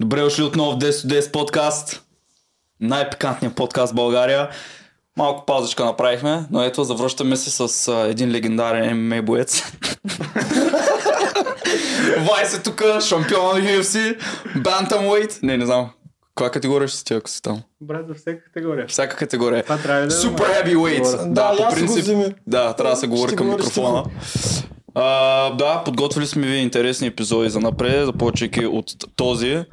[0.00, 2.02] Добре дошли отново в 10 10 подкаст.
[2.80, 4.48] Най-пикантният подкаст в България.
[5.16, 9.62] Малко паузичка направихме, но ето завръщаме се с а, един легендарен ММА боец.
[12.18, 14.18] Вайс е тук, шампион на UFC,
[14.56, 15.42] Bantamweight.
[15.42, 15.90] Не, не знам.
[16.34, 17.62] Каква категория ще си ти, ако си там?
[17.80, 18.86] Брат, за всяка категория.
[18.88, 19.62] Всяка категория.
[19.62, 21.32] Това трябва да Супер heavyweight.
[21.32, 22.34] Да, по я си го вземи.
[22.46, 24.04] Да, трябва да се говори Ще към говориш микрофона.
[24.94, 28.84] А, да, подготвили сме ви интересни епизоди за напред, започвайки от
[29.16, 29.64] този.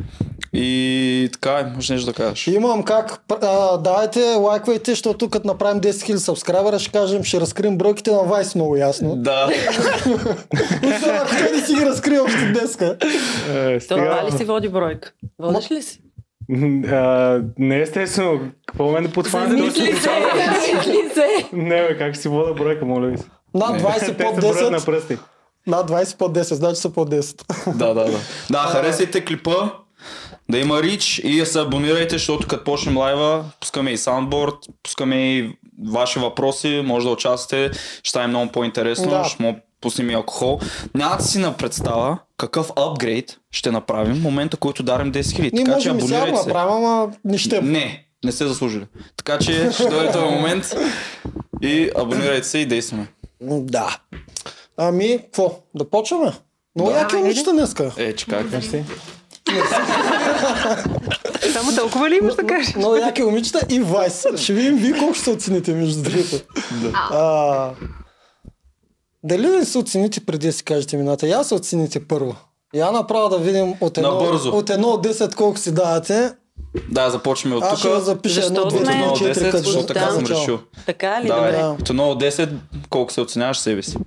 [0.53, 2.47] И така, имаш нещо да кажеш.
[2.47, 3.23] Имам как.
[3.41, 8.23] А, давайте, лайквайте, защото като направим 10 000 сабскрайбера, ще кажем, ще разкрием бройките на
[8.23, 9.15] Вайс много ясно.
[9.15, 9.47] Да,
[10.83, 12.97] Освен ако той не си ги разкрие още днеска.
[13.53, 15.11] Е, Това ли си води бройка?
[15.39, 16.01] Водиш ли си?
[16.91, 18.39] А, не естествено.
[18.67, 19.51] Какво ме да подхванете?
[19.57, 20.09] Замисли се,
[20.65, 21.27] замисли се.
[21.53, 23.23] Не, бе, как си вода бройка, моля ви се.
[23.53, 23.79] Над Не.
[23.79, 24.85] 20 Те под се броят на 10.
[24.85, 25.17] пръсти.
[25.67, 27.73] Над 20 под 10, значи са под 10.
[27.77, 28.17] да, да, да.
[28.49, 29.55] Да, харесайте клипа,
[30.49, 35.15] да има рич и да се абонирайте, защото като почнем лайва, пускаме и саундборд, пускаме
[35.33, 39.23] и ваши въпроси, може да участвате, ще стане много по-интересно, Да.
[39.23, 40.59] ще му пуснем и алкохол.
[40.95, 45.53] Няма да си на представа какъв апгрейд ще направим в момента, който дарим 10 000.
[45.53, 46.47] Ние Така че можем и сега да абонирайте се.
[46.47, 47.61] направим, ама не ще.
[47.61, 48.85] Не, не сте заслужили.
[49.17, 50.75] Така че ще дойде този момент
[51.61, 53.07] и абонирайте се и действаме.
[53.41, 53.97] Да.
[54.77, 55.59] Ами, какво?
[55.75, 56.31] Да почваме?
[56.75, 56.97] Много Да.
[56.97, 57.91] яки момичета днеска.
[57.97, 58.51] Е, че как?
[58.51, 58.83] Мерси.
[61.53, 62.75] Само толкова ли имаш да кажеш?
[62.75, 64.25] Много яки момичета и Вайс.
[64.37, 66.35] Ще видим вие колко ще се оцените между другото.
[66.93, 67.69] А,
[69.23, 71.27] дали да се оцените преди да си кажете имената?
[71.27, 72.35] Я се оцените първо.
[72.73, 74.09] Я направо да видим от едно,
[74.45, 76.31] от едно от 10 колко си давате.
[76.89, 77.79] Да, започваме от Аз тук.
[77.79, 80.11] ще го запиша едно, две, От 1 до четири, 10, като защото така Да.
[80.11, 80.59] съм решил.
[80.85, 81.27] Така ли?
[81.27, 81.51] Давай.
[81.51, 81.61] Добре.
[81.63, 81.69] Да.
[81.69, 82.49] От 1 до 10,
[82.89, 83.97] колко се оценяваш себе си?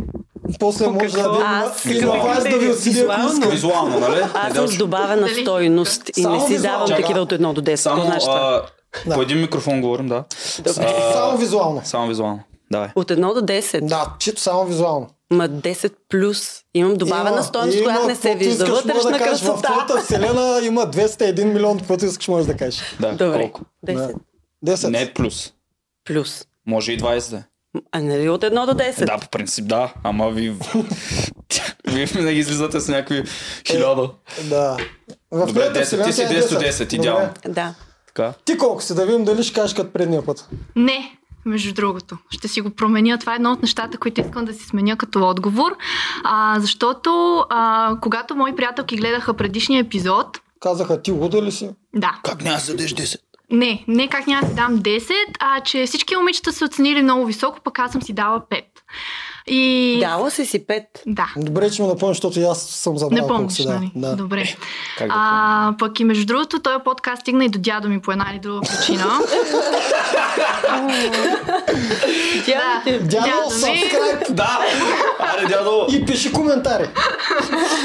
[0.61, 4.01] После По може да видим Аз да ви отсиди ако Визуално?
[4.01, 4.23] нали?
[4.35, 5.43] Аз съм с добавена Дали?
[5.43, 6.87] стойност и Само не си визуално.
[6.87, 7.75] давам такива от 1 до 10.
[7.77, 8.63] Само Какво знаеш това?
[9.07, 10.25] а, по един микрофон говорим, да.
[10.59, 10.95] Добре.
[10.99, 11.81] А, Само визуално.
[11.85, 12.41] Само визуално.
[12.71, 12.89] Давай.
[12.97, 13.81] От 1 до 10.
[13.81, 15.07] Да, чисто само визуално.
[15.35, 16.61] Ма 10 плюс.
[16.75, 18.67] Имам добавена има, която не се вижда.
[18.67, 19.63] Вътрешна да кажеш, В красота.
[19.63, 22.83] твоята вселена има 201 милион, каквото искаш може да кажеш.
[23.01, 23.41] Да, Добре.
[23.41, 23.61] колко?
[23.87, 24.15] 10
[24.67, 24.89] 10.
[24.89, 25.53] Не плюс.
[26.05, 26.47] плюс.
[26.67, 27.43] Може и 20 да е.
[27.93, 29.07] А нали от 1 до 10?
[29.07, 30.51] Да, по принцип да, ама ви...
[31.89, 33.25] Вие винаги излизате с някакви
[33.67, 34.11] хиляда.
[34.45, 34.77] Да.
[35.31, 37.29] В Добре, твоята 10, вселена ти си тя е 10 до 10, идеално.
[37.49, 37.75] Да.
[38.07, 38.33] Така.
[38.45, 40.49] Ти колко си, да видим дали ще кажеш като предния път.
[40.77, 41.17] Не,
[41.47, 42.17] между другото.
[42.31, 43.19] Ще си го променя.
[43.19, 45.77] Това е едно от нещата, които искам да си сменя като отговор.
[46.25, 51.71] А, защото а, когато мои приятелки гледаха предишния епизод, Казаха, ти луда ли си?
[51.95, 53.17] да, Как няма да дадеш 10?
[53.51, 57.27] не, не как няма да си дам 10, а че всички момичета са оценили много
[57.27, 58.63] високо, пък аз съм си дала 5.
[59.47, 59.97] И...
[60.01, 60.85] Дала си си 5.
[61.07, 61.33] Да.
[61.37, 63.75] Добре, че ме напомня, защото и аз съм забрал Не помниш, си да.
[63.75, 63.91] нали?
[63.95, 64.17] да.
[64.17, 64.45] Добре.
[64.99, 65.15] Как да?
[65.17, 68.39] А, пък и между другото, този подкаст стигна и до дядо ми по една или
[68.39, 69.05] друга причина.
[72.47, 73.63] да, Дядо, ми.
[73.63, 74.59] subscribe Да!
[75.19, 75.87] Аре, дядо!
[75.93, 76.89] и пиши коментари.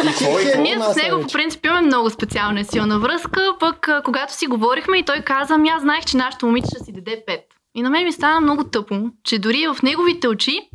[0.03, 0.26] И
[0.58, 0.62] и?
[0.62, 4.97] Ние с него по принцип имаме много специална и силна връзка, пък когато си говорихме
[4.97, 7.59] и той каза, ами аз знаех, че нашето момиче ще си даде 5.
[7.79, 10.69] И на мен ми стана много тъпо, че дори в неговите очи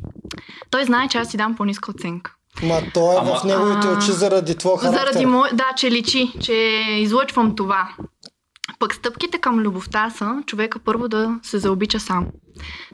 [0.71, 2.35] той знае, че аз си дам по-ниска оценка.
[2.63, 5.01] Ма той е Ама- в неговите очи заради твоя характер.
[5.01, 5.49] Заради мой...
[5.53, 6.53] Да, че личи, че
[6.99, 7.89] излъчвам това.
[8.79, 12.27] Пък стъпките към любовта са човека първо да се заобича сам.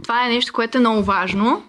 [0.03, 1.62] Това е нещо, което е много важно.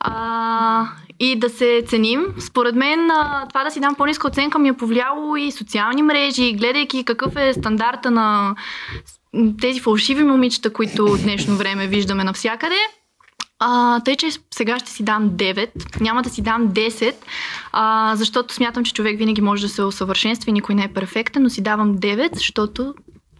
[0.00, 0.86] А,
[1.20, 2.26] и да се ценим.
[2.38, 3.10] Според мен
[3.48, 7.52] това да си дам по-ниска оценка ми е повлияло и социални мрежи, гледайки какъв е
[7.54, 8.54] стандарта на
[9.60, 12.76] тези фалшиви момичета, които в днешно време виждаме навсякъде.
[13.58, 15.68] А, тъй, че сега ще си дам 9,
[16.00, 17.14] няма да си дам 10,
[17.72, 21.42] а, защото смятам, че човек винаги може да се усъвършенства и никой не е перфектен,
[21.42, 22.94] но си давам 9, защото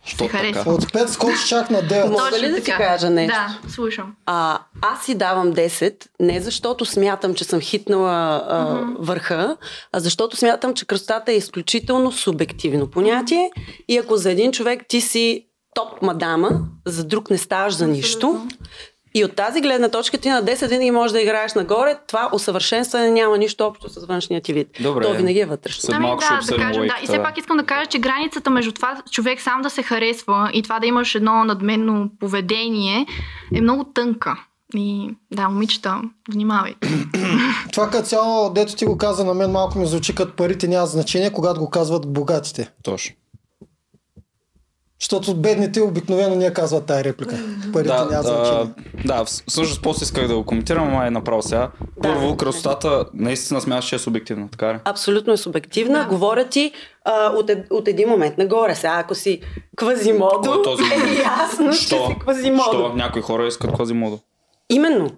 [0.06, 0.58] Що се харесва.
[0.58, 0.70] така?
[0.70, 2.08] От 5 скочи чак на 9.
[2.08, 3.36] Мога ли да ти кажа нещо?
[3.62, 4.14] Да, слушам.
[4.26, 8.92] А, аз си давам 10, не защото смятам, че съм хитнала а, Мгм.
[8.98, 9.56] върха,
[9.92, 13.50] а защото смятам, че красотата е изключително субективно понятие
[13.88, 16.50] и ако за един човек ти си топ мадама,
[16.86, 18.46] за друг не ставаш за нищо.
[19.16, 23.10] И от тази гледна точка ти на 10 винаги можеш да играеш нагоре, това усъвършенстване
[23.10, 24.68] няма нищо общо с външния ти вид.
[24.80, 25.02] Добре.
[25.02, 25.88] То винаги е вътрешно.
[25.92, 26.94] Ами да, да кажем, да.
[27.02, 30.50] И все пак искам да кажа, че границата между това човек сам да се харесва
[30.52, 33.06] и това да имаш едно надменно поведение
[33.54, 34.36] е много тънка.
[34.76, 36.00] И да, момичета,
[36.32, 36.88] внимавайте.
[37.72, 40.86] Това като цяло, дето ти го каза на мен, малко ми звучи като парите няма
[40.86, 42.70] значение, когато го казват богатите.
[42.82, 43.14] Точно.
[45.04, 47.38] Защото бедните обикновено не я казват тая реплика.
[47.72, 48.66] Парите Да, няма значение.
[49.04, 51.70] да, вс- всъщност после исках да го коментирам, ама е направо сега.
[52.02, 54.78] Първо, красотата наистина смяташ, че е субективна, така ли?
[54.84, 55.98] Абсолютно е субективна.
[55.98, 56.04] Да.
[56.04, 56.72] Говоря ти
[57.04, 58.74] а, от, ед, от един момент нагоре.
[58.74, 59.40] Сега, ако си
[59.76, 62.62] квазимодо, Кой е този е ясно, че си квазимодо.
[62.64, 62.92] Що?
[62.94, 64.18] Някои хора искат квазимодо.
[64.70, 65.10] Именно.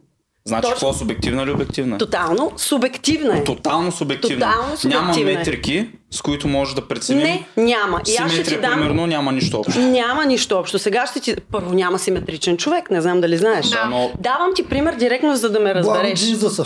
[0.46, 0.75] Значи, Точно.
[0.75, 1.98] какво субективна или обективна?
[1.98, 3.44] Тотално субективна е.
[3.44, 4.37] Тотално субективна.
[4.46, 5.34] Тотално Няма субективна е.
[5.37, 7.22] метрики, с които може да преценим.
[7.22, 8.00] Не, няма.
[8.08, 8.72] И аз ще ти дам...
[8.72, 9.78] примерно, няма нищо общо.
[9.81, 10.78] Няма нищо общо.
[10.78, 11.37] Сега ще ти...
[11.52, 13.66] Първо няма симетричен човек, не знам дали знаеш.
[13.66, 13.84] Да.
[13.84, 16.19] но- Давам ти пример директно, за да ме разбереш.
[16.19, 16.64] Джизуса.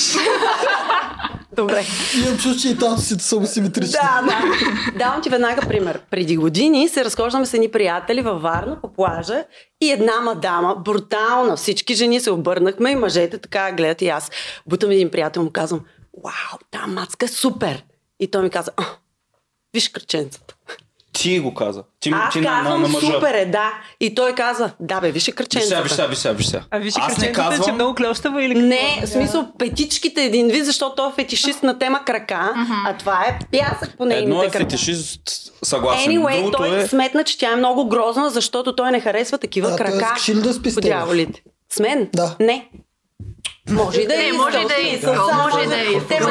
[1.56, 1.86] Добре.
[2.16, 3.92] Имам чувство, че и татусите са му симетрични.
[3.92, 4.98] Да, да.
[4.98, 6.02] Давам ти веднага пример.
[6.12, 9.44] Преди години се разхождаме с едни приятели във Варна по плажа
[9.82, 14.32] и една мадама, брутална, всички жени се обърнахме и мъжете така гледат и аз.
[14.68, 15.82] Бутам един приятел му казвам,
[16.24, 17.84] вау, та мацка е супер.
[18.20, 18.72] И той ми каза,
[19.74, 20.55] виж кръченцата.
[21.16, 21.84] Ти го каза.
[22.00, 23.08] Ти, Аз ти на, на, казвам на мъжа.
[23.08, 23.74] супер е, да.
[24.00, 25.82] И той каза, да бе, виж кръченцата.
[25.82, 26.64] виж сега, виж сега, виж сега.
[26.72, 27.52] А виж, Аз не че казвам...
[27.52, 28.68] че е казвам, много клещава или какво?
[28.68, 32.54] Не, в смисъл петичките един вид, защото той е фетишист на тема крака,
[32.88, 34.58] а това е пясък по едно нейните е крака.
[34.60, 35.22] фетишист,
[35.64, 36.12] съгласен.
[36.12, 36.88] Anyway, Другото той е...
[36.88, 39.98] сметна, че тя е много грозна, защото той не харесва такива А, той крака.
[40.06, 40.84] искаше ли да спи с теб?
[40.84, 41.42] дяволите.
[41.74, 42.10] С мен?
[42.14, 42.36] Да.
[42.40, 42.70] Не.
[43.70, 46.30] Може и да е може и да е искал, може и да е искал.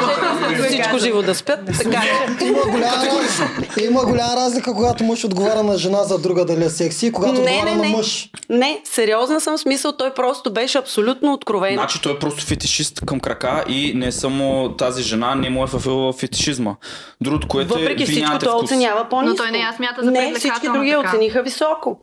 [0.51, 2.01] Искат всичко живо да спят, така.
[2.41, 6.69] Има голяма, разлика, има голяма разлика, когато мъж отговаря на жена за друга дали е
[6.69, 7.89] секси и когато Не, отговаря не, на не.
[7.89, 8.29] мъж.
[8.49, 11.73] Не, сериозна съм смисъл, той просто беше абсолютно откровен.
[11.73, 15.67] Значи той е просто фетишист към крака и не само тази жена не му е
[15.67, 16.75] въвела фетишизма.
[17.21, 19.31] Другото, което Въпреки е, всичко, той оценява по-ниско.
[19.31, 21.09] Но той не я смята за Не, всички други така.
[21.09, 21.97] оцениха високо.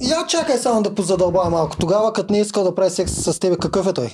[0.00, 1.76] Я чакай само да позадълбая малко.
[1.76, 4.08] Тогава, като не е искал да прави секс с тебе, какъв е той?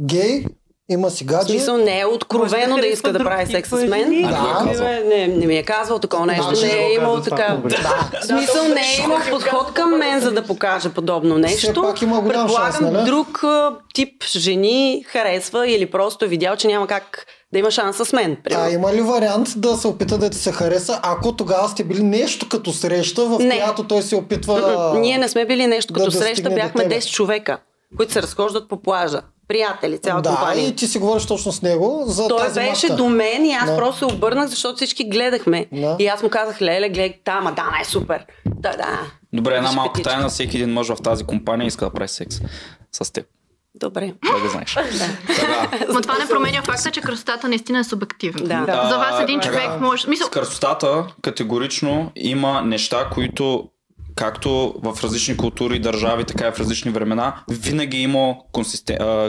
[0.00, 0.44] Гей?
[0.88, 1.48] Има си В гадже?
[1.48, 4.24] смисъл не е откровено да да иска да прави секс с мен.
[4.24, 5.00] А, Да.
[5.04, 6.52] Не, не, ми е казвал такова нещо.
[6.62, 7.58] Не е имал така.
[7.64, 8.10] Да.
[8.20, 11.82] В смисъл не е имал подход към мен, за да покаже подобно нещо.
[11.82, 13.04] пак има Предполагам, шанс, нали?
[13.04, 17.96] друг а, тип жени харесва или просто е видял, че няма как да има шанс
[17.98, 18.32] с мен.
[18.32, 18.70] А примерно.
[18.70, 22.48] има ли вариант да се опита да ти се хареса, ако тогава сте били нещо
[22.48, 23.56] като среща, в Не.
[23.56, 24.60] която той се опитва...
[24.60, 26.94] М-м, Ние не сме били нещо да като достигне среща, бяхме тебе.
[26.94, 27.58] 10 човека,
[27.96, 29.20] които се разхождат по плажа.
[29.54, 30.68] Приятели, цяла Да, компания.
[30.68, 32.96] и ти си говориш точно с него за Той тази беше мачка.
[32.96, 33.76] до мен и аз Да.
[33.76, 35.66] просто се обърнах, защото всички гледахме.
[35.72, 35.96] Да.
[35.98, 38.24] И аз му казах, леле, гледай, та, мадама е супер.
[38.46, 39.00] Да, да.
[39.32, 40.10] Добре, една малка петичка.
[40.10, 42.36] тайна, всеки един мъж в тази компания иска да прави секс
[42.92, 43.26] с теб.
[43.74, 44.12] Добре.
[44.22, 44.74] Това да знаеш.
[45.26, 48.46] Така, Но това не променя факта, че красотата наистина е субективна.
[48.46, 48.72] Да.
[48.72, 48.88] Да.
[48.88, 50.08] За вас един човек може...
[50.08, 53.68] Мисъл, С красотата категорично има неща, които
[54.14, 58.36] както в различни култури държави, така и в различни времена, винаги има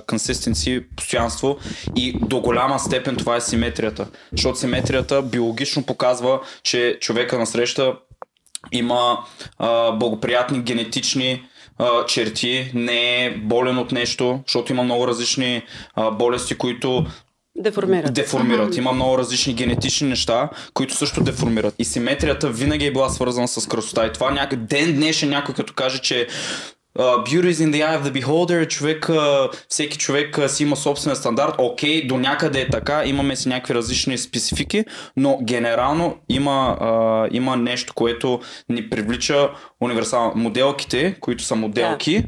[0.08, 1.58] консистенци, постоянство
[1.96, 4.08] и до голяма степен това е симетрията.
[4.32, 7.94] Защото симетрията биологично показва, че човека насреща
[8.72, 9.18] има
[9.58, 11.44] а, благоприятни генетични
[11.78, 15.62] а, черти, не е болен от нещо, защото има много различни
[15.96, 17.06] а, болести, които
[17.57, 18.13] Деформират.
[18.13, 18.78] деформират.
[18.78, 21.75] Има много различни генетични неща, които също деформират.
[21.80, 24.06] И симетрията винаги е била свързана с красота.
[24.06, 26.28] И това някой ден днешен някой като каже, че
[27.00, 30.63] Uh, beauty is in the eye of the beholder, човек, uh, всеки човек uh, си
[30.63, 34.86] има собствен стандарт, окей, до някъде е така, имаме си някакви различни специфики,
[35.18, 39.50] но генерално има, uh, има нещо, което ни привлича
[39.81, 40.34] универсално.
[40.36, 42.24] Моделките, които са моделки,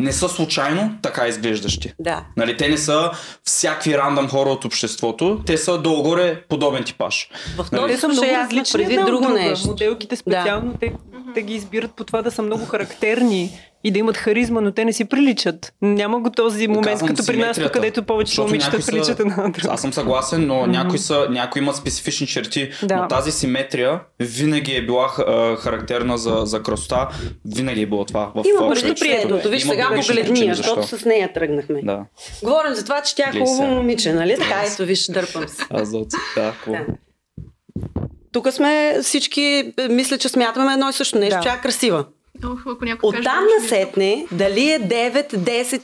[0.00, 1.92] не са случайно така изглеждащи.
[1.98, 2.24] Да.
[2.36, 3.10] Нали, те не са
[3.44, 7.30] всякакви рандъм хора от обществото, те са долу-горе подобен типаж.
[7.56, 7.82] В Нали?
[7.82, 9.68] този Те са много различни от друго нещо.
[9.68, 10.92] Моделките специално, те,
[11.34, 13.50] те ги избират по това да са много характерни
[13.84, 15.72] и да имат харизма, но те не си приличат.
[15.82, 19.50] Няма го този момент, Казвам като при нас, където Защото момичета са- приличат една на
[19.50, 19.68] друга.
[19.70, 22.70] Аз съм съгласен, но някои, са, някои имат специфични черти.
[22.82, 22.96] Да.
[22.96, 25.08] Но тази симетрия винаги е била
[25.58, 27.08] характерна за, за красота.
[27.46, 28.32] Винаги е било това.
[28.34, 29.00] В, Има човечеството.
[29.00, 29.48] приятелото.
[29.48, 30.98] Виж сега погледни, защото защо.
[30.98, 31.80] с нея тръгнахме.
[31.82, 32.04] Да.
[32.42, 34.36] Говорим за това, че тя е хубаво момиче, нали?
[34.38, 35.62] Така, ето виж, дърпам се.
[35.70, 35.90] Аз
[36.36, 36.84] да, хубаво.
[38.32, 41.42] Тук сме всички, мисля, че смятаме едно и също нещо, Да.
[41.42, 42.04] че е красива.
[42.44, 45.78] Ох, ако Оттам е насетне, дали е 9, 10,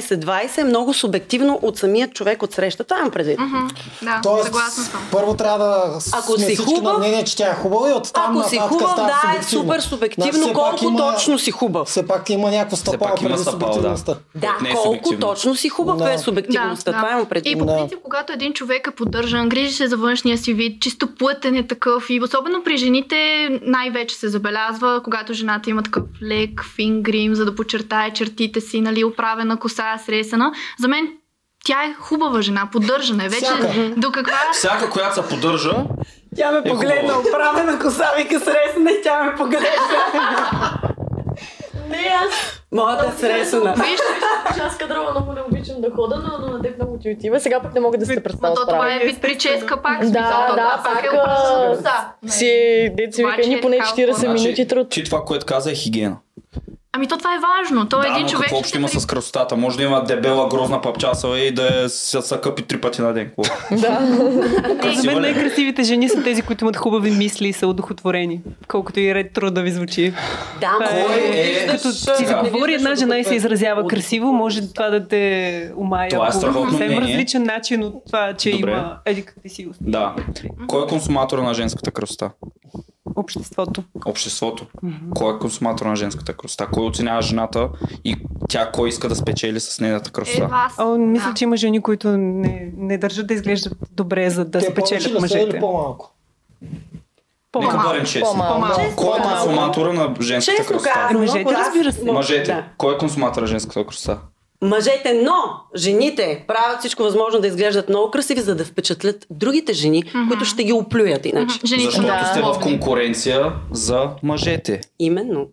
[0.16, 2.84] 20 е много субективно от самия човек от среща.
[2.84, 3.38] Това имам предвид.
[3.38, 3.66] Мгм,
[4.02, 5.00] Да, Тоест, съгласна съм.
[5.12, 7.94] първо трябва да Ако сме си всички хубав- на мнение, че тя е хубава и
[7.94, 9.62] оттам Ако си хубав, става да, е субективно.
[9.62, 10.32] супер Значи, субективно.
[10.32, 11.88] все пак Колко има- точно си хубав?
[11.88, 13.38] Все пак има някакво стъпало преди да.
[13.40, 14.14] субективността.
[14.34, 16.12] Да, Не е колко точно си хубав Да.
[16.12, 16.92] е субективността.
[16.92, 17.52] Това имам предвид.
[17.52, 17.76] И по Да.
[17.76, 21.66] принцип, когато един човек е поддържан, грижи се за външния си вид, чисто плътен е
[21.66, 23.16] такъв и особено при жените
[23.62, 28.80] най-вече се забелязва, когато жената има такъв лек, фин грим, за да подчертае чертите си,
[28.80, 30.52] нали, оправена коса, сресана.
[30.78, 31.08] За мен
[31.64, 33.28] тя е хубава жена, поддържана е.
[33.28, 33.94] Вече Всяка.
[33.96, 34.38] до каква...
[34.52, 35.72] Всяка, която се поддържа,
[36.36, 39.68] Тя ме Е, погледна, оправена коса, вика сресна и тя ме поглежда.
[41.88, 43.72] Не, аз Моята е сресна.
[43.72, 44.00] Виж, виж,
[44.54, 47.40] че аз кадрова много не обичам да хода, но, но на теб много ти отива.
[47.40, 50.00] Сега пък не мога да се представя то това е вид прическа пак.
[50.00, 51.04] Да, да, пак
[52.24, 52.28] е.
[52.28, 54.34] Си, деца вика, ни е поне така 40 оформено.
[54.34, 54.88] минути труд.
[54.90, 56.16] Ти това, което каза е хигиена.
[56.98, 57.88] Ами то това е важно.
[57.88, 58.42] То е да, един но човек.
[58.42, 59.56] какво общо има при- с красотата?
[59.56, 63.12] Може да има дебела, грозна папчасова и да е се се къпи три пъти на
[63.12, 63.30] ден.
[63.72, 64.00] Да.
[64.94, 65.20] За мен е?
[65.20, 68.40] най-красивите жени са тези, които имат хубави мисли и са удохотворени.
[68.68, 70.12] Колкото и ретро да ви звучи.
[70.60, 74.68] Да, Кой е- виждаш, Като ти заговори една жена и се е изразява красиво, може
[74.68, 76.10] това да те умая.
[76.10, 77.00] Това е по страхотно съвсем мнение.
[77.02, 79.68] различен начин от това, че има еди какви си.
[79.80, 80.14] Да.
[80.66, 82.30] Кой е консуматор на женската красота?
[83.16, 83.82] Обществото.
[84.06, 84.66] Обществото.
[85.10, 86.66] Кой е консуматор на женската красота?
[86.66, 87.68] Кой оценява жената
[88.04, 88.16] и
[88.48, 90.48] тя кой иска да спечели с нейната Е, красота?
[90.52, 90.74] аз.
[90.78, 91.34] О, мисля, да.
[91.34, 95.04] че има жени, които не, не държат да изглеждат добре, за да Те спечелят ли
[95.04, 95.58] са или мъжете.
[95.60, 96.10] по-малко?
[96.62, 96.82] Нека
[97.52, 97.88] По-малко.
[97.88, 98.22] бъдем честни.
[98.22, 98.80] По-малко.
[98.96, 101.10] Кой е консуматора на женската красота?
[101.14, 102.04] Мъжете, разбира се.
[102.04, 102.64] Мъжете.
[102.76, 104.18] Кой е консуматор на женската красота?
[104.62, 105.32] Мъжете, но
[105.76, 110.64] жените правят всичко възможно да изглеждат много красиви, за да впечатлят другите жени, които ще
[110.64, 111.58] ги оплюят иначе.
[111.64, 112.24] Жените Защото Да.
[112.24, 114.80] сте в конкуренция за мъжете.
[114.98, 115.46] Именно.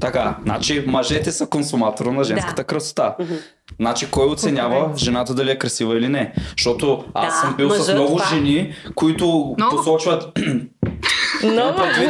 [0.00, 3.16] Така, значи мъжете са консуматора на женската красота.
[3.80, 6.32] Значи кой оценява жената дали е красива или не?
[6.50, 9.76] Защото аз Да, съм бил с много това- жени, които Много.
[9.76, 10.38] посочват
[11.42, 11.58] Много.
[11.58, 11.74] имам-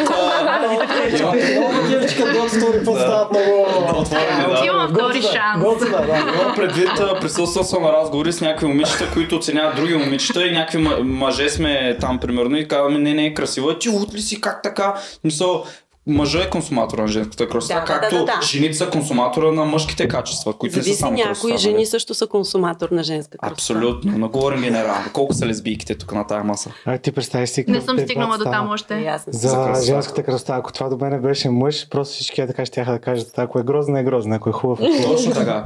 [3.32, 3.38] Много
[3.82, 4.00] много...
[4.00, 4.66] отворени, да.
[4.66, 5.80] Има втори шанс.
[5.80, 6.06] Да.
[6.34, 6.90] Имам предвид,
[7.20, 11.96] присъствал съм на разговори с някакви момичета, които оценяват други момичета и някакви мъже сме
[12.00, 14.94] там примерно и казваме, не, не е красива, ти от ли си, как така?
[15.24, 15.64] Мисъл,
[16.06, 18.42] мъжа е консуматора на женската красота, Да, както да, да, да.
[18.42, 21.56] жените са консуматора на мъжките качества, които не са Зависи само някои красота.
[21.58, 21.86] жени нали?
[21.86, 23.52] също са консуматор на женска красота.
[23.54, 25.04] Абсолютно, но говорим генерално.
[25.12, 26.70] Колко са лесбийките тук на тая маса?
[26.86, 29.18] А ти представи си Не съм стигнала до там още.
[29.26, 29.86] За За красота.
[29.86, 30.54] женската красота.
[30.56, 34.00] Ако това до мене беше мъж, просто всички така ще да кажат, ако е грозна,
[34.00, 35.16] е грозна, ако е хубав, е хубав.
[35.16, 35.64] Точно така.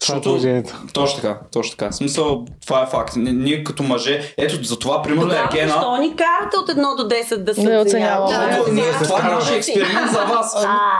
[0.00, 0.74] Това е Защото, положението.
[0.92, 1.90] точно така, точно така.
[1.90, 3.16] В смисъл, това е факт.
[3.16, 6.96] Н- Ние като мъже, ето за това, примерно, Тогава Ергена, защо ни карате от 1
[6.96, 7.82] до 10 да се Да оценява?
[7.82, 8.36] оценяваме.
[8.58, 10.54] Да, ние- това е нашия експеримент за вас.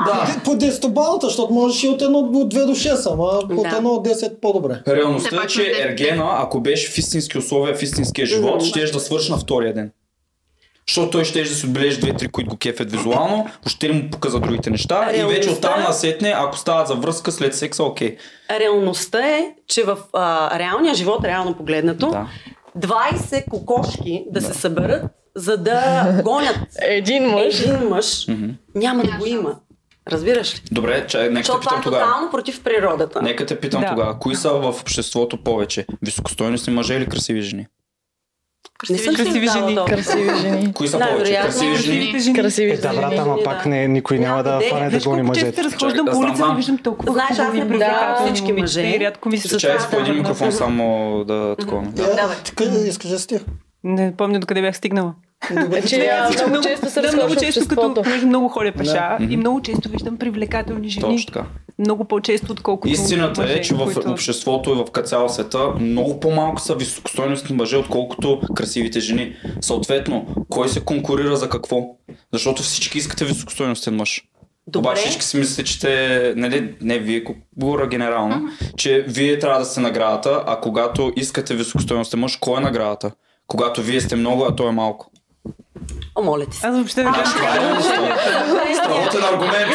[0.07, 0.27] Да.
[0.45, 3.55] По 10 балата, защото можеш и от 1 до 2 до 6, ама от Да.
[3.55, 4.83] 1 до 10 по-добре.
[4.89, 5.73] Реалността е, че.
[5.81, 9.91] Ергена, ако беше в истински условия, в истинския живот, ще да свърши на втория ден.
[10.89, 14.71] Защото той ще да си отбележи две-три, които го кефят визуално, ще му показа другите
[14.71, 18.17] неща и вече Реалността- оттам насетне, ако стават за връзка след секса, окей.
[18.53, 22.27] Реалността е, че в а, реалния живот, реално погледнато, Да.
[22.79, 25.03] 20 кокошки да се съберат,
[25.37, 25.81] за да
[26.25, 27.61] гонят Един мъж.
[27.61, 28.27] един мъж,
[28.75, 29.55] няма да го има.
[30.09, 30.61] Разбираш ли?
[30.73, 32.05] Добре, чай, нека те Защото това питам е тогава.
[32.05, 33.23] тотално против природата.
[33.23, 33.89] Нека те питам Да.
[33.89, 34.19] тогава.
[34.19, 35.87] Кои са в обществото повече?
[36.03, 37.67] Високостойностни мъже или красиви жени?
[38.91, 39.69] Не съм Красиви красиви жени.
[39.69, 39.87] жени.
[39.87, 40.73] Красиви жени.
[40.73, 41.33] Кои са Да, повече?
[41.35, 41.99] Красиви жени?
[42.13, 42.37] Красивите жени.
[42.37, 43.17] Красиви Е, да, брат, жени.
[43.21, 46.37] ама пак не, никой няма да фане да гони колко често разхождам по знам, улица,
[46.37, 46.57] знам.
[46.57, 48.99] виждам толкова Знаеш, аз не привлекателни всички мъже.
[49.01, 49.81] рядко ми се Чай случва.
[49.81, 50.85] с по един микрофон само
[51.25, 51.83] да такова.
[51.83, 53.41] Е, така, искаш да стих.
[53.85, 55.15] Не помня докъде бях стигнала.
[55.51, 58.93] Добре, Че а, Всичко много често се да, много често, като понеже много ходя пеша
[58.93, 59.19] Да.
[59.31, 61.17] и много често виждам привлекателни жени.
[61.17, 61.47] Точно така.
[61.79, 64.11] Много по-често, отколкото Истината е, мъже, че в които...
[64.11, 69.37] обществото и в цял света много по-малко са високостойностни мъже, отколкото красивите жени.
[69.61, 71.81] Съответно, кой се конкурира за какво?
[72.33, 74.23] Защото всички искате високостойностен мъж.
[74.67, 74.89] Добре.
[74.89, 77.25] Обаче всички си мислите, че те, нали, не вие,
[77.57, 82.61] говоря генерално, че вие трябва да сте наградата, а когато искате високостойностен мъж, кой е
[82.61, 83.11] наградата?
[83.47, 85.11] Когато вие сте много, а той е малко.
[86.17, 86.67] О, моля ти се.
[86.67, 88.17] Аз въобще не Значи това е реалността.
[88.75, 89.73] Страхотен аргумент.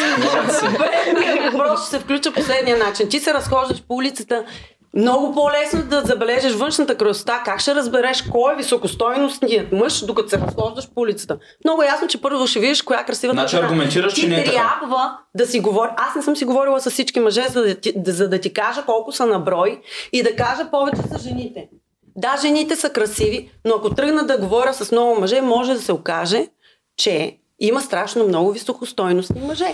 [1.58, 3.10] Просто се включа последния начин.
[3.10, 4.46] Ти се разхождаш по улицата,
[4.94, 7.42] много по-лесно да забележиш външната красота.
[7.46, 11.38] Как ще разбереш кой е високостойностният мъж, докато се разхождаш по улицата?
[11.66, 14.44] Много ясно, че първо ще видиш коя е красивата Значи аргументираш, ти че не е
[14.44, 14.58] така.
[14.58, 15.90] трябва да си говори.
[15.98, 18.84] Аз не съм си говорила с всички мъже, за да, ти, за да ти кажа
[18.86, 19.82] колко са на брой
[20.14, 21.68] и да кажа повече за жените.
[22.20, 25.92] Да, жените са красиви, но ако тръгна да говоря с много мъже, може да се
[25.92, 26.48] окаже,
[26.98, 29.74] че има страшно много високостойностни мъже.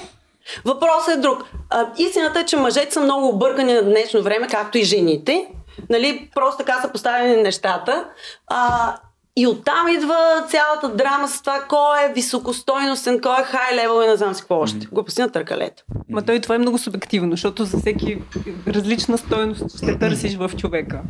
[0.65, 1.43] Въпросът е друг.
[1.69, 5.47] А, истината е, че мъжете са много объркани на днешно време, както и жените.
[5.89, 8.05] Нали, просто така са поставени нещата.
[8.47, 8.95] А,
[9.35, 10.17] и оттам идва
[10.49, 14.41] цялата драма с това кой е високостойностен, кой е хай левел и не знам си
[14.41, 14.87] какво още.
[14.91, 15.83] Глупости на търкалето.
[16.09, 18.21] Ма той това е много субективно, защото за всеки
[18.67, 21.01] различна стойност ще търсиш в човека.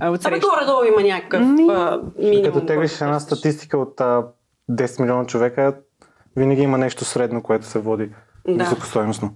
[0.00, 2.44] А Абе, горе-долу има някакъв Ми, а, минимум.
[2.44, 3.26] Като теглиш една търсиш.
[3.26, 4.22] статистика от а,
[4.70, 5.74] 10 милиона човека,
[6.36, 8.10] винаги има нещо средно, което се води
[8.48, 8.64] Да.
[8.64, 9.30] високостойностно.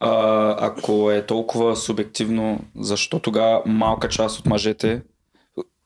[0.00, 5.02] А, ако е толкова субективно, защо тогава малка част от мъжете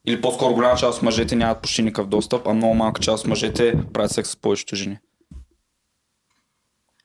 [0.08, 3.28] Или по-скоро голяма част от мъжете нямат почти никакъв достъп, а много малка част от
[3.28, 4.98] мъжете правят секс с повечето жени.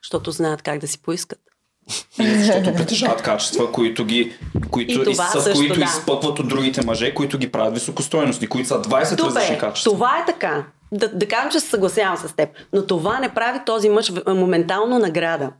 [0.04, 1.40] Защото знаят как да си поискат.
[2.20, 4.34] Защото притежават качества, които ги
[4.72, 5.86] които, И това с също, които да.
[5.86, 9.92] изпъкват от другите мъже, които ги правят високостойностни, които са 20 различни Добре, качества.
[9.92, 10.66] това е така.
[10.92, 12.50] Да, да кажем, че се съгласявам с теб.
[12.74, 15.52] Но това не прави този мъж моментално награда.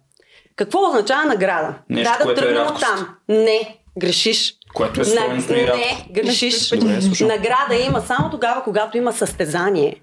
[0.56, 1.74] Какво означава награда?
[1.90, 2.82] Нещо, да, да е тръгнем рядкост.
[2.82, 3.16] там.
[3.30, 4.56] Не, грешиш.
[4.74, 6.70] Което е стойностно и Не, грешиш.
[6.70, 7.26] Добре.
[7.26, 9.96] Награда има само тогава, когато има състезание.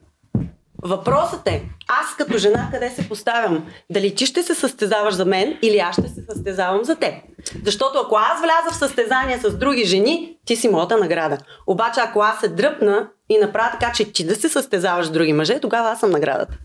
[0.82, 3.66] Въпросът е, аз като жена къде се поставям?
[3.90, 7.14] Дали ти ще се състезаваш за мен или аз ще се състезавам за теб?
[7.64, 11.38] Защото ако аз вляза в състезание с други жени, ти си моята награда.
[11.66, 15.32] Обаче ако аз се дръпна и направя така, че ти да се състезаваш с други
[15.32, 16.58] мъже, тогава аз съм наградата.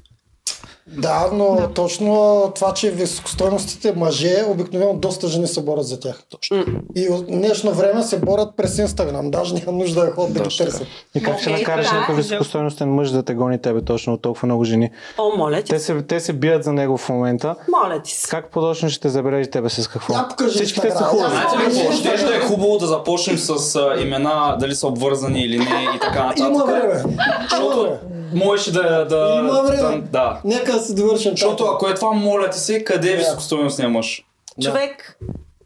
[0.87, 1.67] Да, но да.
[1.73, 6.23] точно това, че високостойностите мъже, обикновено доста жени се борят за тях.
[6.29, 6.63] Точно.
[6.95, 9.31] И от днешно време се борят през Инстаграм.
[9.31, 10.87] Даже няма нужда да ходят да ги търсят.
[11.15, 11.93] И как ще накараш е.
[11.95, 14.89] някой високостойностен мъж да те гони тебе точно от толкова много жени?
[15.17, 17.55] О, моля ти, Те се, те се бият за него в момента.
[17.83, 18.29] моля ти се.
[18.29, 20.13] Как по-точно ще те забележи тебе с какво?
[20.13, 21.31] Я покажи Всички те са хубави.
[21.31, 25.57] Знаете ли Ще да е хубаво да започнем с а, имена, дали са обвързани или
[25.57, 26.47] не и така нататък.
[26.49, 27.03] Има време.
[27.49, 27.97] Защото
[28.33, 29.05] можеше да...
[29.05, 29.97] да Има време.
[29.97, 30.39] Да, да.
[30.43, 31.32] Нека да си довършим.
[31.32, 34.25] Защото ако е това, моля ти се, къде е високостойностният мъж?
[34.63, 35.20] Човек,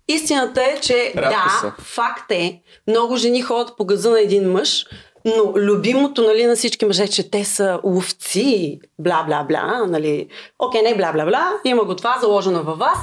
[0.08, 1.84] истината е, че Рядко да, са.
[1.84, 4.86] факт е, много жени ходят по газа на един мъж,
[5.26, 10.28] но любимото нали, на всички мъже, е, че те са ловци, бла-бла-бла, нали,
[10.60, 12.98] окей, не бла-бла-бла, има го това заложено във вас,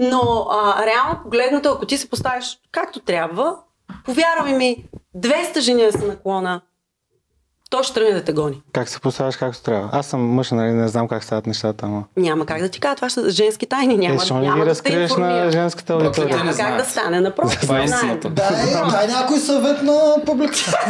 [0.00, 3.56] но а, реално погледнато, ако ти се поставиш както трябва,
[4.04, 4.84] повярвай ми,
[5.16, 6.60] 200 жени да са наклона,
[7.76, 8.62] то ще тръгне да те гони.
[8.72, 9.88] Как се поставяш както трябва?
[9.92, 12.04] Аз съм мъж, нали, не знам как стават нещата, ама...
[12.16, 15.16] Няма как да ти кажа, това са женски тайни, няма, Е, няма ги да разкриеш
[15.16, 16.36] на женската аудитория?
[16.36, 16.78] Няма не как знаят.
[16.78, 17.60] да стане, напротив.
[17.60, 18.30] Това е истината.
[18.30, 20.60] Да, е, дай някой съвет на публиката.
[20.60, 20.88] Съвет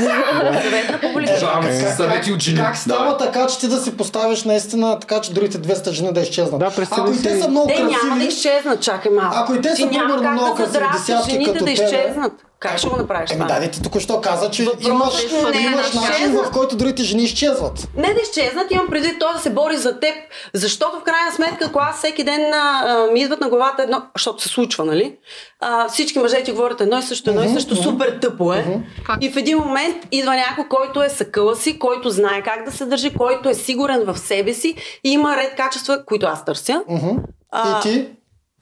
[1.83, 2.59] на съвети от жени.
[2.59, 6.21] Как става така, че ти да си поставиш наистина така, че другите 200 жени да
[6.21, 6.59] изчезнат?
[6.59, 9.37] Да, Ако и те са много Те няма да красиви, изчезнат, чакай малко.
[9.39, 12.33] Ако и те са няма примерно много красиви, десятки жените като изчезнат.
[12.59, 13.61] Как ще го направиш Еми това?
[13.61, 16.47] да, ти току-що каза, че Въпросът имаш, е, не, имаш да начин, изчезнат.
[16.47, 17.89] в който другите жени изчезват.
[17.97, 20.15] Не да изчезнат, имам преди той да се бори за теб.
[20.55, 24.03] Защото в крайна сметка, ако аз всеки ден а, а, ми идват на главата едно,
[24.17, 25.17] защото се случва, нали?
[25.61, 28.81] А, всички мъже ти говорят едно и също, едно и също, супер тъпо е.
[29.07, 29.25] Факт.
[29.25, 32.87] И в един момент идва някой, който е съкъла си, който знае как да се
[32.87, 36.83] държи, който е сигурен в себе си и има ред качества, които аз търся.
[36.89, 37.09] Мгм.
[37.51, 38.09] А, И ти?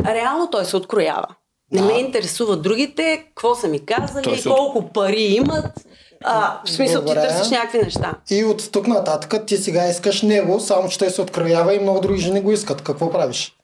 [0.06, 1.26] реално той се откроява.
[1.74, 5.66] Не ме интересува другите, какво са ми Той казали, от- колко пари имат.
[6.24, 7.28] А, в смисъл, ти Добре.
[7.28, 8.14] търсиш някакви неща.
[8.30, 12.00] И от тук нататък ти сега искаш него, само че той се откроява и много
[12.00, 12.82] други жени го искат.
[12.82, 13.56] Какво правиш?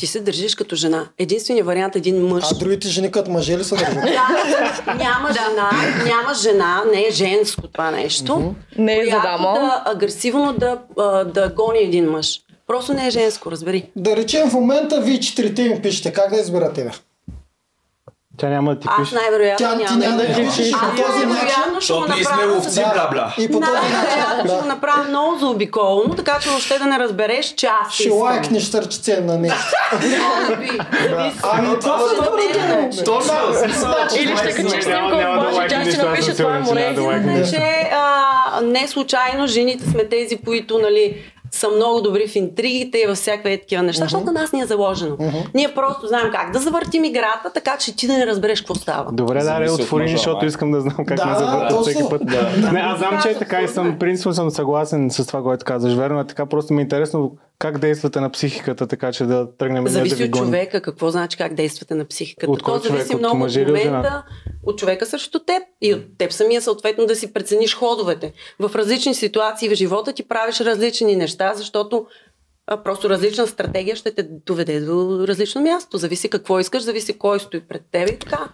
[0.00, 1.08] Ти се държиш като жена.
[1.18, 2.44] Единственият вариант е един мъж.
[2.52, 3.94] А другите жени като мъже ли са държат?
[3.94, 5.70] Да, няма жена,
[6.04, 8.54] няма жена, не е женско това нещо.
[8.78, 9.52] Не е за която дама.
[9.54, 10.78] да агресивно да,
[11.24, 12.40] да гони един мъж.
[12.66, 13.90] Просто не е женско, разбери.
[13.96, 16.90] Да речем в момента вие четирите ми пишете, как да избера тебе?
[18.38, 19.14] Тя няма да ти Аз пише.
[19.14, 22.24] най-вероятно Тя- ти няма няма да пишеш по Аз този начин, най-вероятно ще Защото ние
[22.24, 23.32] сме ловци, за- бля-бля.
[23.38, 23.90] И по този начин.
[23.92, 28.10] Най-вероятно ще го направя много заобиколно, така че въобще да не разбереш, че аз Ще
[28.10, 29.64] лайкнеш сърчице на нещо.
[29.92, 31.32] Може.
[31.44, 32.30] Ами това са
[32.68, 33.04] научи.
[33.04, 36.52] Точно, смисъл, Или ще качиш Няма- снимка няма плажа, тя ще аз напише това е
[36.52, 36.94] няма море.
[37.92, 38.24] а,
[38.62, 41.16] не случайно жените сме тези, които нали,
[41.50, 44.66] са много добри в интригите и във всякакви такива неща, защото на нас ни е
[44.66, 45.16] заложено.
[45.54, 49.12] Ние просто знаем как да завъртим играта, така че ти да не разбереш какво става.
[49.12, 52.22] Добре, да, от отвори, защото искам да знам как Да, ме завъртат всеки път.
[52.72, 55.94] Не, аз знам, че е така и съм, принципно съм съгласен с това, което казваш.
[55.94, 59.84] Верно е така, просто ми е интересно как действате на психиката, така че да тръгнем
[59.84, 62.52] ние да Зависи ви от човека, какво значи как действате на психиката.
[62.52, 63.14] От кой То зависи?
[63.14, 64.24] От много от момента,
[64.62, 68.32] от човека срещу теб и от теб самия съответно да си прецениш ходовете.
[68.60, 72.06] В различни ситуации в живота ти правиш различни неща, защото
[72.66, 75.98] а, просто различна стратегия ще те доведе до различно място.
[75.98, 78.48] Зависи какво искаш, зависи кой стои пред теб и така.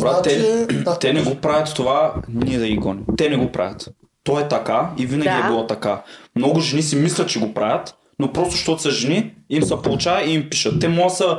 [0.00, 0.98] Брат, те, Значи, да.
[0.98, 3.04] те не го правят това, ние да ги гоним.
[3.16, 3.88] Те не го правят.
[4.24, 5.44] То е така и винаги Да.
[5.44, 6.02] е било така.
[6.36, 10.22] Много жени си мислят, че го правят, но просто защото са жени, им се получава
[10.22, 10.80] и им пишат.
[10.80, 11.38] Те могат са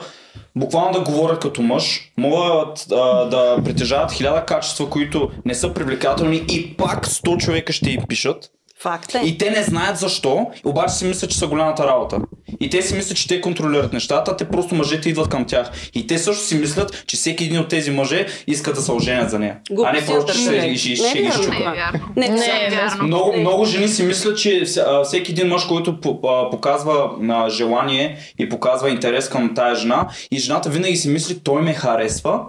[0.55, 6.45] буквално да говорят като мъж, могат а, да притежават хиляда качества, които не са привлекателни
[6.51, 8.51] и пак 100 човека ще им пишат.
[8.83, 9.21] Факт е.
[9.25, 12.19] И те не знаят защо, обаче си мислят, че са голямата работа.
[12.59, 15.71] И те си мислят, че те контролират нещата, а те просто мъжете идват към тях.
[15.93, 19.29] И те също си мислят, че всеки един от тези мъже иска да се оженят
[19.29, 19.59] за нея.
[19.85, 21.73] а не просто, че ще, ще, Не ще е ги щупа.
[22.15, 22.29] Не е.
[22.29, 23.03] Не, Не, не, е вярно.
[23.03, 24.63] Много, много жени си мислят, че
[25.03, 26.01] всеки един мъж, който
[26.51, 27.09] показва
[27.49, 32.39] желание и показва интерес към тая жена, и жената винаги си мисли, той ме харесва,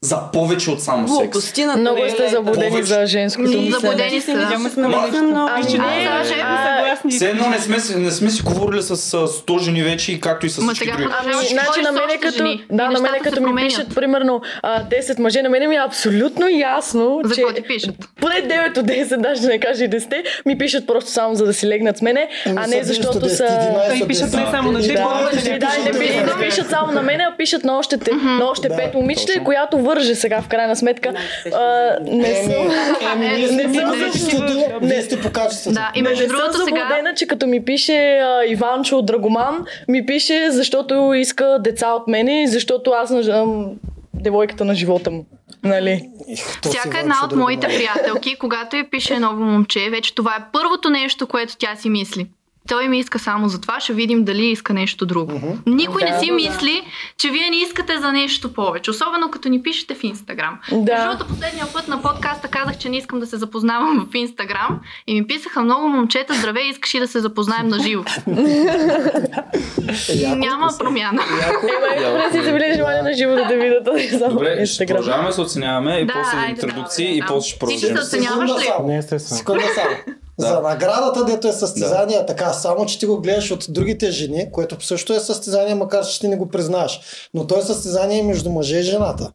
[0.00, 1.18] за повече от само секс.
[1.18, 2.86] Глупости на Много е сте заблудени Повече.
[2.86, 3.70] за женското мислене.
[3.70, 4.34] заблудени сте.
[4.34, 5.08] Няма сме много-
[5.48, 7.10] Ами.
[7.10, 10.20] Все едно не сме, си- не сме си говорили с, с 100 жени вече и
[10.20, 11.04] както и с всички други.
[11.14, 15.42] Ами, значи на мене като, да, на мене като ми пишат примерно а, 10 мъже,
[15.42, 17.94] на мене ми е абсолютно ясно, За че какво ти пишат?
[18.20, 20.06] поне 9 от 10, даже да не кажа и 10,
[20.46, 23.46] ми пишат просто само за да си легнат с мене, а не защото са...
[23.90, 25.30] Той пишат не само на теб, Да,
[25.84, 28.76] не, пи- не пишат само на мен, а пишат на още, те, на още Да,
[28.76, 29.44] пет момичета, точно.
[29.44, 31.12] която върже сега в крайна сметка.
[31.54, 32.68] А, не съм...
[33.18, 35.74] Не съм по за количеството, вие сте по качеството.
[35.74, 37.12] Да, и между другото сега...
[37.16, 42.90] че като ми пише Иванчо Драгоман, ми пише защото иска деца от мене и защото
[42.90, 43.76] аз съм
[44.14, 45.26] девойката на живота му.
[45.64, 46.08] Нали?
[46.62, 50.90] То Всяка една от моите приятелки, когато я пише ново момче, вече това е първото
[50.90, 52.26] нещо, което тя си мисли.
[52.68, 55.58] Той ми иска само за това, ще видим дали иска нещо друго.
[55.66, 56.18] Никой не Да.
[56.18, 56.82] си мисли,
[57.18, 58.90] че вие не искате за нещо повече.
[58.90, 60.58] Особено като ни пишете в Инстаграм.
[60.72, 61.04] Да.
[61.06, 65.14] Другото, последния път на подкаста казах, че не искам да се запознавам в Инстаграм и
[65.14, 68.02] ми писаха много момчета, здравей, искаш ли да се запознаем на живо.
[70.10, 71.22] Е, Няма промяна.
[72.02, 74.96] Ема, не си завили желание на живо да те видят, не Добре, ще Инстаграм.
[74.96, 77.26] продължаваме да се оценяваме и Да, после интродукции и да.
[77.26, 77.96] после ще Ти ще продължим.
[77.98, 78.84] се оценяваш ли?
[78.84, 79.38] Не, естествено.
[79.38, 79.96] Секунда само.
[80.38, 84.52] За наградата, дето е състезание, е така, само че ти го гледаш от другите жени,
[84.52, 87.00] което също е състезание, макар че ти не го признаеш.
[87.34, 89.32] Но то е състезание между мъжа и жената.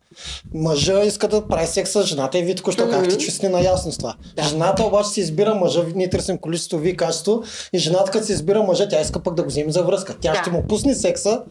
[0.53, 3.97] Мъжа иска да прави секс с жената и вие току-що казахте, че сте наясно с
[3.97, 4.15] това.
[4.49, 8.63] Жената обаче си избира мъжа, ние търсим количество, вие качество, и жената като си избира
[8.63, 10.15] мъжа, тя иска пък да го вземе за връзка.
[10.21, 10.41] Тя Да.
[10.41, 11.41] ще му пусне секса,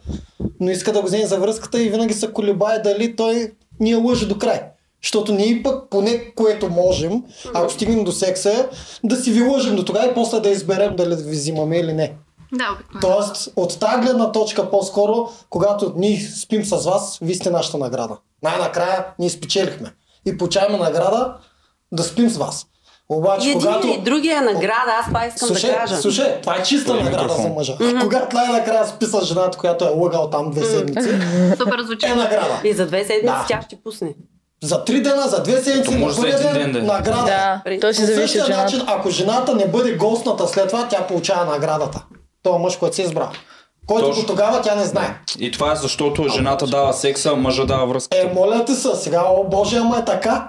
[0.59, 3.99] но иска да го вземе за връзката и винаги се колебае дали той ни я
[3.99, 4.61] лъже до край.
[5.03, 8.69] Защото ние пък, поне което можем, ако стигнем до секса,
[9.03, 11.93] да си ви лъжим до тогава и после да изберем дали да ви взимаме или
[11.93, 12.13] не.
[12.53, 12.99] Да, обикновено.
[13.25, 15.13] Тоест, от тази гледна точка по-скоро,
[15.49, 18.17] когато ние спим с вас, вие сте нашата награда.
[18.43, 19.93] Най-накрая ние спечелихме.
[20.25, 21.33] И получаваме награда
[21.91, 22.65] да спим с вас.
[23.09, 23.87] Обаче, И един когато...
[23.87, 25.97] и другия е награда, аз това искам Слушай, да кажа.
[25.97, 27.43] слушай, това е чиста Той е награда микрофон.
[27.43, 27.77] за мъжа.
[28.01, 31.09] Когато най-накрая спи с жената, която е лъгал там две седмици,
[31.57, 32.05] Супер звучи.
[32.05, 32.61] е награда.
[32.63, 33.45] И за две седмици Да.
[33.47, 34.13] тя ще пусне.
[34.63, 37.25] За три дена, за две седмици, на първия ден, ден да награда.
[37.65, 38.63] Да, той си По зависи същия от жената.
[38.63, 42.03] начин, ако жената не бъде гостната след това, тя получава наградата.
[42.43, 43.29] Това мъж, който си е избрал.
[43.87, 44.21] Който Точно.
[44.21, 45.17] до тогава тя не знае.
[45.39, 48.17] И това е защото жената дава секса, мъжа дава връзка.
[48.17, 50.47] Е, моля те се, сега, о боже, ама е така.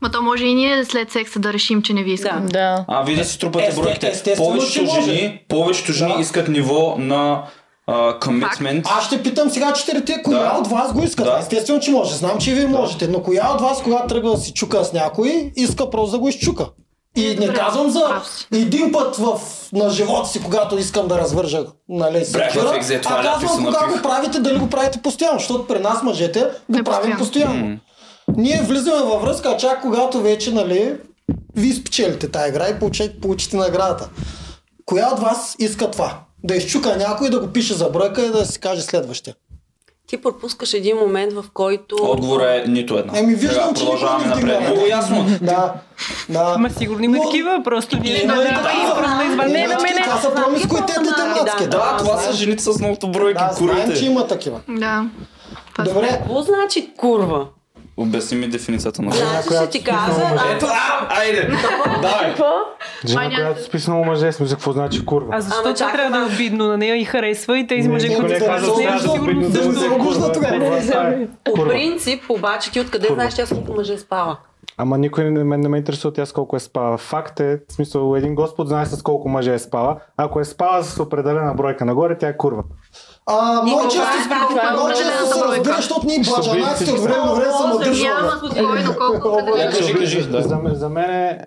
[0.00, 2.40] Ма то може и ние след секса да решим, че не ви искаме.
[2.40, 2.46] Да.
[2.48, 2.84] Да.
[2.88, 4.34] А, вие да си трупате бройките.
[4.36, 6.20] Повечето жени, повечето жени Да.
[6.20, 7.42] искат ниво на
[8.20, 8.86] комитмент.
[8.98, 10.58] Аз ще питам сега четирите, коя Да.
[10.58, 11.24] от вас го иска.
[11.24, 11.38] Да.
[11.40, 12.14] Естествено, че може.
[12.14, 13.08] Знам, че и вие можете.
[13.08, 16.28] Но коя от вас, когато тръгва да си чука с някой, иска просто да го
[16.28, 16.66] изчука?
[17.16, 19.40] И не Добре, казвам за един път в,
[19.72, 22.24] на живота си, когато искам да развържа нали,
[23.02, 26.76] това а казвам кога го правите, дали го правите постоянно, защото при нас мъжете го
[26.76, 27.52] Не правим постоянно.
[27.52, 27.78] постоянно.
[28.36, 30.94] Ние влизаме във връзка, а чак когато вече, нали,
[31.56, 34.08] вие спечелите тази игра и получите, получите наградата.
[34.84, 36.18] Коя от вас иска това?
[36.44, 39.34] Да изчука някой, да го пише за бройка и да си каже следващия.
[40.06, 41.96] Ти пропускаш един момент, в който...
[42.02, 43.18] Отговор е нито една.
[43.18, 44.68] Еми, виждам, Сега че продължаваме никой не напред.
[44.68, 45.26] Много ясно.
[45.42, 45.74] Да,
[46.28, 46.56] да.
[46.58, 49.48] Ма сигурно има такива, просто ние Има да, и да, такива.
[49.48, 51.66] Не, на мене- Това са промискуитетните Да, мацки.
[51.66, 54.04] да, това са жените с многото бройки, Да, знаем, че курите.
[54.04, 54.60] има такива.
[54.68, 55.06] Да.
[55.84, 57.46] Добре, Какво значи курва?
[57.96, 60.12] Обясни ми дефиницията на Жена, Значи ще ти кажа...
[60.56, 61.48] Ето, а, айде!
[62.02, 62.34] Давай!
[63.06, 65.28] Жена, която спи с много мъже, смисъл, какво значи курва?
[65.32, 68.08] А защо това трябва да е обидно на нея и харесва и тези Не, мъже,
[68.08, 70.32] които не са сигурно също.
[71.44, 74.36] По принцип, обаче ти откъде знаеш тя с колко мъже е спала?
[74.76, 76.98] Ама никой не, ме, не ме интересува тя с колко е спала.
[76.98, 79.96] Факт е, в смисъл, един господ знае с колко мъже е спала.
[80.16, 82.62] Ако е спала с определена бройка нагоре, тя е курва.
[83.26, 85.56] А, много често, е това много често се бройка?
[85.56, 88.30] разбира, защото ние баджанаците от време на време се Няма надържаме.
[88.38, 89.72] спокойно колко Я определено.
[89.78, 90.42] кажи, кажи, да.
[90.42, 91.38] За, ме- за мен е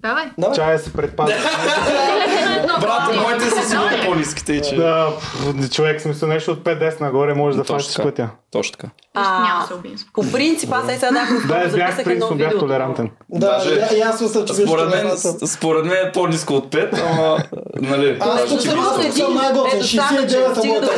[0.00, 0.24] Давай.
[0.38, 0.56] Давай.
[0.56, 1.34] чая се предпазва.
[2.80, 4.76] Брат, моите са сигурно по-ниските, че...
[4.76, 5.08] да,
[5.72, 8.08] човек, смисъл, нещо от 5-10 нагоре може да Точно фащи с така.
[8.08, 8.28] пътя.
[8.52, 8.88] Точно така.
[9.14, 9.94] Няма А, се убием.
[10.14, 13.10] по принцип, аз сега дах Да, аз бях принципно, бях толерантен.
[13.30, 15.10] Да, Даже- да, аз мисля, че Според мен,
[15.46, 17.38] според мен е по-ниско от 5, ама,
[17.80, 20.90] нали, Аз тук съм съм Ето, 69 е стига да моята.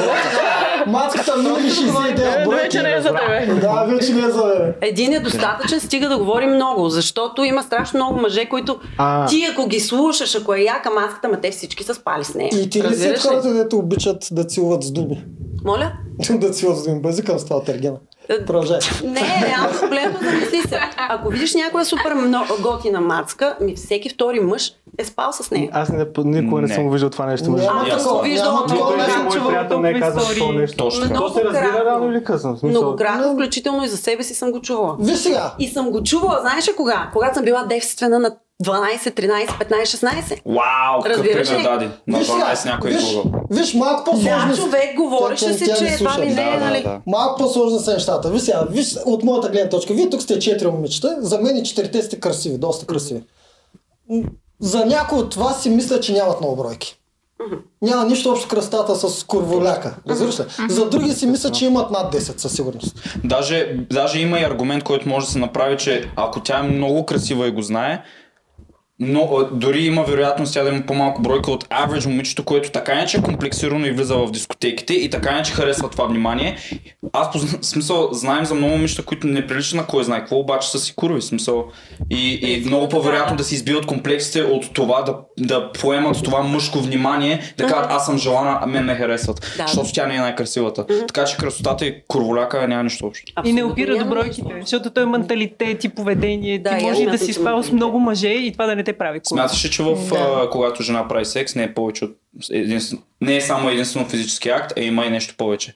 [0.87, 2.63] Матката минали 69 бройки.
[2.63, 3.61] Вече не е за тебе.
[3.61, 4.75] Да, вече не е за мен.
[4.81, 9.27] Един е достатъчен, стига да говорим много, защото има страшно много мъже, които А.
[9.27, 12.51] ти ако ги слушаш, ако е яка маската, ма те всички са спали с нея.
[12.55, 15.25] И ти ли си хората, дето обичат да целуват с думи?
[15.65, 15.93] Моля?
[16.31, 17.01] да целуват с думи.
[17.01, 17.97] Базикам с това от Ергена.
[18.47, 18.79] Продължай.
[19.05, 20.81] Не, реално погледно замисли се.
[20.97, 25.71] Ако видиш някоя супер много готина мацка, ми всеки втори мъж е спал с нея.
[25.73, 26.75] Аз не, никога не, Не.
[26.75, 27.47] съм виждал това нещо.
[27.49, 29.23] Ами, аз съм много такова нещо.
[29.25, 30.59] мой приятел не е казал истории.
[30.59, 30.77] нещо.
[30.77, 31.15] Точно.
[31.17, 32.59] То се разбира рано или късно.
[32.63, 34.97] Многократно, включително и за себе си съм го чувала.
[35.01, 37.11] Виж сега, И съм го чувала, знаеш ли кога?
[37.13, 40.41] Когато съм била девствена на 12, 13, 15, 16.
[40.47, 41.63] Вау, какъв Разбираш ли?
[41.63, 41.89] даде.
[42.07, 43.33] На виж 12 сега, някой е виж, излагал.
[43.51, 44.49] виж малко по-сложно.
[44.51, 46.21] Да, човек, говореше тя че слуша.
[46.21, 46.87] ми не е, нали?
[47.07, 48.31] Малко по-сложни са нещата.
[48.31, 49.95] Виж сега, виж от моята гледна точка.
[49.95, 51.17] Вие тук сте четири момичета.
[51.21, 53.23] За мен и четирите сте красиви, доста красиви.
[54.61, 57.01] За някои от вас си мисля, че нямат много бройки.
[57.83, 59.97] Няма нищо общо кръстата с курволяка.
[60.09, 60.45] Разбираш ли?
[60.69, 62.97] За други си мисля, че имат над 10 със сигурност.
[63.25, 67.07] Даже, даже има и аргумент, който може да се направи, че ако тя е много
[67.07, 68.03] красива и го знае,
[69.01, 73.19] но дори има вероятност тя да има по-малко бройка от average момичето, което така иначе
[73.19, 76.57] е комплексирано и влиза в дискотеките и така иначе харесва това внимание.
[77.13, 80.71] Аз в смисъл знаем за много момичета, които не приличат на кой знае какво, обаче
[80.71, 81.23] са си курви.
[81.23, 81.65] Смисъл.
[82.11, 86.79] И, и много по-вероятно да си избиват комплексите от това да, да поемат това мъжко
[86.79, 89.55] внимание, да кажат аз съм желана, а мен ме харесват.
[89.57, 89.67] Да.
[89.67, 90.87] Защото тя не е най-красивата.
[90.87, 93.33] Така че красотата и курволяка няма нищо общо.
[93.45, 96.59] И не опира до бройките, защото той е менталитет и поведение.
[96.59, 99.21] Да, Ти може да си спал с много мъже и това да не те прави
[99.21, 99.25] кул.
[99.29, 100.41] Смяташ ли, че в, Да.
[100.43, 102.17] а, когато жена прави секс, не е повече от
[102.51, 105.75] единствено, не е само единствено физически акт, а има и нещо повече.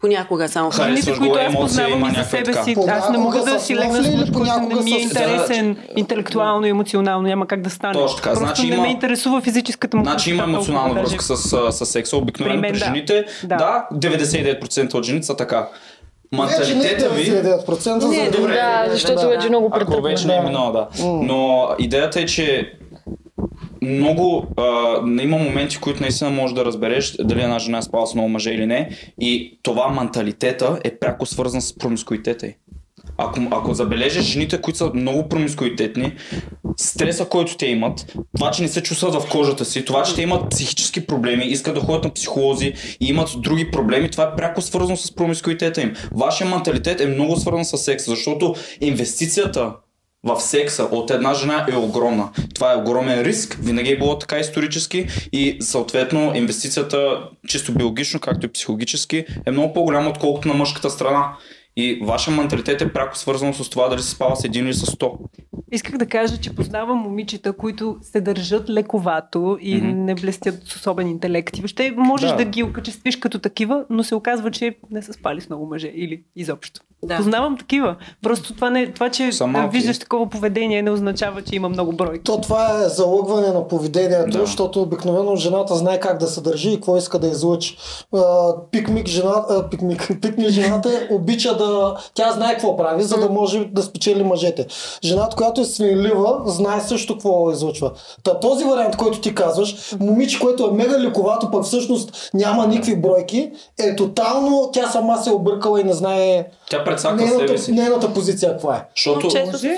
[0.00, 0.70] Понякога само.
[0.70, 2.64] Харесваш които аз познавам и за себе така.
[2.64, 6.66] си, аз не мога да си легна с мъж, който не ми е интересен интелектуално
[6.66, 7.92] и емоционално, няма как да стане.
[7.94, 11.86] Точно така, Просто значи не има- ме интересува физическата му Значи има емоционална връзка с,
[11.86, 12.16] секса.
[12.16, 13.56] Обикновено При жените, Да.
[13.56, 13.86] да.
[13.92, 15.68] 99% от жените са така.
[16.32, 17.24] Е Менталитета ви...
[17.24, 18.52] 99%, Не, за добре.
[18.54, 19.28] Да, защото Да.
[19.28, 20.02] вече много Ако претърпвам.
[20.02, 20.88] вече не е минало, да.
[21.04, 22.72] Но идеята е, че
[23.82, 24.62] много а,
[25.22, 28.50] има моменти, които наистина можеш да разбереш дали една жена е спала с много мъже
[28.50, 28.90] или не.
[29.20, 32.54] И това менталитета е пряко свързан с промискуитета й.
[33.20, 36.12] Ако, ако забележиш жените, които са много промискуитетни,
[36.76, 40.22] стреса, който те имат, това, че не се чувстват в кожата си, това, че те
[40.22, 44.62] имат психически проблеми, искат да ходят на психолози и имат други проблеми, това е пряко
[44.62, 45.92] свързано с промискуитета им.
[46.12, 49.72] Вашия менталитет е много свързан с секса, защото инвестицията
[50.24, 52.28] в секса от една жена е огромна.
[52.54, 58.46] Това е огромен риск, винаги е било така исторически и съответно инвестицията чисто биологично, както
[58.46, 61.36] и психологически е много по-голяма отколкото на мъжката страна.
[61.80, 64.86] И вашия менталитет е пряко свързан с това дали се спава с един или с
[64.86, 65.12] 100.
[65.72, 69.86] Исках да кажа, че познавам момичета, които се държат лековато и Мгм.
[69.94, 71.56] не блестят с особен интелект.
[71.56, 72.36] И въобще можеш Да.
[72.36, 72.44] да.
[72.44, 76.22] ги окачествиш като такива, но се оказва, че не са спали с много мъже или
[76.36, 76.80] изобщо.
[77.02, 77.16] Да.
[77.16, 77.96] Познавам такива.
[78.22, 79.76] Просто това, не, това че Са малки.
[79.76, 82.24] виждаш такова поведение, не означава, че има много бройки.
[82.24, 84.38] То това е залъгване на поведението, Да.
[84.40, 87.76] защото обикновено жената знае как да се държи и какво иска да излъчи.
[88.70, 89.34] Пикмик, жена,
[89.70, 91.69] пикмик, пикмик жената обича да...
[92.14, 94.66] Тя знае какво прави, за да може да спечели мъжете.
[95.04, 97.90] Жената, която е свинлива, знае също какво излъчва.
[98.22, 102.96] Та този вариант, който ти казваш, момиче, което е мега лековато, пък всъщност няма никакви
[102.96, 107.58] бройки, е тотално, тя сама се е объркала и не знае Тя предсака себе нейната,
[107.58, 107.72] си.
[107.72, 108.84] нейната позиция каква е.
[108.96, 109.28] Защото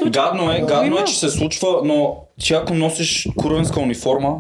[0.07, 4.37] гадно е, гадно е, че се случва, но ти ако носиш курвенска униформа,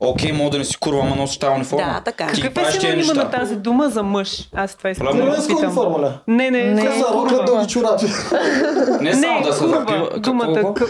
[0.00, 1.84] окей, мога да не си курва, ама носиш тази униформа.
[1.84, 2.32] Да, така е.
[2.32, 4.48] Ти Какъв е синонима на тази дума за мъж?
[4.54, 5.64] Аз това искам да е питам.
[5.64, 6.10] униформа ли?
[6.26, 6.82] Не, не, не.
[6.88, 7.44] Рока, курва.
[7.44, 8.06] дълги чорапи.
[9.00, 10.08] Не само да се запива.
[10.18, 10.86] Думата къ...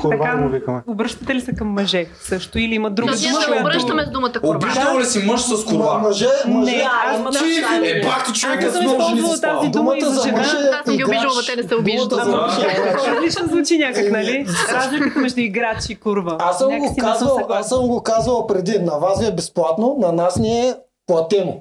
[0.00, 0.80] Курва му викаме.
[0.86, 4.10] обръщате ли се към мъже също или има друга Защото ние дума, се обръщаме с
[4.10, 4.56] думата курва.
[4.56, 5.98] Обиждал ли си мъж с курва?
[5.98, 6.76] Мъже, мъже.
[6.76, 10.00] Не, Е, бах ти човек, Аз аз съм много жени използвала си тази дума и
[10.00, 10.38] за жена.
[10.38, 12.20] е Аз съм ги обиждала, те не се обиждат.
[12.26, 13.10] Е.
[13.10, 14.46] Различно звучи някак, нали?
[14.72, 16.36] Разликата между играч и курва.
[16.40, 17.30] Аз съм, го не съгласна.
[17.50, 18.78] аз съм го казвал преди.
[18.78, 20.74] На вас ви е безплатно, на нас ни е
[21.06, 21.54] платено.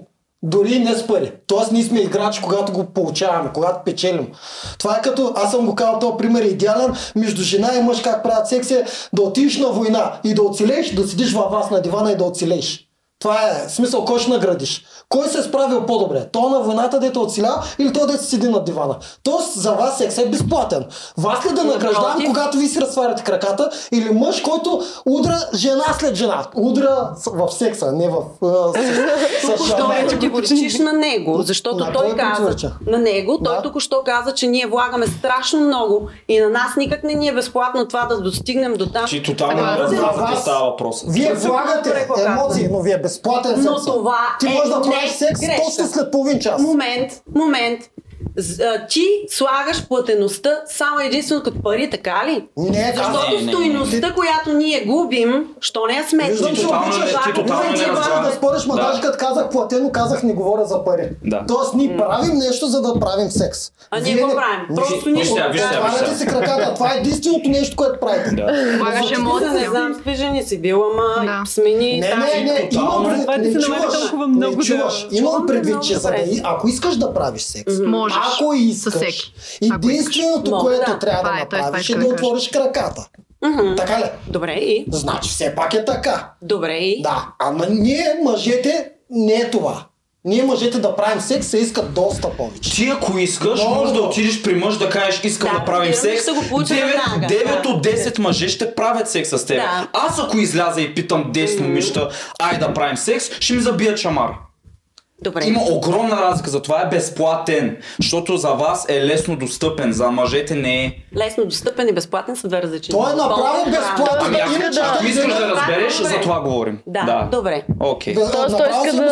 [0.43, 1.32] Дори не с пари.
[1.47, 4.27] Тоест ние сме играчи, когато го получаваме, когато печелим.
[4.80, 8.01] Това е като, аз съм го казал, този пример е идеален, между жена и мъж
[8.01, 11.71] как правят секс е да отидеш на война и да оцелееш, да седиш във вас
[11.71, 12.87] на дивана и да оцелееш.
[13.19, 14.86] Това е смисъл, кой ще наградиш?
[15.10, 16.25] Кой се е справил по-добре?
[16.32, 18.95] То на войната, дето оцеля или то дето седи на дивана?
[19.23, 20.86] Тоест за вас секс е безплатен.
[21.17, 26.15] Вас ли да награждавам, когато ви си разтваряте краката или мъж, който удра жена след
[26.15, 26.45] жена?
[26.56, 28.15] Удра в секса, не в...
[29.41, 30.10] Току-що шармер.
[30.10, 33.62] противоречиш на него, защото На той кой каза, на него, той Да.
[33.62, 37.88] току-що каза, че ние влагаме страшно много и на нас никак не ни е безплатно
[37.88, 39.06] това да достигнем до там.
[39.06, 41.03] Ти тотално какво става въпрос.
[41.08, 43.86] Вие влагате емоции, но ви безплатен Но секс.
[43.86, 45.63] това Ти е можеш да правиш секс грешка.
[45.65, 46.62] точно след половин час.
[46.62, 47.80] Момент, момент.
[48.89, 52.47] Ти слагаш платеността само единствено като пари, така ли?
[52.58, 53.51] Не, Защото не, не, не.
[53.51, 56.32] стойността, която ние губим, що не я сметнеш?
[56.32, 57.86] Виждам, че обичаш, не обичаш
[58.23, 58.82] да спориш, ма Да.
[58.82, 61.10] даже като казах платено, казах не говоря за пари.
[61.23, 61.43] Да.
[61.47, 63.60] Тоест ние правим нещо, за да правим секс.
[63.91, 64.75] А ние не- правим?
[64.75, 66.17] Просто ние Вижте, го правим.
[66.17, 66.73] Си краката.
[66.73, 68.30] Това е единственото нещо, което правите.
[68.32, 68.77] Да.
[68.77, 69.69] Слагаш Да, не емоция.
[69.69, 74.67] знам, с жени си бил, ама смени Не, не, не, имам предвид, ти не чуваш,
[74.67, 75.08] чуваш.
[75.12, 75.97] Имам предвид, че
[76.43, 78.34] ако искаш да правиш секс, Можеш.
[78.34, 79.32] ако искаш, Със всеки.
[79.72, 80.62] Ако единственото, искаш.
[80.62, 81.00] което да.
[81.00, 82.26] трябва да е, това направиш е иска да да каже.
[82.26, 83.08] отвориш краката.
[83.78, 84.04] Така ли?
[84.28, 84.86] Добре и?
[84.89, 86.32] Значи все пак е така.
[86.41, 87.02] Добре и?
[87.02, 89.84] Да, ама ние мъжете не е това.
[90.26, 92.72] Ние мъжете да правим секс се искат доста повече.
[92.72, 93.76] Ти ако искаш, Много.
[93.76, 96.22] може да отидеш при мъж да кажеш искам Да, да, правим секс.
[96.22, 97.28] ще го получа 9, веднага.
[97.28, 97.70] 9 Да.
[97.70, 99.58] от 10 мъже ще правят секс с теб.
[99.58, 99.88] Да.
[99.93, 102.10] Аз ако изляза и питам 10 момичета,
[102.41, 104.32] ай да правим секс, ще ми забият шамар.
[105.21, 105.45] Добре.
[105.45, 107.77] Има огромна разлика, затова е безплатен.
[107.97, 110.93] Защото за вас е лесно достъпен, за мъжете не е.
[111.17, 112.91] Лесно достъпен и безплатен са две различни.
[112.91, 114.17] Той е направо Пълно безплатен.
[114.21, 116.10] Ами ако, Иначе, ако искаш да Да, разбереш, добре.
[116.10, 116.80] за това говорим.
[116.88, 117.63] Да, добре.
[117.80, 118.13] Окей.
[118.13, 119.06] Да, Тоест, той иска да...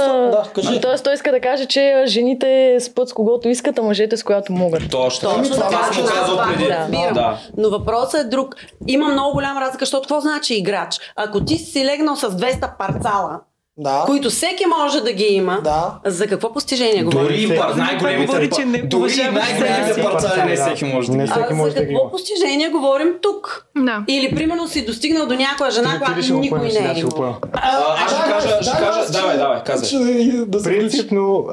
[0.56, 0.82] да.
[0.82, 4.52] Тоест, той иска да каже, че жените спът с когото искат, а мъжете с която
[4.54, 4.90] могат.
[4.92, 5.30] Точно.
[5.36, 5.56] Ами, така.
[5.56, 6.70] това Това съм аз казал това преди.
[6.70, 7.14] разбирам.
[7.14, 7.38] Да.
[7.58, 8.56] Но въпросът е друг.
[8.88, 11.00] Има много голяма разлика, защото какво значи играч?
[11.16, 13.40] Ако ти си легнал с 200 парцала,
[13.78, 14.04] Да.
[14.06, 16.00] които всеки може да ги има, Да.
[16.06, 17.24] за какво постижение говорим?
[17.24, 21.40] Дори и най-големите говори, че не дори най-големите парцали не всеки може да ги всеки
[21.44, 22.12] А може за да ги какво има.
[22.12, 23.66] постижение говорим тук?
[23.78, 24.04] Да.
[24.08, 27.36] Или примерно си достигнал до някоя жена, която никой не е го имал.
[27.54, 29.90] аз ще кажа, ще кажа, аз давай, давай, казвай.
[29.90, 31.46] се Принципно,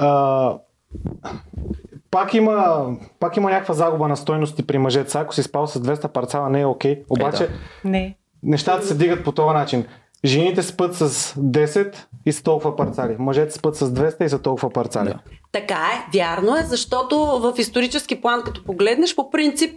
[2.11, 2.87] пак има,
[3.20, 5.11] пак има някаква загуба на стойности при мъжете.
[5.11, 7.02] Сега, Ако си спал с 200 парцала, не е окей.
[7.11, 7.48] Обаче,
[7.85, 8.16] Не.
[8.42, 9.85] нещата се дигат по този начин.
[10.24, 11.94] Жените спът с 10
[12.26, 13.16] и с толкова парцали.
[13.18, 15.04] Мъжете спът с 200 и са толкова парцали.
[15.04, 15.18] Да.
[15.52, 19.74] Така е, вярно е, защото в исторически план, като погледнеш, по принцип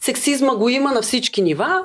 [0.00, 1.82] сексизма го има на всички нива.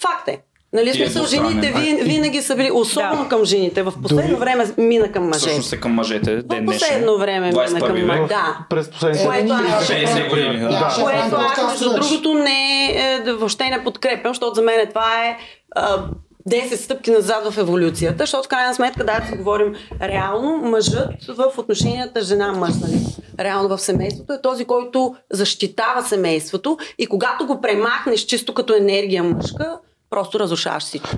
[0.00, 0.38] Факт е.
[0.72, 3.28] Нали, е смисъл, жените вин, винаги са били, особено Да.
[3.28, 3.82] към жените.
[3.82, 5.38] В последно Дори- време мина към мъжете.
[5.40, 6.36] Всъщност е към мъжете.
[6.36, 8.26] В Ден последно време мина 21 към мъжете.
[8.28, 8.58] Да.
[8.70, 9.22] През последните...
[9.22, 10.68] Е, Което ние аз- ще 60 правим- години, да.
[10.68, 15.36] Да, Което между другото, не, е, въобще не подкрепям, защото за мен това е
[15.72, 16.04] а,
[16.48, 21.58] 10 стъпки назад в еволюцията, защото в крайна сметка, да, си говорим реално, мъжът в
[21.58, 23.00] отношенията жена-мъж, нали?
[23.40, 29.24] реално в семейството е този, който защитава семейството и когато го премахнеш чисто като енергия
[29.24, 29.78] мъжка,
[30.10, 31.16] просто разрушаваш всичко.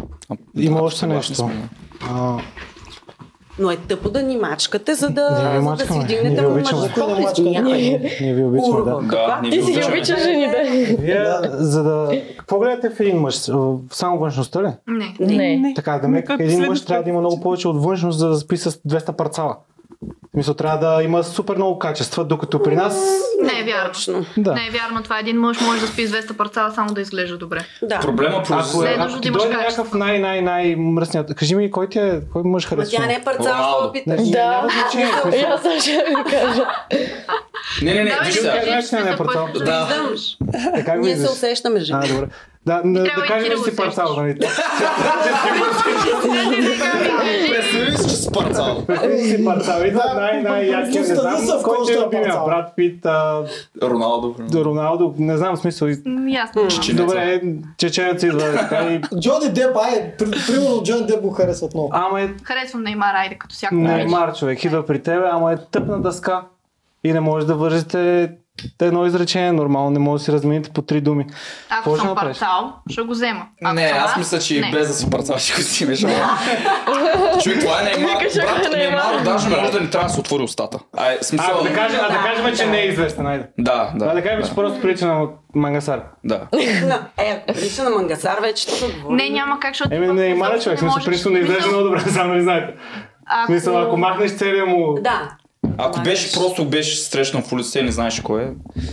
[0.57, 1.51] Има още нещо.
[2.11, 2.39] А,
[3.61, 6.81] Но е тъпо да ни мачкате, за да, за да си не вдигнете обичаме.
[6.81, 7.43] мъжеството.
[8.21, 9.01] Ние ви обичаме, да.
[9.01, 10.97] Да, Ти си ги обичаш жените.
[11.51, 12.11] За да...
[12.39, 13.35] Какво гледате в един мъж?
[13.91, 14.69] Само външността ли?
[15.21, 15.57] Не.
[15.57, 15.73] Не.
[15.77, 18.57] Така, да ме, един мъж трябва да има много повече от външност, за да спи
[18.57, 19.57] с 200 парцала.
[20.41, 23.01] Смисъл, трябва да има супер много качества, докато при нас...
[23.43, 24.27] Не е вярно.
[24.37, 24.53] Да.
[24.55, 25.03] Не е вярно.
[25.03, 27.65] Това един мъж може да спи с 200 парцала, само да изглежда добре.
[27.83, 27.99] Да.
[28.01, 28.85] Проблема Ако, произлиза.
[28.85, 31.35] Не е ако да ти дойде някакъв най-най-най-мръсният...
[31.35, 32.97] Кажи ми, кой ти е, кой мъж харесва?
[32.99, 34.21] тя не е парцал, що питаш.
[34.21, 34.69] Не, Да.
[35.49, 36.67] аз сега ще ви кажа.
[37.83, 38.53] Не, не, не, виж да сега.
[38.73, 39.49] не е смисъл, парцал.
[39.65, 39.89] Да.
[40.95, 42.09] Е, Ние се усещаме А, жени.
[42.09, 42.27] добре.
[42.67, 44.39] Да, да, да кажем, да си парцал, нали?
[47.51, 47.70] Представи
[48.31, 48.83] си парцал.
[48.87, 49.43] Представи си
[49.93, 52.35] Да, най- най-якия, не знам, кой е ще е любимия.
[52.47, 53.07] Брат Пит,
[53.83, 54.35] Роналдо.
[54.55, 55.89] Роналдо, не знам смисъл.
[56.29, 56.63] Ясно.
[56.95, 57.43] Добре,
[57.79, 58.53] чеченец идва.
[58.53, 61.91] така и- Джони Деп, ай, при- примерно Джони Деп го харесват много.
[61.93, 63.75] Ама е Харесвам Неймар, айде като всяко.
[63.75, 66.43] Неймар човек, идва при тебе, ама е тъпна дъска.
[67.05, 68.31] И не може да вържете
[68.81, 71.27] едно изречение нормално, не може да си размените по три думи.
[71.71, 73.47] Ако Какво съм парцал, ще го взема.
[73.65, 74.71] Ако Не, аз мисля, че и не.
[74.71, 76.09] без да си парцал ще го си между
[77.43, 78.11] Човек, това е Неймар.
[78.11, 79.05] Викаш, ако Брат, е Неймар.
[79.05, 80.79] Неймар даже може да ни трябва да се отвори устата.
[80.97, 81.63] А, смисъл...
[81.63, 83.47] да кажем, а да кажем, че не е известен, айде.
[83.59, 84.15] Да, Да, да.
[84.15, 86.03] да кажем, че просто прилича на Мангасар.
[86.25, 86.41] Да.
[86.85, 88.67] На- Е, ако прилича на Мангасар, вече.
[89.09, 89.95] Не, няма как, защото...
[89.95, 92.75] Еми, Неймар е човек, смисъл, принципно не изглежда много добре, само не знаете.
[93.45, 94.95] В смисъл, ако махнеш целия му...
[94.95, 95.31] Да.
[95.79, 98.51] Ако беше просто беше срещнал в улицата и не знаеш кой е.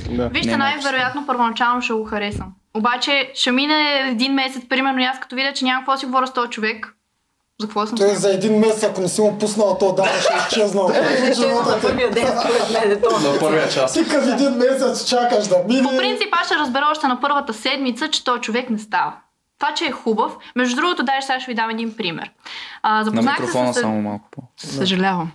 [0.09, 0.29] Да.
[0.29, 2.53] Вижте, Не, най-вероятно първоначално ще го харесам.
[2.73, 6.27] Обаче ще мине един месец, примерно, и аз като видя, че няма какво си говоря
[6.27, 6.93] с този човек.
[7.61, 10.33] За какво съм Той за един месец, ако не си му пуснал то дава, ще
[10.33, 10.91] е изчезнал.
[11.29, 13.93] е живота на първия е час.
[13.93, 15.83] Ти като един месец чакаш да мине.
[15.83, 19.13] По принцип, аз ще разбера още на първата седмица, че този човек не става.
[19.59, 20.37] Това, че е хубав.
[20.55, 22.31] Между другото, даже сега ще ви дам един пример.
[22.83, 23.81] А, На запознах микрофона се с...
[23.81, 24.41] само малко по.
[24.57, 25.31] Съжалявам.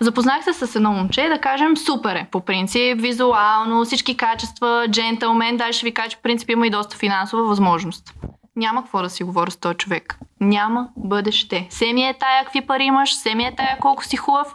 [0.00, 2.26] Запознах се с едно момче, да кажем, супер е.
[2.30, 6.70] По принцип, визуално, всички качества, джентълмен, даже ще ви кажа, че в принцип има и
[6.70, 8.14] доста финансова възможност.
[8.56, 10.18] Няма какво да си говоря с този човек.
[10.40, 11.66] Няма бъдеще.
[11.70, 14.54] Се ми е тая какви пари имаш, се ми е тая колко си хубав.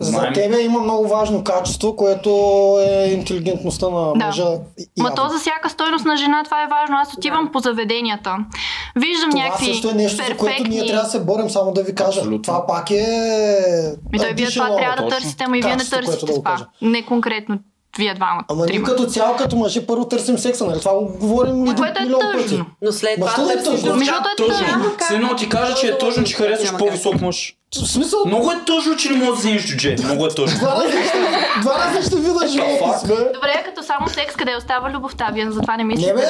[0.00, 0.32] За Знаем.
[0.34, 2.30] тебе има много важно качество, което
[2.80, 4.26] е интелигентността на Да.
[4.26, 4.44] мъжа.
[4.44, 4.58] Ма
[4.98, 5.14] Явно.
[5.16, 6.96] то за всяка стойност на жена това е важно.
[6.96, 8.36] Аз отивам по заведенията.
[8.96, 10.76] Виждам Това някакви също е нещо, за което перфектни...
[10.76, 12.18] ние трябва да се борим, само да ви кажа.
[12.20, 12.42] Абсолютно.
[12.42, 13.04] Това пак е...
[14.12, 16.42] Ми той вие това трябва да търсите, ама и вие не търсите да това.
[16.52, 16.66] кажа.
[16.82, 17.58] Не конкретно
[17.98, 18.44] вие двамата.
[18.48, 18.86] Ама ние трима.
[18.86, 20.78] като цяло, като мъжи, първо търсим секса, нали?
[20.80, 22.62] Това го говорим и Което е милион пъти.
[22.82, 23.96] Но след това да е тъжно?
[23.96, 25.16] Между другото е Тъжно.
[25.16, 27.54] едно ти кажа, че е тъжно, че харесваш по-висок мъж.
[27.74, 29.96] В смисъл, Много е тъжно, че не можеш да вземеш джудже.
[30.04, 30.58] Много е тъжно.
[31.60, 33.14] два различни, вида живота сме.
[33.14, 35.30] Добре, като само секс, къде остава любовта?
[35.32, 36.12] Вие затова не мислите.
[36.12, 36.26] Не бе,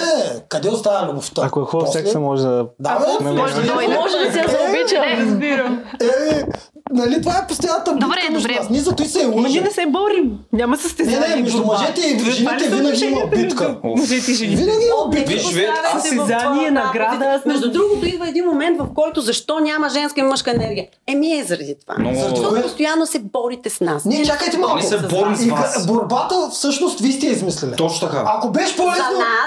[0.49, 1.43] къде остава любовта?
[1.45, 2.67] Ако е хубав секса, може да...
[2.81, 3.95] Да, бе, може да дойде.
[3.95, 5.29] Може да си я заобичам.
[5.29, 5.83] Разбирам.
[6.01, 6.45] Е,
[6.93, 8.59] нали, това е постоянната битка Добре, между добре.
[8.59, 8.71] нас.
[8.71, 9.65] Ние зато и се ние лъжим.
[9.65, 10.39] не се борим.
[10.53, 11.29] Няма Не, състезание.
[11.29, 11.73] не, между борба.
[11.73, 13.65] мъжете и жените винаги има битка.
[13.85, 14.63] между Мъжете и жените.
[14.63, 15.31] Винаги има битка.
[15.31, 19.89] Виж, вие- аз- Състезание, награда, не- Между другото, идва един момент, в който защо няма
[19.89, 20.87] женска и мъжка енергия.
[21.07, 22.13] Еми е заради това.
[22.15, 24.05] Защото постоянно се борите с нас.
[24.05, 24.77] Не, чакайте малко.
[24.77, 25.87] Ние се борим с вас.
[25.87, 27.73] борбата всъщност вие сте измислили.
[27.73, 28.25] Точно така.
[28.29, 28.93] Ако беше нас,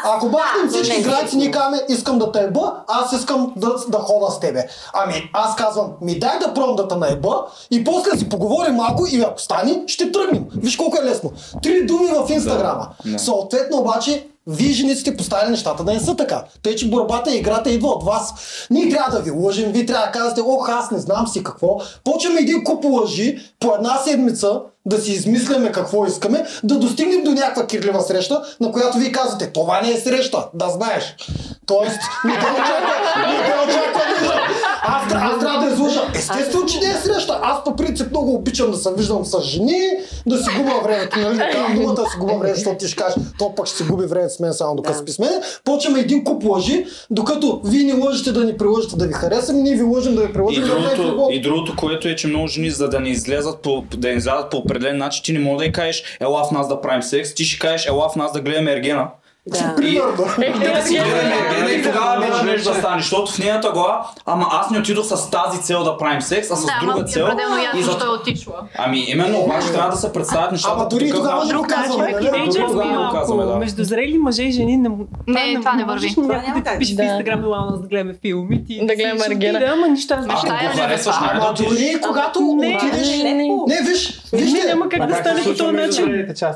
[0.06, 3.98] ако бахнем всички не граници, ние казваме, искам да те еба, аз искам да, да
[3.98, 4.64] хода с тебе.
[4.94, 7.31] Ами, аз казвам, ми дай да пробвам да те наеба
[7.72, 10.44] и после си поговорим малко и ако стане, ще тръгнем.
[10.56, 11.32] Виж колко е лесно.
[11.64, 12.88] Три думи в Инстаграма.
[13.06, 13.20] Да, да.
[13.20, 16.44] Съответно обаче, вие жените сте поставили нещата да не са така.
[16.64, 18.34] Тъй, че борбата и играта идва от вас.
[18.70, 21.80] Ние трябва да ви лъжим, вие трябва да казвате, ох, аз не знам си какво.
[22.04, 27.32] Почваме един куп лъжи по една седмица да си измисляме какво искаме, да достигнем до
[27.32, 31.16] някаква кирлива среща, на която вие казвате, това не е среща, да знаеш.
[31.66, 32.94] Тоест, не те очаква,
[33.28, 34.02] не те очаква.
[34.84, 36.02] Аз, аз трябва да излъжа.
[36.16, 37.40] Естествено, че не е среща.
[37.44, 39.82] Аз по принцип много обичам да се виждам с жени,
[40.26, 41.20] да си губя времето.
[41.20, 41.38] Нали?
[41.38, 43.84] Да казвам думата да си губя време, защото ти ще кажеш, то пък ще си
[43.84, 45.42] губи време с мен само докато спи с мен.
[45.64, 49.76] Почваме един куп лъжи, докато вие ни лъжите да ни приложите да ви харесаме, ние
[49.76, 51.30] ви лъжим да ви И приложим да направим другото, друго.
[51.32, 54.50] и другото, което е, че много жени, за да не излезат по, да не излязат
[54.52, 57.34] по определен начин, ти не можеш да й кажеш, ела в нас да правим секс,
[57.34, 59.08] ти ще кажеш, ела в нас да гледаме Ергена.
[59.48, 59.74] Да.
[59.74, 60.74] И, Примерно.
[60.76, 64.80] да си гледаме тогава вече нещо да стане, защото в нейната глава, ама аз не
[64.80, 67.28] отидох с тази цел да правим секс, а с Да, друга е цел.
[67.28, 67.92] пределно и ясно, за...
[67.92, 68.54] що е отишла.
[68.78, 70.76] Ами именно, обаче трябва да се представят нещата.
[70.76, 71.52] Ама дори тогава начин.
[71.52, 72.12] не го казваме,
[73.36, 73.46] нали?
[73.46, 73.56] да.
[73.56, 74.90] Между зрели мъже и жени не,
[75.28, 76.28] Не, това не можеш върви.
[76.28, 76.80] някой няма да как.
[76.80, 77.04] пише в Да.
[77.04, 78.64] Инстаграм, ела нас да гледаме филми.
[78.82, 79.58] Да гледаме ще Ергена.
[79.58, 80.34] отида, Ама нищо аз не
[80.76, 81.28] харесваш, това.
[81.28, 81.70] няма да Ама отидеш.
[81.72, 83.08] дори когато Не, отидеш...
[83.10, 83.34] не.
[83.68, 84.68] Не, виж, Не, вижте.
[84.68, 86.06] няма как да стане по този начин.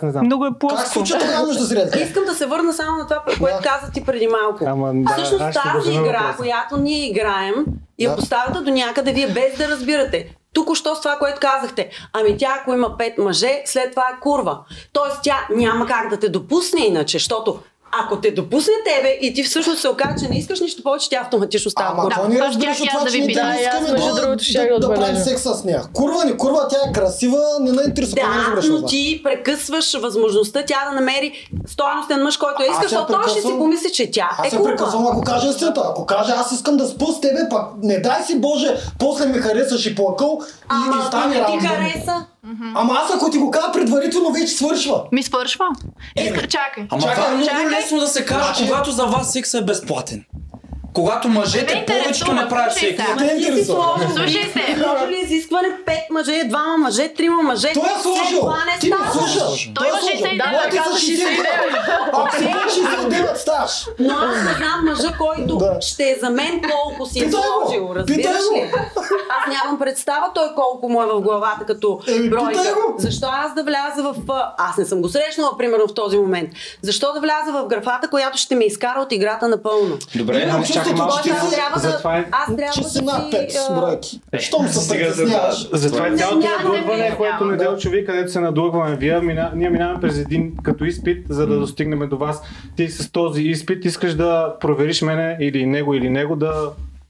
[0.03, 0.21] Не.
[0.21, 0.89] Много е Как плоско.
[0.89, 1.99] случва тогава между зрелите?
[1.99, 4.65] Искам да се върна само на това, което каза ти преди малко.
[4.67, 6.37] Ама, да, Всъщност тази игра, въпроса.
[6.37, 7.65] която ние играем,
[7.99, 8.15] я Да.
[8.15, 10.35] поставяте до някъде вие без да разбирате.
[10.53, 11.89] Тук що с това, което казахте.
[12.13, 14.59] Ами тя, ако има пет мъже, след това е курва.
[14.93, 17.59] Тоест тя няма как да те допусне иначе, защото
[18.03, 21.19] ако те допусне тебе и ти всъщност се окаже, че не искаш нищо повече, тя
[21.21, 22.09] автоматично става Ама курва.
[22.09, 24.13] какво ни това разбираш от аз това, да че ние не Да, аз, искаме да,
[24.61, 25.81] да, го да правим секс с нея.
[25.93, 30.63] Курва ни, курва, тя е красива, не на интересува Да, от но ти прекъсваш възможността
[30.67, 33.91] тя да намери стойностен мъж, който я Аз иска, я защото той ще си помисли,
[33.91, 34.69] че тя Аз е се курва.
[34.69, 35.81] прекъсвам, ако кажа истината.
[35.89, 39.37] Ако кажа, аз искам да спа с тебе, пак не дай си Боже, после ми
[39.37, 42.25] харесаш и плакъл и, Ама и стане не ти работа.
[42.47, 45.03] Хареса, Ама аз ако ти го кажа предварително, вече свършва.
[45.11, 45.65] Ми свършва.
[46.17, 46.87] Иска, чакай.
[46.89, 47.65] Ама Чакай, това е много чакай.
[47.69, 50.25] лесно да се каже, Значи- когато за вас секса е безплатен.
[50.95, 52.85] Когато мъжете повечето не правят секс.
[52.85, 53.03] сега.
[53.15, 53.99] Не те ти интересува.
[54.15, 54.75] Слушайте.
[54.77, 57.73] Сложи ли изискване пет мъже, двама мъже, трима мъже.
[57.73, 58.39] Той е сложил.
[58.39, 59.11] това не Ти не става.
[59.13, 59.71] слушаш.
[59.75, 60.25] Той има е сложил.
[60.27, 61.45] 69, Моите са каза 69.
[62.13, 62.71] Ако си под
[63.11, 63.85] 69 ставаш.
[63.99, 65.77] Но аз не знам мъжа, който Да.
[65.81, 67.91] ще е за мен колко си е сложил.
[67.95, 68.25] Разбираш
[68.55, 68.71] ли?
[69.29, 72.75] Аз нямам представа той колко му е в главата като бройка.
[72.97, 74.15] Защо аз да вляза в...
[74.57, 76.49] Аз не съм го срещнала, примерно, в този момент.
[76.81, 79.97] Защо да вляза в графата, която ще ме изкара от играта напълно?
[80.15, 81.23] Добре, Имам ами чакай малко.
[81.23, 82.17] че Тоест, аз ти- трябва да...
[82.17, 83.57] е- Аз трябва Че да си над 5 си...
[83.69, 84.21] а, бройки.
[84.39, 85.69] Щом се притесняваш.
[85.73, 87.57] Затова е Не, цялото да надлъгване, което не Да.
[87.57, 88.95] дел човек, където се надлъгваме.
[88.95, 89.21] Вие,
[89.55, 92.41] ние минаваме през един като изпит, за да достигнем до вас.
[92.75, 96.53] Ти с този изпит искаш да провериш мене или него или него да,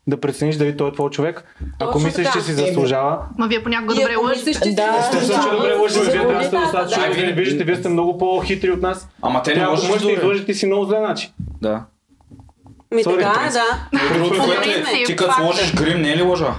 [0.07, 1.43] да прецениш дали той е твой човек.
[1.79, 2.39] Ако Точно мислиш, така.
[2.39, 4.95] че си заслужава, Ма вие понякога И добре мислиш, че си Да.
[4.99, 7.09] естествено, че добре лъжим, вие трябва да сте достатъчно да.
[7.09, 7.15] да.
[7.15, 9.07] да не виждате, вие сте много по-хитри от нас.
[9.21, 11.33] Ама те не можете да да излъжете, ти си много зле, значи.
[11.61, 11.83] Да.
[12.95, 13.61] Ми Sorry, е, принцип.
[13.93, 14.13] да.
[14.13, 15.33] Другото, което е, ти като е.
[15.35, 16.55] сложиш грим, не е ли лъжа?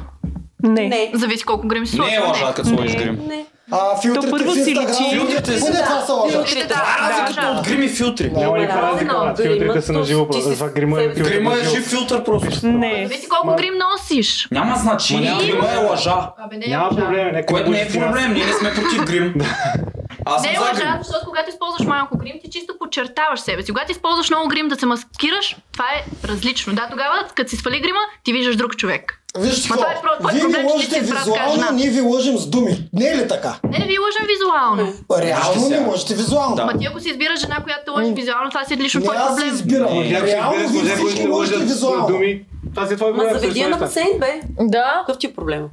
[0.63, 0.89] Не.
[0.89, 1.11] Не.
[1.15, 3.19] Зависи колко грим си Не е лъжа, като сложиш грим.
[3.29, 3.47] Не.
[3.71, 5.11] А, филтрите първо в си личи.
[5.13, 6.39] Филтрите си- това са лъжа.
[6.39, 8.31] Филтрите, да, Разликата да, от грим и филтри.
[8.31, 9.35] Няма никаква разлика.
[9.39, 11.21] Филтрите са на живо, това грима е себе си.
[11.21, 11.33] филтър.
[11.33, 12.67] Грима е жив филтър просто.
[12.67, 13.03] Не.
[13.03, 14.49] Зависи колко грим носиш.
[14.51, 16.31] Няма значение, грима е лъжа.
[16.53, 19.35] Не Няма проблем, Което не е проблем, ние не сме против грим.
[20.27, 23.73] Аз Не е лъжа, защото когато използваш малко грим, ти чисто подчертаваш себе си.
[23.73, 26.75] Когато използваш много грим да се маскираш, това е различно.
[26.75, 29.23] Да, тогава, като си свали грима, ти виждаш друг човек.
[29.39, 32.89] Вижте Ма какво, това е вие брат, кажа визуално, ние ви лъжим с думи.
[32.93, 33.55] Не е ли така?
[33.65, 34.93] Не, не ви лъжам визуално.
[35.13, 36.57] Реално не лъжите визуално.
[36.57, 36.65] Да.
[36.65, 39.17] Ма ти ако си избираш жена, която лъжи визуално, това си е лично Не, твой
[39.17, 39.55] аз си проблем.
[39.55, 39.95] избирам.
[39.95, 40.11] Не.
[40.11, 42.07] Тя ще Реално мъже, всички лъжите визуално.
[42.07, 42.43] думи.
[42.75, 43.39] Това си е твой Ма проблем.
[43.39, 44.41] заведи я на басейн, бе.
[44.61, 45.03] Да.
[45.07, 45.69] Какъв ти е проблема?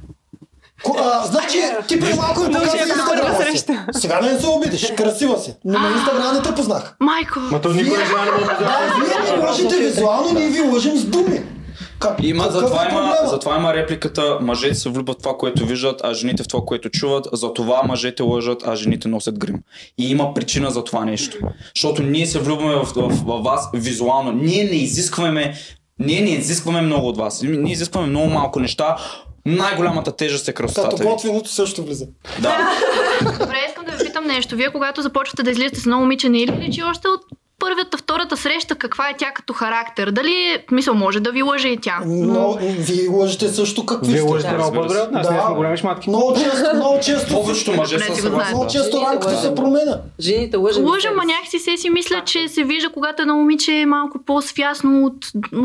[0.98, 1.58] А, значи,
[1.88, 3.64] ти преди малко ми показа инстаграма си.
[3.92, 5.54] Сега не се обидиш, красива си.
[5.64, 6.96] Но на инстаграм не те познах.
[7.00, 7.40] Майко.
[7.40, 11.04] Ма то никой не може да Да, вие ми лъжите визуално, ние ви лъжим с
[11.04, 11.40] думи.
[11.98, 16.00] Как, Има, затова, е има, затова има репликата мъжете се влюбват в това, което виждат,
[16.04, 17.26] а жените в това, което чуват.
[17.32, 19.56] Затова мъжете лъжат, а жените носят грим.
[19.98, 21.38] И има причина за това нещо.
[21.76, 24.32] Защото ние се влюбваме в, в, в вас визуално.
[24.32, 25.54] Ние не изискваме
[25.98, 27.42] ние не изискваме много от вас.
[27.42, 28.96] Ние изискваме много малко неща.
[29.46, 31.08] Най-голямата тежест е Като красотата ви.
[31.08, 32.06] готвеното също влиза.
[32.40, 32.70] Да.
[33.40, 34.56] Добре, искам да ви питам нещо.
[34.56, 37.20] Вие когато започвате да излизате с едно момиче, не е ли личи още от
[37.58, 40.10] първата, втората среща, каква е тя като характер?
[40.10, 41.98] Дали, е- мисъл, може да ви лъже и тя?
[42.06, 44.30] Но вие лъжите също какви Вие сте.
[44.30, 45.02] лъжете много разбира по-добре се.
[45.02, 45.30] от нас.
[45.30, 46.08] Ние сме големи шматки.
[46.08, 48.70] Много често, много често, Повечето мъже са много да.
[48.70, 49.98] често рамката се променя.
[50.20, 50.84] Жените лъжат.
[50.84, 55.04] Лъжа, ма някакси се си мисля, че се вижда, когато едно момиче е малко по-свясно,
[55.06, 55.14] от...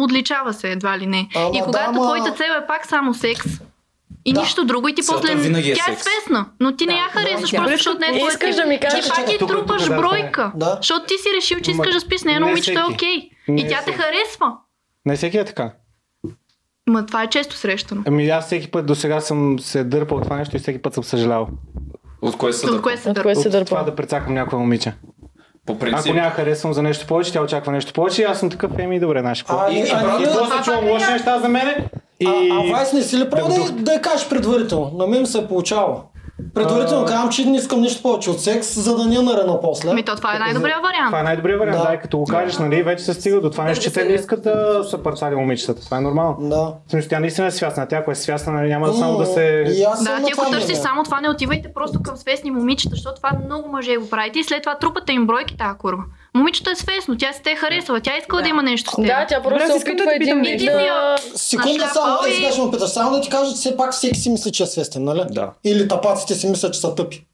[0.04, 1.30] отличава се едва ли не.
[1.36, 3.42] Ама и когато да, твоята цел е пак само секс,
[4.26, 4.42] и Да.
[4.42, 5.34] нищо друго, и ти Целта после...
[5.52, 8.56] е тя е свестна, но ти не я харесваш, просто защото не е твоя Искаш
[8.56, 10.52] да ми кажеш- Ти пак тук, тук, трупаш да, бройка.
[10.56, 10.76] да.
[10.76, 13.30] Защото ти си решил, че искаш да спиш с нея, момичето е окей.
[13.50, 14.52] И тя те харесва.
[15.06, 15.72] Не всеки е така.
[16.88, 18.04] Ма това е често срещано.
[18.08, 20.94] Ами аз всеки път до сега съм се дърпал от това нещо и всеки път
[20.94, 21.48] съм съжалял.
[22.22, 22.84] От кое се От дърпа?
[22.84, 24.94] кое се От кое се От това да прецакам някоя момиче.
[25.66, 26.14] По Ако принцип.
[26.16, 29.20] няма харесвам за нещо повече, тя очаква нещо повече и аз съм такъв, еми добре,
[29.20, 29.58] знаеш какво.
[29.58, 30.86] А, И, и- и, а и ние- после Това чувам
[32.20, 32.28] И...
[32.28, 34.92] А, а Вайс не си ли прави Да да, да я кажеш предварително?
[34.96, 36.02] На мен се е получава.
[36.54, 39.94] Предварително казвам, че не искам нищо повече от секс, за да не нарена после.
[39.94, 41.08] Ми то това е най-добрият вариант.
[41.08, 41.88] Това е най-добрият вариант, Да.
[41.88, 41.94] да.
[41.94, 44.44] и като го кажеш, нали, вече се стига до това нещо, че те не искат
[44.44, 45.86] да са парцали момичетата.
[45.86, 46.50] Това е нормално.
[46.50, 46.74] Да.
[46.88, 47.88] В смисъл, тя наистина е свясна.
[47.88, 49.64] Тя, ако е свясна, нали, няма само да се...
[50.04, 53.70] Да, ти ако търсиш само това, не отивайте просто към свестни момичета, защото това много
[53.70, 56.04] мъже го правите и след това трупате им бройки тази курва.
[56.36, 59.06] Момичето е свестно, тя си те е харесала, тя искала да, има нещо с теб.
[59.06, 61.16] Да, тя просто се опитва да един вид да...
[61.36, 62.36] Секунда само, и- и...
[62.36, 62.90] сега ще му питаш.
[62.90, 65.22] Само да ти кажа, че все пак всеки си мисли, че е свестен, нали?
[65.30, 65.50] Да.
[65.64, 67.26] Или тапаците си мислят, че са тъпи.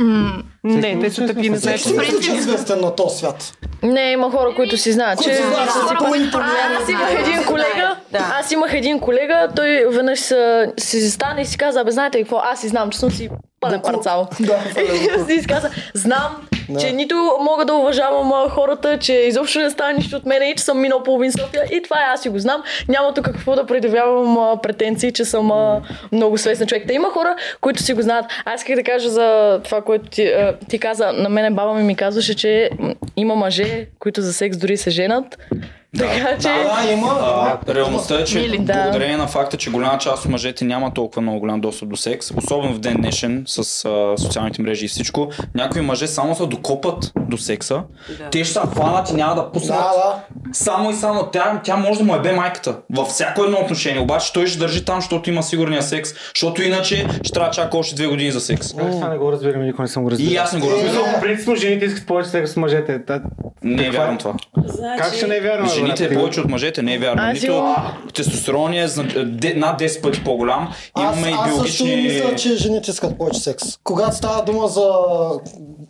[0.00, 2.94] М, Не, те са тъпи, не знаят, Всеки че си мисли, че е свестен на
[2.94, 3.52] този свят.
[3.82, 5.24] Не, има хора, които си знаят, че...
[5.24, 6.34] Които си знаят, че са по-интелигентни.
[6.68, 8.34] А, Аз имах един колега, Да.
[8.34, 10.18] аз имах един колега, той веднъж
[10.78, 13.28] си стане и си каза, абе знаете ли какво, аз си знам, че съм си
[13.60, 14.28] пълен парцал.
[14.40, 14.58] Да,
[15.34, 16.80] И си каза, знам, Да.
[16.80, 20.64] че нито мога да уважавам хората, че изобщо не става нищо от мене и че
[20.64, 22.62] съм минал половин София и това е, аз си го знам.
[22.88, 25.80] Няма тук какво да предявявам а, претенции, че съм а,
[26.12, 26.86] много свестен човек.
[26.86, 28.24] Та има хора, които си го знаят.
[28.44, 31.12] Аз исках да кажа за това, което ти, а, ти каза.
[31.12, 32.70] На мене баба ми ми казваше, че
[33.16, 35.38] има мъже, които за секс дори се женат.
[35.98, 36.48] Така че...
[36.48, 37.18] Да, да, има.
[37.22, 37.74] А, има.
[37.74, 38.58] реалността е, че Мили.
[38.58, 38.72] Да.
[38.74, 42.30] благодарение на факта, че голяма част от мъжете няма толкова много голям достъп до секс,
[42.32, 47.12] особено в ден днешен с а, социалните мрежи и всичко, някои мъже само се докопат
[47.18, 48.30] до секса, Да.
[48.30, 49.78] те ще се хванат и няма да пуснат.
[49.78, 50.22] Да, да.
[50.52, 54.32] Само и само тя, тя може да му ебе майката във всяко едно отношение, обаче
[54.32, 57.94] той ще държи там, защото има сигурния секс, защото иначе ще трябва да чака още
[57.94, 58.66] две години за секс.
[58.68, 60.32] Аз това не го разбирам, никой не съм го разбирал.
[60.32, 60.94] И аз не го разбирам.
[60.94, 63.04] Смисъл, Принципно жените искат повече секс с мъжете.
[63.04, 63.20] Та-
[63.62, 63.90] Не е е?
[63.90, 64.34] вярно това.
[64.58, 65.68] Значи, Как ще не е вярно?
[65.78, 66.18] Жените е брат?
[66.18, 67.22] повече от мъжете, не е вярно.
[67.22, 67.74] Аз Нито
[68.14, 70.68] тестостерон е де- над 10 пъти по-голям.
[70.94, 72.12] Аз, Имаме и аз също биологични...
[72.14, 73.64] мисля, че жените искат повече секс.
[73.78, 74.88] Когато става дума за...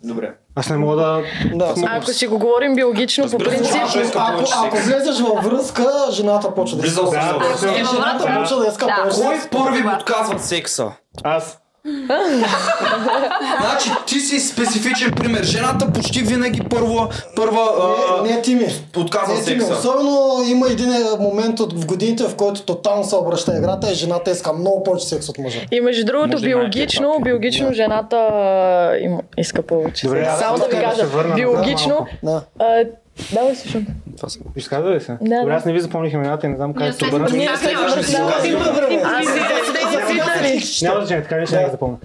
[0.03, 0.31] Добре.
[0.55, 1.21] Аз не мога да...
[1.53, 4.87] Да, Ако си го говорим биологично, по Разбира се, принцип, ако, ако секс.
[4.87, 7.03] влезеш във връзка, жената почва да иска.
[7.03, 7.85] Да, да.
[7.85, 8.95] Жената почва да иска Да.
[9.09, 9.19] повече
[9.49, 10.91] Кой първи отказва секса?
[11.23, 11.57] Аз.
[13.61, 15.43] Значи ти си специфичен пример.
[15.43, 18.65] Жената почти винаги първа, първа а, Не, не ти ми.
[18.97, 19.61] отказва Не, ти ми.
[19.61, 19.73] секса.
[19.73, 23.95] Особено има един е, момент от, в годините, в който тотално се обръща играта и
[23.95, 25.59] жената иска много повече секс от мъжа.
[25.71, 27.73] И между другото, Може биологично, някакви биологично Да.
[27.73, 30.05] жената а, има, иска повече.
[30.07, 31.05] Добре, Само да ви кажа,
[31.35, 32.07] биологично.
[32.23, 32.41] Да.
[33.33, 33.87] Давай слушам.
[34.17, 35.17] Това са- Изказва ли се?
[35.21, 37.25] Да, Добре, аз не ви запомних имената и не знам как се обърна.
[37.25, 37.31] Аз.
[40.81, 41.97] Няма значение, така не ще да запомня.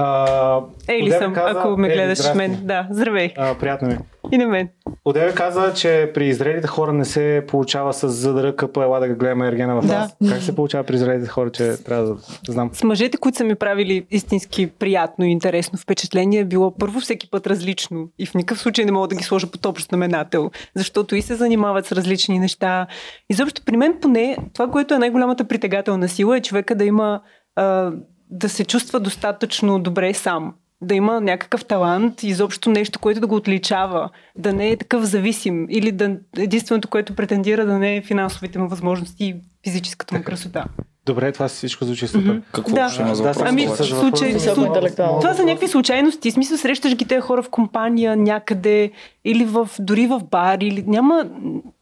[0.00, 0.56] А,
[0.92, 2.36] Одеве съм, каза- ако ме гледаш здрасти.
[2.38, 2.58] мен.
[2.62, 3.32] Да, здравей.
[3.36, 3.98] А, приятно ми.
[4.32, 4.68] И на мен.
[5.04, 9.48] Одеве каза, че при зрелите хора не се получава с ЗДР къпа, ела да гледаме
[9.48, 9.92] Ергена в Да.
[9.94, 10.16] нас.
[10.28, 12.16] Как се получава при зрелите хора, че трябва да
[12.48, 12.70] знам.
[12.72, 17.46] С мъжете, които са ми правили истински приятно и интересно впечатление, било първо всеки път
[17.46, 18.08] различно.
[18.18, 21.34] И в никакъв случай не мога да ги сложа под общ знаменател, защото и се
[21.34, 22.86] занимават с различни неща.
[23.30, 27.20] Изобщо при мен поне това, което е най-голямата притегателна сила е човека да има
[27.56, 27.92] а,
[28.30, 30.54] да се чувства достатъчно добре сам.
[30.80, 35.66] Да има някакъв талант, изобщо нещо, което да го отличава, да не е такъв зависим
[35.70, 40.64] или да единственото, което претендира да не е финансовите му възможности и физическата му красота.
[41.08, 42.42] Добре, това всичко звучи супер.
[42.52, 42.88] Какво Да.
[42.88, 43.48] ще има за Да, въпрос?
[43.48, 44.64] Ами, случай, слу...
[44.64, 45.20] интелектуално.
[45.20, 46.30] това са някакви случайности.
[46.30, 48.90] Смисъл, срещаш ги тези хора в компания някъде
[49.24, 50.58] или в, дори в бар.
[50.60, 50.84] Или...
[50.86, 51.24] Няма...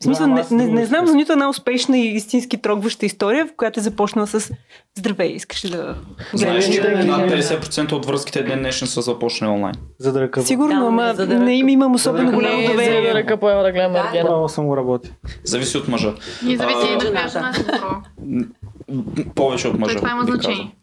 [0.02, 3.56] Смисъл, Да, не, не, не знам за нито една успешна и истински трогваща история, в
[3.56, 4.50] която е започнала с
[4.94, 5.94] Здравей, искаш ли да
[6.34, 9.74] Знаеш, че да- над 50% от връзките ден днешен са започнали онлайн.
[9.98, 10.42] За да ръка.
[10.42, 13.14] Сигурно, Да, ама да не им имам да особено голямо Не, за да доверие.
[13.14, 14.22] ръка поема да гледам Да.
[14.22, 15.12] Право съм го работи.
[15.44, 16.14] Зависи от мъжа.
[16.46, 17.64] И зависи и коя жената.
[19.34, 19.96] Повече от мъжа.
[19.96, 20.76] Това има значение.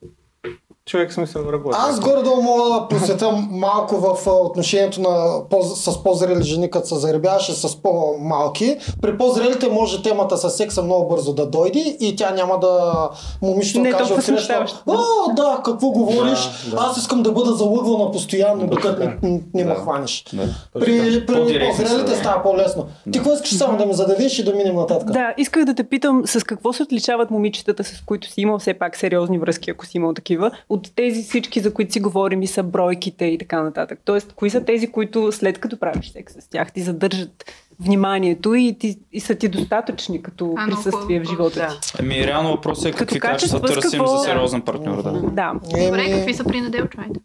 [0.85, 1.77] Човек смисъл работи.
[1.81, 6.95] Аз горе-долу мога да посветя малко в отношението на по, с по-зрели жени, като се
[6.95, 8.77] заребяваше с по-малки.
[9.01, 12.93] При по-зрелите може темата с секса много бързо да дойде и тя няма да
[13.41, 14.31] момичето Не каже отсреща.
[14.31, 14.79] смущаващо.
[14.87, 14.95] О,
[15.33, 16.39] да, какво говориш?
[16.65, 16.77] Да, да.
[16.81, 19.75] Аз искам да бъда залъгвана постоянно, докато не, не, не ме Да.
[19.75, 20.25] хванеш.
[20.33, 20.43] Да.
[20.73, 22.85] При, при по-зрелите става по-лесно.
[23.03, 25.11] Ти какво искаш само да ме зададеш и да минем нататък?
[25.11, 28.73] Да, исках да те питам с какво се отличават момичетата, с които си имал все
[28.73, 32.47] пак сериозни връзки, ако си имал такива, от тези всички, за които си говорим и
[32.47, 33.99] са бройките и така нататък.
[34.05, 37.45] Тоест, кои са тези, които след като правиш секс с тях, ти задържат
[37.79, 41.67] вниманието и, ти, и са ти достатъчни като А, присъствие в живота Да.
[41.81, 41.93] ти?
[41.99, 45.03] Ами реално въпросът е какви качества търсим какво- за сериозен партньор.
[45.03, 45.11] Да.
[45.11, 45.51] Да.
[45.85, 47.19] Добре, какви са при неделчвайте?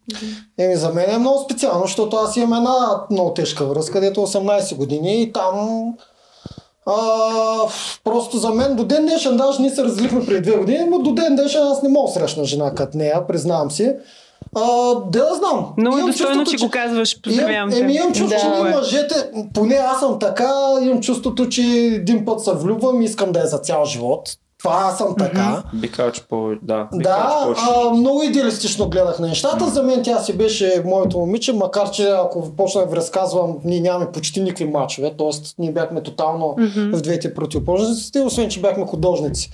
[0.59, 2.77] Еми, за мен е много специално, защото аз имам една
[3.11, 5.95] много тежка връзка, където 18 години и там
[6.87, 6.95] а,
[8.05, 11.13] просто за мен до ден днешен, даже ние се разлихме преди две години, но до
[11.13, 13.93] ден днешен аз не мога да срещна жена като нея, признавам си.
[14.57, 15.67] А, де да знам.
[15.79, 17.23] Много е достойно, чувството, че го казваш.
[17.23, 18.19] Поздравявам Имам, еми, имам те.
[18.19, 18.41] чувство, Да.
[18.57, 19.15] че ние мъжете,
[19.55, 20.51] поне аз съм така,
[20.83, 24.29] имам чувството, че един път се влюбвам и искам да е за цял живот.
[24.59, 25.63] Това аз съм така.
[25.75, 26.51] Би казал, че по...
[26.63, 29.69] Да, би Да, а, много идеалистично гледах на нещата.
[29.69, 33.81] За мен тя си беше моето момиче, макар че ако почнах да ви разказвам, ние
[33.81, 35.31] нямаме почти никакви мачове, т.е.
[35.59, 39.51] ние бяхме тотално в двете противоположности, освен че бяхме художници.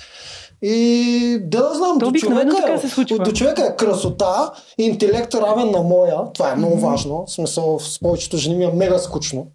[0.62, 3.18] И да, знам, То до човека, така се случва.
[3.18, 7.98] до човека е красота, интелект равен на моя, това е много важно, в смисъл с
[8.00, 9.46] повечето жени ми е мега скучно.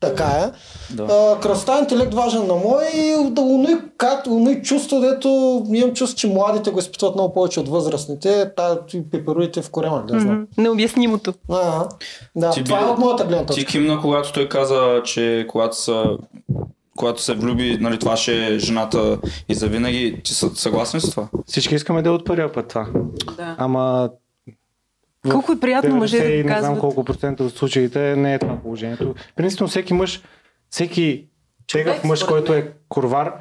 [0.00, 0.50] Така е.
[0.94, 1.02] Да.
[1.04, 5.28] А, красота, интелект важен на мой и да уной, как, уной чувство, дето
[5.72, 8.50] имам чувство, че младите го изпитват много повече от възрастните.
[8.56, 10.46] Та и пеперуите в корема, да знам.
[10.58, 11.34] Необяснимото.
[11.50, 11.88] А,
[12.36, 13.64] да, Ти това би- е от моята гледна Ти точка.
[13.64, 16.04] кимна, когато той каза, че когато са
[16.96, 19.18] когато се влюби, нали, това ще е жената
[19.48, 20.20] и завинаги.
[20.24, 21.28] Ти са съгласен с това?
[21.46, 22.86] Всички искаме да е от първия път това.
[23.36, 23.54] Да.
[23.58, 24.08] Ама
[25.30, 26.80] Колко е приятно мъже 90 да и го не знам казват.
[26.80, 29.14] колко процента от случаите не е това положението.
[29.36, 30.22] Принципно всеки мъж,
[30.70, 31.24] всеки
[31.72, 33.32] тегъв мъж, който е курвар,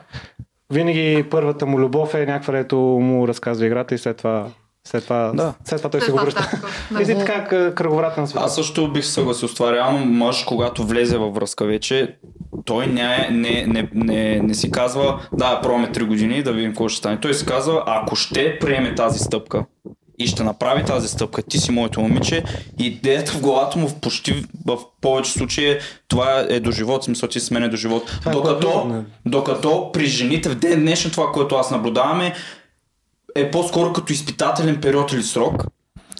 [0.73, 4.47] винаги първата му любов е някаква, дето му разказва играта и след това,
[4.87, 5.53] след това, Да.
[5.63, 6.49] след това той се го връща.
[7.05, 8.45] си така кръговрата на света.
[8.45, 9.73] Аз също бих се съгласил с това.
[9.73, 12.15] Реално мъж, когато влезе във връзка вече,
[12.65, 16.89] той не, не, не, не, не си казва, да, пробваме 3 години да видим какво
[16.89, 17.19] ще стане.
[17.19, 19.65] Той си казва, ако ще приеме тази стъпка
[20.19, 22.43] и ще направи тази стъпка, ти си моето момиче,
[22.79, 27.29] идеята в главата му в почти в повече случаи е, това е до живот, смисъл
[27.29, 28.19] ти с мене до живот.
[28.19, 32.33] Това е Докато, докато при жените в ден днешен това, което аз наблюдаваме,
[33.35, 35.63] е по-скоро като изпитателен период или срок.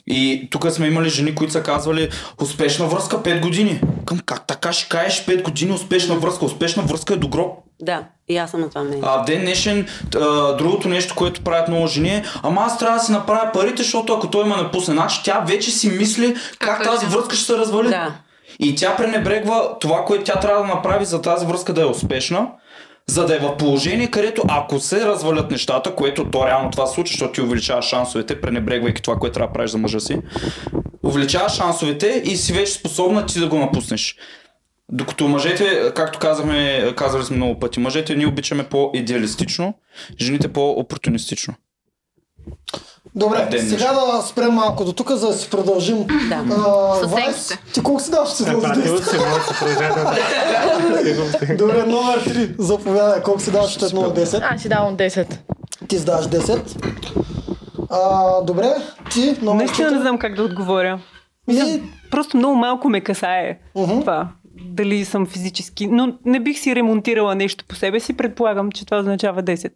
[0.08, 2.10] И тук сме имали жени, които са казвали
[2.42, 3.82] успешна връзка 5 години.
[4.06, 6.46] Към как така ще кажеш 5 години успешна връзка?
[6.46, 7.54] Успешна връзка е до гроб.
[7.82, 9.04] Да, и аз съм на това мнение.
[9.08, 13.04] А ден днешен, а, другото нещо, което правят много жени е, ама аз трябва да
[13.04, 16.84] си направя парите, защото ако той ме напусне, значи тя вече си мисли как Как
[16.84, 17.90] тази връзка ще се развали.
[17.90, 18.14] Да.
[18.60, 22.48] И тя пренебрегва това, което тя трябва да направи за тази връзка да е успешна,
[23.08, 26.94] за да е в положение, където ако се развалят нещата, което то реално това се
[26.94, 30.22] случва, защото ти увеличава шансовете, пренебрегвайки това, което трябва да правиш за мъжа си,
[31.04, 34.16] увеличава шансовете и си вече способна ти да го напуснеш.
[34.92, 39.74] Докато мъжете, както казахме, казали сме много пъти, мъжете ние обичаме по-идеалистично,
[40.22, 41.54] жените по-опортунистично.
[43.16, 45.98] Добре, Ден сега да спрем малко до тук, за да си продължим.
[46.30, 46.44] Да.
[46.52, 48.30] А, Вайс, ти колко си даш?
[48.30, 49.04] Ще си моят
[49.48, 50.06] съпровождател.
[51.58, 52.56] Добре, номер 3.
[52.60, 53.22] Заповядай.
[53.24, 54.48] Колко си даваш от 1 до 10?
[54.52, 55.38] Аз си давам 10.
[55.88, 56.78] Ти си даваш 10.
[57.90, 58.76] А, добре,
[59.12, 60.02] ти номер Наистина не 4.
[60.02, 61.00] знам как да отговоря.
[61.50, 64.00] И Просто много малко ме касае Мгм.
[64.00, 64.28] това.
[64.66, 65.88] Дали съм физически.
[65.88, 68.18] Но не бих си ремонтирала нещо по себе си.
[68.18, 69.72] Предполагам, че това означава 10.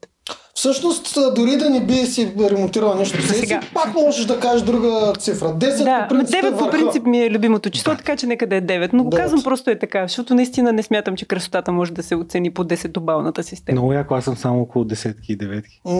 [0.53, 3.61] Всъщност, дори да не би си ремонтирала нещо по си, Сега.
[3.73, 5.45] пак можеш да кажеш друга цифра.
[5.47, 6.71] 10 Да, по принцип е 9 по върха.
[6.71, 8.89] принцип ми е любимото число, така че нека да е 9.
[8.93, 12.15] Но го казвам просто е така, защото наистина не смятам, че красотата може да се
[12.15, 13.73] оцени по 10-добалната система.
[13.75, 15.81] Много яко, аз съм само около десетки и деветки.
[15.85, 15.91] М,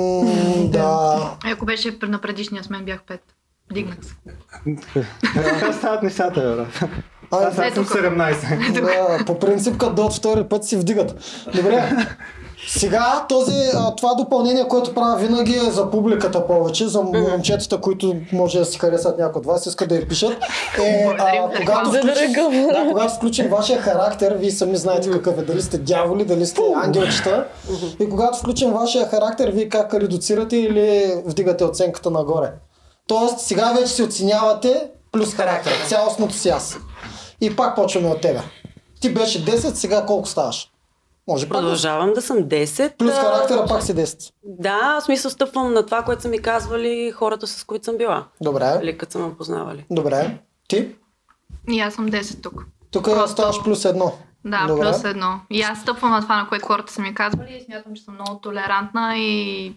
[0.64, 1.20] да.
[1.48, 3.20] Е, Ако беше на предишния с мен бях 5.
[3.74, 4.14] Дигнах се.
[5.34, 6.90] Така стават нещата, брат.
[7.32, 8.82] Аз съм Ето 17.
[8.82, 11.16] да, по принцип, като дойдат втори път си вдигат.
[11.56, 11.92] Добре,
[12.68, 18.16] Сега този, а, това допълнение, което правя винаги е за публиката повече, за момчетата, които
[18.34, 20.34] може да си харесат някой от вас, искат да я пишат.
[20.84, 22.68] Е, а, когато, ръгам.
[22.68, 26.62] да, когато включим вашия характер, вие сами знаете какъв е, дали сте дяволи, дали сте
[26.84, 27.46] ангелчета.
[28.00, 32.52] И когато включим вашия характер, вие как редуцирате или вдигате оценката нагоре.
[33.08, 36.78] Тоест, сега вече си оценявате плюс характер, цялостното си аз.
[37.42, 38.40] И пак почваме от тебе.
[39.02, 40.69] Ти беше 10, сега колко ставаш?
[41.30, 42.98] Може Продължавам да съм 10.
[42.98, 44.32] Плюс характера пак си 10.
[44.44, 48.26] Да, в смисъл стъпвам на това, което са ми казвали хората, с които съм била.
[48.42, 48.80] Добре.
[48.84, 49.86] Или като са ме познавали.
[49.92, 50.38] Добре.
[50.68, 50.96] Ти?
[51.70, 52.66] И аз съм 10 тук.
[52.92, 54.12] Тук Просто- ставаш плюс едно.
[54.46, 54.82] Да, Добре.
[54.82, 55.40] плюс едно.
[55.50, 58.14] И аз стъпвам на това, на което хората са ми казвали и смятам, че съм
[58.14, 59.74] много толерантна и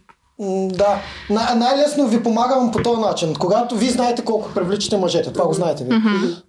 [0.68, 1.00] Да.
[1.30, 3.34] Най- най-лесно ви помагам по този начин.
[3.34, 5.90] Когато вие знаете колко привличате мъжете, това го знаете ви.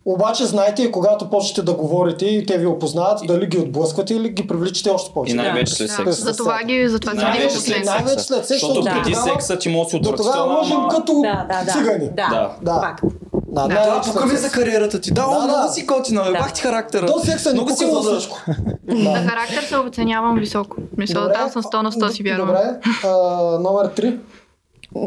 [0.06, 4.30] Обаче знаете и когато почнете да говорите и те ви опознават, дали ги отблъсквате или
[4.30, 5.34] ги привличате още повече.
[5.34, 6.14] И най-вече след секса.
[6.14, 7.86] за това ги, за това си Най-вече след.
[7.86, 11.46] Най-вече секса, Защото преди секса ти може да си До тогава отвратителна, можем като Да,
[11.50, 11.72] да, да.
[11.72, 12.10] цигани.
[12.10, 12.52] Да, Да.
[12.62, 12.96] Да.
[13.56, 13.70] Факт.
[13.70, 14.04] Да, Да.
[14.04, 15.12] след ми за кариерата ти.
[15.12, 15.68] Да, Да, много да.
[15.68, 16.32] си готина, Да.
[16.32, 17.06] бах ти характера.
[17.06, 18.20] До секса Много си пука за лъжа.
[18.20, 18.42] всичко.
[18.90, 20.78] За характер се оценявам високо.
[20.98, 22.48] Мисля, там съм 100 на 100 си вярвам.
[22.48, 22.62] Добре.
[23.62, 24.18] Номер 3.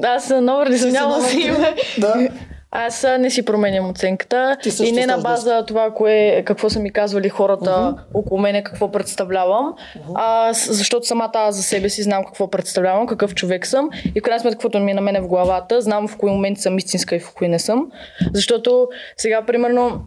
[0.07, 0.91] Аз номер не съм
[1.23, 1.75] си име.
[1.99, 2.29] Да.
[2.71, 4.57] Аз а, не си променям оценката.
[4.85, 7.71] И не на база това, кое, какво са ми казвали хората
[8.15, 9.75] около мене, какво представлявам,
[10.15, 13.91] а, с- защото самата аз за себе си знам какво представлявам, какъв човек съм.
[14.15, 16.61] И в крайна сметка, каквото ми е на мене в главата, знам в кои моменти
[16.61, 17.87] съм истинска и в кои не съм.
[18.35, 20.01] Защото сега, примерно,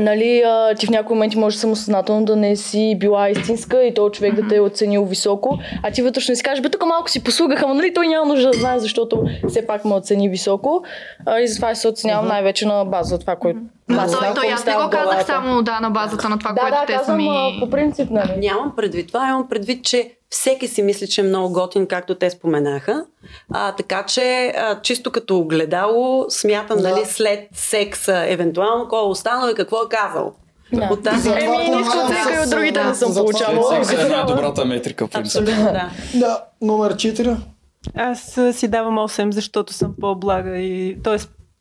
[0.00, 4.12] Нали, а, ти в някои моменти може самосъзнателно да не си била истинска и този
[4.12, 7.24] човек да те е оценил високо, а ти вътрешно си кажеш, бе, тук малко си
[7.24, 10.84] послугах, ама нали той няма нужда да знае, защото все пак ме оцени високо.
[11.26, 14.66] А, и затова се оценявам най-вече на база това, което Но аз той, той аз
[14.66, 15.26] не го казах главата.
[15.26, 17.28] само да на базата на това, Да, което да, те са казвам ми...
[17.28, 18.32] а, по принцип, нали.
[18.36, 22.30] Нямам предвид това, имам предвид, че всеки си мисли, че е много готин, както те
[22.30, 23.04] споменаха.
[23.50, 26.90] А, така че, а, чисто като огледало, смятам, Да.
[26.90, 30.34] нали, след секса, евентуално, кой е останал и какво е казал.
[30.72, 30.88] Да.
[30.92, 33.84] От тази Еми, ниска помагам оценка и от другите не съм получавала.
[33.84, 35.42] Секса е най-добрата метрика, в принцип.
[35.42, 35.90] Абсолютно, да.
[36.14, 37.36] Да, номер 4.
[37.94, 41.16] Аз си давам 8, защото съм по-блага и т.е.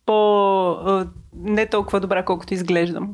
[0.06, 1.06] по...
[1.36, 3.10] не толкова добра, колкото изглеждам.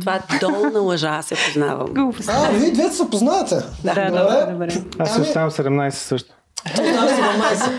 [0.00, 2.12] Това е долна лъжа, аз се познавам.
[2.28, 3.54] А, вие двете се познавате.
[3.84, 4.66] Да, да, добре.
[4.98, 6.34] Аз си Ами- оставам 17 също.
[6.66, 7.70] Останали 17.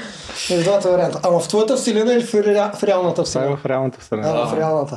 [0.50, 1.20] Между двата варианта.
[1.24, 2.72] Ама в твоята вселена или в, ре...
[2.74, 3.58] в реалната Това е вселена?
[3.58, 4.28] в реалната страна.
[4.28, 4.96] А, в реалната.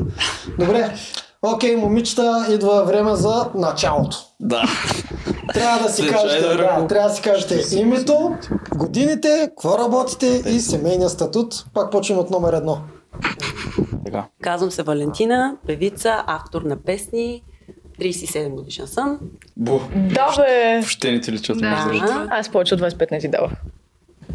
[0.58, 0.94] Добре.
[1.42, 4.16] Окей, момичета, идва време за началото.
[4.40, 4.62] Да.
[5.54, 8.36] Трябва да си кажете, да трябва да си кажете името,
[8.74, 11.64] годините, какво работите и семейния статут.
[11.74, 12.78] Пак почваме от номер едно.
[14.04, 14.26] Така.
[14.40, 17.42] Казвам се Валентина, певица, автор на песни.
[17.98, 19.18] 37 годишна съм.
[19.56, 19.78] Бу.
[19.94, 20.72] Да, бе.
[20.74, 21.58] Въобще не ти личат.
[21.58, 22.26] Да.
[22.30, 23.52] Аз повече от 25 не ти давах.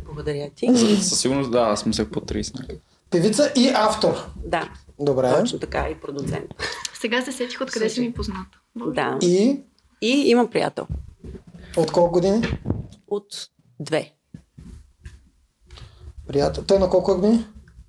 [0.06, 0.70] благодаря ти.
[0.98, 2.56] Със сигурност, да, аз мислех по 30.
[2.56, 2.80] някъде.
[3.10, 4.14] Певица и автор.
[4.38, 4.70] Да,
[5.00, 5.32] Добре.
[5.32, 6.46] точно така и продуцент.
[6.94, 8.60] Сега се сетих откъде си ми позната.
[8.76, 9.18] Да.
[9.22, 9.62] И
[10.02, 10.88] И имам приятел
[11.78, 12.60] от колко години?
[13.08, 13.26] от
[13.80, 14.12] две.
[16.28, 16.64] Приятел.
[16.64, 17.46] Той на колко години?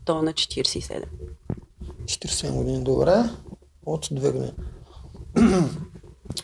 [0.06, 1.02] То на 47.
[2.06, 2.84] 47 години.
[2.84, 3.24] Добре.
[3.86, 4.52] От две години.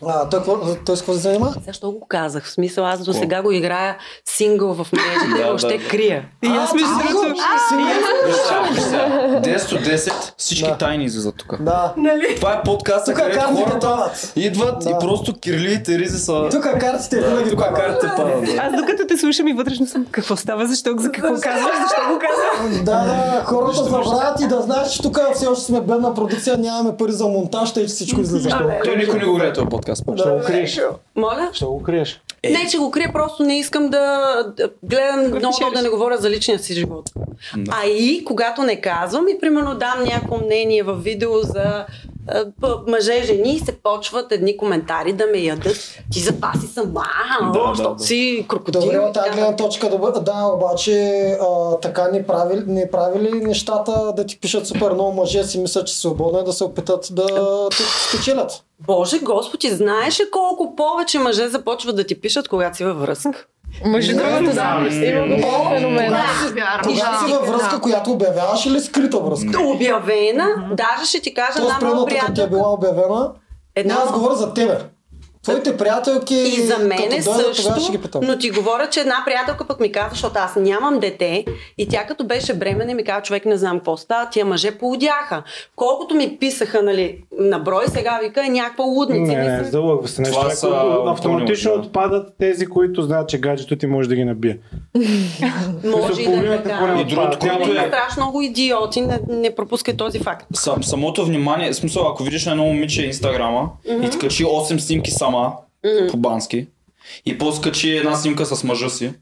[0.06, 1.54] А, той, какво- той с какво се занимава?
[1.66, 2.44] Защо го казах?
[2.44, 5.88] В смисъл, аз до сега го играя сингъл в мрежите, да.
[5.88, 6.24] крия.
[6.42, 6.78] И аз сега.
[9.40, 10.76] 10 от 10, всички Да.
[10.78, 11.62] тайни излизат тук.
[11.62, 11.94] Да.
[12.36, 16.48] Това е подкаста, Тук където хората идват и просто Кирили и Теризи са...
[16.50, 18.44] Тук картите винаги Тук картите падат.
[18.44, 18.52] да.
[18.52, 21.42] Аз докато те слушам и вътрешно съм, какво става, защо, за какво казваш,
[21.82, 22.82] защо го казваш?
[22.82, 26.96] Да, да, хората забравят и да знаеш, че тук все още сме бедна продукция, нямаме
[26.96, 28.48] пари за монтаж, че всичко излиза.
[28.84, 30.02] Той никой не го гледа подкаст.
[30.16, 30.80] Ще го криеш.
[31.16, 31.50] Моля?
[31.52, 32.20] Ще го криеш.
[32.50, 36.30] Не, че го крия, просто не искам да, да гледам много да не говоря за
[36.30, 37.10] личния си живот.
[37.70, 41.86] А и когато не казвам и примерно дам някакво мнение в видео за
[42.86, 45.98] мъже, жени, се почват едни коментари да ме ядат.
[46.12, 47.04] Ти запаси сама,
[47.40, 48.04] Да, да, да, защото да.
[48.04, 48.80] си крокодил.
[48.80, 53.20] Добре, и от тази гледна точка, добър, да, обаче а, така не прави, не прави
[53.20, 56.52] ли нещата да ти пишат супер много мъже, си мислят, че са свободни и да
[56.52, 57.26] се опитат да
[57.70, 58.64] те спечелят.
[58.86, 63.46] Боже Господи, знаеш ли колко повече мъже започват да ти пишат, когато си във връзка?
[63.84, 64.88] Между другото, да.
[64.90, 66.14] Има го този феномен.
[66.82, 69.62] Когато си, във връзка, която обявяваш или скрита връзка?
[69.62, 72.50] Обявена, даже ще ти кажа Тоест, една много е приятелка.
[72.50, 73.32] била обявена,
[73.74, 74.78] Една аз говоря за тебе.
[75.42, 78.20] Твоите приятелки, И за мен е също, тогава ще ги питам.
[78.24, 81.44] но ти говоря, че една приятелка пък ми каза, защото аз нямам дете
[81.78, 85.42] и тя като беше бременна ми каза, човек не знам какво става, тия мъже поудяха.
[85.76, 89.32] Колкото ми писаха нали, на брой, сега вика е някаква лудница.
[89.32, 90.50] Не, не, залъгва се нещо.
[90.50, 90.68] Са
[91.06, 91.88] автоматично пълни, да.
[91.88, 94.58] отпадат тези, които знаят, че гаджето ти може да ги набие.
[95.84, 96.96] може и да е така.
[97.00, 100.46] И другото, което е- страшно много идиоти, не, не пропускай този факт.
[100.54, 103.68] Сам, самото внимание, смисъл, ако видиш на едно момиче инстаграма
[104.02, 105.52] и ти качи 8 снимки сама,
[106.10, 106.66] по бански,
[107.26, 109.12] и после качи една снимка с мъжа си,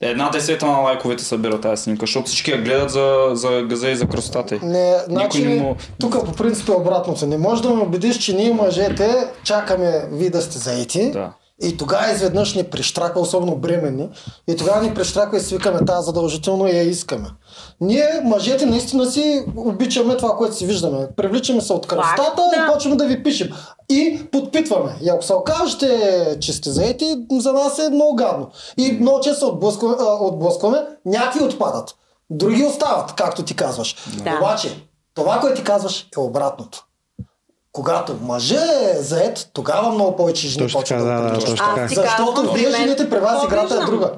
[0.00, 3.96] една десета на лайковете събира тази снимка, защото всички я гледат за, за газа и
[3.96, 4.58] за красотата.
[4.62, 7.26] Не, значи, не му- тук по принцип е обратното.
[7.26, 9.10] Не може да ме убедиш, че ние мъжете
[9.44, 11.10] чакаме ви да сте заети.
[11.10, 11.32] Да.
[11.62, 14.08] И тогава изведнъж ни прищраква, особено бременни.
[14.48, 17.28] И тогава ни прищраква и си викаме тази задължително и я искаме.
[17.80, 21.08] Ние, мъжете, наистина си обичаме това, което си виждаме.
[21.16, 22.56] Привличаме се от красотата да.
[22.56, 23.48] и почваме да ви пишем.
[23.90, 24.96] И подпитваме.
[25.02, 28.50] И ако се окажете, че сте заети, за нас е много гадно.
[28.76, 31.94] И много често отблъскваме, отблъскваме, някакви отпадат.
[32.30, 33.96] Други остават, както ти казваш.
[34.24, 34.36] Да.
[34.38, 36.87] Обаче, това, което ти казваш, е обратното.
[37.72, 38.56] Когато мъже
[38.90, 41.38] е заед, тогава много повече жени Точно почват да да, да,
[41.88, 44.10] ти Защото вие жените при вас играта е друга.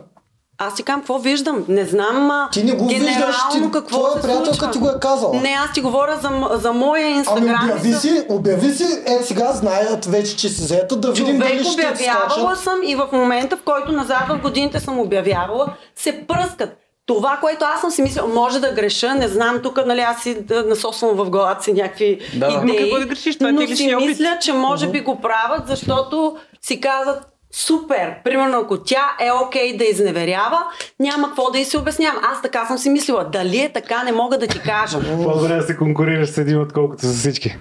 [0.63, 1.65] Аз ти казвам, какво виждам?
[1.69, 4.71] Не знам а, Ти не го виждаш, генерално ти- какво твоя се приятелка случва.
[4.71, 5.35] ти го е казала.
[5.35, 7.69] Не, аз ти говоря за, за моя Ами инстаграм.
[7.69, 11.49] и обяви си, обяви си, е сега знаят вече, че си заета, да видим Човек
[11.49, 12.59] дали ще обявявала скачат.
[12.59, 16.71] съм и в момента, в който назад в годините съм обявявала, се пръскат.
[17.15, 20.43] Това, което аз съм си мислила, може да греша, не знам, тук нали, аз си
[20.45, 22.63] да насосвам в главата си някакви Да.
[22.65, 24.09] Идеи, да грешиш, това ти но е си опит.
[24.09, 28.15] мисля, че може би го правят, защото си казват, Супер!
[28.25, 30.59] Примерно, ако тя е окей да изневерява,
[31.01, 32.23] няма какво да й се обяснявам.
[32.33, 33.25] Аз така съм си мислила.
[33.33, 34.99] Дали е така, не мога да ти кажа.
[35.25, 37.57] По-добре да се конкурираш с един, отколкото с всички.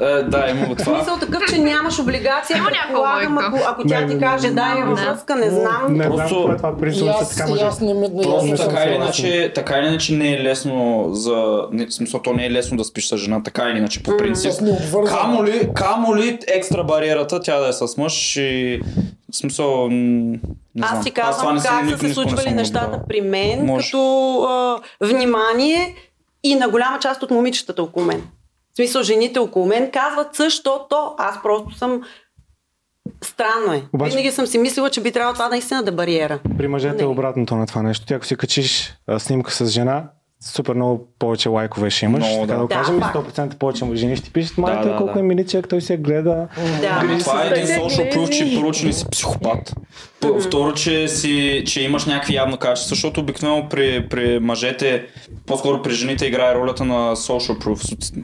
[0.00, 0.96] Е, да, има го това.
[0.96, 2.56] Смисъл такъв, че нямаш облигация.
[2.56, 4.84] Има някаква ако, ако тя Не, ти каже, да, не.
[4.94, 5.86] връзка, не знам.
[5.88, 7.64] Не Просто- е това принцип, се така мъже.
[8.22, 11.62] Просто така или, иначе, така или иначе не е лесно за...
[11.72, 14.16] Не, в смисъл, то не е лесно да спиш с жена, така или иначе, по
[14.16, 14.52] принцип.
[15.08, 18.80] Камо ли, камо ли екстра бариерата, тя да е с мъж и...
[19.34, 20.38] В смисъл, не
[20.76, 20.90] знам.
[20.90, 23.84] Аз ти казвам не съм- как са се не случвали съм нещата при мен, Може.
[23.86, 25.94] като а, внимание
[26.42, 28.20] и на голяма част от момичетата около мен.
[28.72, 31.14] В смисъл, жените около мен казват същото.
[31.18, 32.02] Аз просто съм...
[33.22, 33.82] Странно е.
[33.92, 36.38] Обаче- Винаги съм си мислила, че би трябвало това наистина да е бариера.
[36.58, 37.06] При мъжете е Не.
[37.06, 38.06] обратното на това нещо.
[38.06, 40.04] Ти ако си качиш а, снимка с жена,
[40.44, 42.26] супер много повече лайкове ще имаш.
[42.26, 42.54] Много, така да.
[42.54, 43.16] да, го Да, кажем, и факт.
[43.16, 45.20] 100% повече жени ще пишат, май Да, той да, колко да.
[45.20, 46.48] е миличък, той се гледа.
[46.80, 46.98] Да.
[47.00, 49.74] Ами, това е един social proof, че първо, че не си психопат.
[50.46, 55.06] Второ, че, си, че имаш някакви явно качества, защото обикновено при, при мъжете,
[55.46, 58.14] по-скоро при жените играе ролята на social proof,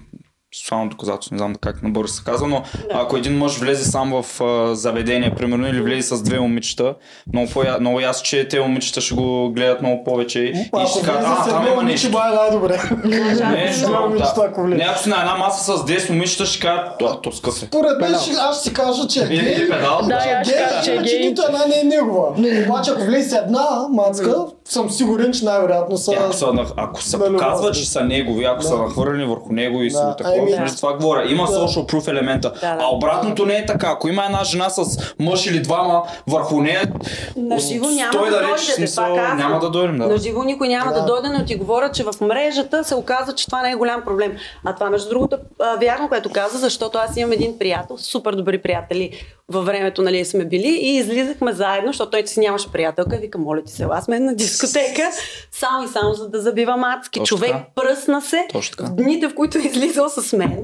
[0.55, 4.41] социално доказателство, не знам как набързо се казва, но ако един мъж влезе сам в
[4.41, 6.95] а, заведение, примерно, или влезе с две момичета,
[7.33, 11.03] много, по, много ясно, че те момичета ще го гледат много повече и Ако ще
[11.03, 12.11] кажат, влезе а, с там едно има нещо.
[12.11, 12.81] бай най-добре.
[13.05, 13.11] Не,
[14.19, 14.85] да, ако влезе.
[15.07, 17.67] На една маса с 10 момичета, ще кажат, а, то скъс е.
[17.67, 19.69] Според мен аз ще си кажа, че е гей.
[19.69, 21.29] Да, и аз ще Гей, кажа, че е иначе гей.
[21.29, 22.29] нито една не е негова.
[22.69, 24.35] Обаче ако влезе една мацка,
[24.71, 26.13] съм сигурен, че най-вероятно са...
[26.15, 28.83] Ако са, на- ако се на показва, че са негови, ако са Да.
[28.83, 30.77] нахвърлени върху него и Да, са такова, ами, нали, да.
[30.77, 31.31] това говоря.
[31.31, 31.53] Има Да.
[31.53, 32.53] social proof елемента.
[32.53, 32.83] Да, да.
[32.83, 33.87] А обратното не е така.
[33.89, 34.85] Ако има една жена с
[35.19, 36.93] мъж или двама върху нея,
[37.37, 39.37] На живо няма стой да далеч, дойдете, смисъл, казвам.
[39.39, 39.97] няма да дойдем.
[39.97, 40.19] На Да.
[40.19, 41.01] живо никой няма да.
[41.01, 41.07] Да.
[41.07, 44.33] дойде, но ти говоря, че в мрежата се оказва, че това не е голям проблем.
[44.65, 45.37] А това, между другото,
[45.81, 49.11] вярно, което каза, защото аз имам един приятел, супер добри приятели
[49.49, 53.17] във времето, нали, сме били и излизахме заедно, защото той си нямаше приятелка.
[53.17, 55.11] Вика, моля ти се, аз сме на дискотека,
[55.51, 57.19] само и само за да забива мацки.
[57.19, 57.67] Точно Човек така.
[57.75, 58.47] пръсна се.
[58.53, 58.91] Точно така.
[58.91, 60.63] В дните, в които е излизал с мен,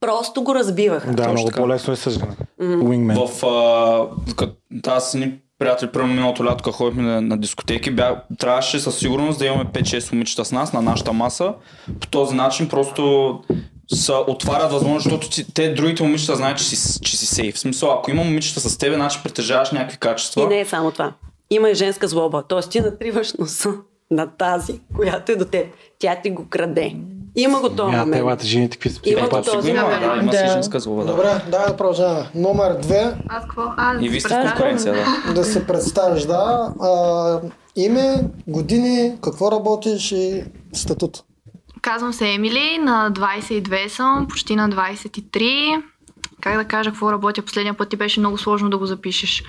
[0.00, 1.12] просто го разбиваха.
[1.12, 1.60] Да, много така.
[1.60, 2.36] по-лесно е с жена.
[2.60, 3.26] Wingman.
[3.26, 3.46] В,
[4.86, 8.98] а, аз едни приятели, примерно миналото лято, като ходихме на, на дискотеки, бя, трябваше със
[8.98, 11.54] сигурност да имаме 5-6 момичета с нас на нашата маса.
[12.00, 13.34] По този начин просто
[13.92, 17.54] се отварят възможност, защото те другите момичета знаят, че си, че си сейф.
[17.54, 20.42] В смисъл, ако има момичета с тебе, значи притежаваш някакви качества.
[20.42, 21.12] И не е само това.
[21.50, 22.42] Има и женска злоба.
[22.42, 23.70] Тоест ти натриваш носа
[24.10, 25.66] на тази, която е до теб.
[25.98, 26.96] Тя ти го краде.
[27.36, 28.12] Има го този момент.
[28.12, 30.00] телата, жените какви са Има Е, го този има, момент.
[30.02, 30.48] да, има си Да.
[30.48, 31.04] женска злоба.
[31.04, 31.10] Да.
[31.10, 32.28] Добре, дай да продължаваме.
[32.34, 33.62] Номер две, Аз какво?
[33.76, 34.94] А, И ви сте конкуренция,
[35.26, 35.34] да.
[35.34, 36.72] да се представиш, да.
[36.80, 37.40] А,
[37.76, 38.14] име,
[38.46, 41.22] години, какво работиш и статут.
[41.82, 45.82] Казвам се Емили, на 22 съм, почти на 23.
[46.44, 47.42] Как да кажа какво работя?
[47.42, 49.44] Последния път ти беше много сложно да го запишеш.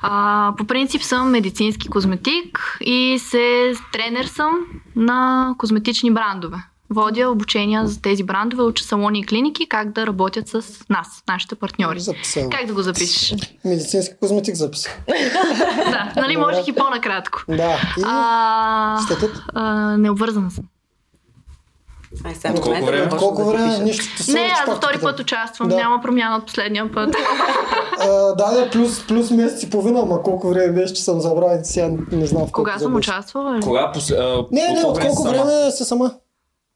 [0.00, 4.52] А, по принцип съм медицински козметик и се тренер съм
[4.96, 6.56] на козметични брандове.
[6.90, 11.54] водя обучения за тези брандове, уча салони и клиники как да работят с нас, нашите
[11.54, 12.00] партньори.
[12.00, 12.50] Записал.
[12.50, 13.34] Как да го запишеш?
[13.64, 14.98] Медицински козметик записах.
[15.76, 17.42] да, нали можех и по-накратко.
[17.48, 17.76] Да.
[17.98, 19.30] И А, статут?
[19.54, 20.64] а, необвързана съм.
[22.24, 23.04] Ай, сега От колко време?
[23.04, 23.84] можеш Колко да време запишеш.
[23.98, 25.68] нищо те Не, аз за втори път участвам.
[25.68, 25.76] Да.
[25.76, 27.16] Няма промяна от последния път.
[28.00, 31.60] А, да, да, плюс, плюс месец и половина, ама колко време беше, че съм забравил,
[31.62, 33.60] сега не знам в Кога съм участвала?
[33.60, 34.10] Кога пос...
[34.10, 35.30] а, Не, не, от колко сама?
[35.30, 36.10] време си сама?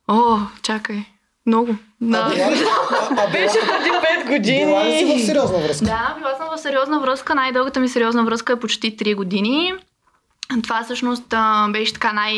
[0.08, 1.04] О, чакай.
[1.46, 1.70] Много.
[1.70, 2.30] А, Да.
[2.30, 3.90] била ли- а, а, Беше преди
[4.60, 5.20] 5 била ли си в години.
[5.20, 5.84] сериозна връзка?
[5.84, 7.34] Да, била съм в сериозна връзка.
[7.34, 9.72] Най-дългата ми сериозна връзка е почти 3 години.
[10.62, 12.36] Това всъщност а, беше така най...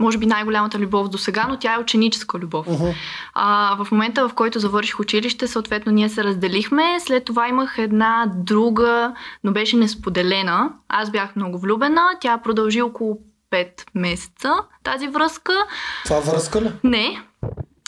[0.00, 2.66] може би най-голямата любов до сега, но тя е ученическа любов.
[2.66, 2.88] Мгм.
[3.34, 7.00] А, в момента, в който завърших училище, съответно ние се разделихме.
[7.00, 10.70] След това имах една друга, но беше несподелена.
[10.88, 12.02] Аз бях много влюбена.
[12.20, 13.18] Тя продължи около
[13.52, 15.52] 5 месеца тази връзка.
[16.04, 16.70] Това връзка ли?
[16.84, 17.22] Не,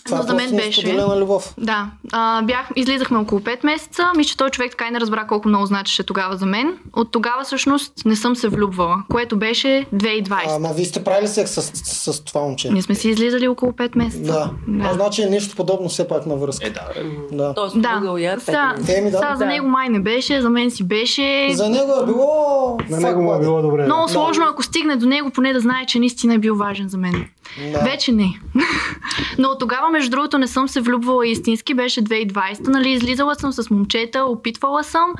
[0.05, 0.80] Това но за мен беше.
[0.80, 1.55] споделена любов.
[1.59, 4.03] Да, а, бях, излизахме около 5 месеца.
[4.16, 6.78] Мисля, че той човек така и не разбра колко много значеше тогава за мен.
[6.92, 10.28] От тогава всъщност не съм се влюбвала, което беше 2020.
[10.48, 12.70] Ама вие сте правили секс с, с, с това момче?
[12.70, 14.32] Ние сме си излизали около 5 месеца.
[14.32, 14.50] Да.
[14.68, 14.88] Да.
[14.88, 16.66] А, значи е нещо подобно все пак на връзка.
[16.66, 16.80] Е, да.
[17.32, 17.55] Да.
[17.55, 19.18] Тоест, Да, я сега, пет Еми, да.
[19.18, 21.48] сега за него май не беше, за мен си беше.
[21.53, 22.78] За него е било...
[22.90, 23.84] На Fuck него му е било добре.
[23.84, 24.12] Много Да.
[24.12, 27.24] сложно, ако стигне до него, поне да знае, че наистина е бил важен за мен.
[27.72, 27.78] Да.
[27.78, 28.40] Вече не.
[29.38, 31.74] Но от тогава, между другото, не съм се влюбвала истински.
[31.74, 32.68] Беше 2020.
[32.68, 35.12] Нали, излизала съм с момчета, опитвала съм,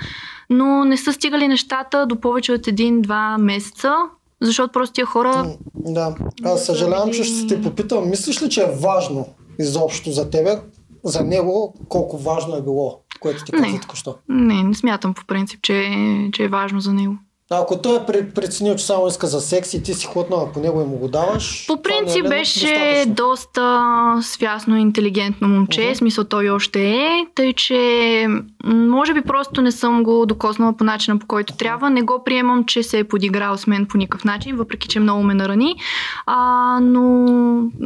[0.51, 3.95] но не са стигали нещата до повече от един-два месеца,
[4.41, 5.57] защото просто тия хора...
[5.75, 6.14] Да.
[6.45, 8.11] Аз съжалявам, че ще те попитам.
[8.11, 9.27] Мислиш ли, че е важно
[9.59, 10.59] изобщо за тебе,
[11.05, 13.81] за него, колко важно е било, което ти каза Не.
[13.81, 14.14] току-що?
[14.29, 17.16] Не, не смятам по принцип, че, е- че е важно за него.
[17.53, 20.61] А Ако той е преценил, че само иска за секс и ти си хлътнала по
[20.61, 21.66] него и му го даваш...
[21.66, 23.14] По е принцип ли беше достатъчно?
[23.14, 28.26] доста свясно и интелигентно момче, в смисъл той още е, тъй че
[28.64, 31.90] може би просто не съм го докоснала по начина по който трябва.
[31.90, 35.22] Не го приемам, че се е подиграл с мен по никакъв начин, въпреки че много
[35.22, 35.74] ме нарани.
[36.26, 37.26] А, но...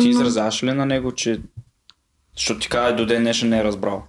[0.01, 1.41] Ти но- изразяваш ли на него, че...
[2.37, 4.03] Защото ти каза, до ден днешен не е разбрал.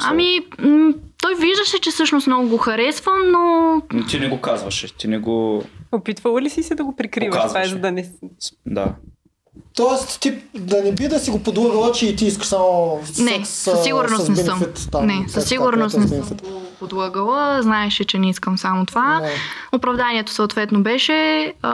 [0.00, 4.96] Ами, м, той виждаше, че всъщност много го харесвам, но но Ти не го казваше,
[4.96, 5.62] ти не го...
[5.92, 7.42] Опитвала ли си се да го прикриваш?
[7.48, 8.10] Това е за да не...
[8.66, 8.94] Да.
[9.76, 13.28] Тоест, ти да не би да си го подлъгала, че и ти искаш само не,
[13.28, 14.58] секс със сигурност с не съм.
[14.58, 16.52] бенефит, там, не, със така, сигурност не приятел с съм бенефит.
[16.52, 17.62] го подлъгала.
[17.62, 19.20] Знаеше, че не искам само това.
[19.22, 19.28] Да.
[19.72, 21.16] Оправданието съответно беше
[21.62, 21.72] а,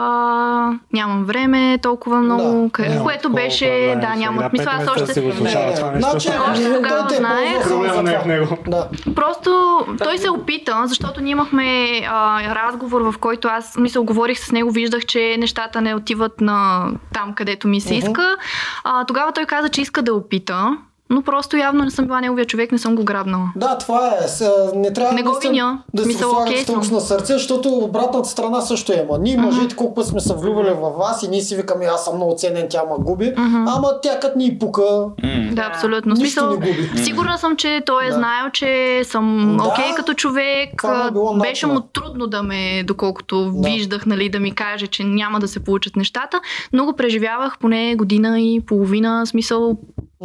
[0.93, 2.43] нямам време толкова много,
[2.73, 2.83] Да.
[2.83, 2.89] да.
[2.89, 3.65] Няма което беше,
[4.01, 4.49] да, няма.
[4.53, 6.09] Мисля, аз още си го се- слушава това нещо.
[6.11, 7.63] Значи, Още тогава е знаех.
[7.63, 8.23] Проблема не е това.
[8.23, 8.57] в него.
[8.67, 8.87] Да.
[9.15, 9.51] Просто
[9.97, 11.65] той се опита, защото ние имахме
[12.05, 16.83] а, разговор, в който аз, мисля, говорих с него, виждах, че нещата не отиват на
[17.13, 18.37] там, където ми се Иска.
[18.83, 20.77] А, тогава той каза, че иска да опита,
[21.13, 23.45] но просто явно не съм била неговия човек, не съм го грабнала.
[23.55, 24.45] Да, това е.
[24.75, 25.83] Не трябва Не го виня.
[25.93, 29.05] да го слагате окей толкова на сърце, защото обратната страна също е.
[29.09, 32.05] Ма ние мъжете колко път сме се влюбили във вас и ние си викаме, аз
[32.05, 33.33] съм много ценен, тя ма губи.
[33.37, 33.65] Мгм.
[33.67, 34.81] Ама тя като ни пука,
[35.23, 35.49] М.
[35.51, 36.09] Да, абсолютно.
[36.09, 36.89] Нищо Смисъл, не губи.
[36.97, 38.13] Сигурна съм, че той е Да.
[38.13, 40.69] знаел, че съм Да, окей като човек.
[40.83, 41.11] е
[41.41, 43.69] Беше му трудно да ме, доколкото Да.
[43.69, 46.39] виждах, нали, да ми каже, че няма да се получат нещата,
[46.73, 49.25] но го преживявах поне година и половина.
[49.25, 49.77] Смисъл,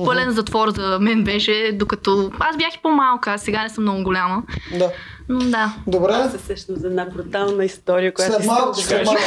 [0.05, 4.03] пълен затвор за мен беше, докато аз бях и по-малка, аз сега не съм много
[4.03, 4.43] голяма.
[4.79, 4.91] Да.
[5.29, 5.75] Но да.
[5.87, 6.13] Добре.
[6.13, 9.19] Аз се сещам за една брутална история, която След малко, да след малко.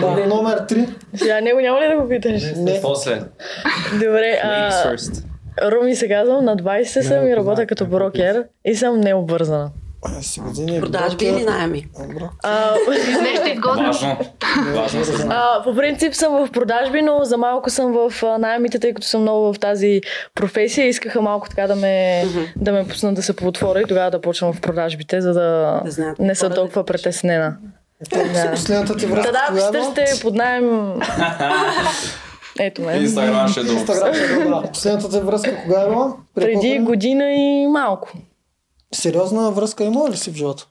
[0.00, 0.88] Да, номер 3.
[1.14, 2.42] Сега него няма ли да го питаш?
[2.56, 2.80] Не.
[2.82, 3.22] После.
[3.92, 4.96] Добре, а.
[5.62, 9.70] Руми се казвам, на 20 съм и работя като брокер и съм необвързана.
[10.38, 10.80] Години.
[10.80, 11.46] Продажби или.
[12.42, 12.74] А,
[13.22, 13.92] Нещо изгодно.
[15.28, 19.22] А, по принцип съм в продажби, но за малко съм в найемите, тъй като съм
[19.22, 20.00] много в тази
[20.34, 20.86] професия.
[20.86, 22.24] Искаха малко така да ме,
[22.56, 25.90] да ме пуснат да се поотворя и тогава да почвам в продажбите, за да, Да
[25.90, 26.84] знаят не съм да толкова.
[28.10, 28.50] Да.
[28.50, 29.32] Последната ти връзка.
[29.32, 30.92] да, ако се е търсите под найем...
[32.60, 32.96] Ето ме.
[32.96, 34.68] Инстаграм ще е е.
[34.72, 36.12] Последната ти връзка кога е била?
[36.34, 38.12] Преди година и малко.
[38.96, 40.66] Сериозна връзка има ли си в живота?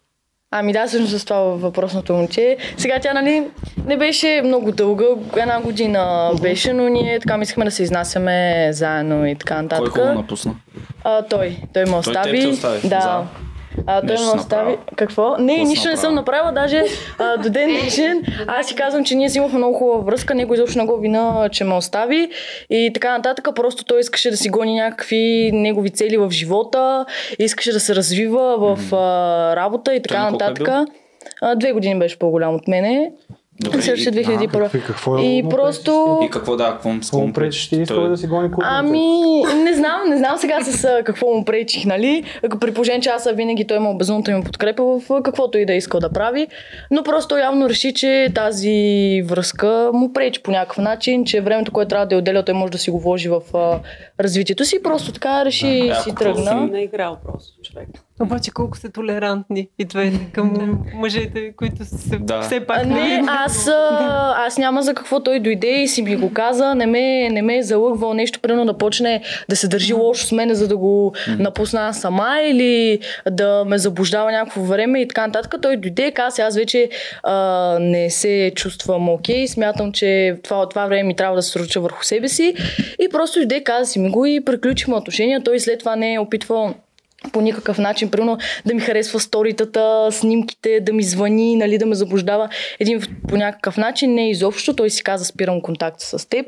[0.51, 2.57] Ами да, всъщност с това въпросното момче.
[2.77, 3.47] Сега тя, нали,
[3.85, 5.05] не беше много дълга,
[5.37, 9.93] една година беше, но ние така мислихме да се изнасяме заедно и така Кой нататък.
[9.93, 10.55] го напусна?
[11.03, 11.57] А, той.
[11.73, 12.31] Той ме Той остави.
[12.31, 12.79] теб те остави?
[12.89, 13.01] Да.
[13.01, 13.23] За?
[13.87, 14.61] А, той Нещо ме остави.
[14.71, 14.77] направил?
[14.95, 15.37] Какво?
[15.37, 16.43] Не, Какво си нищо не съм направил?
[16.45, 16.51] направила.
[16.51, 16.83] Даже
[17.19, 20.35] а, до ден днешен аз си казвам, че ние си имахме много хубава връзка.
[20.35, 22.29] Него изобщо не го вина, че ме остави.
[22.69, 23.47] И така нататък.
[23.55, 27.05] Просто той искаше да си гони някакви негови цели в живота.
[27.39, 30.89] Искаше да се развива в а, работа и така на колко е нататък.
[31.41, 33.11] А, две години беше по-голям от мене.
[33.59, 34.51] Добре, и- 2001.
[34.51, 36.19] Какви- какво е И му просто...
[36.23, 37.81] И какво да, какво, Какво му пречиш ти?
[37.81, 38.63] Иска Той- да си гони клуб.
[38.67, 42.23] Ами, не знам, не знам сега с какво му пречих, нали?
[42.43, 45.73] Ако При положение, че аз винаги той има безумната ми подкрепа в каквото и да
[45.73, 46.47] е искал да прави,
[46.91, 51.89] но просто явно реши, че тази връзка му пречи по някакъв начин, че времето, което
[51.89, 53.41] трябва да е отделя, той може да си го вложи в
[54.19, 56.67] развитието си, просто така реши и Да, си тръгна.
[56.71, 57.87] Не е играл просто човек.
[58.21, 62.41] Обаче колко са толерантни и двете към мъжете, които са Да.
[62.41, 62.85] все А, пак...
[62.85, 66.85] не, аз, а, аз няма за какво той дойде и си ми го каза, не
[66.85, 70.55] ме, не ме е залъгвал нещо, примерно да почне да се държи лошо с мене,
[70.55, 72.99] за да го напусна аз сама или
[73.31, 75.55] да ме заблуждава някакво време и така нататък.
[75.61, 76.89] Той дойде и каза, аз вече
[77.23, 81.81] а, не се чувствам окей, смятам, че това, това време ми трябва да се сруча
[81.81, 82.55] върху себе си
[82.99, 85.43] и просто дойде, каза си ми го и приключихме отношения.
[85.43, 86.73] Той след това не е опитвал
[87.31, 91.95] по никакъв начин, примерно да ми харесва сторитата, снимките, да ми звъни, нали, да ме
[91.95, 92.49] заблуждава
[92.79, 94.13] един по някакъв начин.
[94.13, 94.75] Не изобщо.
[94.75, 96.45] Той си каза, спирам контакт с теб.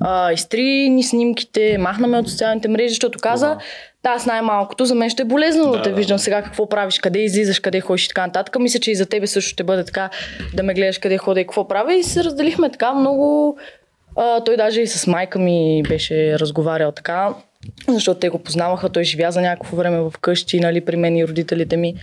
[0.00, 3.58] А, изтри ни снимките, махна ме от социалните мрежи, защото каза,
[4.04, 5.96] да, аз най-малкото за мен ще е болезнено да, Да, те да.
[5.96, 8.58] виждам сега какво правиш, къде излизаш, къде ходиш и така нататък.
[8.58, 10.10] Мисля, че и за тебе също ще бъде така
[10.54, 11.94] да ме гледаш къде хода и какво правя.
[11.94, 13.58] И се разделихме така много.
[14.16, 17.34] А, той даже и с майка ми беше разговарял така
[17.88, 21.26] защото те го познаваха, той живя за някакво време в къщи, нали, при мен и
[21.26, 21.94] родителите ми.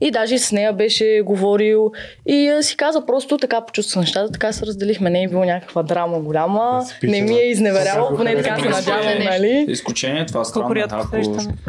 [0.00, 1.92] И даже с нея беше говорил
[2.26, 5.10] и а, си каза просто така почувства нещата, така се разделихме.
[5.10, 9.30] Не е било някаква драма голяма, не ми е изневеряло, поне така се надявам, Нещо.
[9.30, 9.66] нали?
[9.68, 10.74] Изключение, това е странно.
[10.90, 11.16] Ако-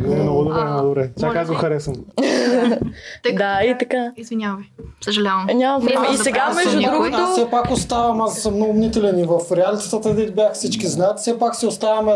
[0.02, 1.10] много добре, много добре.
[1.18, 1.96] Сега аз го харесвам.
[3.34, 4.12] Да, и така.
[4.18, 4.64] Извинявай.
[5.02, 5.48] Съжалявам.
[5.54, 6.08] Няма време.
[6.14, 10.14] И сега, между другото, Аз все пак оставам, аз съм много мнителен и в реалитетата
[10.14, 12.10] да бях всички знаят, все пак си оставям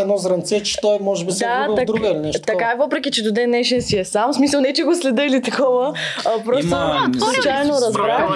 [0.00, 2.40] едно зранце, че той може би се е Да, влюбил в так, друга или нещо.
[2.46, 4.32] така е, въпреки че до ден днешен си е сам.
[4.32, 5.92] В смисъл не, че го следа или такова,
[6.26, 8.28] а просто Има- случайно разбрах.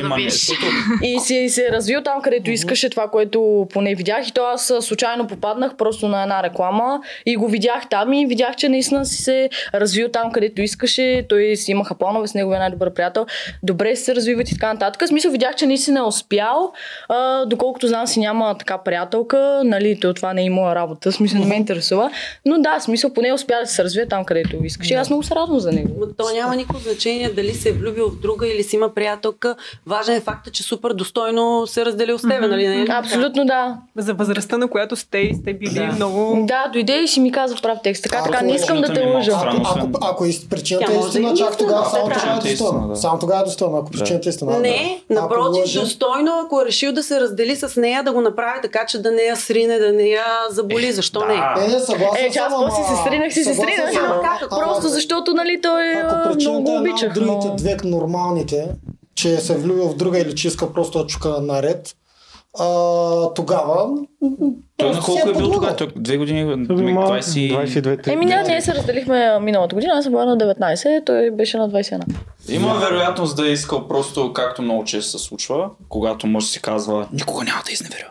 [1.02, 4.28] И си се е развил там, където искаше това, което поне видях.
[4.28, 8.56] И то аз случайно попаднах просто на една реклама и го видях там и видях,
[8.56, 11.26] че наистина си се е развил там, където искаше.
[11.28, 13.26] Той си имаха планове с неговия най-добър приятел.
[13.62, 15.02] Добре се развиват и така нататък.
[15.02, 16.72] В смисъл видях, че наистина е успял.
[17.08, 19.62] А, доколкото знам си няма така приятелка.
[19.64, 21.10] Нали, то това не е моя работа.
[21.10, 22.10] В смисъл не ме интересува.
[22.46, 24.94] Но да, смисъл поне успя да се развие там, където искаше.
[24.94, 26.06] И аз много се радвам за него.
[26.16, 29.56] То няма никакво значение дали се е влюбил в друга или си има приятелка.
[29.86, 32.68] Важен е факта, че супер достойно се е разделил с тебе, нали?
[32.68, 32.86] Не е?
[32.88, 33.76] Абсолютно да.
[33.96, 35.86] За възрастта, на която сте и сте били Да.
[35.86, 36.44] много...
[36.46, 38.02] Да, дойде и си ми каза прав текст.
[38.02, 39.32] Така, Ако така, не искам да те е лъжа.
[39.46, 42.14] Ако, ако, ако причината е да истина, е чак тогава да, само да.
[42.14, 42.88] тогава е е достойна.
[42.88, 42.96] да.
[42.96, 44.58] Само тогава е достойна, ако причината е истина.
[44.58, 48.58] Не, Ако напротив, достойно, ако е решил да се раздели с нея, да го направи
[48.62, 50.92] така, че да не я срине, да не я заболи.
[50.92, 51.26] Защо да.
[51.26, 51.64] не?
[51.64, 53.62] Е, не, съгласен Е, че аз после се стринах, си се
[54.00, 57.08] ама- Просто защото, нали, той Ако много е обичах.
[57.08, 58.68] от другите две нормалните,
[59.14, 61.96] че се е влюбил в друга или че иска просто да чука наред,
[62.58, 62.64] а,
[63.34, 63.88] тогава...
[64.76, 65.76] Той на просто колко е бил тогава?
[65.96, 67.66] Две години, Това би малко, 20...
[67.66, 71.56] 22 Еми, ние, ние се разделихме миналата година, аз съм била на 19, той беше
[71.56, 72.02] на 21.
[72.48, 77.06] Има вероятност да е искал просто, както много често се случва, когато мъж си казва,
[77.12, 78.08] никога няма да изневеря.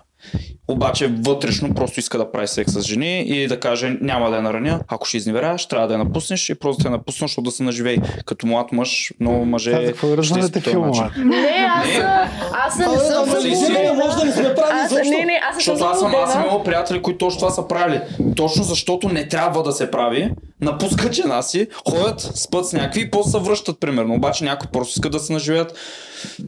[0.72, 4.42] Обаче вътрешно просто иска да прави секс с жени и да каже няма да я
[4.42, 7.52] нараня, ако ще изневеряваш, трябва да я напуснеш и просто да я напуснеш, защото да
[7.52, 7.98] се наживее.
[8.26, 9.72] Като млад мъж, много мъже...
[9.74, 11.10] Аз за какво този филма?
[11.18, 12.30] Не, аз, а,
[12.66, 15.78] аз не съм си- не, може да не сме прави Аз, не, не, аз не
[15.78, 18.02] съм аз съм, аз съм имал приятели, които точно това са правили.
[18.36, 23.12] Точно защото не трябва да се прави, напускат жена си, ходят, спът с някакви и
[23.12, 24.14] после се връщат, примерно.
[24.14, 25.74] Обаче някои просто искат да се наживеят,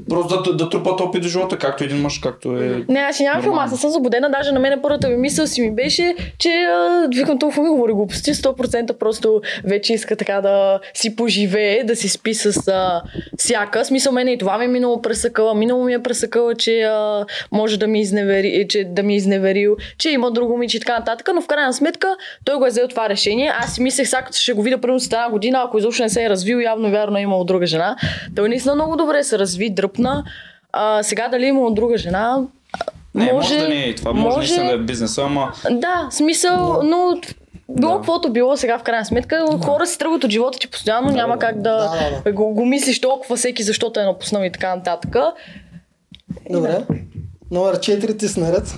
[0.09, 2.85] просто да, да трупат опит в живота, както един мъж, както е...
[2.89, 4.29] Не, аз нямам филм, аз не съм заблудена.
[4.29, 6.67] Даже на мен първата ми мисъл си ми беше, че
[7.15, 12.09] викам толкова ми говори глупости, 100% просто вече иска така да си поживее, да си
[12.09, 13.01] спи с а,
[13.37, 13.85] всяка.
[13.85, 15.55] Смисъл мене и това ми е минало пресъкала.
[15.55, 19.75] Минало ми е пресъкала, че а, може да ми, изневери, че, да ми е изневерил,
[19.97, 22.15] че има друго момиче и така нататък, но в крайна сметка
[22.45, 23.53] той го е взел това решение.
[23.59, 26.23] Аз си мислех, сега ще го видя примерно след една година, ако изобщо не се
[26.23, 27.95] е развил, явно вярно е имал друга жена.
[28.35, 30.23] Той наистина много добре се разви, дръпна.
[30.71, 32.41] А, сега дали имал друга жена,
[33.15, 33.95] Не, може, да не е.
[33.95, 37.17] Това може, може да е бизнеса, ама да, смисъл, но
[37.69, 41.13] било каквото било сега в крайна сметка, хора си тръгват от живота ти постоянно, Да,
[41.15, 41.39] няма да.
[41.39, 45.15] как да, Да, да, Го, го мислиш толкова всеки, защото е напуснал и така нататък.
[46.49, 46.85] Добре.
[47.51, 48.75] Номер 4 ти с наред.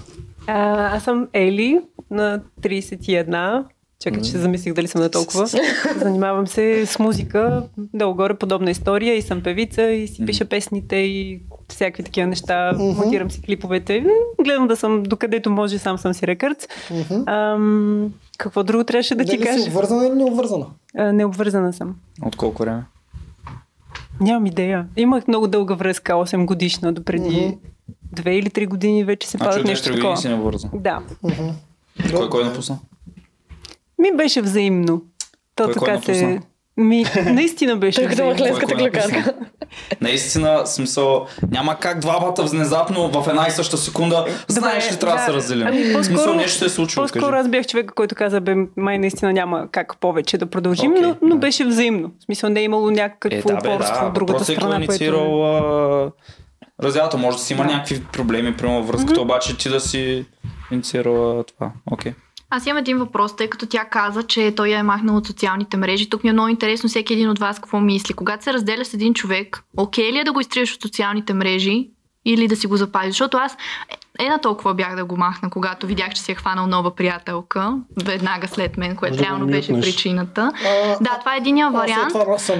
[0.47, 1.79] А, аз съм Ели
[2.11, 3.63] на 31.
[4.05, 5.47] Чакай, че се замислих дали съм на толкова.
[5.97, 11.41] Занимавам се с музика, долу-горе подобна история и съм певица и си пиша песните и
[11.69, 12.71] всякакви такива неща.
[12.73, 14.05] Монтирам си клиповете.
[14.43, 16.67] Гледам да съм докъдето може, сам съм си рекърц.
[17.25, 19.63] Ам, какво друго трябваше да ти Дали си кажа?
[19.63, 20.65] обвързана или необвързана?
[20.97, 21.95] А, необвързана съм.
[22.21, 22.83] от колко време?
[24.21, 24.87] Нямам идея.
[24.97, 27.57] Имах много дълга връзка, 8 годишна, допреди
[28.11, 30.17] две или три години вече се падат нещо 4 години такова.
[30.17, 30.69] си не вързан.
[30.73, 31.01] Да.
[32.15, 32.77] Кой, кой напусна?
[33.99, 35.01] Ми беше взаимно.
[35.55, 36.39] То Кой така се...
[36.77, 39.33] Ми, наистина беше Той като махленската клюкарка.
[40.01, 45.23] Наистина, смисъл, няма как двамата внезапно в една и съща секунда знаеш ли трябва да,
[45.23, 45.67] се разделим.
[45.67, 47.03] Ами, смисъл, нещо се е случило.
[47.03, 47.39] по-скоро кажи.
[47.39, 51.35] аз бях човека, който каза, бе, май наистина няма как повече да продължим, но, но
[51.35, 51.39] да.
[51.39, 52.11] беше взаимно.
[52.19, 54.07] В смисъл не е имало Е, някакво да, бе, упорство да.
[54.07, 54.91] от другата е кой е страна, което...
[54.91, 57.17] инициирал а.
[57.17, 57.71] Може да си има Да.
[57.71, 60.25] някакви проблеми, примерно във връзката, обаче ти да си
[60.71, 61.71] инициирала това.
[61.91, 62.13] Окей.
[62.49, 65.77] Аз имам един въпрос, тъй като тя каза, че той я е махнал от социалните
[65.77, 66.09] мрежи.
[66.09, 68.13] Тук ми е много интересно всеки един от вас какво мисли.
[68.13, 71.89] Когато се разделя с един човек, окей ли е да го изтриеш от социалните мрежи
[72.25, 73.09] или да си го запазиш?
[73.09, 73.57] Защото аз
[74.19, 77.77] е на толкова бях да го махна, когато видях, че си е хванал нова приятелка,
[78.03, 80.51] веднага след мен, което да реално беше причината.
[80.65, 82.11] А, Да, това е единия вариант.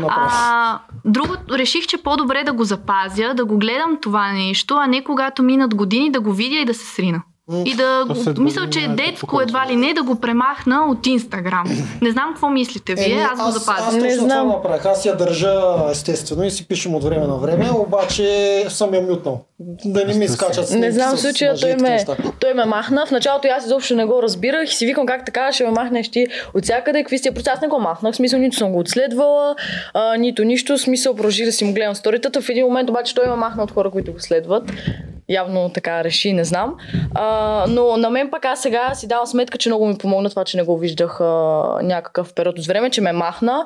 [0.09, 5.03] А, друго, реших, че по-добре да го запазя, да го гледам това нещо, а не
[5.03, 7.21] когато минат години да го видя и да се срина.
[7.65, 11.63] И да, след мисля, че е детско едва ли не да го премахна от Инстаграм.
[12.01, 13.97] Не знам какво мислите вие, Еми, аз го Аз запазя.
[13.97, 14.47] Не точно знам.
[14.47, 14.85] това направих.
[14.85, 15.61] Аз я държа
[15.91, 19.41] естествено и си пишем от време на време, обаче съм я мютнал.
[19.85, 22.05] Да не ми изкачат снимки Не знам с случая, той ме,
[22.39, 23.05] той ме махна.
[23.05, 26.11] В началото аз изобщо не го разбирах и си викам как така ще ме махнеш
[26.11, 27.03] ти от всякъде.
[27.03, 27.53] Какви сте процес?
[27.53, 28.13] Аз не го махнах.
[28.13, 29.55] В смисъл, нито съм го отследвала,
[29.93, 30.77] а, нито нищо.
[30.77, 32.41] В смисъл, продължих да си му гледам сторитата.
[32.41, 34.71] В един момент обаче той ме махна от хора, които го следват.
[35.29, 36.75] Явно така реши, не знам.
[37.13, 40.43] А, но на мен пък аз сега си давам сметка, че много ми помогна това,
[40.43, 41.25] че не го виждах а,
[41.83, 43.65] някакъв период от време, че ме махна.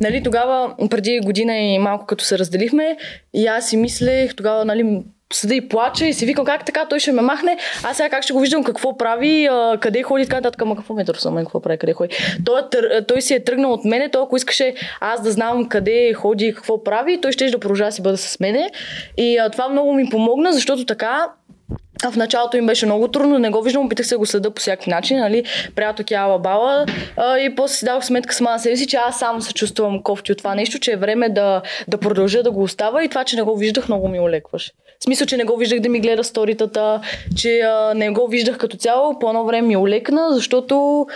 [0.00, 2.96] Нали, тогава, преди година и малко като се разделихме,
[3.34, 5.02] и аз си мислех, тогава, нали,
[5.32, 8.22] седа и плача и си викам как така той ще ме махне, аз сега как
[8.22, 9.48] ще го виждам какво прави,
[9.80, 12.16] къде ходи, така нататък, ама какво ме търса мен, какво прави, къде ходи.
[12.44, 16.12] Той, е той си е тръгнал от мене, той ако искаше аз да знам къде
[16.12, 18.70] ходи и какво прави, той ще да продължава да си бъде с мене.
[19.16, 21.26] И това много ми помогна, защото така
[22.04, 24.60] в началото им беше много трудно, не го виждам, опитах се да го следа по
[24.60, 25.44] всякакви начини, нали,
[25.76, 29.18] приятелки ала бала а, и после си дадох сметка сама на себе си, че аз
[29.18, 32.62] само се чувствам кофти от това нещо, че е време да, да продължа да го
[32.62, 34.72] остава и това, че не го виждах, много ми олекваше.
[35.00, 37.00] В смисъл, че не го виждах да ми гледа сторитата,
[37.36, 41.06] че а, не го виждах като цяло, по едно време ми олекна, защото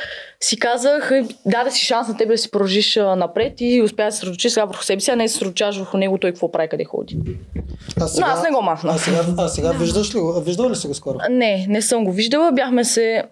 [0.41, 4.05] си казах, «Е, даде си шанс на тебе да си продължиш а, напред и успя
[4.05, 6.31] да се съсредоточиш сега върху себе си, а не да се съсредоточаваш върху него, той
[6.31, 7.17] какво прави, къде ходи.
[8.01, 8.95] А Но аз не го махнах.
[8.95, 10.19] А сега, а сега виждаш ли?
[10.45, 11.19] Виждал ли си го скоро?
[11.31, 12.53] Не, не съм го виждала.
[12.53, 13.23] Бяхме се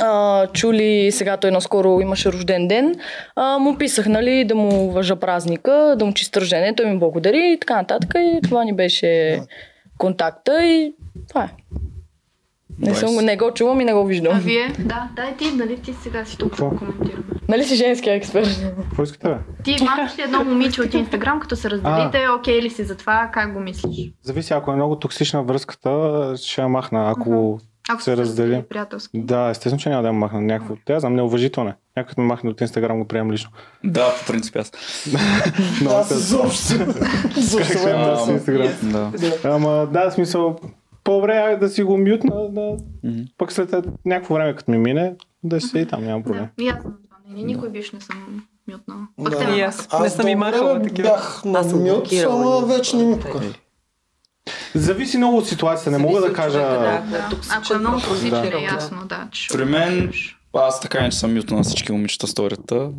[0.00, 2.94] а, чули, сега той наскоро имаше рожден ден.
[3.36, 7.52] А, му писах, нали, да му уважа празника, да му чиста рождение, той ми благодари
[7.52, 8.14] и така нататък.
[8.16, 9.40] И това ни беше
[9.98, 10.94] контакта и
[11.28, 11.48] това е.
[12.78, 14.38] Не, съм, го- не го чувам и не го А виждам.
[14.38, 14.72] вие?
[14.78, 17.22] Да, дай ти, нали ти сега си тук да коментираме.
[17.48, 18.48] Нали си женски експерт?
[18.80, 19.34] Какво искате, бе?
[19.64, 23.30] Ти махаш ли едно момиче от Инстаграм, като се разделите, окей ли си за това,
[23.32, 24.10] как го мислиш?
[24.22, 25.90] Зависи, ако е много токсична връзката,
[26.38, 27.10] ще я махна.
[27.10, 27.58] Ако
[27.88, 28.62] Ако се раздели.
[28.62, 29.18] приятелски.
[29.18, 30.40] Да, естествено, че няма да я махна.
[30.40, 31.74] Някакво, тя знам, неуважително е.
[31.96, 33.50] Някой ме махне от Инстаграм го приемам лично.
[33.84, 34.72] Да, по принцип аз.
[35.80, 36.74] Много Аз се- изобщо.
[37.58, 38.70] Как си Инстаграм?
[38.82, 39.10] Да.
[39.44, 40.58] Ама да, смисъл,
[41.04, 43.20] по-добре е да си го мютна, да, Мгм.
[43.38, 43.74] пък след
[44.04, 46.46] някакво време, като ми мине, да си и там, няма проблем.
[46.58, 47.44] Да, и аз съм на това мнение.
[47.46, 48.16] Никой биш не съм
[48.68, 49.00] мютнала.
[49.24, 49.56] Пък Да.
[49.56, 49.88] И аз.
[50.00, 51.08] Не съм и махала такива.
[51.08, 52.26] Бях на Аз съм мют, и-
[52.66, 53.40] вече не ми пука.
[54.74, 56.58] Зависи много от ситуацията, не мога да кажа...
[56.58, 57.02] да.
[57.10, 57.28] Да.
[57.50, 58.48] Ако е много токсичен, Да.
[58.50, 59.28] е ясно, да.
[59.52, 60.12] При мен.
[60.54, 62.90] Аз така не че съм мютна на всички момичета сторията.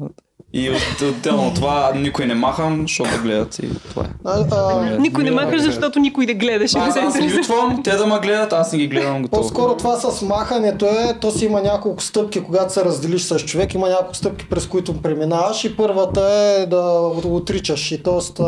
[0.56, 4.08] И от- отделно от това никой не махам, защото да гледат и това е.
[4.26, 5.66] А, а, Никой не Мила, махаш, да.
[5.66, 6.78] защото никой не гледаше.
[6.78, 9.42] Аз, аз мютвам, те да ме гледат, аз не ги гледам готово.
[9.42, 13.74] По-скоро това с махането е, то си има няколко стъпки, когато се разделиш с човек,
[13.74, 16.22] има няколко стъпки, през които преминаваш и първата
[16.60, 16.82] е да
[17.22, 17.92] го отричаш.
[17.92, 18.44] И т.е.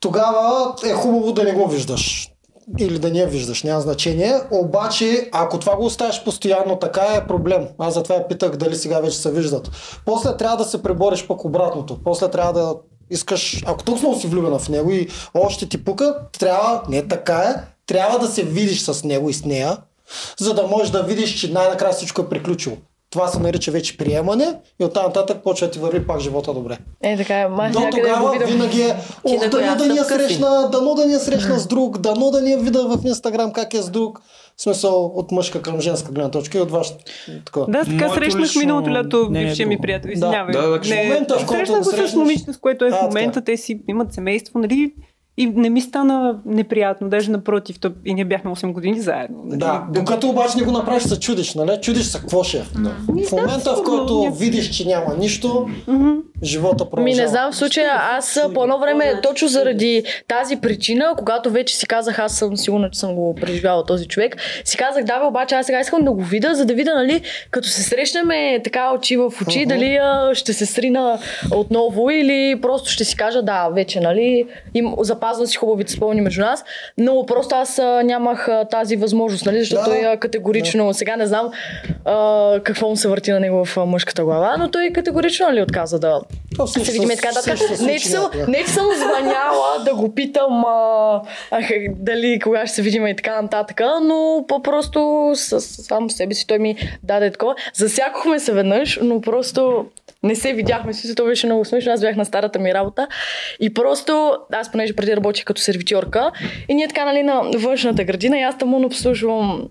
[0.00, 2.28] тогава е хубаво да не го виждаш.
[2.78, 4.34] Или да не я виждаш, няма значение.
[4.50, 7.68] Обаче, ако това го оставиш постоянно така е проблем.
[7.78, 9.70] Аз затова я питах дали сега вече се виждат.
[10.04, 11.98] После трябва да се пребориш пък обратното.
[12.04, 12.74] После трябва да
[13.10, 17.54] искаш, ако толкова си влюбена в него и още ти пука, трябва, не така е,
[17.86, 19.76] трябва да се видиш с него и с нея,
[20.38, 22.76] за да можеш да видиш, че най-накрая всичко е приключило.
[23.16, 26.78] Това се нарича вече приемане и оттам нататък почва да ти върви пак живота добре.
[27.02, 27.48] Е, така е.
[27.48, 28.50] Май До тогава видам.
[28.50, 30.04] винаги е, ох, дано да ни си?
[30.04, 33.52] срещна, дано да ни я срещна с друг, дано да ни я видя в Инстаграм
[33.52, 34.20] как е с друг.
[34.56, 37.04] В смисъл от мъжка към женска гледна точка и от вашата.
[37.44, 37.66] Такова.
[37.66, 40.08] Да, така Моето срещнах лично миналото лято е бившия ми приятел.
[40.08, 40.12] Да.
[40.12, 40.52] Извинявай.
[40.52, 42.90] Да, да, не, в момента, в който срещнах го с момичето, с което е А,
[42.90, 43.06] в така.
[43.06, 43.44] момента.
[43.44, 44.92] Те си имат семейство, нали?
[45.38, 49.42] И не ми стана неприятно, даже напротив, то и ние бяхме 8 години заедно.
[49.44, 49.58] нали?
[49.58, 51.78] Да, докато обаче не го направиш, се чудиш, нали?
[51.82, 52.62] Чудиш се какво ще е.
[53.28, 55.68] В момента, в който видиш, че няма нищо,
[56.42, 57.22] живота Ми продължава.
[57.22, 61.86] не знам в случая, аз по едно време, точно заради тази причина, когато вече си
[61.86, 65.54] казах, аз съм сигурна, че съм го преживяла този човек, си казах, да, бе, обаче
[65.54, 68.28] аз сега искам да го видя, за да видя, нали, като се срещнем
[68.64, 71.18] така очи в очи, дали а, ще се срина
[71.54, 74.94] отново или просто ще си кажа, да, вече, нали, им,
[75.26, 76.64] запазвам си хубавите спомени между нас,
[76.98, 80.00] но просто аз а, нямах а, тази възможност, нали, защото Да.
[80.00, 81.50] той категорично, сега не знам
[82.04, 85.98] а, какво му се върти на него в мъжката глава, но той категорично нали, отказа
[85.98, 86.20] да
[86.56, 88.86] То се всичко видим и се- така се Не, че случи съм, не, че съм
[88.96, 91.20] звъняла да го питам а,
[91.50, 91.60] а,
[91.90, 96.58] дали кога ще се видим и така нататък, но по-просто с, сам себе си той
[96.58, 97.54] ми даде такова.
[97.74, 99.86] Засякохме се веднъж, но просто
[100.22, 100.92] не се видяхме.
[100.94, 101.92] Си, то беше много смешно.
[101.92, 103.08] Аз бях на старата ми работа.
[103.60, 106.30] И просто, аз понеже преди работих като сервитьорка,
[106.68, 109.68] и ние така, нали, на външната градина, и аз там обслужвам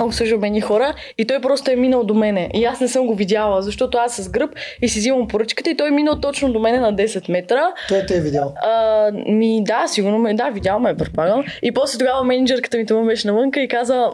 [0.00, 2.50] обслужвам едни хора и той просто е минал до мене.
[2.54, 4.50] И аз не съм го видяла, защото аз с гръб
[4.82, 7.62] и си взимам поръчката и той е минал точно до мене на 10 метра.
[7.88, 8.54] Той те е видял.
[8.62, 11.44] А, ми да, сигурно ме, да, видял ме, предполагам.
[11.62, 14.10] И после тогава менеджерката ми това беше навънка и каза,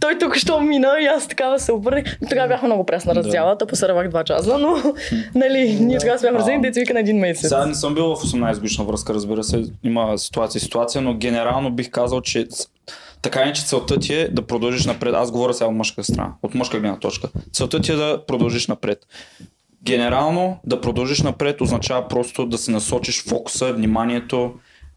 [0.00, 2.04] той тук що мина и аз такава се обърнах.
[2.28, 4.76] Тогава бях много пресна раздялата, посървах два часа, но
[5.34, 7.48] нали, ние тогава сме вързени, деца вика на един месец.
[7.48, 9.64] Сега не съм бил в 18 годишна връзка, разбира се.
[9.84, 12.46] Има ситуация и ситуация, но генерално бих казал, че
[13.22, 15.14] така не, че целта ти е да продължиш напред.
[15.14, 17.28] Аз говоря сега от мъжка страна, от мъжка гледна точка.
[17.52, 19.06] Целта ти е да продължиш напред.
[19.82, 24.54] Генерално да продължиш напред означава просто да се насочиш фокуса, вниманието,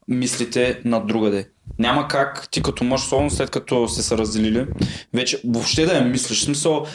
[0.07, 1.49] мислите на другаде.
[1.79, 4.65] Няма как ти като мъж, особено след като сте се разделили,
[5.13, 6.39] вече въобще да я мислиш.
[6.39, 6.85] В Смисъл,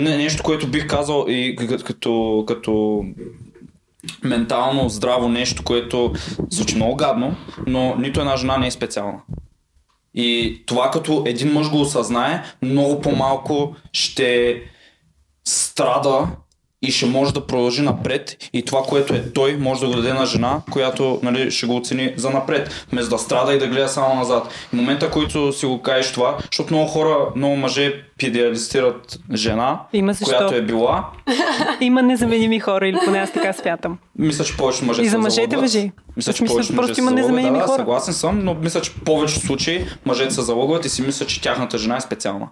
[0.00, 3.04] нещо, което бих казал и като, като
[4.24, 6.12] ментално здраво нещо, което
[6.50, 7.36] звучи много гадно,
[7.66, 9.20] но нито една жена не е специална.
[10.16, 14.62] И това като един мъж го осъзнае, много по-малко ще
[15.44, 16.28] страда
[16.82, 20.12] и ще може да продължи напред и това, което е той, може да го даде
[20.12, 23.88] на жена, която нали, ще го оцени за напред, вместо да страда и да гледа
[23.88, 24.52] само назад.
[24.68, 30.12] В момента, който си го кажеш това, защото много хора, много мъже идеалистират жена, Има
[30.12, 30.36] защо.
[30.36, 31.04] която е била,
[31.80, 33.98] Има незаменими хора, или поне аз така смятам.
[34.18, 35.92] мисля, че повечето мъже И за мъжете въжи.
[36.16, 37.76] Мисля, че смисъл, повечето мъже просто има незаменими да, да, хора.
[37.76, 41.42] съгласен съм, но мисля, че в повечето случаи мъжете се залъгват и си мислят, че
[41.42, 42.48] тяхната жена е специална.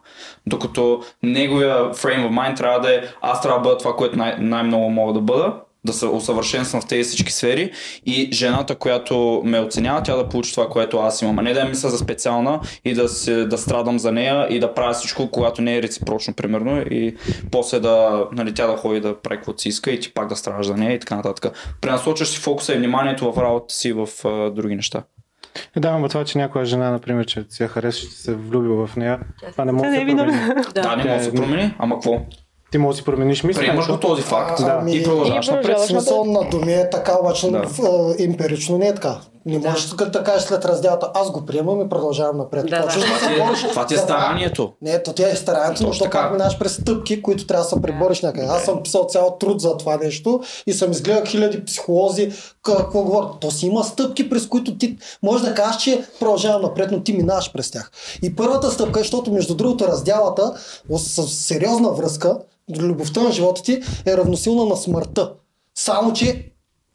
[0.46, 4.36] Докато неговия frame of mind трябва да е аз трябва да бъда това, което най-
[4.38, 5.52] най-много мога да бъда,
[5.85, 7.70] да се усъвършенствам в тези всички сфери
[8.06, 11.39] и жената, която ме оценява, тя да получи това, което аз имам.
[11.39, 14.61] А не да я мисля за специална и да, се, да страдам за нея и
[14.61, 17.16] да правя всичко, когато не е реципрочно, примерно, и
[17.51, 20.36] после да, нали, тя да ходи да прави каквото си иска и ти пак да
[20.36, 21.74] страдаш за нея и така нататък.
[21.81, 25.02] Пренасочваш си фокуса и вниманието в работата си в а, други неща.
[25.77, 28.86] Е, Да, но това, че някоя жена, например, че си я харесва, ще се влюбил
[28.86, 29.20] в нея,
[29.51, 30.32] това не може да се е промени.
[30.74, 32.20] Да, да не може да е- се промени, ама какво?
[32.74, 34.01] Ти можеш да си промениш Приемаш го мисленето.
[34.01, 34.78] този факт А, да.
[34.80, 35.80] ами- и продължаваш напред.
[35.80, 37.64] Смисъл на думи е така, обаче Да.
[38.18, 39.16] емпирично не е така.
[39.46, 42.66] Не можеш тук да кажеш след разделата, аз го приемам и продължавам напред.
[42.66, 43.12] Да, Почваш да.
[43.12, 44.72] да Това се ти е, това ти е старанието.
[44.82, 47.82] Не, то тя е старанието, но то пак минаш през стъпки, които трябва да се
[47.82, 48.46] пребориш някъде.
[48.46, 53.30] Аз съм писал цял труд за това нещо и съм изгледал хиляди психолози, какво говорят.
[53.40, 57.12] То си има стъпки, през които ти можеш да кажеш, че продължавам напред, но ти
[57.12, 57.90] минаваш през тях.
[58.22, 60.52] И първата стъпка, защото между другото разделата
[60.96, 62.38] с сериозна връзка,
[62.78, 65.32] любовта на живота ти е равносилна на смъртта.
[65.74, 66.53] Само, че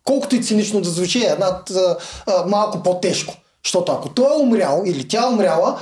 [0.10, 1.96] колкото и цинично да звучи, е една а,
[2.28, 3.34] а, малко по-тежко.
[3.66, 5.78] Защото ако той е умрял или тя е умряла,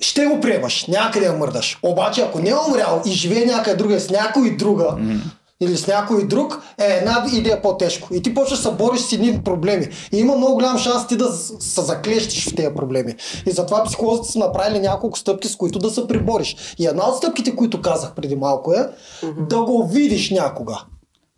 [0.00, 1.78] ще го приемаш, някъде я мърдаш.
[1.82, 5.20] Обаче ако не е умрял и живее някъде друга с някой друга, mm.
[5.60, 8.14] или с някой друг, е една идея по-тежко.
[8.14, 9.88] И ти почваш да се бориш с едни проблеми.
[10.12, 13.14] И има много голям шанс ти да се заклещиш в тези проблеми.
[13.46, 16.56] И затова психолозите са направили няколко стъпки, с които да се прибориш.
[16.78, 18.88] И една от стъпките, които казах преди малко е
[19.48, 20.84] да го видиш някога.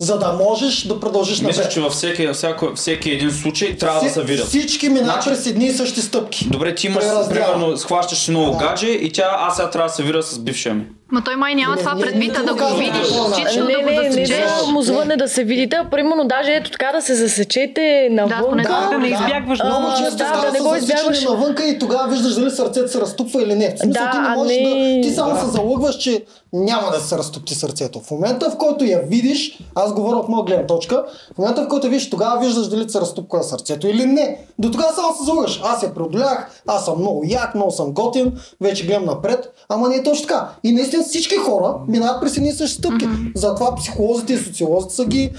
[0.04, 1.72] За да можеш да продължиш Мисля, напред.
[1.72, 4.46] че във всеки, всяко, всеки един случай трябва да Вси- се видят.
[4.46, 6.48] Всички минават Значи- през едни и същи стъпки.
[6.48, 8.58] Добре, ти имаш, примерно, схващаш ново Да.
[8.58, 10.84] гадже и тя, аз сега трябва да се видя с бившия ми.
[11.14, 13.00] Ма той май няма Не, това не, предвид, не а да го видиш,
[13.38, 14.44] лично да Не, го не, не засечеш.
[14.60, 18.56] да му звънне да се видите, а примерно даже ето така да се засечете навън.
[18.56, 21.24] Да, да не избягваш Много често да, да не го избягваш.
[21.24, 23.74] навънка и тогава виждаш дали сърцето се разтупва или не.
[23.74, 25.08] В смисъл Да, ти не можеш не- да...
[25.08, 28.00] Ти само се залъгваш, че няма да се разтопти сърцето.
[28.00, 31.04] В момента, в който я видиш, аз говоря от моя гледна точка,
[31.34, 34.38] в момента, в който я видиш, тогава виждаш дали се разтопка сърцето или не.
[34.58, 35.60] До тогава само се залъгаш.
[35.64, 39.96] Аз я преодолях, аз съм много як, много съм готин, вече гледам напред, ама не
[39.96, 40.48] е точно така.
[40.64, 43.06] И наистина всички хора минават през едни и същи стъпки.
[43.34, 45.30] Затова психолозите и социолозите са ги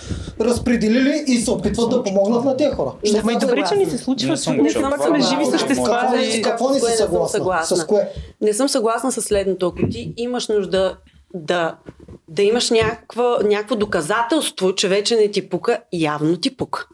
[0.41, 2.91] разпределили и се опитват да помогнат на тези хора.
[3.13, 4.37] Не Ама и съм добре, че ни се Не случва.
[4.37, 5.85] съм Ние пак сме живи същества.
[5.85, 7.29] Какво, и- не- какво не си не съм съгласна?
[7.29, 7.77] съгласна?
[7.77, 8.09] С кое?
[8.41, 9.67] Не съм съгласна с следното.
[9.67, 10.97] Ако ти имаш нужда
[11.33, 11.75] да,
[12.27, 16.87] да имаш някаква, някакво доказателство, че вече не ти пука, явно ти пука.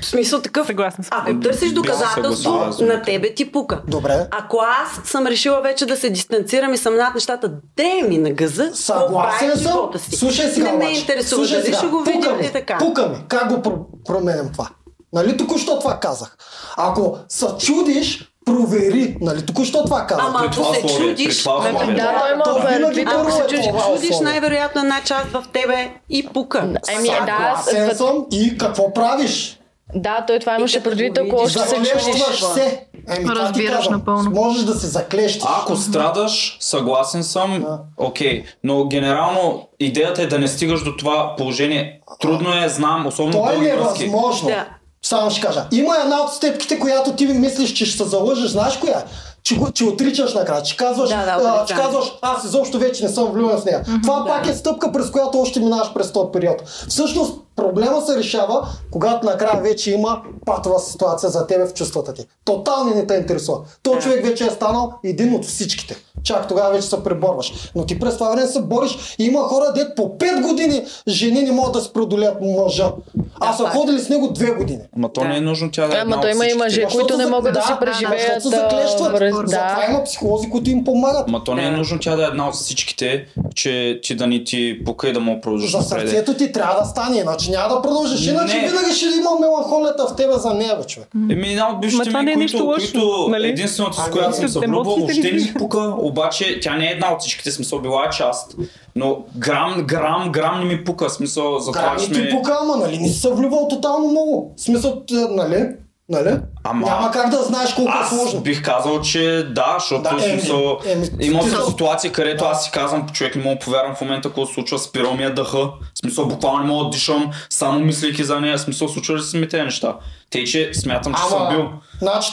[0.00, 0.66] В смисъл такъв.
[0.66, 1.18] Съгласна съм.
[1.20, 3.82] Ако търсиш доказателство, на тебе ти пука.
[3.88, 4.26] Добре.
[4.30, 8.30] Ако аз съм решила вече да се дистанцирам и съм над нещата, де ми на
[8.30, 9.78] газа, Съгласен съм.
[10.10, 11.00] Слушай сега Не ме обаче.
[11.00, 11.78] интересува Слушай дали сега.
[11.78, 12.78] ще го Пука видя ми, и така.
[12.78, 13.16] Пука ми.
[13.28, 14.68] Как го про- променям това?
[15.12, 16.36] Нали току-що това казах?
[16.76, 19.16] Ако се чудиш, провери.
[19.20, 20.24] Нали току-що това казах?
[20.26, 23.56] Ама ако се условие, чудиш, това да, той има То винаги първо Ако е се
[23.96, 26.58] чудиш, най-вероятно една част в тебе и пука.
[26.88, 29.60] Еми, да, Съгласен съм и какво правиш?
[29.94, 32.40] Да, той това имаше предвид, ако още се чудиш.
[32.54, 32.86] Се.
[33.08, 33.92] Еми, Разбираш казвам.
[33.92, 34.30] напълно.
[34.30, 35.42] Можеш да се заклещиш.
[35.60, 37.78] Ако страдаш, съгласен съм, Да.
[37.96, 38.44] окей.
[38.64, 42.00] Но генерално идеята е да не стигаш до това положение.
[42.20, 44.48] Трудно е, знам, особено То е невъзможно.
[44.48, 44.66] Да.
[45.02, 45.66] Само ще кажа.
[45.72, 48.50] Има една от степките, която ти мислиш, че ще се залъжеш.
[48.50, 49.02] Знаеш коя?
[49.42, 53.08] Че, че отричаш накрая, че казваш, Да, да, а, че казваш, аз изобщо вече не
[53.08, 53.84] съм влюбен в нея.
[54.02, 56.62] Това пак е стъпка, през която още минаваш през този период.
[56.88, 62.26] Всъщност, проблема се решава, когато накрая вече има патова ситуация за тебе в чувствата ти.
[62.44, 63.58] Тотално не те интересува.
[63.82, 65.96] Той човек вече е станал един от всичките.
[66.22, 67.52] Чак тогава вече се преборваш.
[67.74, 69.16] Но ти през това време се бориш.
[69.18, 72.92] И има хора, дет по 5 години жени не могат да се преодолеят мъжа.
[73.40, 74.80] А са ходили с него 2 години.
[74.96, 77.16] Ама то не е нужно тя да е една Ама от има и мъже, които
[77.16, 78.42] не могат да да, си преживеят.
[78.42, 79.18] Защото се заклещват.
[79.50, 79.86] Затова Да.
[79.90, 81.28] има психолози, които им помагат.
[81.28, 84.44] Ма то не е нужно тя да е една от всичките, че ти да ни
[84.44, 88.26] ти и да му продължиш За сърцето ти трябва да стане, иначе няма да продължиш.
[88.26, 88.68] Иначе Не.
[88.68, 91.08] винаги ще има меланхолията в тебе за нея, бе, човек.
[91.30, 93.48] Еми, една от бившите ми, не е които, лошо, които нали?
[93.48, 96.86] единствената, с Ами, която съм се влюбвал, въобще ни не ми пука, обаче тя не
[96.86, 98.56] е една от всичките, смисъл била е част.
[98.96, 102.76] Но грам, грам, грам не ми пука, смисъл за това Грами ще ти пука, ама
[102.76, 104.52] нали не си се влюбвал тотално много.
[104.56, 105.66] Смисъл, нали?
[106.08, 106.36] Нали?
[106.64, 108.40] Ама- Няма как да знаеш колко е Аз сложно.
[108.40, 109.20] бих казал, че
[109.50, 112.50] да, защото Да, еми, смисъл, еми, има ти- ситуации, където Да.
[112.50, 115.24] аз си казвам, човек не мога да повярвам в момента, какво се случва, спирал ми
[115.24, 118.88] е дъха, в смисъл буквално не мога да дишам, само мислейки за нея, в смисъл
[118.88, 119.96] случва ли се ми тези неща.
[120.30, 121.68] Те, че смятам, че съм бил.
[121.98, 122.30] Значи,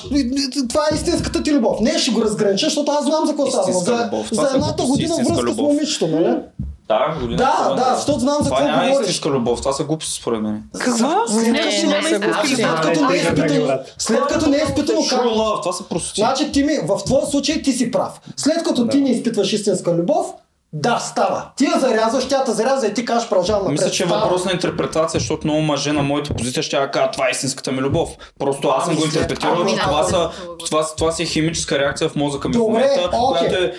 [0.69, 1.79] това е истинската ти любов.
[1.81, 3.71] Не ще го разгранича, защото аз знам за какво става.
[3.73, 4.27] За, любов.
[4.31, 5.57] За едната година връзка с любов.
[5.67, 6.35] момичето, нали?
[6.91, 7.37] Да, година.
[7.37, 8.99] Да, това, да, защото знам за Това какво няма говориш.
[9.01, 10.63] истинска любов, това са глупости според мен.
[10.75, 11.07] Какво?
[11.27, 12.19] След Не, като не не е
[13.09, 15.21] не е изпитано, след като не е изпитано как
[15.61, 16.21] това са простоти.
[16.21, 18.21] Значи ти ми, в твоя случай ти си прав.
[18.37, 20.25] След като ти не изпитваш истинска любов,
[20.73, 21.45] да, става.
[21.57, 23.71] Ти я зарязваш, тя те зарязва и ти кажеш продължавам напред.
[23.73, 27.27] Мисля, че е въпрос на интерпретация, защото много мъже на моята позиция ще кажат, това
[27.27, 28.09] е истинската ми любов.
[28.39, 30.31] Просто аз съм Ами го след- интерпретирал, ами че да, това, са, да.
[30.65, 33.47] това, това си е химическа реакция в мозъка ми в Добре, момента, окей.
[33.47, 33.73] която е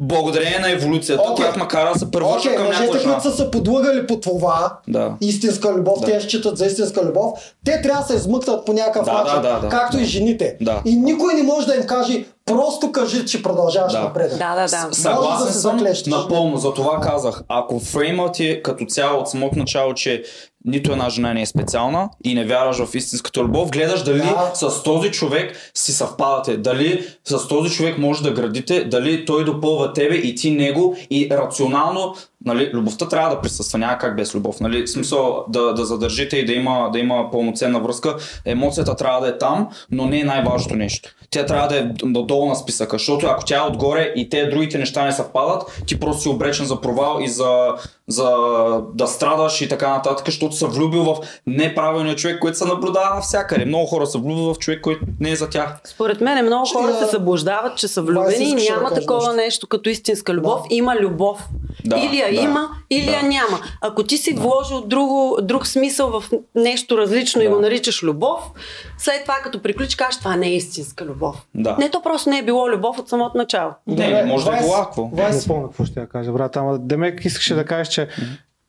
[0.00, 1.34] благодарение на еволюцията, Окей.
[1.36, 3.14] която ме кара да се Окей, към някаква мъжете, жена.
[3.14, 5.12] които са се подлъгали по това, Да.
[5.20, 6.06] истинска любов, Да.
[6.06, 7.32] те считат за истинска любов,
[7.64, 9.68] те трябва да се измъкнат по някакъв Да, начин, да, да, да.
[9.68, 10.56] както и жените.
[10.60, 10.82] Да.
[10.84, 14.00] И никой не може да им каже, просто кажи, че продължаваш Да.
[14.00, 14.30] напред.
[14.30, 14.76] Да, да, да.
[14.76, 17.42] Може да Съгласен се съм напълно, за това казах.
[17.48, 20.22] Ако фреймът е като цяло от самото начало, че
[20.68, 24.50] нито една жена не е специална и не вярваш в истинската любов, гледаш дали Да.
[24.54, 29.92] с този човек си съвпадате, дали с този човек може да градите, дали той допълва
[29.92, 34.60] тебе и ти него и рационално, нали, любовта трябва да присъства, няма как без любов,
[34.60, 39.20] нали, в смисъл да, да задържите и да има, да има пълноценна връзка, емоцията трябва
[39.20, 41.14] да е там, но не е най-важното нещо.
[41.30, 44.78] Тя трябва да е надолу на списъка, защото ако тя е отгоре и те другите
[44.78, 47.74] неща не съвпадат, ти просто си обречен за провал и за,
[48.08, 48.30] за
[48.94, 51.16] да страдаш и така нататък, защото се влюбил в
[51.46, 53.64] неправилния човек, който се наблюдава навсякъде.
[53.64, 55.80] Много хора се влюбват в човек, който не е за тях.
[55.84, 59.32] Според мен много Ще хора я- се съблуждават, че са влюбени и да няма такова
[59.34, 59.48] нещо?
[59.48, 60.60] нещо като истинска любов.
[60.60, 60.74] Да.
[60.74, 61.48] Има любов.
[61.84, 63.12] Да, или я да, има, или да.
[63.12, 63.60] я няма.
[63.80, 66.24] Ако ти си вложил друго, друг смисъл в
[66.54, 67.50] нещо различно и Да.
[67.50, 68.40] го наричаш любов,
[68.98, 71.36] след това като приключиш, кажеш, това не е истинска любов.
[71.54, 71.76] Да.
[71.78, 73.70] Не, то просто не е било любов от самото начало.
[73.86, 75.04] Не, може да е Вайс- било какво.
[75.04, 76.56] Вайс, Не помня какво ще я кажа, брат.
[76.56, 78.08] Ама Демек искаше да кажеш, че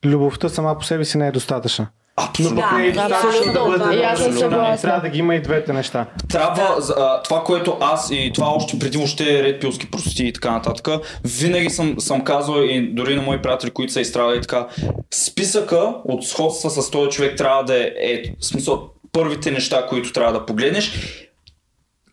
[0.06, 1.88] любовта сама по себе си не е достатъчна.
[2.20, 2.56] Абсолютно.
[2.56, 3.10] Да, е абсолютно.
[3.10, 4.40] достатъчно да бъде И аз съм абсолютно.
[4.40, 4.78] съгласна.
[4.82, 6.06] Трябва да ги има и двете неща.
[6.30, 10.34] Трябва за- а, това, което аз и това още преди въобще ред пилски прости и
[10.34, 10.88] така нататък,
[11.26, 14.68] винаги съм, съм казвал и дори на мои приятели, които са изстрадали така,
[15.14, 20.34] списъка от сходства с този човек трябва да е, е смисъл, първите неща, които трябва
[20.34, 20.92] да погледнеш.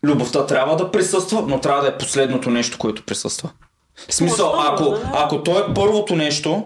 [0.03, 3.49] Любовта трябва да присъства, но трябва да е последното нещо, което присъства.
[4.09, 6.63] В смисъл, ако, ако то е първото нещо,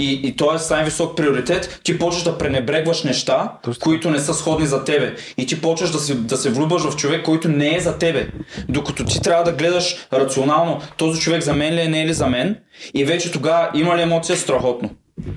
[0.00, 3.52] и, и то е с най-висок приоритет, ти почваш да пренебрегваш неща,
[3.82, 5.14] които не са сходни за тебе.
[5.36, 8.28] И ти почваш да се, да се влюбваш в човек, който не е за тебе.
[8.68, 12.12] Докато ти трябва да гледаш рационално, този човек за мен ли е, не е ли
[12.14, 12.56] за мен.
[12.94, 14.90] И вече тогава има ли емоция страхотно.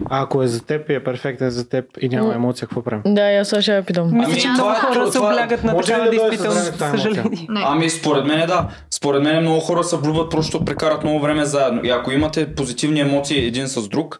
[0.09, 3.01] А ако е за теб и е перфектен за теб и няма емоция, какво правим?
[3.05, 4.05] Да, и аз сега ще я питам.
[4.13, 7.47] Мисля, Ами, че това много е- хора се е- облягат на такава действителност, съжаление.
[7.55, 8.67] Ами според мен да.
[8.91, 11.81] Според мен много хора се влюбват просто прекарат много време заедно.
[11.83, 14.19] И ако имате позитивни емоции един с друг,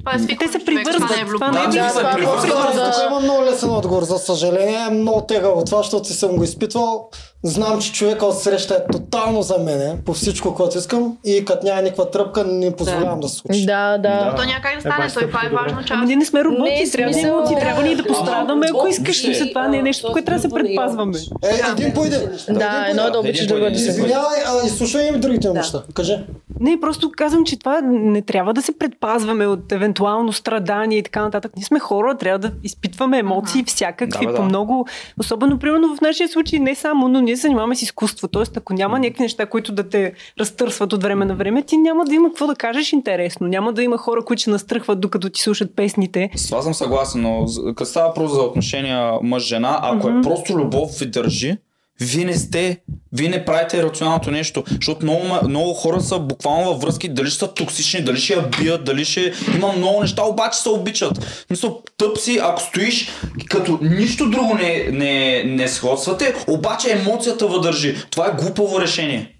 [0.00, 1.10] Това е свикване, Те се това привързват.
[1.10, 4.02] не е Това не е Да, Да, се това е Тук има много лесен отговор.
[4.02, 7.08] За съжаление е много тегаво това, защото си съм го изпитвал.
[7.42, 11.66] Знам, че човека от среща е тотално за мене по всичко, което искам и като
[11.66, 13.66] няма никаква тръпка, не позволявам да се случи.
[13.66, 14.34] Да, да.
[14.36, 16.06] То няма как да стане, той това е Ама част.
[16.06, 19.26] ние не сме роботи, е трябва да ни да пострадаме, ако искаш.
[19.26, 21.18] Мисля, това не е нещо, което трябва да се предпазваме.
[21.42, 22.20] Е, един по един.
[22.48, 25.82] Да, едно е да обичаш, друго е да се Извинявай, а изслушай им другите неща.
[25.94, 26.18] Кажи.
[26.60, 29.89] Не, просто казвам, че това не трябва да се предпазваме от евентуално
[30.32, 31.52] страдание и така нататък.
[31.56, 34.48] Ние сме хора, трябва да изпитваме емоции всякакви, Да, бе, по да.
[34.48, 34.86] много.
[35.18, 38.28] Особено, примерно, в нашия случай не само, но ние се занимаваме с изкуство.
[38.28, 42.04] Тоест, ако няма някакви неща, които да те разтърсват от време на време, ти няма
[42.04, 43.48] да има какво да кажеш интересно.
[43.48, 46.30] Няма да има хора, които ще настръхват докато ти слушат песните.
[46.36, 50.98] С това съм съгласен, но като става въпрос за отношения мъж-жена, ако е просто любов
[50.98, 51.56] ви държи,
[52.00, 52.80] вие не сте,
[53.12, 57.54] вие не правите рационалното нещо, защото много, много хора са буквално във връзки, дали са
[57.54, 61.44] токсични, дали ще я бият, дали ще има много неща, обаче се обичат.
[61.50, 63.08] Мисъл, тъп си, ако стоиш,
[63.48, 67.96] като нищо друго не, не, не сходствате, обаче емоцията въдържи.
[68.10, 69.36] Това е глупаво решение.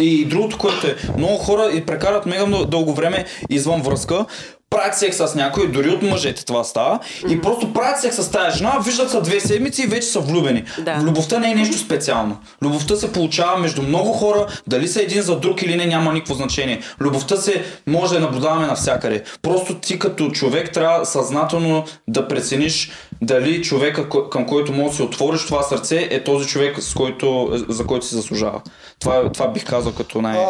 [0.00, 4.26] И другото, което е, много хора и прекарат мега дълго време извън връзка,
[4.70, 6.98] правят секс с някой, дори от мъжете това става,
[7.28, 10.64] и просто правят секс с тази жена, виждат са две седмици и вече са влюбени.
[10.78, 11.02] Да.
[11.02, 12.38] Любовта не е нещо специално.
[12.62, 16.34] Любовта се получава между много хора, дали са един за друг или не, няма никакво
[16.34, 16.80] значение.
[17.00, 19.22] Любовта се може да наблюдаваме навсякъде.
[19.42, 22.90] Просто ти като човек трябва съзнателно да прецениш
[23.22, 27.48] дали човека, към който може да се отвориш това сърце, е този човек, с който,
[27.68, 28.60] за който си заслужава.
[29.00, 30.38] Това, това бих казал като най...
[30.38, 30.46] А,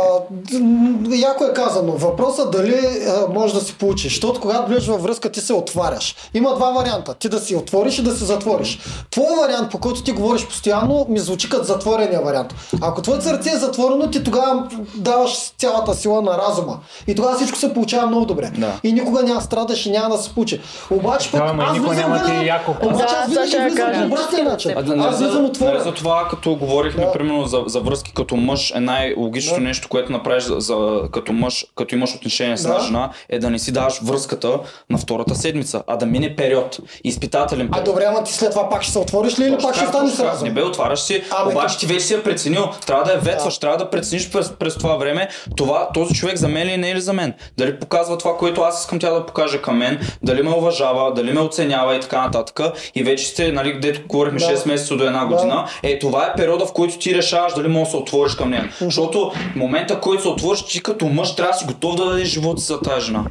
[1.17, 1.93] яко е казано.
[1.93, 4.13] Въпросът дали а, може да си получиш.
[4.13, 6.17] Защото когато влезеш във връзка, ти се отваряш.
[6.35, 7.15] Има два варианта.
[7.15, 8.79] Ти да си отвориш и да се затвориш.
[9.11, 12.55] Твой вариант, по който ти говориш постоянно, ми звучи като затворения вариант.
[12.81, 16.79] Ако твоето сърце е затворено, ти тогава даваш цялата сила на разума.
[17.07, 18.51] И тогава всичко се получава много добре.
[18.59, 18.73] Да.
[18.83, 20.61] И никога няма страдаш и няма да се получи.
[20.91, 22.75] Обаче пък Да, ама аз никога няма ти винаги- яко.
[22.83, 24.73] Обаче аз винаги влизам по обратния начин.
[24.77, 25.83] Аз влизам за, отворен.
[25.83, 29.67] за това, като говорихме, примерно, за, за връзки като мъж, е най-логичното Да.
[29.67, 30.77] нещо, което направиш за, за,
[31.13, 32.69] като мъж, като имаш отношение с Да.
[32.69, 34.59] една жена, е да не си даваш връзката
[34.91, 37.85] на втората седмица, а да мине период, изпитателен А период.
[37.85, 40.11] добре, ама ти след това пак ще се отвориш ли или пак ще така, станеш
[40.11, 40.31] точно така.
[40.31, 40.45] сразу?
[40.45, 42.69] Не бе, отваряш си, Ами, обаче ти вече си я преценил.
[42.87, 46.49] Трябва да я ветваш, трябва да прецениш през, през това време, това, този човек за
[46.49, 47.35] мен ли е, не е ли за мен.
[47.59, 51.33] Дали показва това, което аз искам тя да покаже към мен, дали ме уважава, дали
[51.33, 52.61] ме оценява и така нататък.
[52.95, 54.45] И вече сте, нали, където говорихме Да.
[54.47, 57.87] 6 месеца до една година, е това е периода, в който ти решаваш дали можеш
[57.87, 58.73] да се отвориш към нея.
[58.81, 62.29] Защото в момента, който се отвориш, ти като мъж трябва да си готов да дадеш
[62.29, 63.25] живота си за тази жена.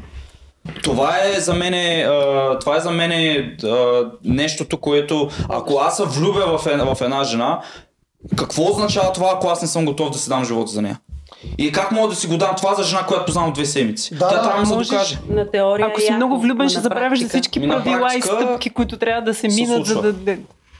[0.83, 2.05] Това е за мен,
[2.59, 3.43] това е за мен
[4.23, 7.59] нещото, което ако аз се влюбя в една, в една жена,
[8.35, 10.99] какво означава това, ако аз не съм готов да си дам живота за нея?
[11.57, 14.15] И как мога да си го дам това за жена, която познавам от две седмици?
[14.15, 15.17] Да, Тя да, трябва да докаже.
[15.29, 18.21] На теория Ако си яко, много влюбен, ще забравяш за всички Ми на правила и
[18.21, 20.37] стъпки, които трябва да се минат, за да...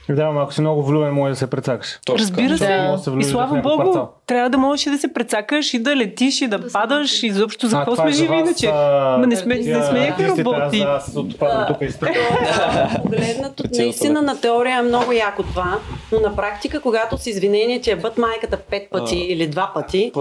[0.08, 1.98] да- Да, ама ако си много влюбен, може да се прецакаш.
[2.06, 2.66] Точно Разбира се.
[2.66, 4.10] Да се И слава богу, квартал.
[4.26, 7.22] трябва да можеш и да се прецакаш и да летиш и да, Да се падаш
[7.22, 8.66] и изобщо за какво сме е живи иначе.
[8.66, 10.80] а, Ма не сме, не тия сме артистите, роботи.
[10.80, 11.88] Аз, аз отпадам тук и.
[12.94, 14.22] Погледнато, Прецелата, наистина да.
[14.22, 15.78] на теория е много яко това,
[16.12, 20.12] но на практика, когато с извинение, че е бът майката пет пъти или два пъти,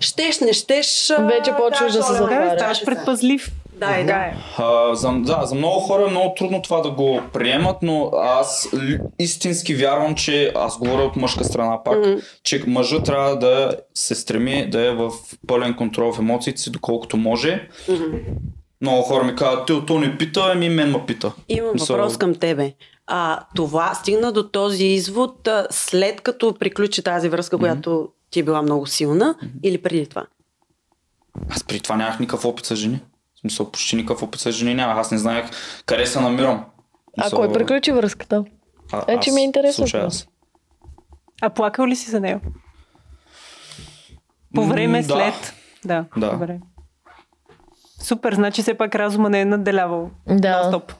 [0.00, 1.12] щеш, не щеш...
[1.20, 2.38] Вече почваш да се затваряш.
[2.38, 2.84] Да, «Оле, ставаш се».
[2.84, 3.50] предпазлив.
[3.78, 4.32] Да, и да.
[4.58, 8.68] А, за, да, за много хора е много трудно това да го приемат, но аз
[9.18, 12.16] истински вярвам, че аз говоря от мъжка страна пак, Мгм.
[12.42, 15.10] че мъжът трябва да се стреми да е в
[15.46, 17.68] пълен контрол в емоциите си, доколкото може.
[17.88, 18.04] Мгм.
[18.80, 21.32] Много хора ми казват, ти то не пита, ами мен ме пита.
[21.48, 22.72] Имам Мисъл- въпрос към тебе.
[23.06, 28.44] А, това стигна до този извод а, след като приключи тази връзка, която ти е
[28.44, 30.26] била много силна или преди това?
[31.48, 33.00] Аз при това нямах никакъв опит с жени.
[33.38, 34.96] В смисъл, почти никакъв опит с жени нямах.
[34.96, 35.50] Аз не знаех
[35.86, 36.64] къде се намирам.
[37.18, 38.44] А кой приключи връзката?
[38.92, 40.28] а- Е, че аз ми е интересно аз.
[41.42, 42.40] А плакал ли си за нея?
[44.54, 45.04] По време, да.
[45.04, 45.54] след?
[45.84, 46.30] Да, Да.
[46.32, 46.60] добре.
[48.02, 50.10] Супер, значи все пак разума не е надделявал.
[50.26, 50.64] Да.
[50.64, 50.92] Стоп.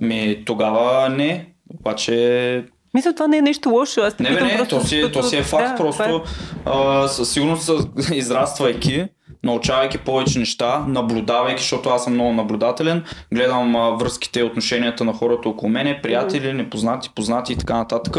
[0.00, 1.52] Ми, тогава не.
[1.70, 2.64] Обаче...
[2.98, 4.00] Мисля, това не е нещо лошо.
[4.00, 6.22] Аз Не, бе, не, просто, то си, защото- то си е факт, да, просто
[6.64, 7.70] а, със сигурност
[8.12, 9.04] израствайки,
[9.44, 13.04] научавайки повече неща, наблюдавайки, защото аз съм много наблюдателен,
[13.34, 18.16] гледам а, връзките и отношенията на хората около мене, приятели, непознати, познати и така нататък.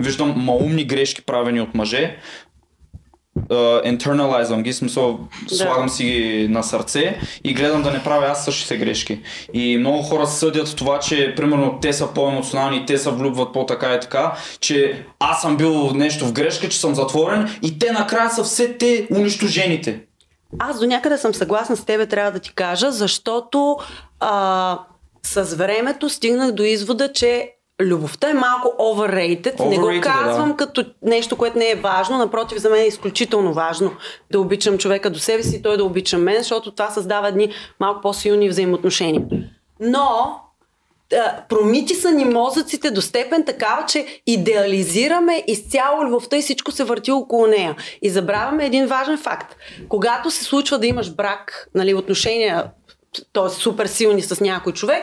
[0.00, 2.16] Виждам маумни грешки правени от мъже,
[3.84, 5.18] internalizeам ги, смисъл
[5.48, 9.20] слагам си ги на сърце и гледам да не правя аз същите грешки.
[9.52, 14.00] И много хора съдят това, че примерно те са по-емоционални, те се влюбват по-така и
[14.00, 18.44] така, че аз съм бил нещо в грешка, че съм затворен и те накрая са
[18.44, 20.00] все те унищожените.
[20.58, 23.76] Аз до някъде съм съгласна с тебе, трябва да ти кажа, защото
[24.20, 24.78] а,
[25.22, 29.68] с времето стигнах до извода, че любовта е малко overrated.
[29.68, 30.56] Не го Overrated е, казвам да.
[30.56, 32.18] като нещо, което не е важно.
[32.18, 33.92] Напротив, за мен е изключително важно
[34.30, 37.52] да обичам човека до себе си и той да обича мен, защото това създава едни
[37.80, 39.22] малко по-силни взаимоотношения.
[39.80, 40.40] Но
[41.48, 47.10] промити са ни мозъците до степен такава, че идеализираме изцяло любовта и всичко се върти
[47.10, 47.76] около нея.
[48.02, 49.56] И забравяме един важен факт.
[49.88, 52.70] Когато се случва да имаш брак, нали, отношения,
[53.32, 53.48] т.е.
[53.48, 55.02] супер силни с някой човек,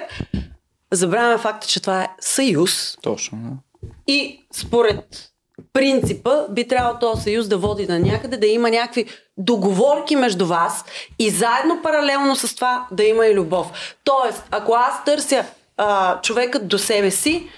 [0.92, 3.38] забравяме факта, че това е съюз Точно.
[3.42, 3.92] Да.
[4.08, 5.32] и според
[5.74, 9.06] принципа би трябвало този съюз да води на някъде, да има някакви
[9.38, 10.86] договорки между вас
[11.20, 13.96] и заедно паралелно с това да има и любов.
[14.04, 15.46] Тоест, ако аз търся
[15.78, 17.50] а, човекът до себе си,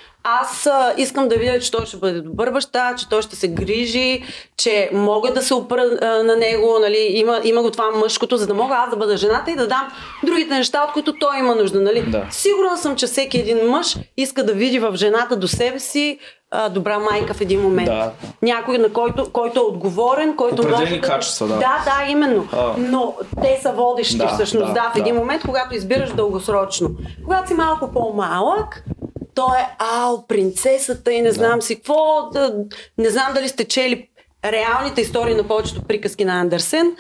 [0.42, 3.48] аз а, искам да видя, че той ще бъде добър баща, че той ще се
[3.48, 4.24] грижи,
[4.58, 8.48] че мога да се опра а, на него, нали, има, има го това мъжкото, за
[8.48, 9.92] да мога аз да бъда жената и да дам
[10.24, 11.82] другите неща, от които той има нужда.
[11.82, 12.02] Нали?
[12.02, 12.26] Да.
[12.32, 16.20] Сигурна съм, че всеки един мъж иска да види в жената до себе си
[16.52, 17.90] а, добра майка в един момент.
[17.90, 18.12] Да.
[18.42, 21.02] Някой, на който, който е отговорен, който Определени може да...
[21.02, 21.54] качества, да.
[21.54, 22.48] Да, да, именно.
[22.52, 22.74] А.
[22.78, 25.20] Но те са водещи Да, всъщност, да, да, в един да.
[25.20, 26.90] момент, когато избираш дългосрочно.
[27.24, 28.84] Когато си малко по-малък,
[29.40, 32.30] то е ау, принцесата и не знам си какво.
[32.34, 32.54] Да,
[32.98, 34.08] не знам дали сте чели
[34.46, 36.96] реалните истории на повечето приказки на Андерсен.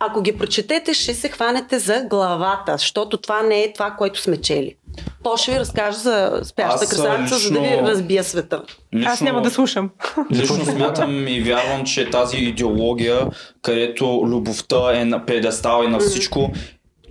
[0.00, 4.36] Ако ги прочетете, ще се хванете за главата, защото това не е това, което сме
[4.36, 4.76] чели.
[5.22, 8.62] То ще ви разкаже за спящата красавица, за да ви разбия света.
[8.94, 9.90] Лично, Аз няма да слушам.
[10.32, 13.26] Лично смятам и вярвам, че тази идеология,
[13.62, 16.50] където любовта е на педестал и на всичко,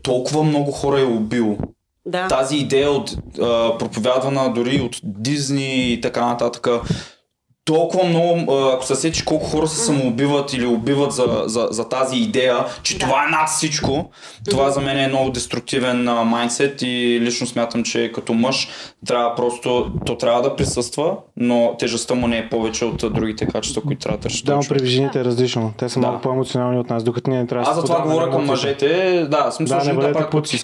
[0.04, 1.58] толкова много хора е убил.
[2.08, 2.28] Да.
[2.28, 3.12] Тази идея от
[3.42, 6.68] а, проповядвана дори от Дизни и така нататък.
[7.66, 12.18] Толкова много, ако се сетиш колко хора се самоубиват или убиват за, за, за тази
[12.18, 13.06] идея, че Да.
[13.06, 14.10] това е над всичко,
[14.50, 18.68] това за мен е много деструктивен майндсет и лично смятам, че като мъж
[19.08, 23.82] трябва просто, то трябва да присъства, но тежестта му не е повече от другите качества,
[23.82, 24.42] които трябва да търсиш.
[24.42, 25.74] Да, но при жените е различно.
[25.78, 26.08] Те са Да.
[26.08, 28.46] малко по-емоционални от нас, докато ние не трябва да Аз се за това говоря към
[28.46, 28.88] мъжете,
[29.32, 30.64] да, смисъл, Да, не жените бъдете правят каквото пуци.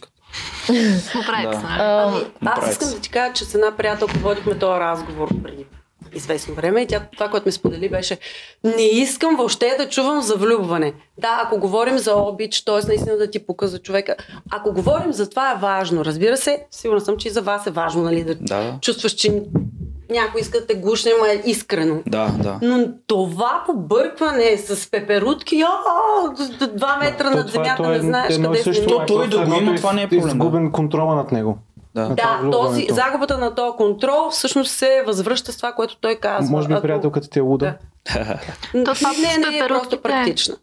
[1.13, 1.53] Поправете Да.
[1.53, 1.79] се, нали?
[1.79, 2.95] Ами, аз Направи искам се.
[2.95, 5.65] да ти кажа, че с една приятелка водихме този разговор преди
[6.13, 8.17] известно време и тя това, което ми сподели беше
[8.63, 10.93] не искам въобще да чувам за влюбване.
[11.17, 12.87] Да, ако говорим за обич, т.е.
[12.87, 14.15] наистина да ти пука за човека.
[14.51, 16.05] Ако говорим за това е важно.
[16.05, 18.77] Разбира се, сигурна съм, че и за вас е важно, нали, да, Да, да.
[18.81, 19.41] чувстваш, че
[20.09, 21.95] някой иска да те гушне, ма е искрено.
[22.07, 22.59] Да, да.
[22.61, 25.63] Но това побъркване с пеперутки,
[26.59, 28.85] д- два метра То над това- земята, то е не знаеш и къде си.
[28.87, 30.27] То е той просто да го има, това не е проблем, да.
[30.27, 31.57] Изгубен контрола над него.
[31.95, 32.03] да.
[32.07, 36.15] Това е Да, този, загубата на този контрол всъщност се възвръща с това, което той
[36.15, 36.51] казва.
[36.51, 37.73] Може би приятелката ти е луда.
[38.13, 38.39] Да.
[38.85, 40.55] То това не, не е просто практична.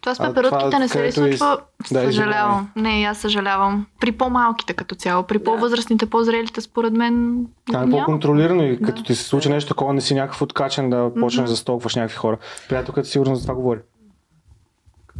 [0.00, 1.58] Това с пеперутките не се ли из- случва?
[1.92, 2.68] Да, съжалявам.
[2.76, 3.86] Не, аз съжалявам.
[4.00, 5.22] При по-малките като цяло.
[5.22, 7.44] При по-възрастните, по-зрелите, според мен.
[7.66, 11.10] Това е по-контролирано и като ти се случи нещо такова, не си някакъв откачен да
[11.20, 12.38] почнеш да столкваш някакви хора.
[12.68, 13.78] Приятелката сигурно за това говори.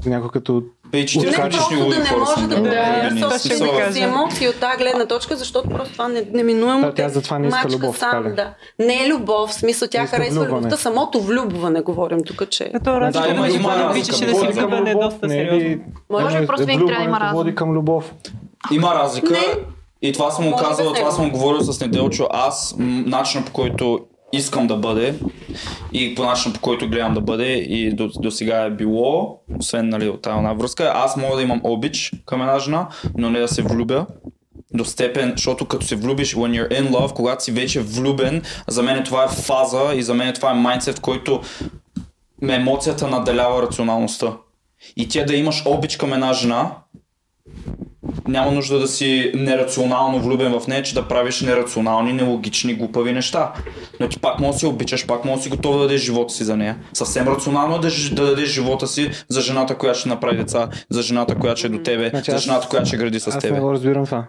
[0.07, 0.63] Някой като...
[0.93, 1.25] Бе, 40
[1.99, 3.09] Не, просто да не може да.
[3.09, 6.95] В смисъл, собствените си емоции от тази гледна точка, защото просто това не, неминуемо Да,
[6.95, 8.55] тя те затова не иска мачка любов, сам, да.
[8.79, 12.71] Не е любов, в смисъл тя харесва любовта, самото влюбване говорим тук, че...
[12.81, 13.91] Да, да, има- да, има да, разлика.
[13.91, 15.85] обичаше да си влюбен е доста сериозно.
[16.11, 17.57] Може би е, просто винаги трябва да има влюбването води разум.
[17.57, 18.15] към любов.
[18.73, 19.35] Има разлика.
[20.03, 22.29] И това съм му казал, без това съм говорил с Неделчо.
[22.31, 24.01] Аз, начинът по който
[24.33, 25.15] искам да бъде
[25.93, 29.89] и по начинът по който гледам да бъде и до, до сега е било, освен
[29.89, 33.41] нали, от тази една връзка, аз мога да имам обич към една жена, но не
[33.41, 34.07] да се влюбя
[34.75, 38.83] до степен, защото като се влюбиш, when you're in love, когато си вече влюбен, за
[38.83, 41.41] мен това е фаза и за мен това е майндсет, в който
[42.49, 44.37] емоцията наделява рационалността.
[44.97, 46.71] И ти да имаш обич към една жена,
[48.29, 53.53] няма нужда да си нерационално влюбен в нея, че да правиш нерационални, нелогични, глупави неща.
[54.01, 56.35] Но ти пак може да си обичаш, пак може да си готов да дадеш живота
[56.35, 56.79] си за нея.
[56.93, 61.03] Съвсем рационално е да, да дадеш живота си за жената, която ще направи деца, за
[61.03, 63.39] жената, която ще е до тебе, Значи за аз- жената, която ще гради с Аз
[63.39, 63.55] тебе.
[63.55, 64.27] не го разбирам това.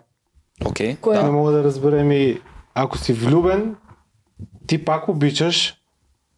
[0.66, 0.96] Окей.
[0.96, 1.18] Кое?
[1.18, 1.32] Не Да.
[1.32, 2.38] мога да разбера ми,
[2.76, 3.76] ако си влюбен,
[4.68, 5.76] ти пак обичаш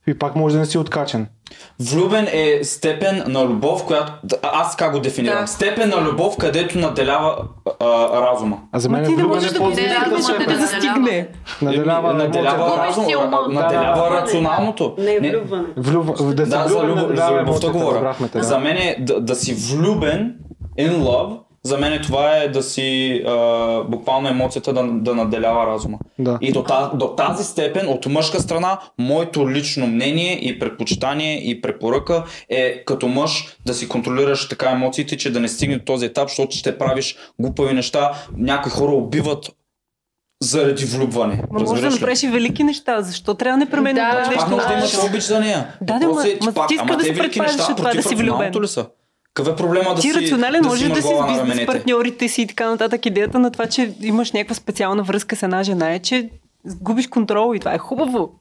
[0.07, 1.27] и пак може да не си откачен.
[1.79, 4.13] Влюбен е степен на любов, която...
[4.41, 5.41] Аз как го дефинирам?
[5.41, 5.47] Да.
[5.47, 7.35] Степен на любов, където наделява
[7.79, 7.85] а,
[8.21, 8.57] разума.
[8.71, 10.45] А за мен ти не можеш е да го дефинираш, степен.
[10.47, 11.27] да застигне.
[11.61, 12.87] Наделява наделява емоцията.
[12.87, 13.47] разум, силно.
[13.49, 14.21] наделява Да.
[14.21, 14.95] рационалното.
[14.97, 15.63] Не е Не- влюбване.
[15.77, 16.05] Влюб...
[16.35, 16.83] Да, за,
[17.41, 18.15] любовта говоря.
[18.35, 20.35] За мен е да, да си влюбен,
[20.79, 25.97] in love, за мен това е да си а, буквално емоцията да, да наделява разума.
[26.19, 26.37] Да.
[26.41, 32.23] И до, до тази степен, от мъжка страна, моето лично мнение и предпочитание и препоръка
[32.49, 36.29] е като мъж да си контролираш така емоциите, че да не стигне до този етап,
[36.29, 38.11] защото ще правиш глупави неща.
[38.37, 39.49] Някои хора убиват
[40.41, 41.43] заради влюбване.
[41.51, 43.01] Ма може да направиш и велики неща.
[43.01, 44.51] Защо трябва непременно Да, това пак Пак нещо?
[44.55, 45.67] може да имаш обич за нея.
[45.81, 47.77] Да, да, Въпросът ма- че ма ти искаш да те се велики предпазиш неща от
[47.77, 48.25] това да против си влюбен.
[48.27, 48.85] рационалното ли са?
[49.33, 52.41] Какъв е проблема да Ти си рационален да можеш да си с бизнес партньорите си
[52.41, 53.05] и така нататък.
[53.05, 56.29] Идеята на това, че имаш някаква специална връзка с една жена е, че
[56.67, 58.31] губиш контрол и това е хубаво.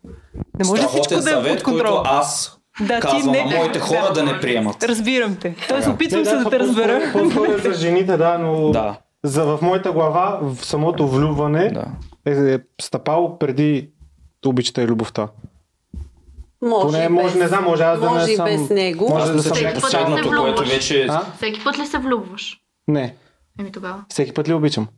[0.59, 1.93] Не може всичко Страхотен да е под контрол.
[1.93, 3.81] който аз Да, ти казвам не- на моите да.
[3.81, 4.83] хора да не приемат.
[4.83, 5.55] Разбирам те.
[5.59, 5.91] Тоест, Така.
[5.91, 7.13] опитвам Не, се да те по-скоро- разбера.
[7.15, 8.99] По-скоро е за жените, да, но Да.
[9.25, 11.85] за, в моята глава в самото влюбване Да.
[12.27, 13.89] е, е стъпало преди
[14.47, 15.29] обичата и любовта.
[16.63, 18.45] Може Поне може, без- не знам, може аз да може не съм...
[18.45, 19.09] без него.
[19.09, 20.69] Може Аз да съм последното, което влюбваш.
[20.69, 21.07] вече...
[21.11, 21.23] А?
[21.37, 22.61] Всеки път ли се влюбваш?
[22.89, 23.15] Не,
[23.61, 24.05] Еми тогава.
[24.09, 24.89] всеки път ли обичам?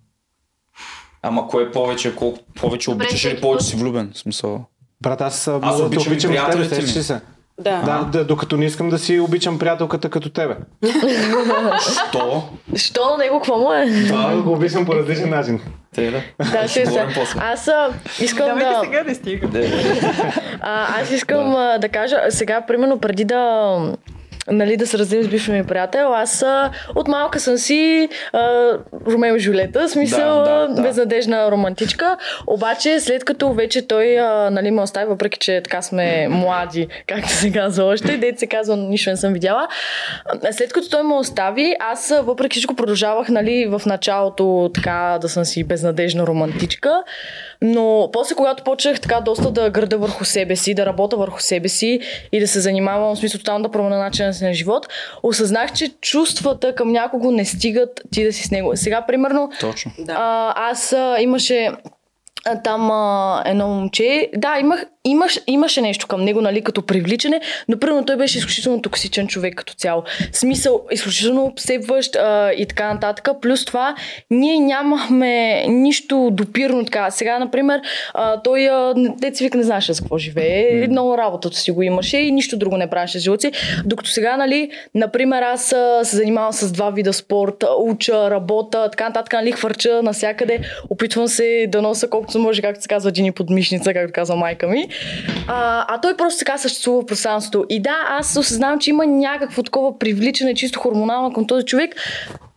[1.22, 3.66] Ама кое повече, колко повече Добре, обичаш или повече път.
[3.66, 4.10] си влюбен?
[4.14, 4.64] В смисъл.
[5.00, 6.86] Брат, аз, аз обичам обичам приятелите ми.
[6.88, 7.20] се?
[7.60, 7.82] Да.
[7.82, 10.56] Да, да, докато не искам да си обичам приятелката като тебе.
[12.12, 12.42] То,
[12.76, 14.04] Що на него, какво му е?
[14.06, 15.60] Това го обичам по различен начин.
[15.94, 16.22] те да.
[16.52, 17.06] Да, ще се.
[17.38, 17.88] Аз а,
[18.20, 18.80] искам Давайте да...
[18.84, 19.48] сега да стига.
[20.60, 21.50] А, аз искам
[21.80, 23.76] да кажа, сега, примерно, преди да
[24.50, 28.70] нали, да се разделим с бившия ми приятел, аз а, от малка съм си а,
[29.06, 30.82] Ромео Жулета, смисъл Да, да, да.
[30.82, 32.16] безнадежна романтичка,
[32.46, 37.28] обаче след като вече той а, нали, ме остави, въпреки че така сме млади, както
[37.28, 39.68] се казва още, дете се казва, нищо не съм видяла,
[40.50, 45.44] след като той ме остави, аз въпреки всичко продължавах нали, в началото така да съм
[45.44, 47.02] си безнадежна романтичка,
[47.64, 51.68] но после, когато почнах така доста да града върху себе си, да работя върху себе
[51.68, 52.00] си
[52.32, 54.88] и да се занимавам, в смисъл тотално да променя начина си на живот,
[55.22, 58.72] осъзнах, че чувствата към някого не стигат ти да си с него.
[58.74, 59.92] Сега, примерно, Точно.
[60.08, 61.70] А, аз а, имаше
[62.44, 64.30] а, там а, едно момче.
[64.36, 68.82] Да, имах, имаш, имаше нещо към него, нали, като привличане, но примерно той беше изключително
[68.82, 70.02] токсичен човек като цяло.
[70.32, 73.28] Смисъл, изключително обсебващ а, и така нататък.
[73.42, 73.94] Плюс това,
[74.30, 77.10] ние нямахме нищо допирно така.
[77.10, 77.80] Сега, например,
[78.14, 78.68] а, той,
[79.40, 80.86] вика, не знаеше за какво живее.
[80.88, 83.50] Много работата си го имаше и нищо друго не правеше с живота.
[83.84, 89.08] Докато сега, нали, например, аз а, се занимавам с два вида спорт, уча, работа, така
[89.08, 90.60] нататък, нали, хвърча навсякъде,
[90.90, 94.68] опитвам се да нося колкото може, както се казва, джини под мишница, както казва майка
[94.68, 94.88] ми.
[95.46, 97.66] А, а той просто така съществува в пространството.
[97.68, 101.96] И да, аз осъзнавам, че има някакво такова привличане, чисто хормонално към този човек,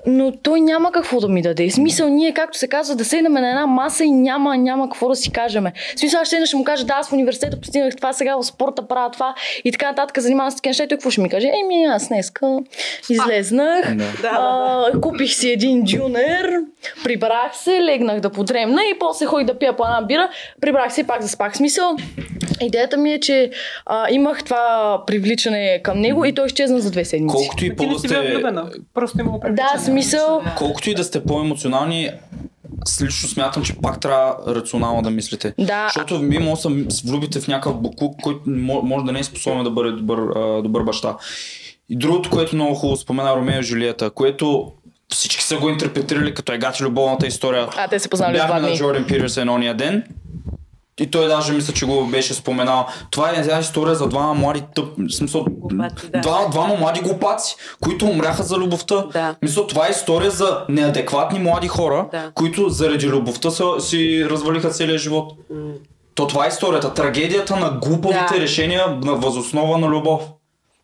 [0.07, 1.69] но той няма какво да ми даде.
[1.69, 5.09] В смисъл, ние, както се казва, да седнем на една маса и няма, няма какво
[5.09, 5.65] да си кажем.
[5.95, 8.43] В смисъл, аз ще ще му кажа, да, аз в университета постигнах това, сега в
[8.43, 9.35] спорта правя това
[9.65, 10.83] и така нататък, занимавам се с такива неща.
[10.83, 11.47] И той какво ще ми каже?
[11.63, 12.59] Еми, аз днеска
[13.09, 14.29] излезнах, Да.
[14.31, 16.53] а, купих си един джунер,
[17.03, 20.29] прибрах се, легнах да подремна и после ходих да пия по една бира,
[20.61, 21.57] прибрах се и пак заспах.
[21.57, 21.95] Смисъл,
[22.61, 23.51] идеята ми е, че
[23.85, 27.35] а, имах това привличане към него и той изчезна за две седмици.
[27.35, 28.43] Колкото и по не да сте...
[28.93, 30.41] Просто има Да, смисъл.
[30.57, 32.11] Колкото и да сте по-емоционални,
[32.81, 35.53] аз лично смятам, че пак трябва рационално да мислите.
[35.57, 35.91] Да.
[35.95, 39.23] Защото вие може да се влюбите в някакъв буклук, който мо- може да не е
[39.23, 40.19] способен да бъде добър,
[40.61, 41.15] добър баща.
[41.89, 44.71] И другото, което много хубаво спомена Ромео и Жулиета, което
[45.09, 47.67] всички са го интерпретирали като е гати любовната история.
[47.77, 48.75] А, те се познали Бяхме на.
[48.75, 50.03] Джордан Пирсън ония ден.
[50.99, 52.85] И той даже мисля, че го беше споменал.
[53.11, 56.19] Това е една история за двама млади тъп, смисъл, Глупаци, да.
[56.21, 59.03] два, двама млади глупаци, които умряха за любовта.
[59.03, 59.35] Да.
[59.41, 62.31] Мисля, това е история за неадекватни млади хора, Да.
[62.33, 65.33] които заради любовта са, си развалиха целия живот.
[66.15, 66.93] То това е историята.
[66.93, 68.41] Трагедията на глупавите Да.
[68.41, 70.21] решения на възоснова на любов.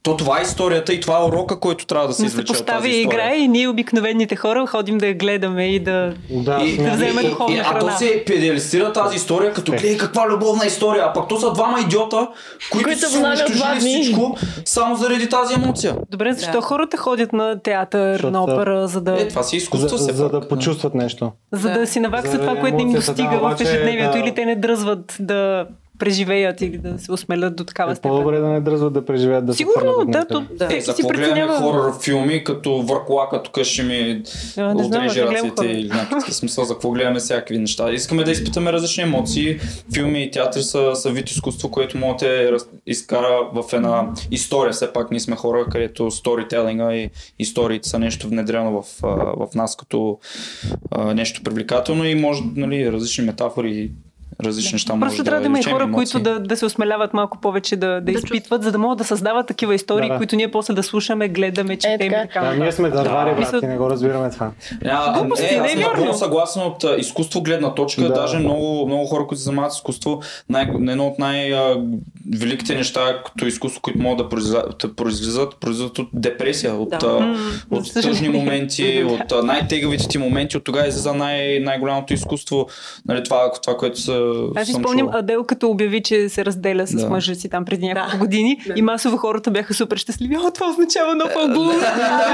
[0.03, 2.57] То това е историята и това е урока, който трябва да се се извлече от
[2.57, 3.01] тази постави история.
[3.25, 6.13] игра и ние обикновените хора ходим да я гледаме и да...
[6.31, 6.77] Да, И.
[6.77, 7.79] Да вземе и- и- духовна и- а храна.
[7.81, 11.79] то се педалистира тази история, като гледай каква любовна история, а пък то са двама
[11.79, 12.27] идиота,
[12.71, 14.35] които, Които са унищожили всичко,
[14.65, 15.95] само заради тази емоция.
[16.11, 16.61] Добре, защо Да.
[16.61, 20.23] хората ходят на театър, Защото на опера, за да, Е, това си За, изкуство за
[20.23, 20.31] пак.
[20.33, 21.31] да почувстват нещо.
[21.51, 24.19] за да си наваксат За това, което не им достига да, в ежедневието да.
[24.19, 25.65] или те не дръзват да
[26.03, 28.11] преживеят или да се осмелят до такава Е степен.
[28.11, 30.65] по-добре да не дръзват да преживеят да се Сигурно, фърнат да, то Да.
[30.65, 31.57] всеки Е, за си какво гледаме преценява.
[31.59, 34.23] хорор филми, като върклака тук ще ми
[34.57, 37.91] А, не знам, отреже не гледам ръцете или някакъв смисъл, за какво гледаме всякакви неща.
[37.91, 39.59] Искаме да изпитаме различни емоции.
[39.93, 42.57] Филми и театри са, са вид изкуство, което може да
[42.87, 44.73] изкара в една история.
[44.73, 47.09] Все пак ние сме хора, където сторителинга и
[47.39, 48.85] историите са нещо внедрено в,
[49.37, 50.19] в нас като
[50.91, 53.91] а, нещо привлекателно и може нали, различни метафори,
[54.43, 54.95] различни неща.
[54.95, 55.93] може Просто трябва да има и хора, емоции.
[56.13, 59.03] които да, да се осмеляват малко повече да, да, Да изпитват, за да могат да
[59.03, 60.17] създават такива истории, Да, да.
[60.17, 62.21] които ние после да слушаме, гледаме, четем така.
[62.21, 62.41] и така.
[62.41, 63.35] Да, ние сме дървари, Да.
[63.51, 64.51] брат, и не го разбираме това.
[64.85, 68.01] А, Глупости, не, не аз е съм съгласен от а, изкуство гледна точка.
[68.01, 68.09] Да.
[68.09, 73.45] Даже много, много хора, които се занимават с изкуство, най- едно от най-великите неща като
[73.45, 77.35] изкуство, които могат да произлизат, да произлизат, произлизат от депресия, от, Да.
[77.71, 78.11] от съжаление.
[78.13, 80.57] тъжни моменти, от най-тегавите ти моменти.
[80.57, 82.67] От тогава излиза най- най-голямото изкуство.
[83.07, 84.22] Нали, това, това, което са,
[84.55, 85.19] Аз си спомням чувал.
[85.19, 87.09] Адел, като обяви, че се разделя с Да.
[87.09, 88.17] мъжа си там преди няколко Да.
[88.17, 88.73] години Да.
[88.75, 90.37] и масово хората бяха супер щастливи.
[90.37, 91.67] О, това означава нов албум.
[91.67, 91.79] Нали,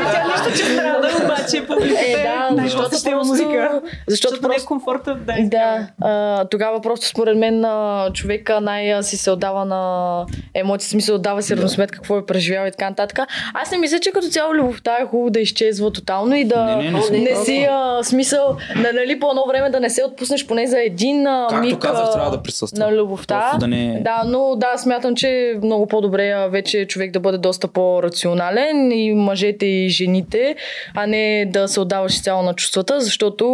[0.06, 3.82] Тя нищо, че страда, обаче публиката Е, да, защото ще има просто- музика.
[4.08, 5.18] Защото Защото не е просто комфорта.
[5.18, 11.16] Да, Да, а, тогава просто според мен а, човека най-си се отдава на емоции, смисъл
[11.16, 13.20] отдава си равносметка какво е преживял и така нататък.
[13.54, 16.76] Аз не мисля, че като цяло любовта е хубаво да изчезва тотално и да Не,
[16.84, 18.40] не, не не, си а, смисъл,
[18.76, 21.48] на, нали по едно време да не се отпуснеш поне за един а,
[21.80, 22.80] Както казах, трябва да присъства.
[22.80, 23.58] на любовта.
[23.60, 25.30] Да не- да, но да, смятам, че
[25.64, 30.56] много по-добре вече човек да бъде доста по-рационален и мъжете и жените,
[30.96, 33.48] а не да се отдаваш цяло на чувствата, защото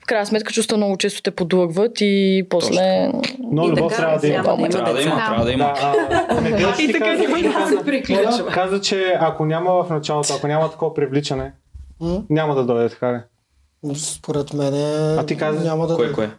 [0.00, 3.10] в крайна сметка чувства много често те подлъгват и после...
[3.42, 4.42] Но И любов така трябва да има.
[4.42, 5.64] да Трябва да има, трябва да има.
[5.64, 5.94] Да,
[6.30, 8.46] а, Недяло ти И така няма каза- се приключва.
[8.46, 11.52] Каза, че ако няма в началото, ако няма такова привличане,
[12.30, 13.22] няма да дойде така?
[13.94, 14.74] Според мен
[15.18, 15.96] А ти каза- няма да...
[15.96, 16.30] Кое, кое?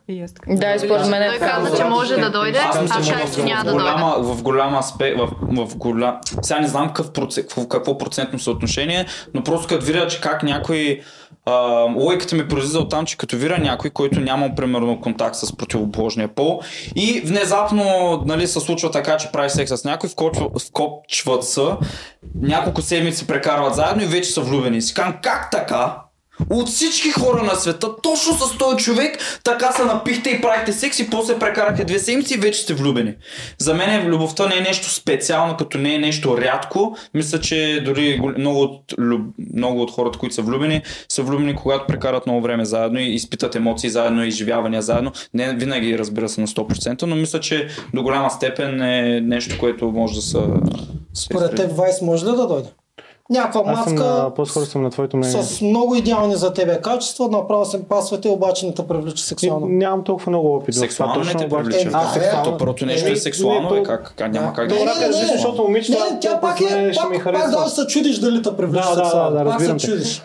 [0.48, 3.44] Да, и според мен е Той каза, че може да дойде, Аз аз мисля, че
[3.44, 3.84] няма да дойде.
[3.84, 5.30] голяма, в голям аспект, в,
[5.66, 6.18] в голям...
[6.42, 10.44] Сега не знам какъв процент, в какво процентно съотношение, но просто като видя, че как
[10.44, 11.02] някой...
[11.46, 11.52] А,
[11.98, 16.28] логиката ми произлиза от там, че като видя някой, който няма примерно контакт с противоположния
[16.28, 16.62] пол
[16.96, 17.84] и внезапно
[18.26, 21.68] нали, се случва така, че прави секс с някой, вкочва, вкопчват се,
[22.42, 24.82] няколко седмици прекарват заедно и вече са влюбени.
[24.82, 26.03] Си как така?
[26.50, 31.00] От всички хора на света, точно с този човек, така се напихте и правите секс
[31.00, 33.14] и после прекарате две седмици и вече сте влюбени.
[33.58, 36.98] За мен любовта не е нещо специално, като не е нещо рядко.
[37.14, 38.94] Мисля, че дори много от,
[39.54, 43.56] много от хората, които са влюбени, са влюбени, когато прекарат много време заедно и изпитат
[43.56, 45.12] емоции заедно и изживявания заедно.
[45.34, 49.92] Не винаги, разбира се, на 100%, но мисля, че до голяма степен е нещо, което
[49.92, 50.38] може да се...
[51.14, 52.70] Според теб Вайс може ли да дойде?
[53.30, 55.44] Някаква Аз съм маска на, по-скоро съм на твоето мнение.
[55.44, 59.68] с много идеални за тебе качества, направо се пасвате, обаче не те привлича И, сексуално.
[59.68, 60.76] нямам толкова много опит.
[60.76, 61.80] в това Сексуално не точно, те привлича.
[61.80, 62.52] Е, А, да, сексуално.
[62.52, 64.54] То първото нещо Еми, е сексуално, не, е как, как няма Да.
[64.54, 65.34] как Не, да Добре, не, не, различно, не.
[65.34, 68.56] защото момичета Не, тя пак, е, ще пак, ми пак даже се чудиш дали те
[68.58, 69.38] привлича Да, да, сексуално.
[69.38, 70.22] да, да, се чудиш.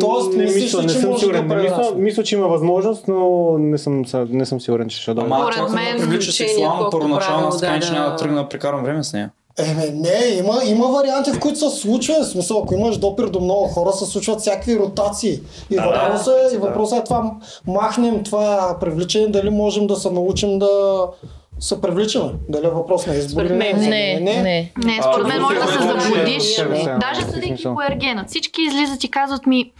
[0.00, 1.48] Тоест, не мисля, не че съм сигурен.
[1.48, 3.18] да мисля, мисля, че има възможност, но
[3.58, 5.30] не съм, не съм сигурен, че ще дойде.
[5.32, 7.92] Ама мен, ме привлича сексуално, първоначално аз да, да.
[7.92, 9.30] няма да тръгна да прекарам време с нея.
[9.58, 12.14] Еме, не, има, има варианти, в които се случва.
[12.20, 15.40] В смисъл, ако имаш допир до много хора, се случват всякакви ротации.
[15.70, 17.32] И въпросът е, и въпросът е това,
[17.66, 21.00] махнем това привличане, дали можем да се научим да
[21.60, 22.32] се привличаме.
[22.48, 24.72] Дали е въпрос на избор Според мен Не, мен не.
[24.84, 26.42] Не, А, според мен може да се е- заблудиш.
[26.42, 26.64] Се,
[27.00, 28.24] Даже съдейки по ергена.
[28.28, 29.72] Всички излизат и казват ми,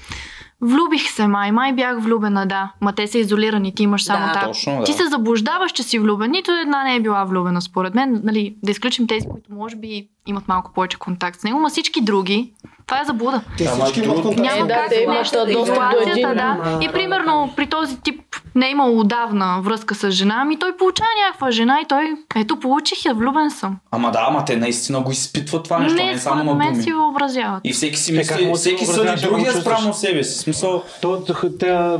[0.60, 2.72] Влюбих се, май, май бях влюбена, да.
[2.80, 4.32] Ма те са изолирани, ти имаш само Да.
[4.32, 4.44] так.
[4.44, 4.84] Точно, да.
[4.84, 6.30] Ти се заблуждаваш, че си влюбен.
[6.30, 8.20] Нито една не е била влюбена, според мен.
[8.24, 12.00] Нали, да изключим тези, които може би имат малко повече контакт с него, ма всички
[12.00, 12.52] други,
[12.86, 13.40] това е заблуда.
[13.58, 14.38] Те всички имат контакт.
[14.38, 16.28] Е, Няма да, как те да имаш един.
[16.28, 16.56] да.
[16.62, 18.20] Ама- И примерно при този тип
[18.54, 22.04] не е имал отдавна връзка с жена, ами той получава някаква жена и той,
[22.36, 23.76] ето получих я, влюбен съм.
[23.90, 26.70] Ама да, ама те наистина го изпитват това нещо, не, не, е само на мен
[26.70, 26.82] думи.
[26.82, 27.60] си въобразяват.
[27.64, 30.38] И всеки си Е, мисли, да си всеки съди другия спрямо себе си.
[30.38, 31.22] Смисъл, То,
[31.58, 31.96] те,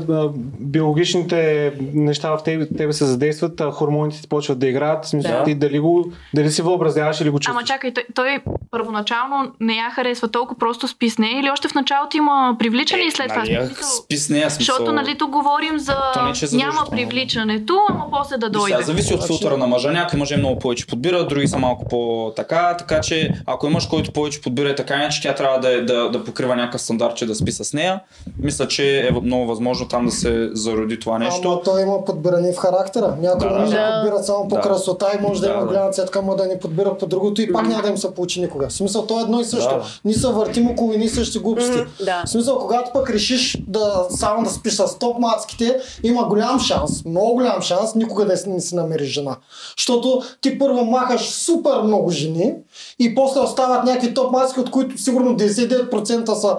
[0.60, 5.04] биологичните неща в тебе, тебе се задействат, хормоните ти почват да играят.
[5.04, 5.44] Смисъл, Да.
[5.44, 7.54] ти дали, го, дали си въобразяваш или го чувстваш.
[7.56, 8.38] Ама чакай, той,
[8.70, 13.02] първоначално не я харесва толкова, просто спи с нея или още в началото има привличане
[13.02, 14.74] и след това нали, смисъл- спи с нея, смисъл.
[14.74, 18.66] Защото нали тук говорим за То не, е няма привличането, ама после да дойде.
[18.66, 19.92] Сега, зависи от филтъра на мъжа.
[19.92, 22.76] Някои мъже много повече подбират, други са малко по-така.
[22.76, 25.80] Така че, ако е мъж, който повече подбира е така, иначе тя трябва да, е-
[25.80, 28.00] да, да покрива някакъв стандарт, че да спи с нея.
[28.38, 31.48] Мисля, че е много възможно там да се зароди това нещо.
[31.48, 33.16] Ама той има подбиране в характера.
[33.20, 34.60] Някои Да, да, може да, подбират само по Да.
[34.60, 35.90] красота и може да, Да, има да.
[35.90, 38.68] цветка, ама да ни подбират по другото и пак няма да им се получи никога.
[38.68, 39.68] В смисъл, то е едно и също.
[39.74, 39.84] Да.
[40.04, 41.76] Ние се въртим около едни и същи глупости.
[41.76, 42.22] Мгм, да.
[42.26, 47.04] В смисъл, когато пък решиш да само да спиш с топ мацките, има голям шанс,
[47.04, 49.36] много голям шанс, никога да не си намериш жена.
[49.78, 52.54] Защото ти първо махаш супер много жени
[52.98, 56.56] и после остават някакви топ мацки, от които сигурно 99% са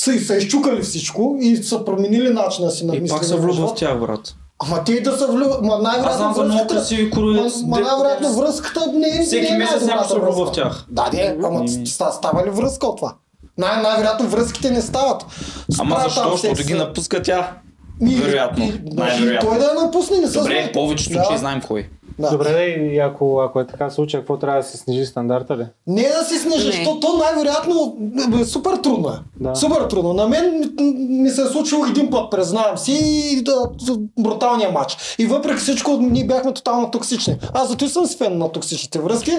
[0.00, 3.20] са, и са изчукали всичко и са променили начина си на И мислене.
[3.20, 4.34] пак се влюбва в тях, брат.
[4.60, 5.62] Ама те да са влюбват.
[5.62, 7.40] Ма Аз най-вероятно връзката- курове.
[7.40, 10.84] Ма- Ма най-вероятно връзката не е Всеки не е месец някой се влюбва в тях.
[10.90, 11.68] Да, де, ама Ами.
[11.86, 13.14] ста- става ли връзка от това?
[13.58, 15.26] Най- най-вероятно връзките не стават.
[15.78, 16.30] Ама защо?
[16.32, 17.52] Защото ги напуска тя.
[18.02, 18.72] Вероятно.
[18.84, 19.50] Най-вероятно.
[19.50, 21.88] Той да я напусне, не се Добре, повечето случаи знаем кой.
[22.18, 22.30] Да.
[22.30, 25.66] Добре, да, и ако, ако е така случай, какво трябва да се снижи стандарта ли?
[25.86, 26.72] Не е да си снижиш, Не.
[26.72, 27.96] защото то най-вероятно
[28.28, 29.12] бе, супер трудно е.
[29.40, 29.56] Да.
[29.56, 30.12] Супер трудно.
[30.12, 32.92] На мен ми- се е случило един път, признавам си,
[33.32, 33.68] и да,
[34.18, 35.16] бруталния матч.
[35.18, 37.36] И въпреки всичко, ние бяхме тотално токсични.
[37.54, 39.30] Аз зато съм си фен на токсичните връзки.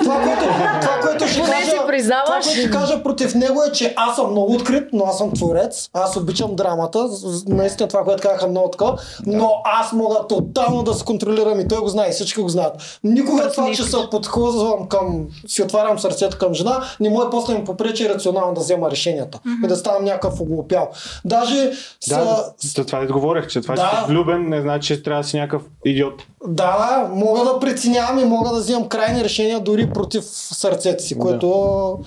[0.00, 0.40] Това, което,
[0.80, 4.52] това, което ще кажа, това, което ще кажа против него е, че аз съм много
[4.52, 5.90] открит, но аз съм творец.
[5.92, 7.08] Аз обичам драмата.
[7.46, 8.92] Наистина това, което казаха много така.
[9.26, 12.98] Но аз мога тотално да се контролирам и той го знае, всички го знаят.
[13.04, 17.64] Никога това, че се подхлъзвам към, си отварям сърцето към жена, не може после ми
[17.64, 19.40] попречи рационално да взема решенията.
[19.64, 20.88] И да ставам някакъв оглупял.
[21.24, 21.70] Даже
[22.08, 23.90] Да, са, за това и говорех, че това, Да.
[23.90, 26.22] че си влюбен, не значи, че трябва да си някакъв идиот.
[26.46, 31.20] Да, мога да преценявам и мога да взимам крайни решения дори против сърцето си, Да.
[31.20, 31.98] което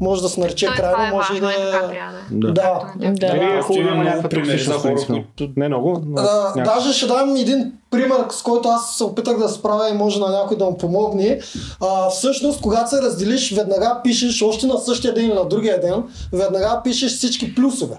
[0.00, 1.88] може да се нарече Той крайно, е може важно, да е така е...
[1.88, 1.98] да е.
[2.30, 2.52] Да.
[2.52, 2.80] Да.
[2.96, 3.10] Да.
[3.12, 6.74] Дали е хубаво да има някаква примери за хора, които- Не много, но А, някакво.
[6.74, 10.30] даже ще дам един пример, с който аз се опитах да справя и може на
[10.30, 11.40] някой да му помогне.
[11.80, 16.02] А, всъщност, когато се разделиш, веднага пишеш, още на същия ден или на другия ден,
[16.32, 17.96] веднага пишеш всички плюсове.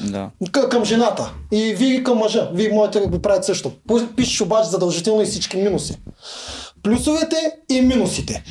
[0.00, 0.30] Да.
[0.44, 1.32] К- към жената.
[1.52, 2.48] И вие към мъжа.
[2.54, 3.72] Вие можете да го правите също.
[4.16, 5.98] Пишеш обаче задължително и всички минуси.
[6.82, 7.36] Плюсовете
[7.70, 8.44] и минусите.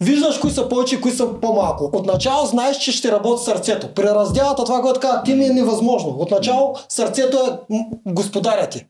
[0.00, 1.90] Виждаш кои са повече и кои са по-малко.
[1.92, 3.88] Отначало знаеш, че ще работи сърцето.
[3.94, 6.16] При разделата това, което казва ти ми е невъзможно.
[6.18, 7.74] Отначало сърцето е
[8.06, 8.86] господаря ти.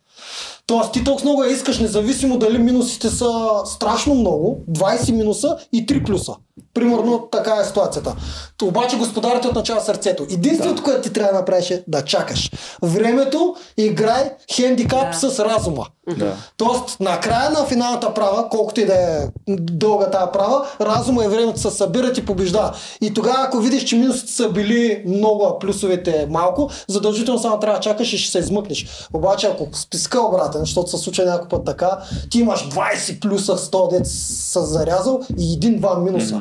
[0.67, 5.87] Тоест ти толкова много я искаш, независимо дали минусите са страшно много, 20 минуса и
[5.87, 6.35] 3 плюса.
[6.75, 8.15] Примерно така е ситуацията.
[8.57, 10.27] То обаче господарят е отначало сърцето.
[10.31, 12.51] Единственото, което ти трябва да направиш е да чакаш.
[12.83, 15.31] Времето играй хендикап Да.
[15.31, 15.87] с разума.
[16.19, 16.37] Да.
[16.57, 19.19] Тоест, на края на финалната права, колкото и да е
[19.49, 22.75] дълга тази права, разума и времето се събират и побеждава.
[23.01, 27.79] И тогава, ако видиш, че минусите са били много, а плюсовете малко, задължително само трябва
[27.79, 28.87] да чакаш и ще се измъкнеш.
[29.15, 31.99] Обаче, ако списка обратен, защото се случва някой път така,
[32.31, 36.41] ти имаш 20 плюса, 100 дет са зарязал и един-два минуса.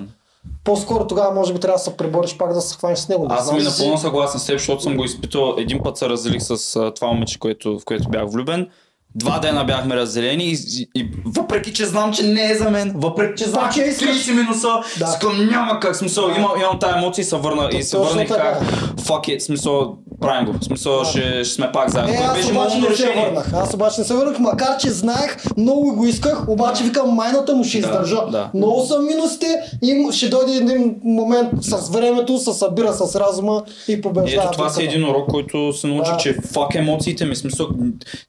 [0.65, 3.27] По-скоро тогава може би трябва да се пребориш пак да се хванеш с него.
[3.27, 5.55] Не Аз съм и напълно съгласен с теб, защото съм го изпитал.
[5.57, 8.69] Един път се разделих с това момиче, което, в което бях влюбен.
[9.15, 12.93] Два дена бяхме разделени и, и, и въпреки, че знам, че не е за мен,
[12.95, 14.09] въпреки, че знам, че е искаш.
[14.17, 14.67] 30 минуса,
[14.99, 15.05] Да.
[15.05, 16.33] искам няма как, смисъл, Да.
[16.33, 18.61] имам, имам тази емоция и се върна, и се върна и как,
[18.97, 22.13] fuck it, смисъл, правим го, смисъл, ще, ще сме пак заедно.
[22.13, 23.25] Е, аз беше обаче не се решение.
[23.25, 23.53] върнах.
[23.53, 27.63] Аз обаче не се върнах, макар че знаех, много го исках, обаче викам майната му
[27.63, 28.15] ще Да, издържа.
[28.25, 28.49] да.
[28.53, 29.45] Много са минусите
[29.81, 34.43] и ще дойде един момент с времето, се събира с разума и побеждава.
[34.43, 36.17] Ето това си един урок, който се научих, Да.
[36.17, 37.67] че фак емоциите ми, смисъл,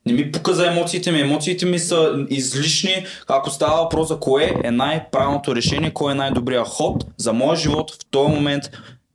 [0.07, 4.55] не ми пука за емоциите ми, емоциите ми са излишни, ако става въпрос за кое
[4.65, 8.65] е най-правилното решение, кой е най-добрият ход за моя живот в този момент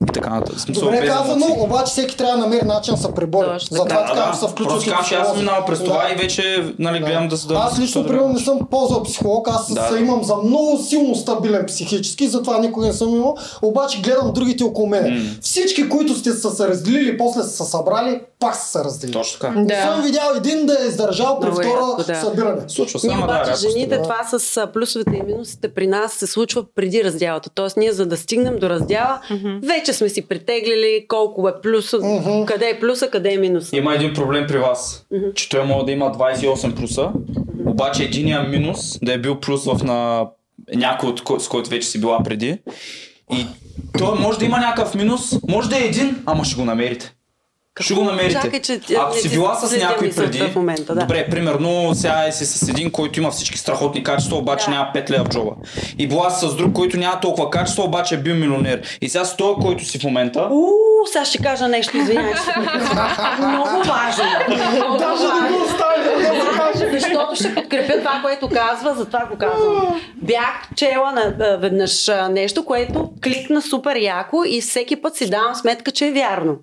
[0.07, 0.59] така нататък.
[0.59, 1.55] Смисъл, Добре казано, емоции.
[1.59, 3.47] обаче всеки трябва да намери начин да се пребори.
[3.61, 4.67] Затова Да, така да, се включва.
[4.67, 7.53] Просто казвам, че аз съм минал през това и вече нали, гледам да се да...
[7.55, 9.81] Аз лично, да- примерно, не съм ползвал психолог, аз Да.
[9.83, 14.63] се имам за много силно стабилен психически, затова никога не съм имал, обаче гледам другите
[14.63, 15.13] около мен.
[15.15, 15.29] М.
[15.41, 19.13] Всички, които сте са се разделили, после са се събрали, пак са се разделили.
[19.13, 19.53] Точно така.
[19.53, 19.81] Не Да.
[19.83, 22.15] съм видял един да е издържал при втора да.
[22.15, 22.61] събиране.
[22.67, 24.03] Случва се, да, обаче рядко жените става.
[24.23, 27.49] това с плюсовете и минусите при нас се случва преди раздялата.
[27.49, 29.19] Тоест ние за да стигнем до раздяла,
[29.63, 31.99] вече сме си притеглили колко е плюса,
[32.47, 33.77] къде е плюса, къде е минуса.
[33.77, 35.05] Има един проблем при вас,
[35.35, 37.11] че той може да има 28 плюса,
[37.65, 40.27] обаче единия минус да е бил плюс в на
[40.75, 42.57] някой, от кой, с който вече си била преди.
[43.33, 43.45] И
[43.97, 47.13] той може да има някакъв минус, може да е един, ама ще го намерите.
[47.79, 48.41] Ще го намерите.
[48.41, 51.01] Чакай, че Ако си била с някой преди, в момента, да.
[51.01, 54.71] добре, примерно сега е си с един, който има всички страхотни качества, обаче Да.
[54.71, 55.51] няма 5 лева в джоба.
[55.97, 58.81] И била си с друг, който няма толкова качества, обаче е бил милионер.
[59.01, 60.71] И сега с този, който си в момента, Уу,
[61.11, 62.33] сега ще кажа нещо, извинявай.
[62.35, 62.53] се.
[63.39, 64.23] Много важно.
[64.99, 65.57] Даже не го
[66.21, 66.89] да го каже.
[66.99, 70.01] Защото ще подкрепя това, което казва, затова го казвам.
[70.15, 75.91] Бях чела на, веднъж нещо, което кликна супер яко и всеки път си давам сметка,
[75.91, 76.55] че е вярно.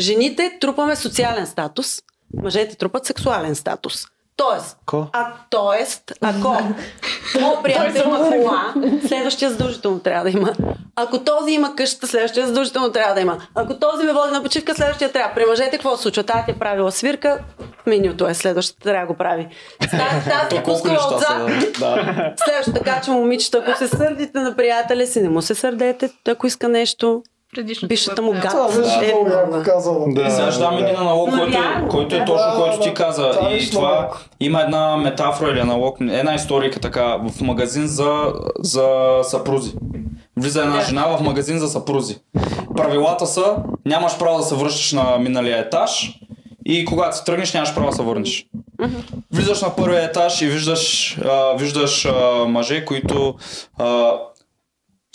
[0.00, 2.02] Жените трупаме социален статус,
[2.42, 4.04] мъжете трупат сексуален статус.
[4.36, 5.06] Тоест, Ко?
[5.12, 6.56] а, тоест, ако
[7.40, 8.74] моят приятел има кола,
[9.08, 10.52] следващия задължително трябва да има.
[10.96, 13.38] Ако този има къщата, следващия задължително трябва да има.
[13.54, 15.34] Ако този ме води на почивка, следващия трябва.
[15.34, 16.22] При мъжете какво се случва?
[16.22, 17.38] Тази ти е правила свирка,
[17.86, 19.48] менюто е, следващата трябва да го прави.
[19.80, 21.50] Тази, тази е колко пускала отзад.
[22.44, 26.46] Следващо така, че момичета, ако се сърдите на приятеля си, не му се сърдете, ако
[26.46, 27.22] иска нещо,
[27.58, 28.50] Предишното бишата му гад.
[28.50, 29.14] Това беше Е,
[29.46, 30.04] много казано.
[30.08, 30.30] Да.
[30.30, 31.88] Сега ще дам един аналог, който, реално.
[31.88, 33.30] който е точно който ти каза.
[33.30, 34.08] Това И това
[34.40, 38.88] има една метафора или аналог, една историка така, в магазин за, за
[39.22, 39.72] съпрузи.
[40.36, 42.16] Влиза една жена в магазин за съпрузи.
[42.76, 43.56] Правилата са,
[43.86, 46.20] нямаш право да се връщаш на миналия етаж
[46.66, 48.46] и когато си тръгнеш, нямаш право да се върнеш.
[49.32, 53.34] Влизаш на първия етаж и виждаш, а, виждаш а, мъже, които
[53.78, 54.12] а,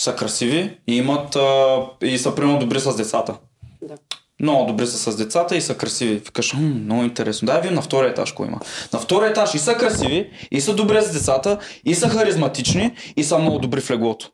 [0.01, 3.35] са красиви и имат а, и са примерно добри с децата.
[3.81, 3.95] Да.
[4.39, 6.15] Много добри са с децата и са красиви.
[6.15, 7.45] Викаш, много интересно.
[7.45, 8.59] Дай видим на втория етаж какво има.
[8.93, 13.23] На втория етаж и са красиви, и са добре с децата, и са харизматични, и
[13.23, 14.31] са много добри в леглото.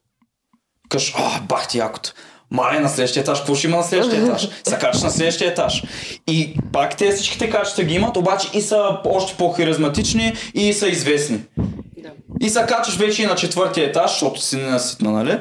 [0.86, 2.14] Викаш, а, бах ти якото.
[2.52, 4.50] Мале, на следващия етаж, какво ще има на следващия етаж?
[4.64, 5.84] Са качаш на следващия етаж.
[6.28, 11.40] И пак те всичките качества ги имат, обаче и са още по-харизматични и са известни.
[11.98, 12.10] Да.
[12.42, 15.40] И се качаш вече и на четвъртия етаж, защото си ненаситна, нали?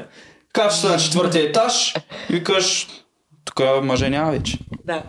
[0.52, 1.94] Качаш се на четвъртия етаж
[2.30, 2.86] и викаш,
[3.44, 4.59] тук мъже няма вече.
[4.85, 5.02] Да.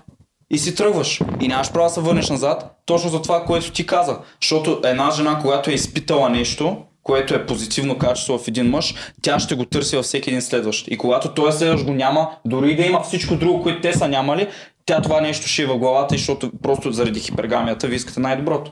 [0.52, 1.22] И си тръгваш.
[1.42, 4.18] И нямаш право да се върнеш назад, точно за това, което ти каза.
[4.42, 6.78] Защото една жена, когато е изпитала нещо,
[7.10, 10.88] което е позитивно качество в един мъж, тя ще го търси във всеки един следващ.
[10.88, 14.48] И когато той следващ го няма, дори да има всичко друго, което те са нямали,
[14.86, 18.72] тя това нещо ще е в главата, защото просто заради хипергамията ви искате най-доброто.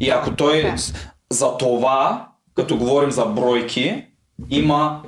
[0.00, 0.74] И ако той
[1.30, 4.04] за това, като говорим за бройки,
[4.50, 5.00] има,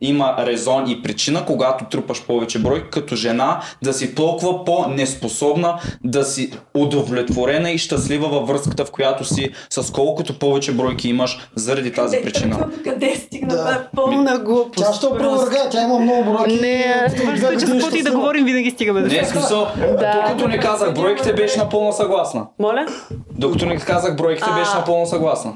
[0.00, 6.24] има резон и причина, когато трупаш повече бройки, като жена, да си толкова по-неспособна, да
[6.24, 11.92] си удовлетворена и щастлива във връзката, в която си, с колкото повече бройки имаш, заради
[11.92, 12.68] тази причина.
[12.84, 13.54] Къде стигна?
[13.54, 13.60] Да.
[13.60, 14.86] Това е пълна глупост.
[14.86, 16.60] Тя ще опровърга, тя има много бройки.
[16.60, 17.06] Не, е,
[17.60, 20.94] че с каквото и да говорим, винаги стигаме до Не е смисъл, докато не казах
[20.94, 22.46] бройките, беше напълно съгласна.
[22.58, 22.86] Моля?
[23.30, 25.52] Докато не казах бройките, беше напълно съгласна.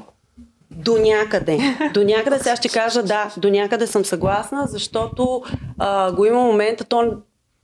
[0.83, 1.59] До някъде.
[1.93, 5.43] До някъде сега ще кажа да, до някъде съм съгласна, защото
[5.79, 7.13] а, го има момента, то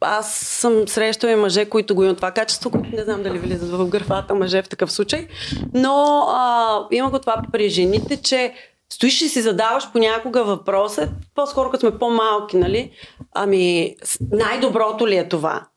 [0.02, 3.70] аз съм срещала и мъже, които го имат това качество, които не знам дали влизат
[3.70, 5.28] в графата мъже в такъв случай,
[5.74, 8.54] но а, има го това при жените, че
[8.90, 12.92] стоиш и си задаваш понякога въпроса, по-скоро като сме по-малки, нали?
[13.34, 13.96] Ами,
[14.32, 15.68] най-доброто ли е това?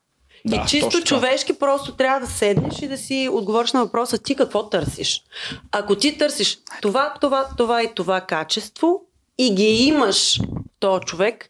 [0.45, 4.35] Да, и чисто човешки просто трябва да седнеш и да си отговориш на въпроса ти
[4.35, 5.23] какво търсиш.
[5.71, 9.01] Ако ти търсиш това, това, това и това качество
[9.37, 10.39] и ги имаш
[10.79, 11.49] този човек,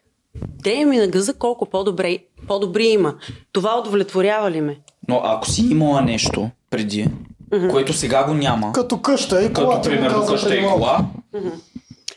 [0.62, 2.18] дрей ми на гъза колко по-добре,
[2.48, 3.14] по-добри има.
[3.52, 4.78] Това удовлетворява ли ме?
[5.08, 7.08] Но ако си имала нещо преди,
[7.70, 9.74] което сега го няма, Като къща и кола.
[9.76, 11.06] като примерно къща и кола,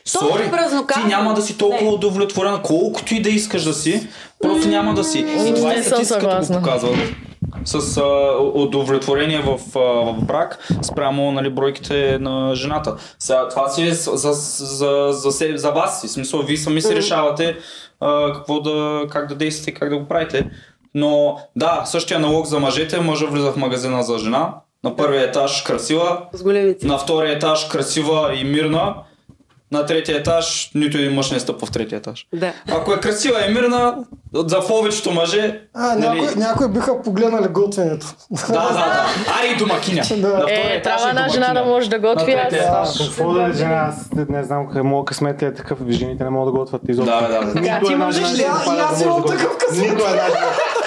[0.08, 0.50] Сори,
[0.94, 1.88] ти няма да си толкова Не.
[1.88, 4.08] удовлетворена, колкото и да искаш да си,
[4.42, 5.18] просто няма да си.
[5.18, 6.88] И това е статистиката го показва.
[7.64, 8.02] С а,
[8.54, 12.96] удовлетворение в, а, в брак спрямо нали, бройките на жената.
[13.18, 16.06] Сега, това си е за, за, за, за, се- за вас си.
[16.06, 17.56] В смисъл, вие сами си решавате
[18.00, 20.50] а, какво да, как да действате, как да го правите.
[20.94, 24.54] Но да, същия налог за мъжете, мъжа влиза в магазина за жена,
[24.84, 26.20] на първия етаж красива,
[26.82, 28.94] на втория етаж красива и мирна.
[29.74, 32.26] На третия етаж нито един мъж не стъпва в третия етаж.
[32.34, 32.52] Да.
[32.72, 33.96] Ако е красива и мирна,
[34.34, 35.60] за повечето мъже...
[35.74, 38.06] А, нали, някои, някои биха погледнали готвенето.
[38.30, 39.06] Да, да, да.
[39.38, 40.02] Аре и домакиня.
[40.16, 40.28] Да.
[40.28, 42.34] На Е, трябва е една жена да може да готви.
[42.34, 43.08] На Аз третия етаж.
[43.08, 43.74] Какво да е жена?
[43.74, 45.78] Аз не знам моят късмет е такъв.
[45.88, 47.14] Жените не могат да готвят изобщо.
[47.20, 47.86] Да, да, да.
[47.86, 48.42] Ти можеш ли?
[48.42, 50.02] А, аз имам такъв късмет.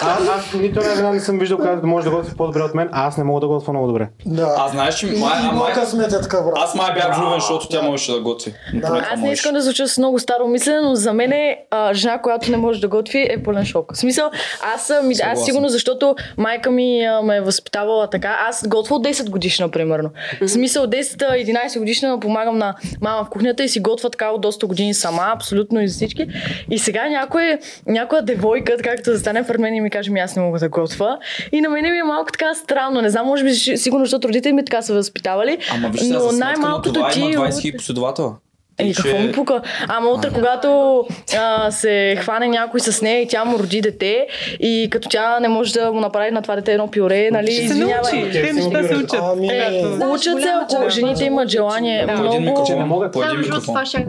[0.02, 2.90] Аз, аз нито една жена не съм виждал, която може да готви по-добре от мен,
[2.92, 4.10] а аз не мога да готвя много добре.
[4.26, 4.56] Да.
[4.58, 6.16] А знаеш, че И, май, а, май, късмет е
[6.56, 8.54] аз май бях влюбен, защото тя можеше да готви.
[8.82, 11.94] Това Аз не искам да звуча с много старо мислене, но за мен е, а,
[11.94, 13.94] жена, която не може да готви е пълен шок.
[13.94, 14.32] В смисъл,
[14.76, 18.38] аз съм, аз сигурно, защото майка ми а, ме е възпитавала така.
[18.50, 20.10] Аз готвя от 10 годишна, примерно.
[20.42, 24.68] В смисъл, 10-11 годишна помагам на мама в кухнята и си готвя така от доста
[24.68, 26.28] години сама, абсолютно и за всички.
[26.72, 30.36] И сега някой, някоя девойка, както да стане пред мен и ми каже, ми аз
[30.36, 31.18] не мога да готвя.
[31.52, 33.02] И на мен ми е малко така странно.
[33.02, 35.58] Не знам, може би сигурно, защото родителите ми така са възпитавали.
[35.72, 37.20] Ама виж но най-малкото това ти...
[37.20, 38.36] има 20 утре- хиляди последователа.
[38.80, 39.62] Еми, И какво ще- му пука?
[39.88, 41.04] Ама утре, когато
[41.38, 44.28] а, се хване някой с нея и тя му роди дете
[44.60, 47.68] и като тя не може да му направи на това дете едно пюре, нали, Ще
[47.68, 48.32] се научи.
[48.32, 49.20] Те неща се учат.
[49.24, 52.06] Ами, Е, учат се, ако жените имат желание.
[52.06, 52.14] Да.
[52.14, 52.64] Много...
[52.68, 53.12] Че не могат.
[53.12, 53.34] Да,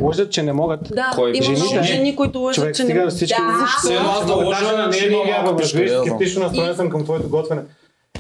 [0.00, 0.80] Лъжат, че не могат.
[0.84, 1.30] Да, Кой?
[1.30, 1.62] има Жените?
[1.64, 3.12] много жени, които лъжат, Човек че не могат.
[3.12, 3.40] всички.
[3.40, 3.66] Да.
[3.78, 6.90] Все едно аз да лъжа, на че нея има не малко тежко, скептично настроен съм
[6.90, 7.60] към твоето готвене.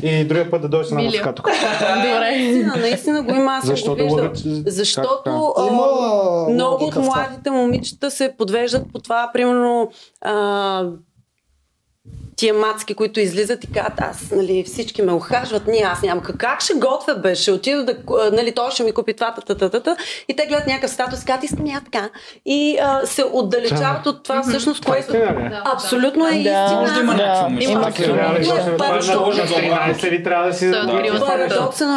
[0.02, 1.46] И другия път да дойдеш на музика тук.
[1.96, 2.20] Добре.
[2.20, 4.22] Наистина, наистина го има, аз Защо го да виждала.
[4.22, 4.38] лъгат?
[4.66, 10.84] Защото Как, а, много от младите момичета се подвеждат по това, примерно а,
[12.38, 16.24] тия мацки, които излизат и казват, аз, нали, всички ме ухажват, ние, аз нямам.
[16.24, 17.34] Как- ще готвя бе?
[17.34, 17.94] Ще отида да,
[18.32, 19.96] нали, той ще ми купи това, та, та, та, та, та.
[20.28, 22.08] И те гледат някакъв статус, казват, искам и аз така.
[22.46, 25.44] И а, се отдалечават от това всъщност, което Истина ли?
[25.44, 25.60] е?
[25.74, 26.36] абсолютно е Да.
[26.38, 26.80] истина.
[26.80, 27.16] Може да има.
[27.16, 30.70] Трябва ли, Това е това е първо, много що- за 13 ли трябва да си...
[30.70, 31.02] Да,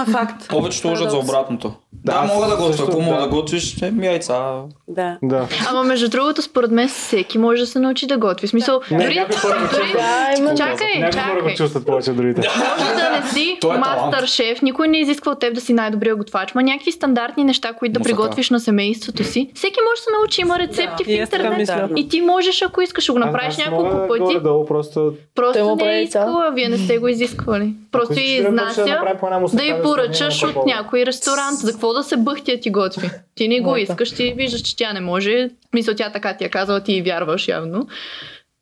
[0.07, 0.47] е факт.
[0.49, 1.73] Повечето лъжат за обратното.
[1.93, 2.85] Да, мога да готвя.
[2.89, 3.21] Ако мога да.
[3.21, 4.61] да готвиш, е, ми яйца.
[4.87, 5.17] Да.
[5.23, 5.47] Да.
[5.69, 8.47] Ама между другото, според мен всеки може да се научи да готви.
[8.47, 9.25] В смисъл, дори,
[10.37, 10.55] има.
[10.55, 12.41] чакай, Някои хора го чувстват повече от другите.
[12.57, 16.15] Може да не си е мастър шеф, никой не изисква от теб да си най-добрия
[16.15, 18.17] готвач, ма някакви стандартни неща, които да Мусака.
[18.17, 19.51] приготвиш на семейството си.
[19.55, 21.11] Всеки може да се научи, има рецепти Да.
[21.11, 21.91] И в интернет.
[21.95, 24.39] И ти можеш, ако искаш, да го направиш няколко пъти.
[25.35, 25.75] Просто...
[25.75, 27.73] Не е искала, вие не сте го изисквали.
[27.91, 28.85] Просто и изнася
[29.41, 31.57] да се поръчаш от някой ресторант.
[31.59, 33.09] За какво да се бъхтя ти готви?
[33.35, 35.49] Ти не го искаш, ти виждаш, че тя не може.
[35.73, 37.87] Мисля, тя така ти е казала, ти й вярваш явно.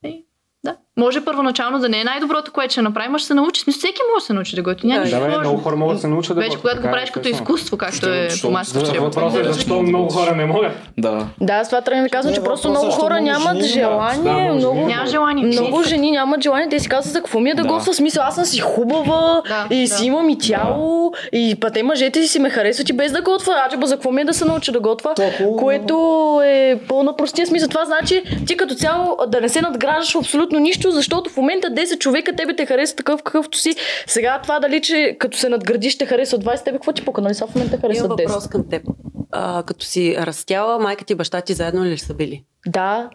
[0.05, 0.25] И,
[0.63, 0.75] да.
[0.99, 3.61] Може първоначално да не е най-доброто, което ще направим, а ще се научи.
[3.61, 4.87] Смисъл, Всеки може да се научи да готви.
[4.87, 6.91] Няма Да, бе, много хора могат да се научат да Вече когато го така е,
[6.91, 9.01] правиш като изкуство, както е по масата.
[9.01, 10.71] Въпросът е да защо много хора не могат.
[10.97, 11.27] Да.
[11.41, 14.85] Да, аз това трябва да ви казвам, че просто е, много хора нямат желание, много.
[14.85, 15.43] Няма желание.
[15.43, 17.67] много жени нямат желание, те си казват за какво ми е да, Да.
[17.67, 22.27] готвя, смисъл аз съм си хубава и си имам и тяло и па те мъжете
[22.27, 24.71] си ме харесват и без да готвя, аджеба за какво ми е да се науча
[24.71, 25.13] да готвя,
[25.59, 27.69] което е пълна простия смисъл.
[27.69, 31.67] Това значи ти като цяло да не се надграждаш в абсолютно нищо, защото в момента
[31.67, 33.75] 10 човека тебе те харесват такъв какъвто си.
[34.07, 37.33] Сега това дали, че като се надградиш те харесват 20, тебе какво ти пука, нали?
[37.33, 38.27] Сега в момента харесват 10.
[38.27, 38.83] въпрос към теб.
[39.31, 42.43] А, като си растяла, майка ти и баща ти заедно ли са били?
[42.67, 43.09] Да,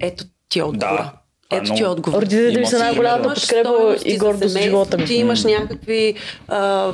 [0.00, 1.02] Ето ти е отговора.
[1.02, 1.25] Да.
[1.50, 2.22] Ето ти е много- отговор.
[2.22, 5.04] родителите ми са най-голямата подкрепа и за гордост семейство, живота ми.
[5.04, 6.14] Ти имаш някакви...
[6.48, 6.92] А,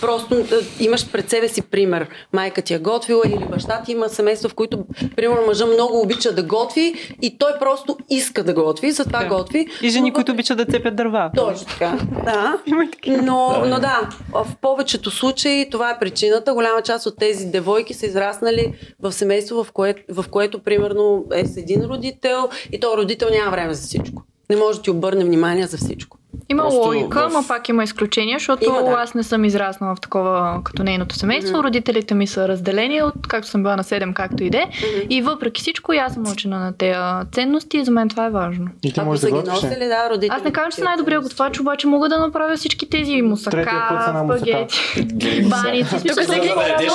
[0.00, 0.44] просто а,
[0.80, 2.06] имаш пред себе си пример.
[2.32, 4.84] Майка ти е готвила или баща ти има семейство, в които,
[5.16, 9.26] примерно, мъжа много обича да готви и той просто иска да готви, затова Да.
[9.26, 9.66] готви.
[9.82, 11.30] И жени, Но които обичат да цепят дърва.
[11.36, 11.98] Точно така.
[12.24, 12.58] Да.
[13.06, 16.54] Но, но да, в повечето случаи това е причината.
[16.54, 21.44] Голяма част от тези девойки са израснали в семейство, в, кое, в което примерно е
[21.44, 24.22] с един родител и то родител няма време за всичко.
[24.50, 26.17] Не може да ти обърне внимание за всичко.
[26.48, 28.90] Има Просто логика, в- но пак има изключения, защото Има, да.
[28.92, 31.62] аз не съм израснала в такова като нейното семейство.
[31.62, 34.64] Родителите ми са разделени от както съм била на 7, както и де.
[35.10, 36.94] И въпреки всичко, аз съм научена на тези
[37.32, 38.66] ценности и за мен това е важно.
[38.78, 39.62] И ти Ако можеш да ги готвиш.
[39.62, 39.86] ли?
[39.86, 40.34] да, родителите.
[40.36, 44.24] Аз не казвам, че съм най-добрия готвач, обаче мога да направя всички тези мусака, мусака.
[44.26, 45.90] спагети, баници.
[45.98, 46.88] Тук да, прави.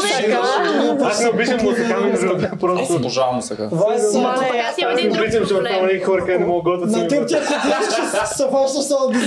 [1.04, 2.96] Аз не обичам музика, между другото, Аз просто.
[2.96, 5.64] обожавам Мале, Аз имам Аз не един друг проблем.
[5.64, 7.02] няма някакви хора, къде не могат да готвят.
[7.02, 8.44] на теб трябваше се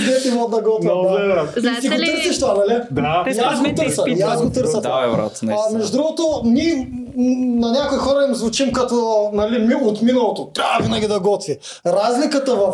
[0.05, 0.89] дете мога да готвя.
[0.89, 1.27] Да.
[1.27, 1.49] брат.
[1.49, 2.81] И си Знаете го ли, търсиш това, нали?
[2.91, 3.23] Да.
[3.23, 4.81] Те И аз го търся, и аз го търся.
[4.81, 6.91] Да, брат, А, между другото, ние
[7.59, 10.49] на някои хора им звучим като нали, от миналото.
[10.53, 11.57] Трябва винаги да готви.
[11.85, 12.73] Разликата в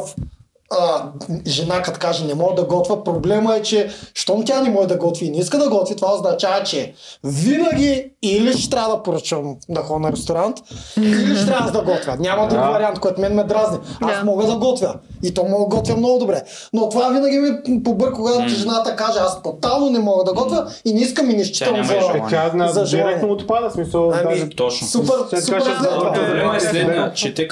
[0.80, 1.10] а,
[1.48, 4.98] жена, като каже не мога да готва, проблема е, че щом тя не може да
[4.98, 6.94] готви и не иска да готви, това означава, че
[7.24, 10.58] винаги или ще трябва да поръчвам да ходя на ресторант,
[10.98, 12.18] или ще трябва да готвя.
[12.20, 13.78] Няма друг вариант, който мен ме дразни.
[14.02, 14.94] Аз мога да готвя.
[15.24, 16.42] И то мога да готвя много добре.
[16.74, 20.94] Но това винаги ми побърка, когато жената каже, аз тотално не мога да готвя и
[20.94, 21.96] не искам и не считам за...
[21.96, 22.24] Е, желание.
[22.30, 24.12] тя на За директно отпада, смисъл.
[24.14, 24.88] Ами, даже- Точно.
[24.88, 25.62] Супер, супер е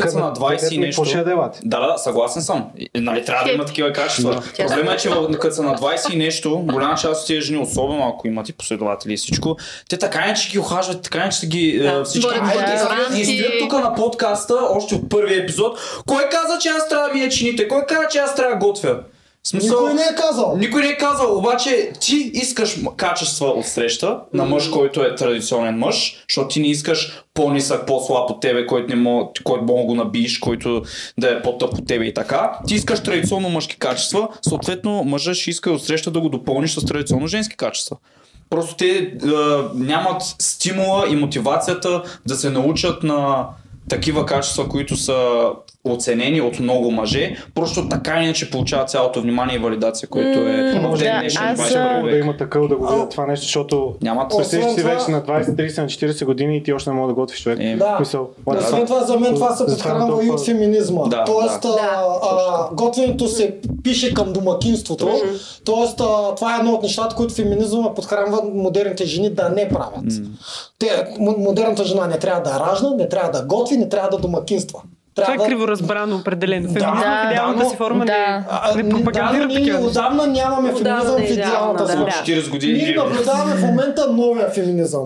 [0.09, 1.01] са на 20 и където нещо...
[1.01, 1.59] по шест дебати.
[1.65, 2.65] Да, да, да, съгласен съм.
[2.77, 4.43] И, Нали, трябва да има такива качества.
[4.57, 8.07] Проблема е, че като са на 20 и нещо, голяма част от тези жени, особено
[8.07, 9.57] ако имат и последователи и всичко,
[9.89, 11.89] те така не че ги ухажват, така не че ги Да.
[11.91, 12.29] е, всички.
[12.29, 13.21] Те стоят- ресторанти.
[13.21, 15.79] И стоят тук на подкаста, още от първия епизод.
[16.07, 17.67] Кой каза, че аз трябва да ми е чините?
[17.67, 18.99] Кой каза, че аз трябва да готвя?
[19.43, 20.57] Смисъл, Никой не е казал.
[20.57, 25.77] Никой не е казал, обаче ти искаш качества от среща на мъж, който е традиционен
[25.77, 29.95] мъж, защото ти не искаш по-нисък, по-слаб от тебе, който не мога, който мога го
[29.95, 30.81] набиеш, който
[31.17, 32.59] да е по-тъп от тебе и така.
[32.67, 36.85] Ти искаш традиционно мъжки качества, съответно мъжът ще иска от среща да го допълниш с
[36.85, 37.97] традиционно женски качества.
[38.49, 39.09] Просто те е,
[39.75, 43.47] нямат стимула и мотивацията да се научат на
[43.89, 45.49] такива качества, които са
[45.83, 50.81] оценени от много мъже, просто така иначе получават цялото внимание и валидация, което е в
[50.81, 53.43] може ден да, днешен аз, 21 а, да има такъв да го видят това нещо,
[53.43, 56.89] защото Нямат Представиш си Освен вече на 20, 30, на 40 години и ти още
[56.89, 57.59] не мога да готвиш човек.
[57.61, 57.97] Е, Да.
[57.99, 58.85] Мисъл, Да, Освен fuck?
[58.85, 61.01] това, за мен това се подхранва и от феминизма.
[61.07, 61.69] Да, Тоест, да.
[61.69, 65.09] а, а, готвенето се пише към домакинството.
[65.65, 70.05] Тоест, а, това е едно от нещата, които феминизма подхранва модерните жени да не правят.
[70.79, 70.87] Те,
[71.19, 74.81] м- модерната жена не трябва да ражда, не трябва да готви, не трябва да домакинства.
[75.15, 76.67] Това е Трябва- криворазбрано определено.
[76.67, 78.45] Да, Феминизма да, в идеалната си форма да.
[78.75, 81.89] не, не да, пропагандира ние такива отдавна нямаме феминизъм в е идеална, идеалната да.
[81.89, 82.05] си форма.
[82.25, 82.31] Да.
[82.33, 82.73] 40 години.
[82.73, 85.03] Ние наблюдаваме в момента новия феминизъм.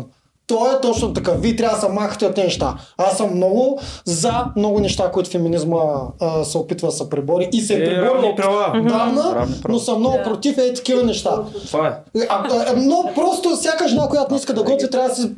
[0.47, 1.31] То е точно така.
[1.31, 2.73] Вие трябва да се махате от тези неща.
[2.97, 5.77] Аз съм много за много неща, които феминизма
[6.21, 9.47] а, се опитва да се пребори и се е Е, отдавна, Равни права.
[9.69, 11.31] но съм много против е такива неща.
[11.67, 12.21] Това е.
[12.29, 15.31] А, а, но просто всяка жена, която не иска да готви, трябва да си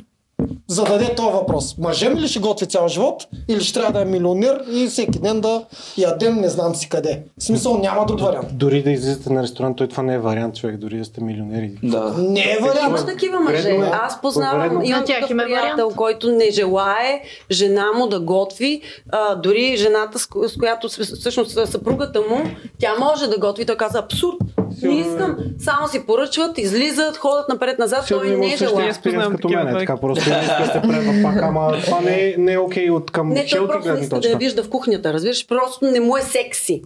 [0.68, 1.78] зададе този въпрос.
[1.78, 5.42] Мъжем ли ще готви цял живот или ще трябва да е милионер и всеки ден
[5.42, 5.64] да
[5.98, 7.24] ядем не знам си къде.
[7.40, 8.48] В смисъл няма друг вариант.
[8.52, 11.72] Дори да излизате на ресторант, той това не е вариант, човек, дори да сте милионери.
[11.84, 12.14] Да.
[12.18, 13.06] Не е Има вариант.
[13.08, 13.70] такива мъже.
[13.70, 13.80] Е.
[13.94, 18.82] Аз познавам, имам такъв приятел, който не желае жена му да готви.
[19.10, 22.42] А, дори жената, с, ко- с която всъщност съпругата му,
[22.80, 23.66] тя може да готви.
[23.66, 24.38] Той каза абсурд.
[24.84, 25.38] Не искам.
[25.60, 28.06] Само си поръчват, излизат, ходят напред-назад.
[28.10, 28.88] Той не същия желая.
[28.88, 32.00] експириенс Познавам като мен, е така просто не иска да се према пак, ама това
[32.02, 34.22] не е, не е окей от към Не, той челки просто не гледна иска да
[34.22, 34.32] точка.
[34.32, 35.48] я вижда в кухнята, разбираш?
[35.48, 36.82] Просто не му е секси.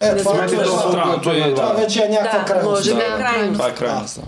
[0.00, 1.74] Е, това, Смятате, е, че това, Странното е, това да.
[1.74, 2.70] вече е някаква Да, крайност.
[2.70, 3.16] може би е Да.
[3.16, 3.52] крайност.
[3.52, 4.20] Това е крайност.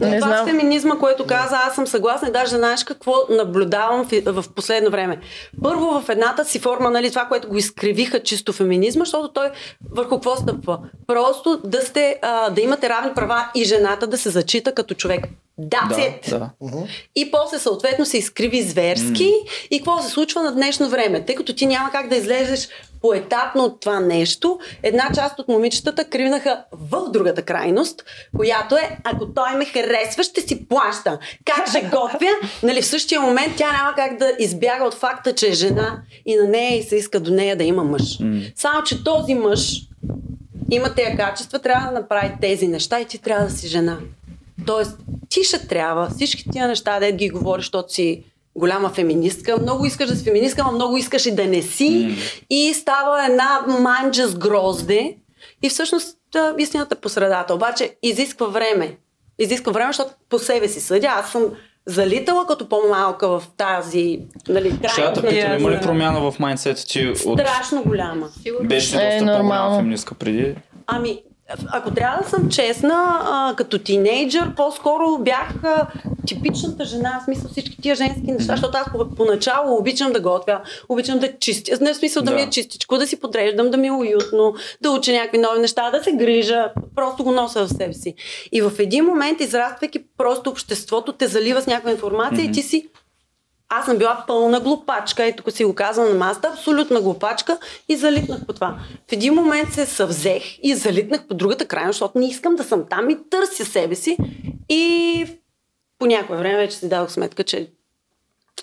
[0.00, 0.46] Не това знам.
[0.46, 4.90] с феминизма, което каза, аз съм съгласна и даже знаеш какво наблюдавам в, в последно
[4.90, 5.20] време.
[5.62, 9.50] Първо в едната си форма, нали, това, което го изкривиха чисто феминизма, защото той
[9.90, 10.78] върху какво стъпва?
[11.06, 15.26] Просто да сте, а, да имате равни права и жената да се зачита като човек.
[15.60, 16.30] That's it.
[16.30, 16.86] Да, да.
[17.16, 19.32] И после съответно се изкриви зверски
[19.70, 21.24] и какво се случва на днешно време.
[21.24, 22.68] Тъй като ти няма как да излезеш
[23.00, 28.04] поетапно това нещо, една част от момичетата кривнаха в другата крайност,
[28.36, 31.18] която е, ако той ме харесва, ще си плаща.
[31.44, 32.30] Как ще готвя?
[32.62, 36.36] Нали, в същия момент тя няма как да избяга от факта, че е жена и
[36.36, 38.18] на нея и се иска до нея да има мъж.
[38.56, 39.82] Само, че този мъж
[40.70, 43.98] има тези качества, трябва да направи тези неща и ти трябва да си жена.
[44.66, 44.98] Тоест,
[45.28, 48.24] ти ще трябва всички тия неща, да ги говориш, защото си
[48.58, 52.16] голяма феминистка, много искаш да си феминистка, но много искаш и да не си.
[52.50, 55.16] И става една манджа с грозде.
[55.62, 57.54] И всъщност да, истината е по средата.
[57.54, 58.96] Обаче изисква време.
[59.38, 61.08] Изисква време, защото по себе си съдя.
[61.08, 61.44] Аз съм
[61.86, 65.22] залитала като по-малка в тази нали, Ще крайност.
[65.22, 67.18] те питам, има ли промяна в майндсета ти от...
[67.40, 68.28] Страшно голяма.
[68.62, 70.54] Беше ли Е, доста по-голяма феминистка преди?
[70.86, 71.22] Ами,
[71.72, 75.86] ако трябва да съм честна, а, като тинейджър, по-скоро бях а,
[76.26, 80.60] типичната жена, в смисъл всички тия женски неща, защото аз по- поначало обичам да готвя,
[80.88, 82.36] обичам да чистя, не в смисъл да, Да.
[82.36, 85.90] ми е чистичко, да си подреждам, да ми е уютно, да уча някакви нови неща,
[85.90, 88.14] да се грижа, просто го нося в себе си.
[88.52, 92.88] И в един момент, израствайки, просто обществото те залива с някаква информация и ти си
[93.68, 97.58] аз съм била пълна глупачка, и тук си го казвам на масата, абсолютна глупачка
[97.88, 98.78] и залитнах по това.
[99.08, 102.84] В един момент се съвзех и залитнах по другата крайна, защото не искам да съм
[102.90, 104.16] там и търся себе си.
[104.68, 105.26] И
[105.98, 107.70] по някое време вече си дадох сметка, че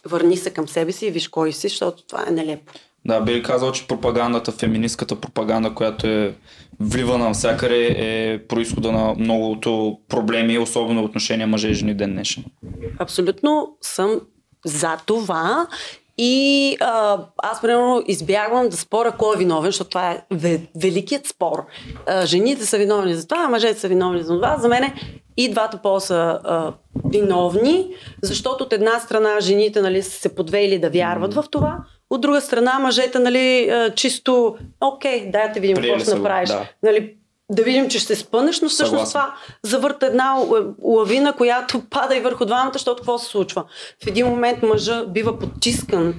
[0.06, 2.74] върни се към себе си и виж кой си, защото това е нелепо.
[3.06, 6.36] Да, би казал, че пропагандата, феминистката пропаганда, която е
[6.80, 12.44] вливана навсякъде, е происхода на многото проблеми, особено отношения мъже и жени ден днешен.
[13.00, 14.22] Абсолютно съм
[14.66, 15.68] за това.
[16.18, 21.28] И а, аз, примерно, избягвам да споря кой е виновен, защото това е ве- великият
[21.28, 21.66] спор.
[22.08, 24.58] А, жените са виновни за това, а мъжете са виновни за това.
[24.58, 24.94] За мен
[25.38, 26.74] и двата пола са а,
[27.12, 27.88] виновни,
[28.22, 31.78] защото от една страна жените нали, са се подвели да вярват в това,
[32.10, 36.50] от друга страна мъжете нали, а, чисто, окей, дай да видим какво ще направиш.
[36.50, 36.68] да.
[36.84, 37.16] Нали,
[37.52, 39.22] да видим, че ще се спънеш, но всъщност Съгласен.
[39.22, 40.46] това завърта една
[40.84, 43.64] лавина, която пада и върху двамата, защото какво се случва?
[44.04, 46.14] В един момент мъжа бива потискан.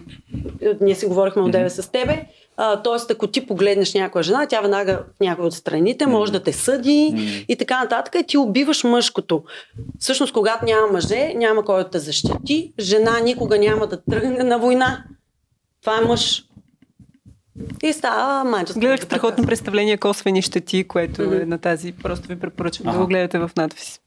[0.81, 2.27] Ние си говорихме от деве с тебе.
[2.57, 6.43] А, тоест, ако ти погледнеш някоя жена, тя веднага в някой от страните може да
[6.43, 7.15] те съди
[7.49, 8.15] и така нататък.
[8.15, 9.43] И ти убиваш мъжкото.
[9.99, 12.73] Всъщност, когато няма мъже, няма кой да те защити.
[12.81, 15.05] Жена никога няма да тръгне на война.
[15.83, 16.45] Това е мъж.
[17.83, 18.81] И става манчество.
[18.81, 21.35] Гледах страхотно представление Косвени щети, което Мгм.
[21.35, 21.93] е на тази.
[21.93, 24.01] Просто ви препоръчвам да го гледате в надпис.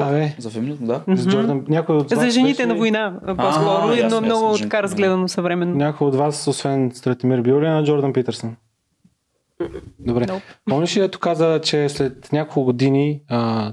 [0.00, 1.02] Абе, За феминизъм, да.
[1.16, 4.46] с Джордан, някой от вас За жените беше на война, по-скоро, ясно, но ясно, много
[4.46, 5.74] жените така разгледано съвременно.
[5.76, 8.56] Някой от вас, освен Стратимир, бил ли е на Джордан Питърсън?
[9.98, 10.26] Добре.
[10.26, 10.40] Nope.
[10.70, 13.72] Помниш ли, ето каза, че след няколко години а,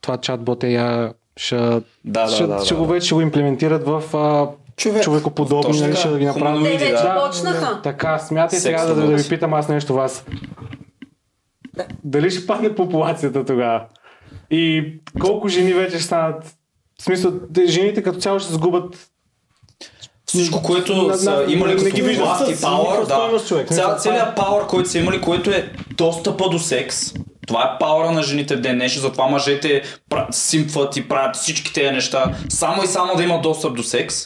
[0.00, 1.56] това чатбот я ще,
[2.04, 2.64] Да, ще, да, да.
[2.64, 2.92] ще да, го да.
[2.92, 4.48] вече ще го имплементират в а,
[4.82, 5.02] Човек.
[5.02, 6.26] човекоподобни, нали, ще да ги.
[6.26, 7.24] Хуманоиди, Те вече да.
[7.26, 7.80] почнаха.
[7.82, 10.24] Така, смятай сега да, да, да ви питам аз нещо вас.
[11.76, 11.84] Да.
[12.04, 13.84] Дали ще падне популацията тогава?
[14.50, 14.84] И
[15.20, 16.54] колко жени вече ще станат?
[17.00, 19.08] В смисъл, те- жените като цяло ще се сгубят
[20.26, 23.04] Всичко, което На- са на- имали като власт и пауър, да.
[23.04, 23.68] стойност, човек.
[23.68, 27.12] Ця, Мисля, целият пауър, който са имали, който е достъпа до секс.
[27.46, 29.82] Това е пауъра на жените в ден днешен, затова мъжете
[30.30, 34.16] симпват и правят всички тези неща, само и само да имат достъп до секс.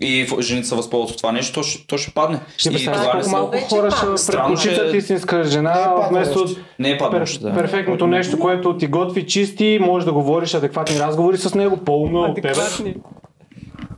[0.00, 2.40] И жените се възползват от това нещо, то ще, то ще падне.
[2.56, 6.46] Ще И това не малко вече хора ще предпочитат че- истинска Не е жена, вместо.
[6.78, 7.54] Не е пер, още, да.
[7.54, 12.34] перфектното нещо, което ти готви чисти, можеш да говориш адекватни разговори с него, по-умно от
[12.34, 12.54] тебе.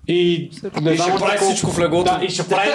[0.09, 0.51] И,
[0.83, 2.11] не И знам ще прави колко- всичко в леглото.
[2.11, 2.69] Да, и ще прави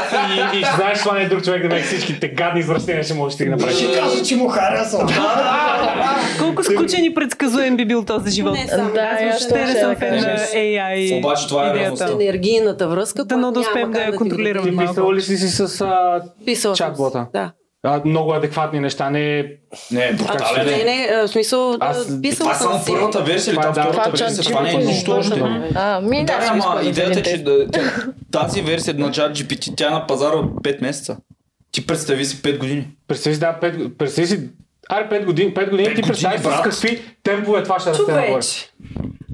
[0.53, 3.13] и, и, ще знаеш това не е друг човек да ме всичките гадни извращения ще
[3.13, 3.77] можеш да ги направиш.
[3.77, 5.07] Ще каже, че му харесва.
[6.39, 8.53] Колко скучен и предсказуем би бил този живот.
[8.53, 8.65] Не.
[8.65, 10.37] Да, Аз и въобще не съм да фен на.
[10.55, 11.17] AI.
[11.17, 12.09] Обаче това е реалността.
[12.13, 14.91] енергийната връзка, Дано която да успеем да я ти контролираме Ти малко.
[14.91, 17.25] писала ли си с чатбота?
[17.33, 17.51] Да.
[17.83, 19.43] А, много адекватни неща, не
[19.91, 20.85] Не, А, брутален не, е.
[20.85, 22.91] не, в смисъл, Аз- писала това е съм си.
[22.91, 24.43] първата версия или Това там е, втората това версия?
[24.45, 25.41] Това не е нищо още.
[25.75, 27.43] А, ми, Да, да, ама идеята е, че
[28.31, 31.17] тази версия на чат GPT, тя е на пазара от 5 месеца.
[31.71, 32.87] Ти представи си 5 години.
[33.07, 34.39] Представи си, да, 5, представи си,
[34.89, 36.63] аре 5 години, 5 години ти представи си с брат.
[36.63, 38.39] какви темпове това ще расте нагоре.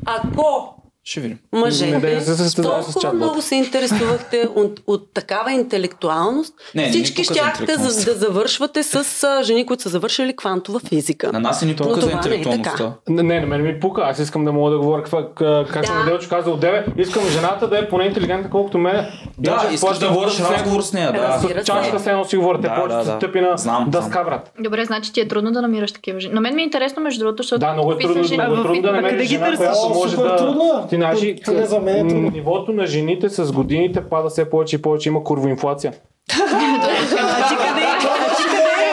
[0.06, 0.74] Ако
[1.08, 1.38] Ще видим.
[1.54, 8.06] Мъжете да се толкова много се интересувахте от, от такава интелектуалност, Не, всички щяхте за,
[8.06, 11.32] да завършвате с а, жени, които са завършили квантова физика.
[11.32, 12.94] На нас не ни пука за не е интелектуалността.
[13.10, 14.02] Не, не, на мен ми пука.
[14.02, 15.88] Аз искам да мога да говоря каква, как, Да.
[15.88, 16.86] съм Делчо казал от тебе.
[16.98, 19.06] Искам жената да е поне интелигентна, колкото мен.
[19.38, 21.40] Да, искаш да водиш разговор с нея, да.
[21.40, 21.64] С се.
[21.64, 22.62] чашка с едно си говоря.
[22.62, 23.18] Те Да, повече да, да.
[23.18, 24.52] стъпи на Знам, дъска, брат.
[24.60, 26.34] Добре, значи ти е трудно да намираш такива жени.
[26.34, 27.60] На мен ми е интересно, между другото, защото.
[27.60, 30.88] Да, много е трудно, жени- много е трудно да намериш жена, която може да...
[30.98, 31.16] е.
[31.16, 35.10] Знаеш, Поне за мен е нивото на жените с годините пада все повече и повече.
[35.10, 35.94] Има курвоинфлация.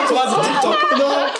[0.07, 0.75] Това за TikTok.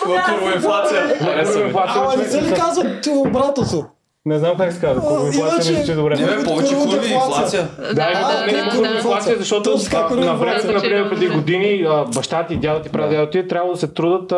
[0.08, 1.06] Има курвоинфлация.
[1.06, 1.72] Ми.
[1.74, 3.84] Ама не се ли казва ти обратното?
[4.26, 5.08] Не знам как се казва.
[5.08, 6.16] Курвоинфлация мисля, че е добре.
[6.16, 7.68] Не повече курви, инфлация.
[7.78, 9.78] Да, Да, да, курвоинфлация, защото
[10.10, 14.32] на времето, например, преди години баща ти, дядо ти, прадядо ти трябва да се трудат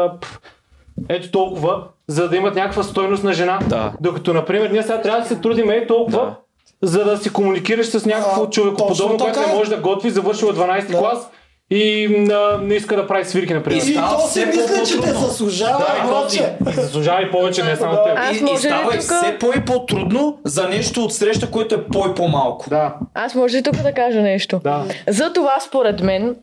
[1.08, 3.58] ето толкова, за да имат някаква стойност на жена.
[3.66, 3.92] Да.
[4.00, 6.34] Докато, например, ние сега трябва да се трудим ей толкова,
[6.82, 9.54] за да си комуникираш с някакво А, човекоподобно, което не е.
[9.54, 10.98] може да готви, завършил 12 Да.
[10.98, 11.28] клас
[11.70, 13.76] и а, не иска да прави свирки, например.
[13.78, 16.56] И става то си мисля, че те заслужава, Да, и братче.
[16.70, 18.18] и заслужава и повече, не само теб.
[18.18, 21.74] Аз И, и става и тук- все по- и по-трудно за нещо от среща, което
[21.74, 22.70] е по- и по-малко.
[22.70, 24.60] Да, Аз може ли тук да кажа нещо?
[24.64, 24.84] да.
[25.08, 26.36] За това, според мен,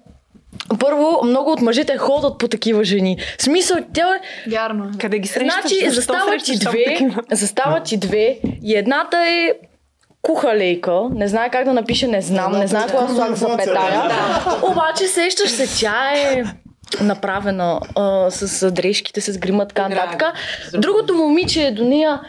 [0.80, 3.18] първо, много от мъжете ходят по такива жени.
[3.40, 4.84] В смисъл, тя Вярно.
[4.84, 4.98] е.
[4.98, 5.62] Къде ги срещаш?
[5.62, 9.52] Значи, застават ти две, застават ти две и едната е
[10.22, 14.12] кухалейка, не знае как да напише, не знам, не знае кога слага за петая.
[14.72, 16.44] Обаче сещаш се, тя е
[17.02, 20.24] направена а, с дрежките, с грима, така нататък.
[20.74, 22.22] Другото момиче е до нея,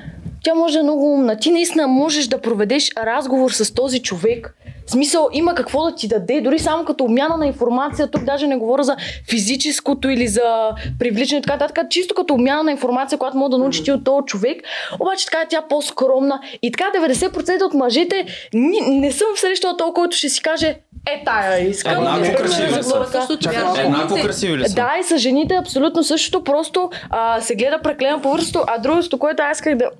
[0.44, 1.36] тя може да е много умна.
[1.36, 4.56] Ти наистина можеш да проведеш разговор с този човек.
[4.86, 8.10] Смисъл, има какво да ти даде, дори само като обмяна на информация.
[8.10, 8.96] Тук даже не говоря за
[9.30, 13.82] физическото или за привличане, така, така, чисто като обмяна на информация, която мога да научиш
[13.82, 14.62] ти от този човек.
[15.00, 16.40] Обаче така тя е по-скромна.
[16.62, 20.76] И така 90% от мъжете ни, не съм срещала толкова, който ще си каже,
[21.06, 21.92] е тая искам.
[21.92, 22.82] Еднакво искам да красиви ли са?
[22.82, 23.12] заглъка».
[23.12, 23.74] Същото Чакай вярвам.
[23.74, 24.02] малко.
[24.02, 24.74] Еднакво красиви ли са?
[24.74, 28.64] Да, и с жените е абсолютно същото, просто а, се гледа преклено повърхностно.
[28.66, 29.90] А другото, което аз исках да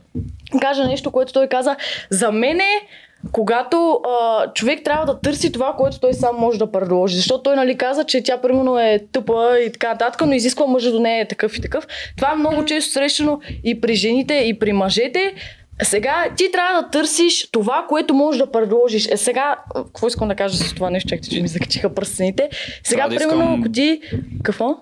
[0.60, 1.76] кажа нещо, което той каза,
[2.10, 2.86] за мен е
[3.32, 7.16] когато а, човек трябва да търси това, което той сам може да предложи.
[7.16, 10.90] Защото той нали каза, че тя примерно е тъпа и така нататък, но изисква мъжа
[10.90, 11.86] до нея е такъв и такъв.
[12.16, 15.34] Това е много често срещано и при жените, и при мъжете.
[15.82, 19.08] Сега ти трябва да търсиш това, което можеш да предложиш.
[19.10, 22.48] Е, сега, какво искам да кажа с това нещо, чакайте, че ми закачиха пръстените.
[22.84, 24.00] Сега, Трябва да примерно, искам- ако ти...
[24.42, 24.76] Какво?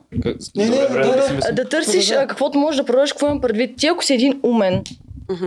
[0.57, 1.53] Не, не, Добре, да, да да.
[1.53, 2.25] Да търсиш Продължавай.
[2.25, 3.77] а, каквото можеш да продължиш, какво имам предвид.
[3.79, 4.83] Ти ако си един умен,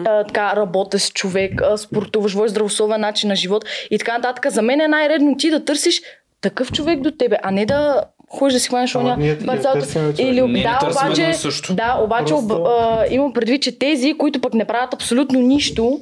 [0.06, 4.62] а, така работещ човек, а, спортуваш, водиш здравословен начин на живот и така нататък, за
[4.62, 6.02] мен е най-редно ти да търсиш
[6.42, 9.42] такъв човек до тебе, а не да ходиш да си хванеш оня човек.
[10.20, 11.74] Или, не да, обаче, също.
[11.74, 16.00] да, обаче Просто- об, а, имам предвид, че тези, които пък не правят абсолютно нищо,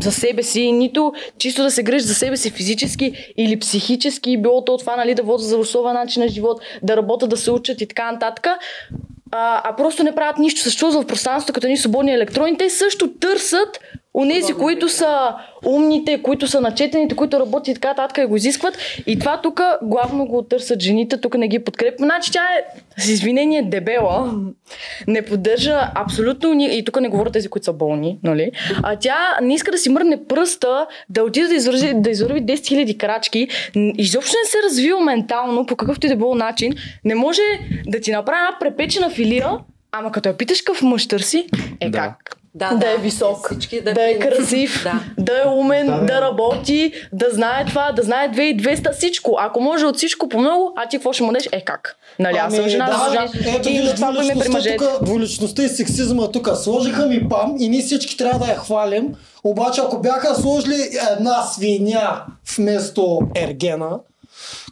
[0.00, 4.64] за себе си, нито чисто да се грижат за себе си физически или психически, било
[4.64, 7.86] то това, нали, да водят здравословен начин на живот, да работят, да се учат и
[7.88, 8.46] така нататък,
[9.32, 13.12] а, а просто не правят нищо, съществуват в пространството като ни свободни електрони, те също
[13.12, 13.80] търсят
[14.14, 15.34] Онези, които са
[15.66, 18.78] умните, които са начетените, които работят и така нататък и го изискват.
[19.06, 21.98] И това тук главно го търсят жените, тук не ги подкрепят.
[21.98, 22.64] Значи тя е
[22.96, 24.34] с извинение дебела,
[25.06, 28.50] не поддържа абсолютно, ни- и тук не говоря тези, които са болни, нали?
[28.82, 32.54] А тя не иска да си мърне пръста, да отиде да извърви, да извърви 10
[32.54, 33.48] 000 крачки,
[33.98, 36.72] изобщо не се развива ментално, по какъвто и да било начин,
[37.04, 37.40] не може
[37.86, 39.50] да ти направи една препечена филия,
[39.92, 41.46] ама като я питаш какъв мъж търси,
[41.80, 41.98] е Да.
[41.98, 42.36] как?
[42.54, 42.90] Да, да, да.
[42.90, 45.00] е висок, Всички да, да е красив, Да.
[45.18, 45.42] да.
[45.42, 46.20] е умен, Да, да, да.
[46.20, 49.36] работи, да знае това, да знае 2200, всичко.
[49.38, 51.48] Ако може от всичко по много, а ти какво ще му дадеш?
[51.52, 51.96] Е как?
[52.18, 53.56] Нали, аз съм жена, да, жена.
[53.56, 54.84] Ето и виж това при мъжете.
[55.02, 56.48] двуличността и сексизма тук.
[56.56, 59.14] Сложиха ми пам и ние всички трябва да я хвалим.
[59.44, 60.76] Обаче ако бяха сложили
[61.12, 62.24] една свиня
[62.56, 63.98] вместо ергена,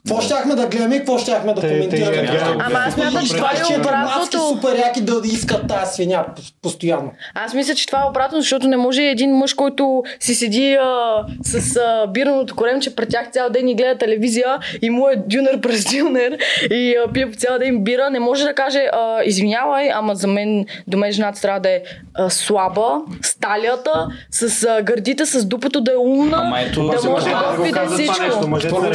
[0.07, 2.29] какво щяхме да гледаме и какво щяхме да коментираме?
[2.59, 4.49] Ама аз смятам, че това е 24 маски обратното.
[4.49, 6.25] супер яки да искат тази свиня
[6.63, 7.13] постоянно.
[7.35, 11.25] Аз мисля, че това е обратно, защото не може един мъж, който си седи а,
[11.43, 15.61] с а, бираното коремче пред тях цял ден и гледа телевизия и му е дюнер
[15.61, 16.39] през дюнер
[16.71, 20.27] и а, пие по цял ден бира, не може да каже а, извинявай, ама за
[20.27, 21.81] мен, до мен жената трябва да е
[22.15, 27.09] а, слаба, сталията, с а, гърдите, с дупето да е умна, Ама ето, да може
[27.09, 28.49] го да казвам, опита казват това нещо, всичко.
[28.49, 28.95] мъжете Първо,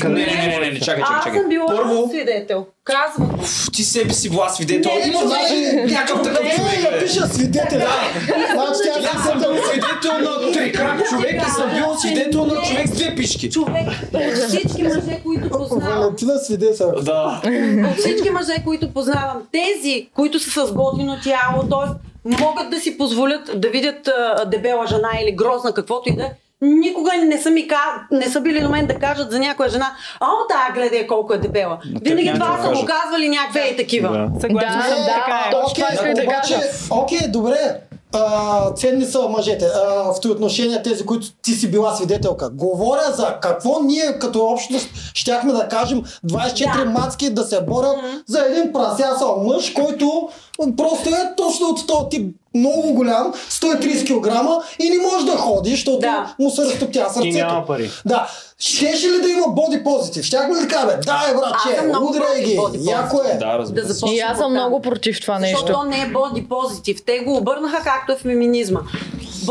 [0.03, 0.29] реалисти.
[0.29, 1.39] Не, Не, не, не, не, не, чакай, чакай, аз чакай.
[1.39, 2.65] съм била Първо, свидетел.
[2.83, 3.39] Казвам.
[3.39, 4.91] пф, ти себе си била свидетел.
[4.93, 6.71] Не, Има не, някакъв такъв човек.
[6.75, 6.95] не бе.
[6.95, 7.87] напиша свидетеля.
[8.53, 12.61] Значи тя Аз съм бил свидетел на три крак човек и съм бил свидетел на
[12.61, 13.49] човек с две пишки.
[13.51, 16.91] Човек, от всички мъже, които познавам, Валентина свидетел.
[17.01, 17.41] Да.
[17.91, 22.09] от всички мъже, които познавам, тези, които са с готино тяло, т.е.
[22.41, 24.09] могат да си позволят да видят
[24.47, 27.77] дебела жена или грозна, каквото и да е, Никога не са, ми, ка-
[28.11, 31.33] не са били до мен да кажат за някоя жена, а, о, тая гледай колко
[31.33, 31.77] е дебела.
[32.01, 34.09] Винаги това са го казвали някакви ей такива.
[34.09, 34.39] Да.
[34.39, 35.51] Съгласна Да, съм, да, така е.
[35.51, 36.59] точно исках да кажа.
[36.91, 37.57] окей, добре.
[38.13, 39.65] А, ценни са мъжете.
[39.67, 42.49] А, в този отношение тези, които ти си била свидетелка.
[42.49, 46.89] Говоря за какво ние като общност щяхме да кажем 24 Да.
[46.91, 47.95] мацки да се борят
[48.27, 50.29] за един прасясал мъж, който
[50.77, 54.27] просто е точно от този тип много голям, 130 кг
[54.79, 56.35] и не може да ходи, защото Да.
[56.39, 57.25] му се разтоптя сърцето.
[57.27, 57.89] И няма пари.
[58.05, 58.27] Да.
[58.59, 60.25] Щеше ли да има боди позитив?
[60.25, 61.21] Щяхме ли да кажем, да
[61.77, 62.59] е много удряй ги,
[62.89, 63.37] яко е.
[63.37, 65.73] Да, разбира Да И аз съм много против това Защото нещо.
[65.73, 67.05] то не е боди позитив.
[67.05, 68.79] Те го обърнаха както е феминизма.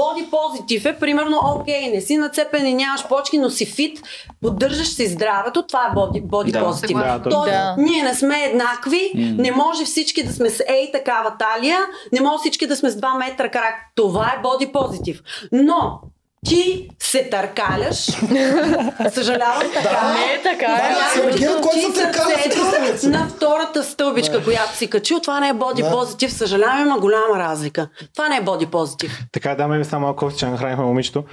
[0.00, 4.02] Боди позитив е примерно окей, не си нацепен и нямаш почки, но си фит,
[4.42, 6.64] поддържаш си здравето, това е боди, боди Да.
[6.64, 6.96] позитив.
[6.96, 7.20] Да.
[7.22, 7.74] Тоест, Да.
[7.78, 11.78] ние не сме еднакви, не може всички да сме с ей такава талия,
[12.12, 13.74] не може всички да сме с 2 метра крак.
[13.94, 15.22] Това е боди позитив.
[15.52, 16.00] Но
[16.46, 17.96] ти се търкаляш.
[19.14, 20.12] Съжалявам така.
[20.14, 20.66] Не е така.
[20.66, 21.14] Да, е.
[21.14, 25.90] Сергей, качи се търкаля на втората стълбичка, която си качил, това не е боди Да.
[25.90, 26.32] позитив.
[26.32, 27.88] Съжалявам, има голяма разлика.
[28.14, 29.20] Това не е боди позитив.
[29.32, 31.24] Така, даме ми само малко кофе, че нахранихме момичето.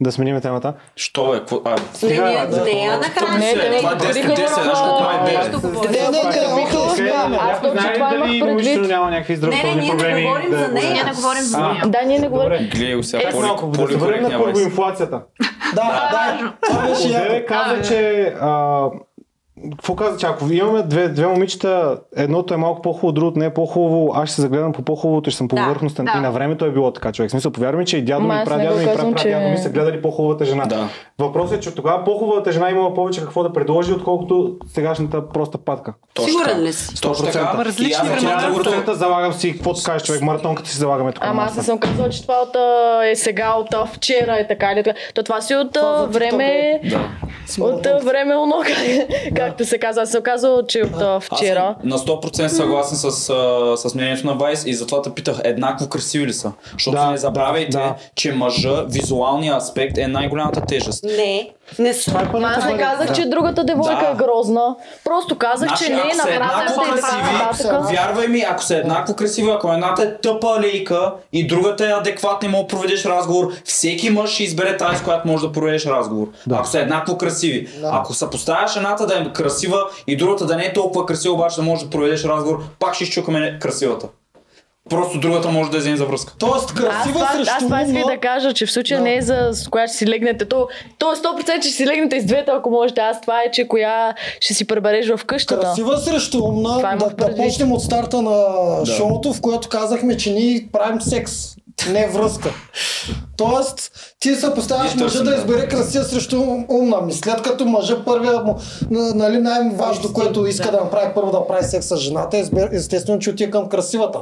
[0.00, 0.74] Да сменим темата.
[0.96, 1.38] Що е?
[1.38, 2.18] Какво- А, Не, не,
[2.64, 3.38] не я нахрани.
[3.38, 5.38] Не, не, това не, 10 не, 10, знаеш не, колко е не, 9?
[5.38, 5.90] Нещо говорим.
[5.90, 7.36] Не, не, не, окей, смяна.
[7.36, 8.40] Аз Някой точно знае това имах предвид.
[8.80, 10.22] няма някакви Не, не, здравословни ние не проблеми?
[10.22, 10.92] говорим за нея.
[10.92, 11.82] Ние не говорим за нея.
[11.86, 12.68] Да, ние не говорим.
[12.68, 13.66] Гледай сега, Е, поли- Малко,
[15.06, 15.22] да.
[15.74, 16.10] Да,
[16.62, 17.46] това беше яко.
[17.48, 18.32] каза, че
[19.70, 23.50] какво каза, че ако имаме две, две момичета, едното е малко по-хубаво, другото не е
[23.50, 26.04] по-хубаво, аз ще се загледам по по-хубавото и ще съм повърхностен.
[26.04, 26.12] да.
[26.16, 27.28] И на времето е било така, човек.
[27.28, 30.02] В смисъл, повярвай ми, че и дядо ми, прадядо ми, прапрадядо че- ми са гледали
[30.02, 30.66] по-хубавата жена.
[30.66, 30.88] Да.
[31.18, 35.94] Въпросът е, че тогава по-хубавата жена имала повече какво да предложи, отколкото сегашната проста патка.
[36.20, 37.00] Сигурен ли си?
[37.00, 37.38] Точно така.
[37.38, 37.50] 100%.
[37.50, 38.34] Ама различни времена.
[38.34, 41.24] между другото- 100% залагам си, какво кажеш, човек, маратонката си залагаме тук.
[41.26, 42.56] Ама аз не съм казала, че това от,
[43.04, 44.98] е сега, от вчера е така или така.
[45.14, 45.76] То това си от
[46.08, 46.80] време...
[46.84, 47.00] Да.
[47.60, 48.54] От време оно,
[49.48, 50.02] както се казва.
[50.02, 51.76] Аз съм казала, че от а, Аз вчера.
[51.80, 53.10] съм на 100% съгласен с,
[53.88, 56.52] с мнението на Вайс и затова те питах еднакво красиви ли са.
[56.72, 57.94] Защото Да, не забравяйте, да.
[58.14, 61.04] че мъжа, визуалният аспект е най-голямата тежест.
[61.04, 63.12] Не, не е първата аз не казах, да.
[63.12, 64.10] че другата девойка Да.
[64.10, 64.76] е грозна.
[65.04, 66.02] Просто казах, Значи, че не е
[66.34, 67.90] еднакво и така красиви, нататък.
[67.90, 72.48] вярвай ми, ако са еднакво красиви, ако едната е тъпа лейка и другата е адекватна
[72.48, 75.86] и мога да проведеш разговор, всеки мъж ще избере тази, с която може да проведеш
[75.86, 76.28] разговор.
[76.52, 77.68] Ако са еднакво красиви.
[77.84, 81.62] Ако съпоставяш едната да е красива и другата да не е толкова красива, обаче да
[81.62, 84.06] можеш да проведеш разговор, пак ще изчукаме красивата.
[84.88, 86.34] Просто другата може да е вземе за връзка.
[86.38, 89.04] Тоест Аз красива това, срещу аз това исках да кажа, че в случая Да.
[89.04, 90.44] не е за с коя ще си легнете.
[90.44, 93.00] То, то е 100% че ще си легнете и с двете, ако можете.
[93.00, 95.60] Аз това е, че коя ще си пребереш в къщата.
[95.60, 97.36] Красива срещу умна, да, да предвид.
[97.36, 98.46] почнем от старта на
[98.86, 101.32] шоуто, в което казахме, че ние правим секс,
[101.86, 102.50] не връзка.
[103.36, 103.90] Тоест,
[104.20, 105.36] ти се поставяш мъжа да да.
[105.36, 107.12] избере красива срещу умна ми.
[107.12, 108.58] След като мъжа първия му,
[108.90, 113.30] нали, най-важното, което иска да направи първо да прави секс с жената, е естествено, че
[113.30, 114.18] отива към красивата.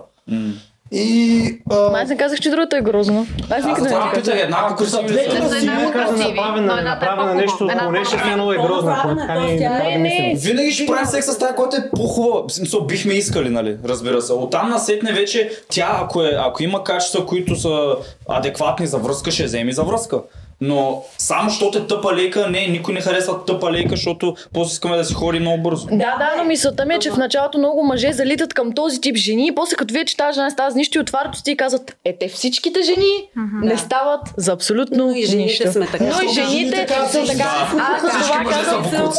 [0.93, 3.27] И а, аз не казах, че другата е грозна.
[3.51, 7.55] Аз никъде не питах еднакво Ако са двете красиви, еднакво каза красиви, направена, е нещо,
[7.55, 8.97] ще Едната е много е грозна.
[8.99, 9.59] ако не-
[9.93, 10.37] да мислим.
[10.37, 12.49] Винаги ще правим секс с тази, която е по-хубава.
[12.49, 13.77] Смисъл, бихме искали, нали?
[13.85, 14.33] Разбира се.
[14.33, 17.97] Оттам насетне вече тя, ако, е, ако има качества, които са
[18.29, 20.21] адекватни за връзка, ще вземи за връзка.
[20.61, 24.97] Но само защото е тъпа лейка, не, никой не харесва тъпа лейка, защото после искаме
[24.97, 25.87] да си ходи много бързо.
[25.87, 29.17] Да, да, но мисълта ми е, че в началото много мъже залитат към този тип
[29.17, 31.97] жени и после като видят, че тази жена става с нищо и отварят и казват,
[32.05, 33.29] е, те всичките жени
[33.63, 35.73] не стават за абсолютно Но и жените нищо.
[35.73, 36.05] сме така.
[36.05, 37.69] Но и жените са така.
[37.79, 39.13] Аз за това казвам,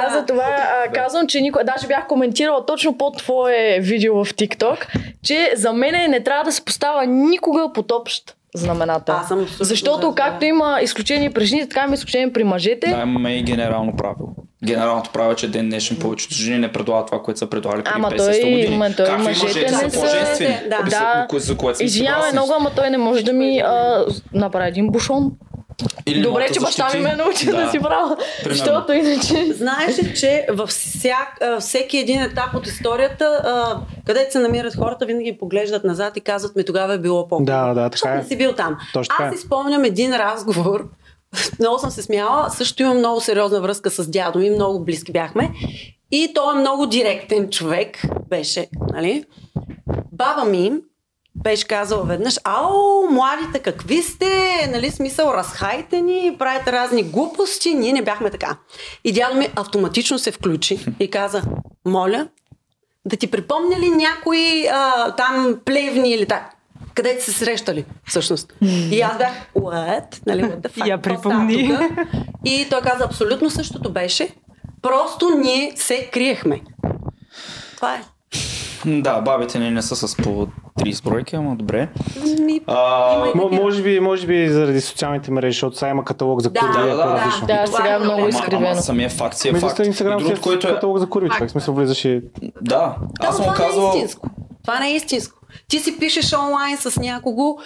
[0.00, 0.46] аз за това
[0.94, 4.86] казвам, че никой, даже бях коментирала точно под твое видео в TikTok,
[5.24, 9.12] че за мен не трябва да се поставя никога под общ знамената.
[9.14, 12.86] Аз съм Защото за- както има изключение при жените, така има изключение при мъжете.
[12.88, 14.28] Да, имаме и генерално правило.
[14.64, 17.94] Генералното правило е, че ден днешен повечето жени не предлагат това, което са предлагали преди
[17.96, 18.76] Ама 50 той- години.
[18.78, 20.76] ма той Както и мъжете мъжете не са по-женствени, Да.
[20.76, 21.26] за- Да.
[21.32, 24.04] за- за което Извинявай много, ама той не може да ми а,
[24.34, 25.32] направи един бушон.
[26.06, 28.16] Или Добре, че баща ми ме научи да, си правя.
[28.48, 29.52] Защото иначе...
[29.52, 33.42] Знаеш ли, че във всяк, всеки един етап от историята,
[34.06, 37.74] където се намират хората, винаги поглеждат назад и казват ми тогава е било по Да,
[37.74, 38.16] да, така Защото е.
[38.16, 38.76] не си бил там.
[38.92, 39.36] Точно Аз е.
[39.36, 40.88] си спомням един разговор,
[41.58, 45.50] много съм се смяла, също имам много сериозна връзка с дядо ми, много близки бяхме.
[46.12, 49.24] И той е много директен човек, беше, нали?
[50.12, 50.72] Баба ми
[51.34, 57.92] беше казала веднъж, ау, младите какви сте, нали, смисъл, разхайте ни, правите разни глупости, ние
[57.92, 58.56] не бяхме така.
[59.04, 61.42] И дядо ми автоматично се включи и каза,
[61.86, 62.28] моля,
[63.04, 66.50] да ти припомня ли някои а, там плевни или така?
[66.94, 68.52] Къде сте се срещали, всъщност?
[68.90, 70.26] И аз бях, what?
[70.26, 70.86] Нали, what the fuck?
[70.86, 71.78] Я припомни.
[72.44, 74.28] И той каза, абсолютно същото беше.
[74.82, 76.60] Просто ние се криехме.
[77.76, 78.02] Това е.
[78.86, 80.46] Да, бабите ни не са с по
[80.78, 81.88] 30 бройки, ама добре.
[82.40, 86.50] Ми, А, М- може би, може би заради социалните мрежи, защото сега има каталог за
[86.50, 87.46] Да, курви, да, е да, по-различно.
[87.46, 88.66] Да, Това сега е е много много ама, изкривено.
[88.66, 89.78] ама самия факт си е Мисля, факт.
[89.80, 90.74] Инстаграм И си другото, което е е...
[90.74, 91.50] каталог за курви, човек.
[91.50, 92.20] Смисъл влизаш и...
[92.42, 93.88] Да, Да, аз съм това не е казвал...
[93.88, 94.28] истинско.
[94.62, 95.38] Това не е истинско.
[95.68, 97.56] Ти си пишеш онлайн с някого.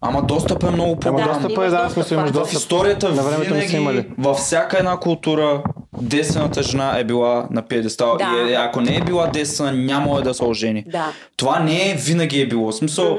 [0.00, 1.28] Ама достъп е много Ама по-голям.
[1.28, 2.32] достъпа е, имаш да, достъп, смисъл имаш е.
[2.32, 2.52] В достъп.
[2.54, 4.08] историята На времето винаги, имали.
[4.18, 5.62] във всяка една култура,
[6.00, 8.16] действената жена е била на пиедестал.
[8.16, 8.44] Да.
[8.48, 10.84] И е, ако не е била действена, няма да се ожени.
[10.86, 11.12] Да.
[11.36, 12.72] Това не е винаги е било.
[12.72, 13.18] В смисъл,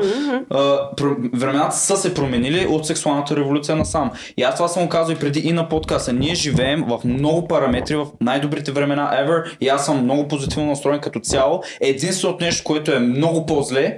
[0.49, 0.57] а,
[0.97, 4.11] про- времената са се променили от сексуалната революция насам.
[4.37, 6.13] И аз това съм го казал и преди и на подкаста.
[6.13, 10.99] Ние живеем в много параметри, в най-добрите времена ever и аз съм много позитивно настроен
[10.99, 11.63] като цяло.
[11.81, 13.97] Единственото нещо, което е много по-зле,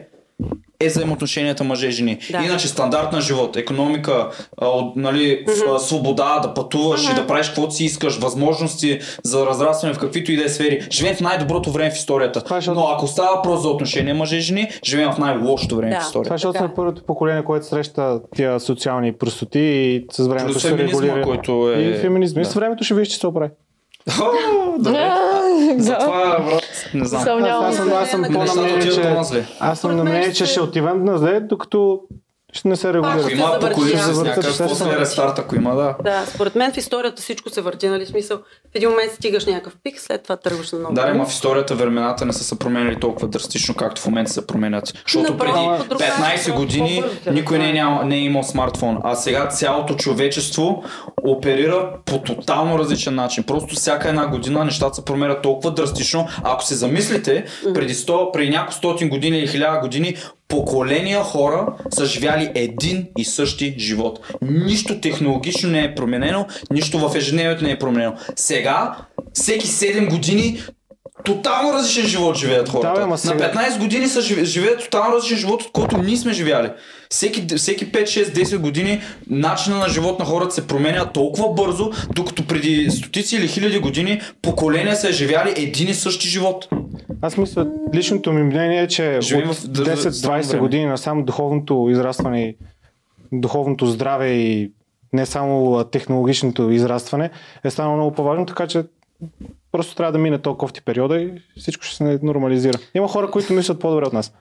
[0.80, 2.18] е взаимоотношенията мъже и жени.
[2.32, 2.38] Да.
[2.40, 7.74] Иначе стандарт на живот, економика, а, нали, в, свобода да пътуваш и да правиш каквото
[7.74, 10.88] си искаш, възможности за разрастване в каквито и да е сфери.
[10.92, 12.44] Живеем в най-доброто време в историята.
[12.44, 15.76] Това е, защото- Но ако става въпрос за отношения мъже и жени, живеем в най-лошото
[15.76, 16.00] време Да.
[16.00, 16.24] в историята.
[16.26, 20.46] Това е, защото Така сме първото поколение, което среща тия социални простоти и с времето
[20.46, 21.22] Плюс ще регулира.
[21.22, 22.42] който е- И феминизма.
[22.42, 22.50] И да.
[22.50, 23.50] с времето ще видиш, че се оправи.
[24.80, 24.92] Добре.
[24.92, 25.76] Да.
[25.78, 27.44] Затова, брат, не знам.
[27.46, 28.24] Аз съм, аз съм
[28.82, 29.02] че...
[29.60, 29.92] Аз съм
[30.34, 32.02] ще- ще отивам на зле, докато
[32.54, 33.24] ще не се Ако регулира.
[33.24, 34.14] ще има да.
[34.14, 35.96] с някакъв после рестарт, ако има, да.
[36.04, 38.06] Да, според мен в историята всичко се върти, нали?
[38.06, 40.96] Смисъл, в един момент стигаш някакъв пик, след това тръгваш на много.
[40.96, 44.48] Да, ама в историята времената не са се променили толкова драстично, както в момента се
[44.48, 44.94] променят.
[45.06, 47.90] Защото Направо преди по друг 15 начин, години никой не е, развива.
[47.90, 50.84] няма, не е имал смартфон, а сега цялото човечество
[51.24, 53.44] оперира по тотално различен начин.
[53.44, 56.28] Просто всяка една година нещата се променят толкова драстично.
[56.44, 60.16] Ако се замислите, преди 100, преди няколко стотин години или хиляда години,
[60.48, 64.20] поколения хора са живяли един и същи живот.
[64.42, 68.14] Нищо технологично не е променено, нищо в ежедневието не е променено.
[68.36, 68.96] Сега,
[69.34, 70.62] всеки 7 години,
[71.24, 72.88] тотално различен живот живеят хората.
[72.88, 75.98] Да, бе, ама На сега- 15 години са живе- живеят тотално различен живот, от който
[75.98, 76.70] ние сме живяли.
[77.10, 81.92] Всеки, всеки 5, 6, 10 години начина на живот на хората се променя толкова бързо,
[82.10, 86.68] докато преди стотици или хиляди години поколения са живяли един и същи живот.
[87.22, 90.60] Аз мисля, личното ми мнение е, че Живеем от в дър- странно 10-20 време.
[90.60, 92.56] години насам духовното израстване
[93.32, 94.72] духовното здраве и
[95.14, 97.30] не само технологичното израстване
[97.64, 98.84] е станало много по-важно, така че
[99.72, 102.78] просто трябва да мине толкова кофти периода и всичко ще се нормализира.
[102.94, 104.34] Има хора, които мислят по-добре от нас.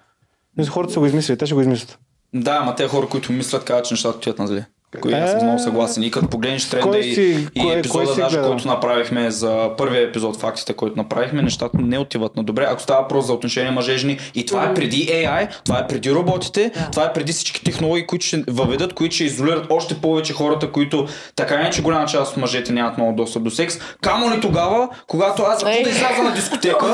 [0.69, 1.98] Хората са го измислили, те ще го измислят.
[2.35, 4.65] Да, ама те хора, които мислят, казват, че нещата отиват на зле.
[5.00, 6.02] Кои аз съм много съгласен.
[6.02, 9.30] И като погледнеш тренда кой и, си- и кой- епизода, кой си даже, който направихме
[9.30, 12.66] за първия епизод, фактите, който направихме, нещата не отиват на добре.
[12.68, 15.86] Ако става въпрос за отношения мъже и жени, и това е преди AI, това е
[15.86, 20.32] преди роботите, това е преди всички технологии, които ще въведат, които ще изолират още повече
[20.32, 21.06] хората, които
[21.36, 23.78] така не че голяма част от мъжете нямат много достъп до секс.
[24.02, 26.86] Камо ли тогава, когато аз ако да изляза на дискотека,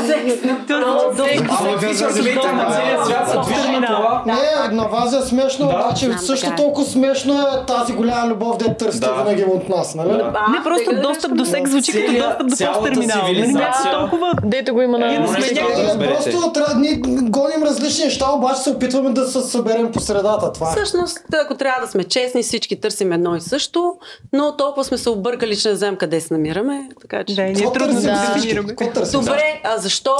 [1.51, 4.23] ама виждам света на целия свят се движи на това.
[4.27, 9.07] Не, на вас е смешно, обаче също толкова смешно е тази голяма любов, де търсите
[9.07, 9.13] Да.
[9.13, 10.09] винаги от нас, нали?
[10.09, 10.47] Да.
[10.51, 13.23] Не, просто достъп до секс звучи като достъп до цялата посттерминал.
[13.23, 14.33] Не цивилизация- бяха толкова...
[14.45, 15.07] Дето го има на...
[15.07, 16.31] да разберете.
[16.31, 20.53] Просто трябва, ние гоним различни неща, обаче се опитваме да се съберем по средата.
[20.53, 20.73] Това е.
[20.77, 23.95] Всъщност, ако трябва да сме честни, всички търсим едно и също,
[24.33, 26.89] но толкова сме се объркали, че не знаем къде се намираме.
[27.01, 27.35] Така че...
[27.35, 28.75] Да, и ние Какво трудно да дефинираме.
[29.13, 30.15] Добре, а защо,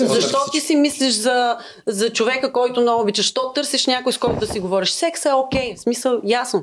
[0.00, 1.56] защо ти си мислиш за,
[1.86, 3.26] за човека, който много обичаш?
[3.26, 4.90] Що търсиш някой, с който да си говориш?
[4.90, 6.62] Секс е окей, в смисъл, ясно.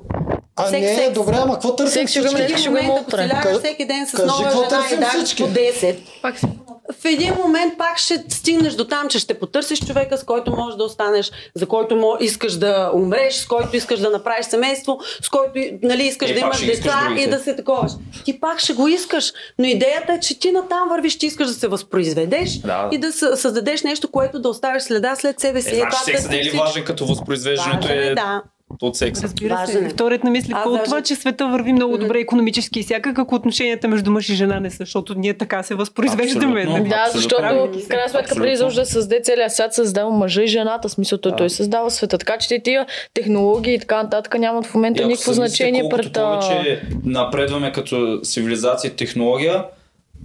[0.59, 1.13] А Секс, не, секс.
[1.13, 2.41] добре, ама какво търсим го всички?
[2.41, 3.29] Един ще го има утре.
[3.59, 6.45] всеки ден с кажи, нова жена и даш по 10, Пак си.
[6.93, 10.77] в един момент пак ще стигнеш до там, че ще потърсиш човека, с който можеш
[10.77, 15.29] да останеш, за който мо- искаш да умреш, с който искаш да направиш семейство, с
[15.29, 15.51] който
[15.83, 17.91] нали, искаш Е, да имаш деца и да се таковаш.
[18.25, 21.53] Ти пак ще го искаш, но идеята е, че ти натам вървиш, ти искаш да
[21.53, 22.89] се възпроизведеш Да.
[22.91, 25.69] и да съ- създадеш нещо, което да оставиш следа след себе си.
[25.69, 28.41] Е, значи това секса не е ли важен като възпроизвеждането Важен е, е да.
[28.81, 29.23] От секса?
[29.23, 29.79] Разбира се.
[29.79, 29.89] е.
[29.89, 33.87] Вторият на мисли даже- това, че света върви много добре економически и всякак, ако отношенията
[33.87, 36.61] между мъж и жена не са, защото ние така се възпроизвеждаме.
[36.61, 36.77] Абсолютно.
[36.79, 36.89] нали?
[36.89, 37.21] Да, Абсолютно.
[37.21, 40.89] защото в крайна сметка преди изобщо да създаде целия свят, създава мъжа и жената.
[40.89, 42.17] Смисъл, той, той създава света.
[42.17, 46.13] Така че тия технологии и така нататък нямат в момента никакво значение пред...
[46.13, 49.63] повече напредваме като цивилизация и технология,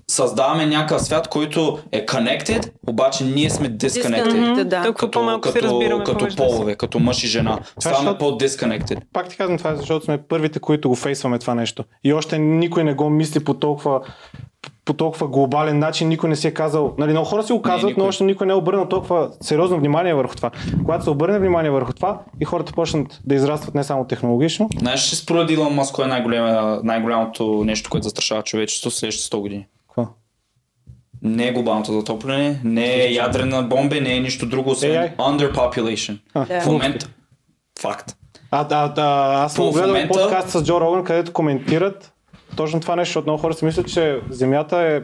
[0.08, 4.33] създаваме някакъв свят, който е connected, обаче ние сме disconnected.
[4.33, 4.83] Disconnected, да.
[4.83, 6.49] Толкова Като, по-малко се като, разбираме като помежду си.
[6.49, 7.58] полове, като мъж и жена.
[7.81, 8.99] Ставаме защото- по-disconnected.
[9.12, 11.84] Пак ти казвам това, защото сме първите, които го фейсваме това нещо.
[12.05, 14.00] И още никой не го мисли по толкова
[14.84, 17.89] по толкова глобален начин, никой не си е казал, нали, много хора си го казват,
[17.89, 18.02] никой.
[18.02, 20.50] но още никой не е обърнал толкова сериозно внимание върху това.
[20.78, 25.12] Когато се обърне внимание върху това и хората почнат да израстват не само технологично, Знаеш
[25.12, 29.66] ли според Илон Маск е най-голямо, най-голямото нещо, което застрашава човечеството в следващите 100 години?
[31.25, 35.17] Не е глобалното затопляне, не е ядрена бомба, не е нищо друго, освен AI.
[35.17, 36.19] underpopulation.
[36.35, 37.07] А, В момента,
[37.81, 38.17] факт.
[38.51, 42.12] А, а, а, аз съм гледал момента- подкаст с Джо Роган, където коментират
[42.57, 45.01] точно това нещо, защото много хора си мислят, че Земята е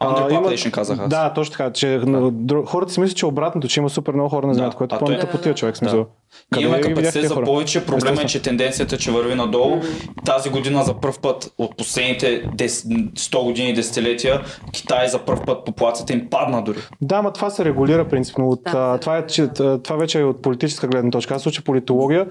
[0.00, 1.08] Underpopulation казах аз.
[1.08, 1.72] Да, точно така.
[1.72, 4.54] Че, но, друг, хората си мислят, че е обратното, че има супер много хора на
[4.54, 5.98] Земята, Да, което а пълната той- потия човек смисъл.
[5.98, 6.06] Ние
[6.52, 7.86] Къде имаме капацитет за повече.
[7.86, 9.80] Проблема е, че тенденцията, че върви надолу.
[10.24, 12.66] Тази година за първ път от последните 10,
[13.12, 14.40] 100 години, десетилетия,
[14.72, 16.78] Китай за първ път популацията им падна дори.
[17.00, 18.48] Да, ама това се регулира принципно.
[18.48, 19.48] От, Да, това, е, че,
[19.82, 21.34] това вече е от политическа гледна точка.
[21.34, 22.26] Аз уча политология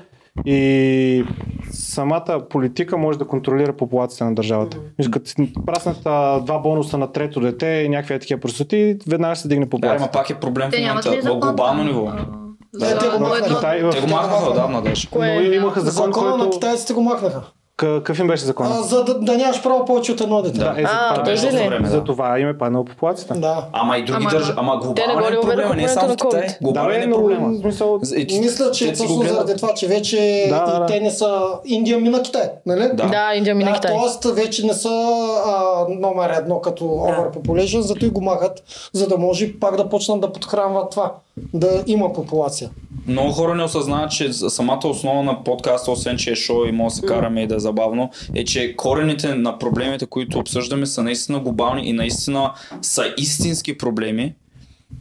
[0.46, 1.24] и
[1.72, 4.78] самата политика може да контролира популацията на държавата.
[4.78, 5.10] Mm-hmm.
[5.12, 6.02] Като праснат
[6.46, 9.70] два бонуса на трето дете и някакви е такива простоти, веднага ще се дигне Да,
[9.70, 10.04] популацията.
[10.04, 11.22] ама пак е проблем в момента.
[11.24, 12.12] В глобално ниво.
[12.74, 13.90] Да, те го махнаха.
[13.92, 15.08] Те го махнаха отдавна даже.
[15.16, 16.50] Но имаха закон, Закона на който...
[16.50, 17.42] китайците го махнаха.
[17.80, 18.66] Какъв им беше закон?
[18.68, 20.60] А, за да, да нямаш право повече от едно дете.
[20.60, 20.74] Да.
[20.78, 21.58] е, за А, това, доста ли?
[21.60, 22.04] време, за да.
[22.04, 23.34] това им е паднала популацията.
[23.36, 23.66] Да.
[23.74, 24.54] Ама и други Ама- държави.
[24.58, 26.42] Ама глобален ли е проблема, не е само в Китай.
[26.42, 27.52] Да, Глобален бе, е проблема.
[28.28, 30.86] ти- Мисля, че е точно заради това, че вече Да, да, и да.
[30.86, 31.42] те не са...
[31.66, 32.90] Индия мина Китай, нали?
[32.94, 33.06] Да.
[33.06, 33.92] Да, Индия мина Да, Китай.
[33.94, 34.90] Тоест вече не са
[35.48, 35.54] а,
[35.92, 40.32] номер едно като overpopulation, зато и го махат, за да може пак да почнат да
[40.32, 41.12] подхранват това,
[41.54, 42.70] да има популация.
[43.08, 46.90] Много хора не осъзнават, че самата основа на подкаста, освен че е шоу и може
[46.90, 51.40] да се караме и да забавно, е, че корените на проблемите, които обсъждаме, са наистина
[51.40, 54.34] глобални и наистина са истински проблеми.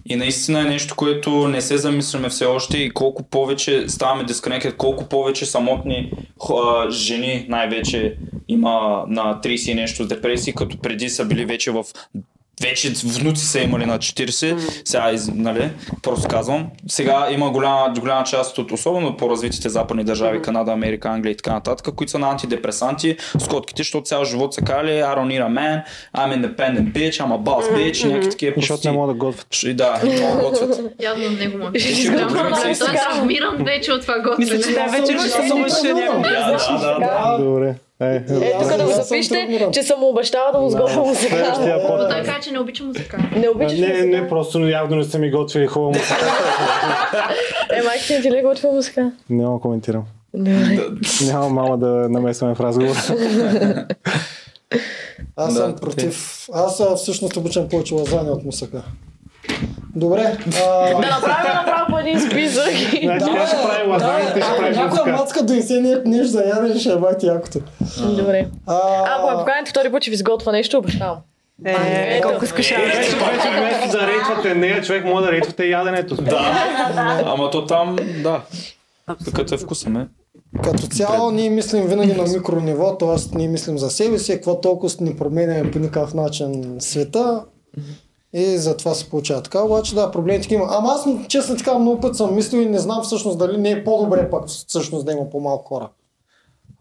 [0.06, 4.76] И наистина е нещо, което не се замисляме все още и колко повече ставаме disconnected,
[4.76, 8.16] колко повече самотни хо- жени най-вече
[8.48, 11.84] има на 30 и нещо депресии, като преди са били вече в
[12.62, 15.70] вече внуци са имали на 40, сега, нали,
[16.02, 16.66] просто казвам.
[16.88, 21.52] Сега има голяма, голяма част от, особено по-развитите западни държави, Канада, Америка, Англия и така
[21.52, 25.42] нататък, които са на антидепресанти, с котките, защото цял живот са кали, I don't need
[25.42, 25.82] a man,
[26.16, 29.46] I'm independent bitch, I'm a boss bitch, и някакви такива защото не могат да готвят.
[29.50, 30.80] Ш- Да, и много готвят.
[31.00, 32.28] Явно не го е истина.
[32.92, 36.08] травмиран вече от това Мисля, че готвене.
[36.26, 36.80] Аз ще съм.
[36.80, 37.36] Да, да, да.
[37.38, 37.44] Да.
[37.44, 37.74] Добре.
[38.00, 41.54] Е, е, Е, тук да го запишете, че съм му обещала да му сготвя музика.
[41.88, 43.18] Но той каза, че не обича музика.
[43.36, 44.06] Не обичаш Не, музика?
[44.06, 46.14] не, просто явно не са ми готвили хубаво музика.
[47.72, 49.12] Е, майка ти не ти ли готвя музика?
[49.30, 50.04] Няма да коментирам.
[50.34, 50.80] Не.
[51.26, 52.96] Няма мама да намесваме в разговор.
[55.36, 56.46] Аз съм против.
[56.52, 58.82] Аз всъщност обичам повече лазания от мусака.
[59.97, 60.36] Добре.
[60.58, 62.65] А, Да направим направо по един списък.
[62.65, 66.78] Значи тя ще прави лазаните, ще ако прави някоя мацка донесе не- нещо за ядене,
[66.81, 67.58] ще е бати якото.
[68.08, 68.47] Добре.
[68.67, 68.76] А,
[69.08, 71.17] ако ме поканите втори път, ще ви сготвя нещо, обещавам.
[71.65, 71.75] Е,
[72.08, 72.28] Ето.
[72.28, 72.84] колко скучава.
[72.84, 76.15] Вече, вече вместо да рейтвате нея, човек може да рейтвате яденето.
[76.15, 76.55] Да,
[77.26, 78.41] ама то там, да.
[79.34, 80.07] Като е вкуса, ме.
[80.65, 83.36] Като цяло ние мислим винаги на микро ниво, т.е.
[83.39, 87.42] ние мислим за себе си, какво толкова ни променяме по никакъв начин света
[88.32, 89.62] и затова се получава така.
[89.62, 90.66] Обаче да, проблемите има.
[90.70, 93.84] Ама аз честно така много път съм мислил и не знам всъщност дали не е
[93.84, 95.89] по-добре пък всъщност да има по-малко хора.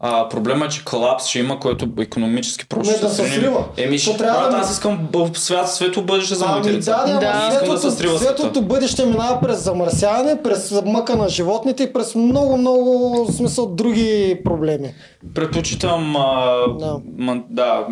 [0.00, 3.64] А, проблема е, че колапс ще има, който економически просто Не, ще да се срива.
[3.76, 7.18] Еми, ще трябва брат, да- аз искам свят, светло бъдеще за моите Ами да, да,
[7.20, 7.48] Да.
[7.52, 11.92] Искам да се срива светлото, светлото бъдеще минава през замърсяване, през мъка на животните и
[11.92, 14.94] през много, много в смисъл други проблеми.
[15.34, 17.00] Предпочитам, а, Да.
[17.18, 17.86] ма, да,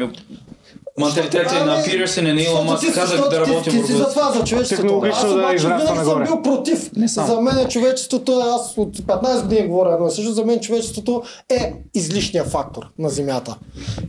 [0.98, 3.96] Менталитета на Пирсън и на Илон Маск ти- казах да ти- работим Ти си върху
[3.98, 5.02] за това, за човечеството.
[5.12, 6.90] Аз да обаче израства винаги съм бил против.
[6.96, 7.26] Не само.
[7.26, 11.22] За мен човечеството е, аз от 15 години говоря едно и също, за мен човечеството
[11.48, 13.56] е излишния фактор на Земята.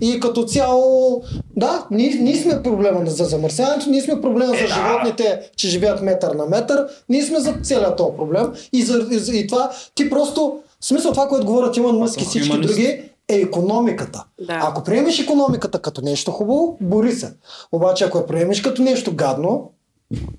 [0.02, 1.22] И като цяло,
[1.56, 6.32] да, ние, ние сме проблема за замърсяването, ние сме проблема за животните, че живеят метър
[6.32, 8.48] на метър, ние сме за целият този проблем.
[8.74, 12.26] И, за, и, и това, ти просто, в смисъл това, което говорят Иман Мъск и
[12.26, 14.26] всички други, е економиката.
[14.48, 14.60] Да.
[14.64, 17.34] Ако приемеш економиката като нещо хубаво, бори се.
[17.72, 19.72] Обаче ако я приемеш като нещо гадно,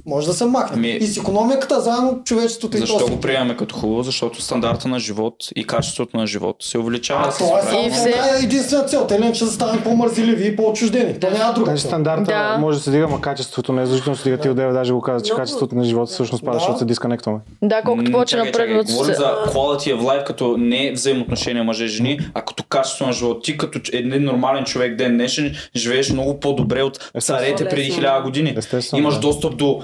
[0.06, 0.72] може да се махне.
[0.74, 4.02] Ами- И с економиката заедно човечеството и Защо го приемаме като хубаво?
[4.02, 7.24] Защото стандарта на живот и качеството на живот се увеличава.
[7.24, 9.06] А това е само И все- една единствена цел.
[9.06, 11.20] Те не че да станем по-мързеливи и по-отчуждени.
[11.20, 12.56] То няма друга Значи стандарта Да.
[12.60, 14.38] може да се дига, ма качеството не е задължително се дига.
[14.38, 15.40] Ти отдеве даже го каза, че Много.
[15.40, 16.58] качеството на живота всъщност пада, Да.
[16.58, 17.38] защото се дисконектваме.
[17.62, 19.56] Да, колкото повече напредват Говорим за quality
[19.90, 23.44] of life, като не взаимоотношения мъже-жени, а като качество на живот.
[23.44, 28.56] Ти като един нормален човек ден днешен живееш много по-добре от царете преди хиляда години.
[28.94, 29.20] Имаш да.
[29.20, 29.82] достъп до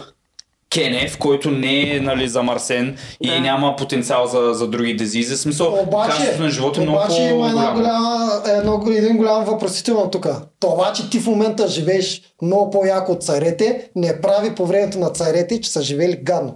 [0.74, 3.40] Кенев, който не е нали, замърсен и Да.
[3.40, 5.36] няма потенциал за, за други дезизи.
[5.36, 10.10] Смисъл, Обаче, качеството на живота е много обаче има една голяма, едно, един голям въпросително
[10.10, 10.26] тук.
[10.60, 15.10] Това, че ти в момента живееш много по-яко от царете, не прави по времето на
[15.10, 16.54] царете, че са живели гадно.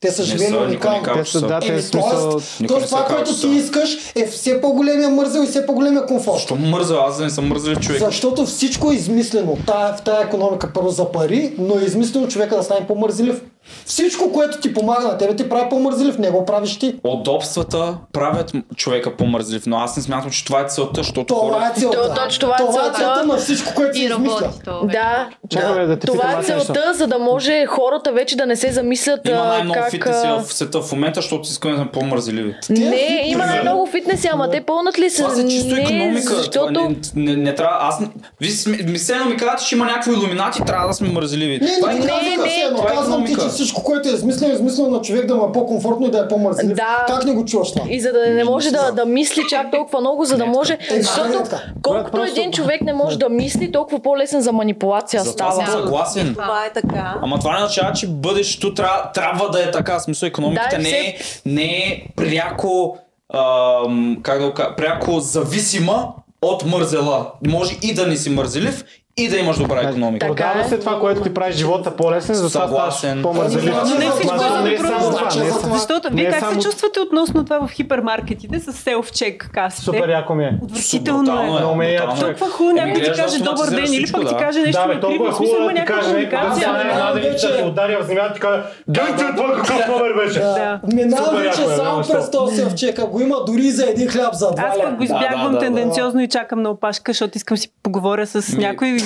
[0.00, 1.46] Те са живели са, казва, Те са, са.
[1.46, 2.30] да, те е смисъл...
[2.30, 3.48] тоест, тоест се това, което ти са.
[3.48, 6.34] искаш е все по-големия мързел и все по-големия комфорт.
[6.34, 6.96] Защо мърза?
[7.06, 8.00] Аз да не съм мързелив човек.
[8.00, 9.58] Защото всичко е измислено.
[9.66, 13.42] Тая, в тая економика първо за пари, но е измислено човека да стане по-мързелив.
[13.84, 16.94] Всичко, което ти помага на тебе, ти прави по-мързелив, не го правиш ти.
[17.04, 21.72] Удобствата правят човека по-мързлив, но аз не смятам, че това е целта, защото Това хора...
[21.76, 21.96] е целта.
[22.08, 22.98] То- точно това е целта.
[22.98, 24.52] целта на всичко, което се И измисля.
[24.84, 28.56] Да, Чакай, бе, да те това е целта, за да може хората вече да не
[28.56, 29.90] се замислят Има най-много как...
[29.90, 32.54] фитнеси в света в момента, защото искаме да сме по-мързеливи.
[32.70, 35.22] Не, има най-много фитнеси, ама те пълнат ли се?
[35.22, 36.34] Това са чисто не, економика.
[36.34, 36.72] Защото...
[36.72, 37.76] Това не, не, не, трябва.
[37.80, 38.00] Аз.
[38.40, 41.58] Вие ми се ми казвате, че има някакви иллюминати, трябва да сме мързеливи.
[41.62, 43.57] Не, Това е не, не, не, но Това е казвам ти, че економика.
[43.62, 46.28] Всичко, което е измислено, е измислено на човек да му е по-комфортно и да е
[46.28, 46.76] по-мързелив.
[46.76, 47.04] Да.
[47.06, 47.84] Как не го чуваш това?
[47.90, 50.78] И за да не може да, да мисли чак толкова много, за да може.
[50.90, 55.36] Е, Защото е колкото един човек не може да мисли, толкова по-лесен за манипулация За
[55.36, 55.82] това съм става.
[55.82, 56.34] съгласен.
[56.34, 57.14] Това е така.
[57.22, 58.74] Ама това не означава, че бъдещето
[59.14, 60.00] трябва, да е така.
[60.00, 62.98] Смисъл, економиката Да, не, е, не е пряко,
[63.34, 66.08] ам, как да го кажа, пряко зависима
[66.42, 67.26] от мързела.
[67.46, 68.84] Може и да не си мързелив,
[69.18, 70.26] и да имаш добра економика.
[70.26, 70.64] Продава е.
[70.64, 73.22] се това, което ти прави живота по-лесен, затова Съгласен.
[73.22, 73.74] по-мързелив.
[73.74, 74.86] Не всичко е не е добро.
[74.86, 79.50] е само- Защото не вие е как се чувствате относно това в хипермаркетите с селф-чек
[79.50, 79.82] касите?
[79.84, 80.58] Супер яко ми е.
[80.62, 81.46] Отвратително е.
[81.46, 82.14] Много ме е яко.
[82.16, 84.36] Толкова хубаво някой да ти да каже добър ден или пък ти да.
[84.38, 85.28] каже нещо Да, бе, на толкова криво.
[85.28, 87.14] е В смисъл хубаво има да ти някаква каже, някой да комуникация.
[87.14, 90.38] Да, вече- да удари в земята и каже, дай ти това какъв номер беше.
[90.38, 90.80] Да.
[90.94, 93.06] Минава Супер вече е, само през този селфчека.
[93.06, 95.50] Го има дори и за един хляб за два Аз пък го избягвам да, да,
[95.50, 95.58] да.
[95.58, 98.96] тенденциозно и чакам на опашка, защото искам си поговоря с някой.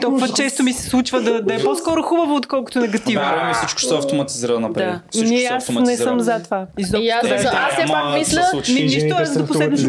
[0.00, 3.20] Толкова често ми се случва да, да е по-скоро хубаво, отколкото негативно.
[3.20, 4.86] Вярвай ми, всичко ще се автоматизира напред.
[4.86, 5.00] Да.
[5.10, 6.66] Всичко Ние ще аз не съм за това.
[6.78, 7.08] Изобщо.
[7.22, 9.86] Аз, съм- аз все пак мисля, нищо, се до последно ще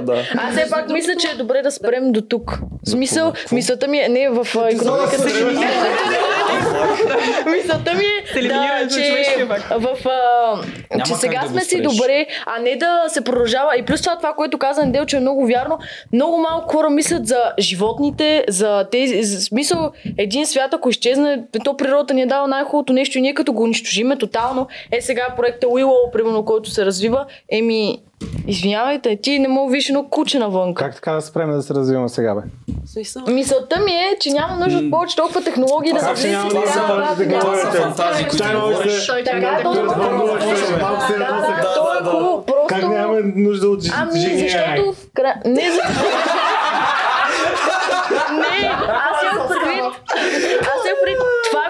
[0.00, 0.22] да.
[0.38, 2.58] аз все пак мисля, че е добре да спрем до тук.
[2.86, 5.28] В смисъл, мисълта ми е не в економиката.
[7.56, 12.76] Мисълта ми е да, че в а, че сега да сме си добре, а не
[12.76, 13.76] да се продължава.
[13.78, 15.78] И плюс това, това, което каза Недел, че е много вярно,
[16.12, 21.76] много малко хора мислят за животните, за тези, за смисъл, един свят, ако изчезне, то
[21.76, 24.66] природата ни е дала най-хубавото нещо и ние като го унищожиме тотално.
[24.92, 28.02] Е сега проекта Willow, примерно, който се развива, еми,
[28.46, 30.74] извинявайте, ти не мога виж едно куче навън.
[30.74, 32.40] Как така да спреме да се развиваме сега, бе?
[33.32, 37.24] Мисълта ми е, че няма нужда от повече толкова технологии да се няма Да, се
[37.24, 37.70] да, ядоса.
[37.70, 37.90] да,
[38.84, 38.88] е.
[42.68, 44.38] Как нямаме нужда от Ами, жени?
[44.38, 44.96] защото в.
[48.30, 49.84] Не, аз имам предвид.
[50.60, 51.18] Аз имам предвид
[51.50, 51.62] това,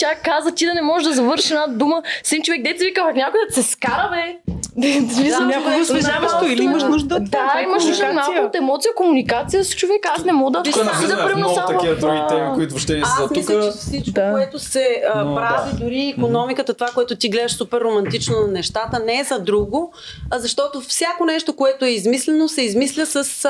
[0.00, 2.62] тя каза, ти да не можеш да завършиш една дума с един човек.
[2.62, 4.54] Деца вика, някой да се скара, бе.
[4.76, 9.76] Да, някакво освежаващо или имаш нужда Да, е имаш нужда малко от емоция, комуникация с
[9.76, 10.06] човек.
[10.16, 13.28] Аз не мога да примерно много само такива други а, теми, които въобще не са
[13.30, 13.64] мисля, тук.
[13.64, 18.98] че всичко, което се прави, дори економиката, това, което ти гледаш супер романтично на нещата,
[18.98, 19.92] не е за друго,
[20.30, 23.46] а защото всяко нещо, което е измислено, се измисля с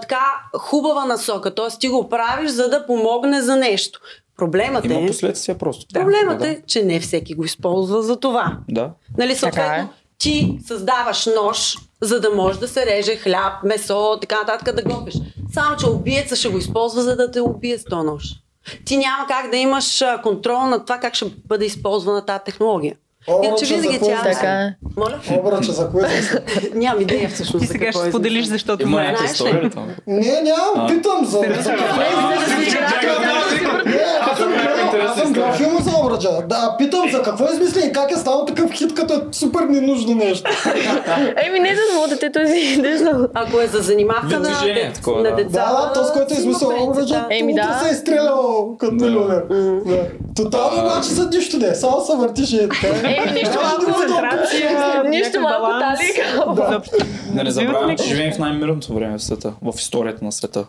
[0.00, 0.24] така
[0.58, 1.54] хубава насока.
[1.54, 4.00] Тоест ти го правиш, за да помогне за нещо.
[4.38, 5.86] Проблемът Има е, последствия просто.
[5.94, 8.58] проблемът да, е, че не всеки го използва за това.
[8.68, 8.90] Да.
[9.18, 9.52] Нали, Така е.
[9.52, 14.82] съответно, ти създаваш нож, за да може да се реже хляб, месо, така нататък да
[14.82, 15.14] готвиш.
[15.52, 18.24] Само, че убиеца ще го използва, за да те убие с този нож.
[18.84, 22.96] Ти няма как да имаш контрол над това как ще бъде използвана тази технология.
[23.28, 24.22] Обръча винаги за кое тя...
[24.22, 24.74] Така е.
[24.96, 25.20] Моля?
[25.38, 26.38] Обръча за кое мисли?
[26.74, 27.62] Нямам идея всъщност.
[27.62, 29.30] Ти сега ще е споделиш, защото Има знаеш.
[29.32, 29.70] история?
[30.06, 31.40] Не, нямам, питам за...
[31.40, 31.56] Не,
[34.22, 36.28] аз съм гледал, филма за обръча.
[36.46, 40.14] Да, питам за какво измисли и как е станал такъв хит, като е супер ненужно
[40.14, 40.50] нещо.
[41.46, 42.82] Еми, не за да детето си.
[43.34, 44.50] Ако е за занимавка на,
[45.22, 45.34] да.
[45.36, 45.50] деца.
[45.50, 47.80] Да, да, този, който е измислил обръча, Еми, утре да.
[47.84, 49.42] се е стрелял като милионер.
[49.86, 50.06] Да.
[50.36, 53.08] Тотално обаче за нищо не, само се въртиш и е така.
[53.22, 55.66] Еми, нищо малко концентрация, Нищо малко.
[56.62, 56.96] Изобщо.
[57.34, 60.66] Да не забравяме, че живеем в най-мирното време в света, в историята на света.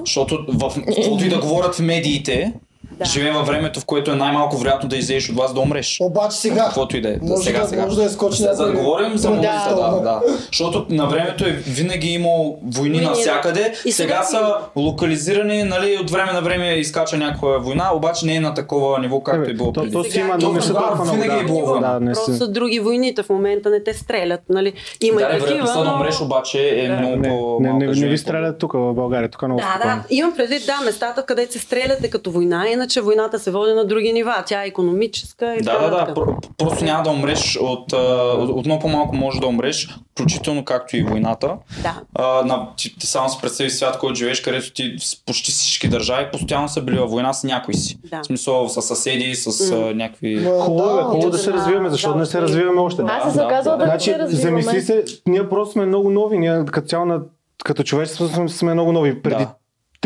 [0.00, 2.52] Защото в каквото и да говорят в медиите,
[2.96, 3.04] Да.
[3.04, 5.98] живеем във времето, в което е най-малко вероятно да излезеш от вас да умреш.
[6.00, 7.16] Обаче сега, Каквото и да е.
[7.22, 7.82] може, сега, да, сега.
[7.82, 8.74] може да изкочи За да някой.
[8.74, 9.34] говорим за Да.
[9.34, 10.20] момента, да, да.
[10.46, 13.60] Защото на времето е винаги имало войни Войни, навсякъде.
[13.62, 13.70] да.
[13.84, 18.34] И сега сега са локализирани, нали, от време на време изкача някаква война, обаче не
[18.34, 19.92] е на такова ниво, както е било то, преди.
[19.92, 22.34] то си има, То но не са толкова винаги е било Да, да, не Просто
[22.34, 22.48] са.
[22.48, 24.72] други войните в момента, не те стрелят, нали?
[25.00, 25.94] Има Да, и е, такива, вероятността да но...
[25.94, 29.42] умреш обаче е много Не, по не, не, не ви стрелят тук в България, тук
[29.42, 29.96] е много Да, спокойно.
[29.98, 30.04] да.
[30.10, 33.84] Имам предвид, да, местата, където се стрелят е като война, иначе войната се води на
[33.84, 34.42] други нива.
[34.46, 36.14] Тя е економическа и Да, така да, да.
[36.14, 41.02] Про- Просто няма да умреш от, от, много по-малко може да умреш, включително както и
[41.02, 41.56] войната.
[41.82, 42.00] Да.
[42.14, 45.88] А, на, ти, ти само си представи свят, който живееш, където ти с почти всички
[45.88, 47.98] държави постоянно са били във война с някой си.
[48.10, 48.20] Да.
[48.22, 50.44] В смисъл с съседи, с а, някакви...
[50.60, 52.42] Хубаво е, да, хубаво да да, се да, развиваме, защото да, не се да.
[52.42, 53.02] развиваме още.
[53.08, 53.84] Аз Да, да, казала да.
[53.84, 54.62] да не Значи, се развиваме.
[54.62, 57.20] замисли се, ние просто сме много нови, ние като цяло на,
[57.64, 59.22] като човечество сме, сме много нови.
[59.22, 59.54] Преди Да.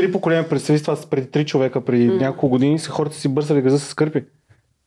[0.01, 3.79] Три поколения, представи това, преди три човека, преди няколко години, са хората си бърсали газа
[3.79, 4.25] с кърпи.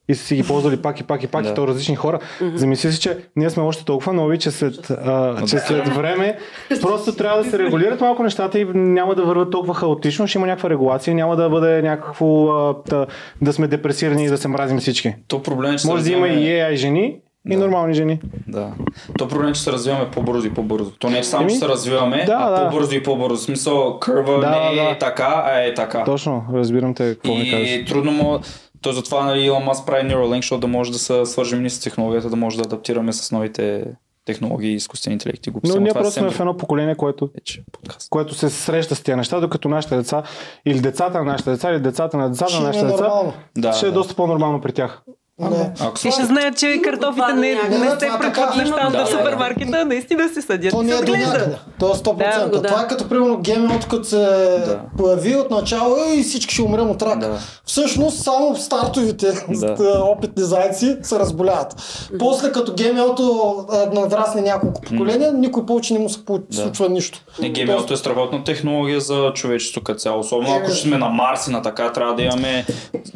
[0.10, 1.50] И са си ги ползвали пак и пак и пак, Да.
[1.50, 2.20] и то различни хора.
[2.56, 6.38] Замисли си, че ние сме още толкова нови, че след, а, че след време
[6.82, 10.48] просто трябва да се регулират малко нещата и няма да върват толкова хаотично, ще има
[10.48, 13.08] някаква регулация, няма да бъде някакво а, да,
[13.42, 15.16] да сме депресирани и да се мразим всички.
[15.28, 17.20] То проблем е, Може да има и AI жени
[17.52, 18.20] и нормални жени.
[18.48, 18.74] Да.
[19.18, 20.92] То проблем е, че се развиваме по-бързо и по-бързо.
[20.92, 22.70] То не е само, че Еми, се развиваме, да, а да.
[22.70, 23.36] по-бързо и по-бързо.
[23.36, 24.98] В смисъл, кърва Да, не е да.
[24.98, 26.04] така, а е така.
[26.04, 27.70] Точно, разбирам те какво ми казваш.
[27.70, 28.40] И трудно му...
[28.82, 31.80] То затова нали, Elon Musk прави Neuralink, защото да може да се свържем ние с
[31.80, 33.86] технологията, да може да адаптираме с новите
[34.26, 37.30] технологии и изкуствен интелект и го Но ние е просто сме в едно поколение, което,
[37.34, 37.64] вече
[38.10, 40.24] което се среща с тези неща, докато нашите деца,
[40.66, 43.10] или децата на нашите деца, или децата на децата на е нашите деца.
[43.58, 43.96] Да, ще е да.
[43.96, 45.04] доста по-нормално при тях.
[45.40, 45.72] Не.
[45.80, 48.20] Ако Те ще знаят, че картофите не, не, не, се така.
[48.20, 51.56] прекват нещата Да, в да, супермаркета, наистина се съдят То не е до някъде.
[51.80, 52.50] То е 100%.
[52.50, 52.68] Да, да.
[52.68, 54.80] Това е като примерно ГМО, като се Да.
[54.98, 57.20] появи от начало и всички ще умрем от рак.
[57.20, 57.38] Да.
[57.66, 60.04] Всъщност само стартовите Да.
[60.18, 61.76] опитни зайци се разболяват.
[62.20, 63.56] После като ГМО-то
[63.94, 66.20] надрасне няколко поколения, никой повече не му се
[66.52, 67.20] случва нищо.
[67.42, 70.20] Не, ГМО-то е страхотна технология за човечеството като цяло.
[70.20, 72.66] Особено ако ще сме на Марс и на така, трябва да имаме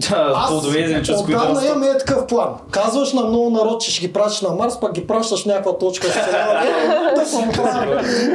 [0.09, 1.41] да, плодове зеленчуци, които
[2.07, 2.55] такъв план.
[2.71, 5.77] Казваш на много народ, че ще ги пращаш на Марс, пък ги пращаш в някаква
[5.77, 6.19] точка в се.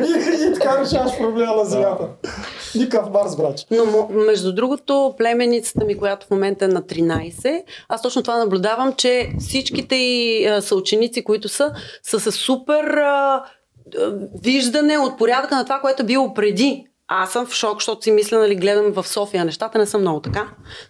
[0.03, 2.09] И, и така решаваш проблема на Земята.
[2.75, 3.55] Никакъв Марс, брат.
[3.71, 8.93] Но между другото, племеницата ми, която в момента е на 13, аз точно това наблюдавам,
[8.93, 13.45] че всичките и съученици, които са, са с супер а,
[14.43, 16.87] виждане от порядъка на това, което е било преди.
[17.15, 20.21] Аз съм в шок, защото си мисля, нали, гледам в София нещата, не са много
[20.21, 20.49] така.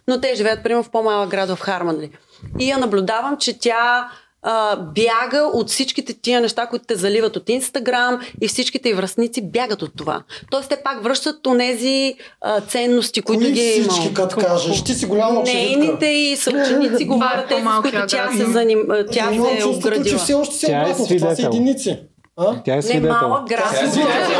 [0.09, 2.10] Но те живеят, примерно, в по-малък град в Харманли.
[2.59, 4.09] И я наблюдавам, че тя
[4.42, 9.42] а, бяга от всичките тия неща, които те заливат от Инстаграм и всичките й връзници
[9.42, 10.23] бягат от това.
[10.51, 13.91] Тоест те пак връщат онези а, ценности, които Кои ги е имал.
[13.91, 14.84] всички, като кажеш?
[14.84, 15.42] Ти си голяма.
[15.42, 18.89] Нейните и съученици говорят тези, с които тя се, заним...
[19.12, 20.18] тя се е че обградила.
[20.18, 21.07] все още си Тя е обратно.
[21.07, 21.47] Това са свидетел.
[21.47, 21.99] единици.
[22.36, 22.62] А?
[22.65, 23.09] Тя е Не свидетел.
[23.20, 23.65] малък град.
[23.70, 24.39] Тя е свидетел.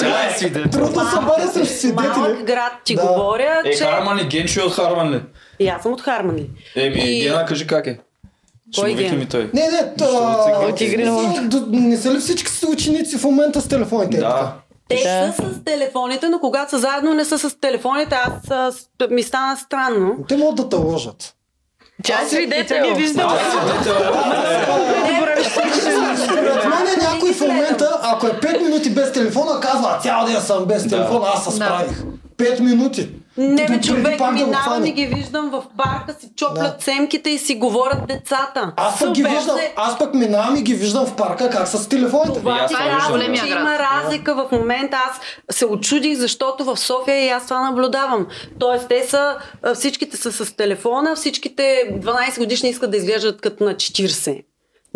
[0.00, 0.70] Тя е свидетел.
[0.70, 2.44] Трудно се бъде срещу Малък свидетели.
[2.44, 3.02] град ти Да.
[3.02, 3.84] говоря, Е, че...
[3.84, 4.24] Харман ли?
[4.24, 5.22] Генчо е от Харман ли?
[5.58, 6.50] И аз съм от Харманли.
[6.76, 7.98] Еми, И- Гена, кажи как е.
[8.72, 9.22] Ще Кой го викнем Ген?
[9.22, 9.50] и той.
[9.54, 10.04] Не, не, та,
[10.62, 11.12] От игри на
[11.70, 14.18] не, са- не ли всички са ученици в момента с телефоните?
[14.18, 14.52] Да.
[14.88, 15.32] Те Да.
[15.36, 19.22] са с телефоните, но когато са заедно не са с телефоните, аз а, с- ми
[19.22, 20.16] стана странно.
[20.28, 21.34] Те могат да те лъжат.
[22.04, 22.76] Тя е свидетел.
[22.78, 23.28] Тя ги вижда.
[25.50, 30.26] Според мен е някой в момента, ако е 5 минути без телефона, казва, «А, цял
[30.26, 32.02] ден съм без телефон, аз се справих.
[32.38, 33.08] 5 минути.
[33.38, 36.84] Не, бе, човек, минавам и ги виждам в парка, си чоплят Да.
[36.84, 38.72] семките и си говорят децата.
[38.76, 41.88] Аз пък ги виждам, аз пък минавам и ги виждам в парка как са с
[41.88, 42.38] телефоните.
[42.38, 44.96] Това, ти това казвам, виждам, че има разлика в момента.
[45.10, 45.20] Аз
[45.56, 48.26] се очудих, защото в София и аз това наблюдавам.
[48.58, 49.36] Тоест, те са,
[49.74, 54.42] всичките са с телефона, всичките 12 годишни искат да изглеждат като на 40.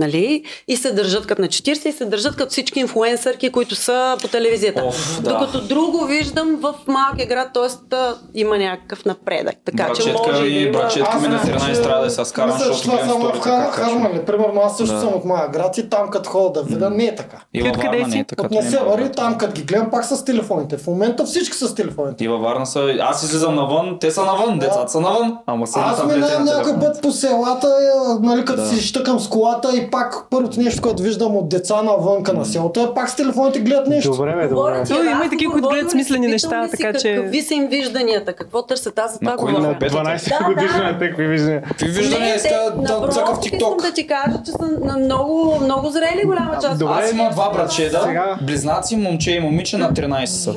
[0.00, 0.42] Нали?
[0.68, 4.28] И се държат като на 40 и се държат като всички инфуенсърки, които са по
[4.28, 4.82] телевизията.
[4.82, 5.30] Оф, да.
[5.30, 7.96] Докато друго виждам в малкия град, т.е.
[8.34, 9.54] има някакъв напредък.
[9.64, 10.72] Така че Братчетка може и да ми, има...
[10.72, 13.40] братчетка ми на мисля, 13 че- трябва да се скарам, Мисля, че защото само в.
[13.72, 14.20] Хармали.
[14.20, 15.00] Примерно аз също Да.
[15.00, 17.36] съм от моя град и там като ходя да видя, не е така.
[17.54, 18.10] И Ти във Варна си?
[18.10, 18.42] не е така.
[18.42, 19.14] От ти не е Несебър и много.
[19.14, 20.76] там като ги гледам пак с телефоните.
[20.76, 22.24] В момента всички с телефоните.
[22.24, 22.94] И във Варна са...
[23.00, 26.56] Аз излизам навън, те са навън, децата са навън, ама са на Аз минавам на
[26.56, 30.82] някой път по селата, е, нали, като си щъкам с колата и пак първото нещо,
[30.82, 34.10] което виждам от деца навънка на селото е пак с телефоните гледат нещо.
[34.10, 34.84] Добре, бе, добре.
[34.88, 38.32] Той има и такива, които гледат смислени неща, така че- Какви са им вижданията?
[38.32, 38.98] Какво търсят?
[38.98, 39.74] Аз за На това на говоря.
[39.74, 39.94] бетата?
[39.94, 40.88] 12 Да, годишна да.
[40.88, 41.62] е те, какви виждания.
[41.62, 43.82] Какви виждания Не, иска те- да напротив, цъка в Искам TikTok?
[43.82, 46.78] да ти кажа, че са на много, много зрели голяма част.
[46.78, 50.54] Добре, Аз имам два братчета, Сега- близнаци, момче и момиче на 13 са.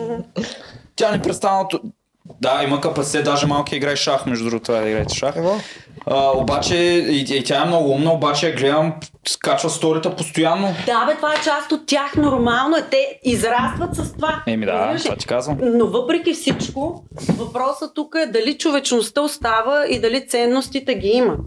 [0.95, 1.65] Тя не престана...
[2.41, 5.35] Да, има капацитет, даже малки играе шах, между другото, това е да играете шах.
[5.35, 5.59] Ево.
[6.05, 8.93] А, обаче, и, и тя е много умна, обаче я гледам,
[9.27, 10.75] скачва сторита постоянно.
[10.85, 12.15] Да, бе, това е част от тях.
[12.15, 12.81] Нормално е.
[12.81, 14.43] Те израстват с това.
[14.47, 15.57] Еми да, Разбираш това ти казвам.
[15.61, 17.03] Но въпреки всичко,
[17.37, 21.37] въпросът тук е дали човечността остава и дали ценностите ги има.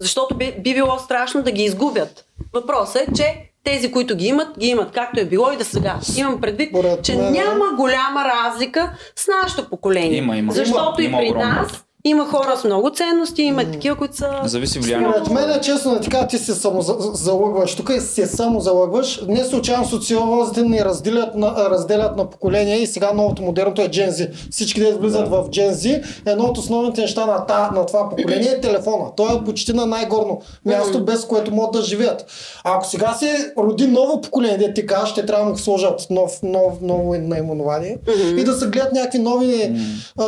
[0.00, 2.24] Защото би, би било страшно да ги изгубят.
[2.54, 5.96] Въпросът е, че тези, които ги имат, ги имат както е било и да сега.
[6.16, 10.18] Имам предвид, Според че няма голяма разлика с нашето поколение.
[10.18, 10.52] Има, има.
[10.52, 14.30] Защото Има, и при има нас има хора с много ценности, има такива, които са...
[14.44, 15.12] Зависи влиянието.
[15.14, 17.74] Според мен е честно да ти кажа, ти се само за- залъгваш.
[17.74, 19.22] Тук и се само залъгваш.
[19.28, 24.30] Не случайно социолозите ни разделят на, разделят на поколения и сега новото модерното е Z.
[24.50, 26.02] Всички да влизат в Gen Z.
[26.26, 29.04] Едно от основните неща на, та, на това поколение е телефона.
[29.16, 32.26] Той е почти на най-горно място, без което могат да живеят.
[32.64, 36.06] А ако сега се роди ново поколение, де ти кажеш, ще трябва да му сложат
[36.10, 37.98] нов, нов, ново наименование
[38.36, 39.72] и да се гледат някакви нови
[40.18, 40.24] а,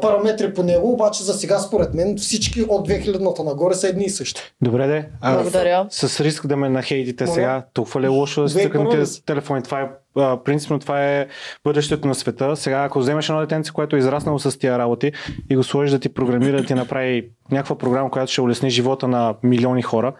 [0.00, 4.10] параметри по него, обаче за сега според мен всички от 2000-та нагоре са едни и
[4.10, 4.40] същи.
[4.62, 5.08] Добре, де.
[5.20, 5.86] А, Благодаря.
[5.90, 7.34] С риск да ме нахейтите Моля.
[7.34, 8.70] сега, толкова ли е лошо да си
[9.06, 9.24] си?
[9.24, 9.62] телефони?
[9.62, 9.88] Това е,
[10.44, 11.26] принципно това е
[11.64, 12.56] бъдещето на света.
[12.56, 15.12] Сега, ако вземеш едно детенце, което е израснало с тия работи
[15.50, 19.08] и го сложиш да ти програмира, да ти направи някаква програма, която ще улесни живота
[19.08, 20.12] на милиони хора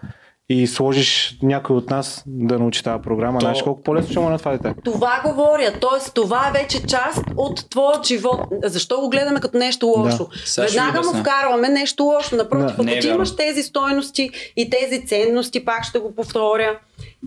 [0.50, 4.26] и сложиш някой от нас да научи тази програма, То- знаеш колко по-лесно ще му
[4.26, 4.74] е на това дете.
[4.84, 6.10] Това говоря, т.е.
[6.10, 8.40] това е вече част от твоят живот.
[8.64, 10.24] Защо го гледаме като нещо лошо?
[10.24, 12.36] Ви Веднага му вкарваме нещо лошо.
[12.36, 12.72] Напротив, Да.
[12.72, 13.14] ако е ти вярно.
[13.14, 16.78] имаш тези стойности и тези ценности, пак ще го повторя,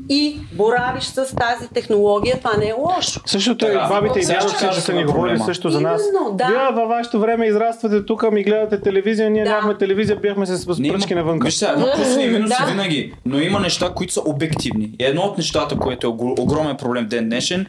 [0.09, 3.22] и боравиш с тази технология, това не е лошо.
[3.25, 4.24] Същото е Така, бабите и
[4.59, 6.01] кажа са ни е говорили също за нас.
[6.09, 6.48] Именно, да.
[6.48, 9.50] Вие във вашето време израствате тук, ми гледате телевизия, ние Да.
[9.50, 11.45] нямахме телевизия, бяхме се с пръчки навънка.
[11.45, 12.66] Виж сега, има плюсове и минуси Да.
[12.72, 14.91] винаги, но има неща, които са обективни.
[15.00, 16.09] И едно от нещата, което е
[16.41, 17.67] огромен проблем ден днешен,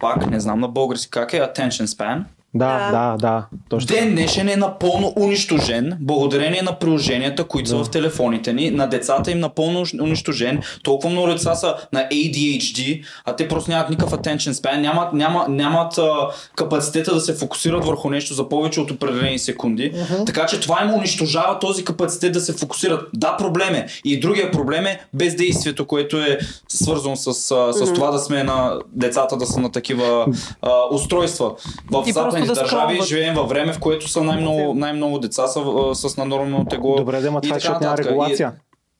[0.00, 2.22] пак не знам на български как е, attention span.
[2.54, 3.46] Да, да, да.
[3.68, 3.86] Точно.
[3.86, 8.70] Ден днешен е напълно унищожен, благодарение на приложенията, които са в телефоните ни.
[8.70, 10.62] На децата им напълно унищожен.
[10.82, 15.46] Толкова много деца са на ADHD, а те просто нямат никакъв attention span, нямат, няма,
[15.48, 19.92] нямат а, капацитета да се фокусират върху нещо за повече от определени секунди.
[20.26, 23.08] Така че това им унищожава този капацитет да се фокусират.
[23.14, 23.86] Да, проблем е.
[24.04, 26.38] И другия проблем е бездействието, което е
[26.68, 27.34] свързано с,
[27.72, 30.26] с това да сме на децата да са на такива
[30.62, 31.52] а, устройства.
[31.90, 32.12] В И
[32.46, 33.08] просто западните да държави скролват.
[33.08, 36.96] живеем във време, в което са най-много, най-много деца са а, с наднормално тегло.
[36.96, 38.06] Добре, да, ма и това е, така защото няма нататък.
[38.06, 38.52] регулация.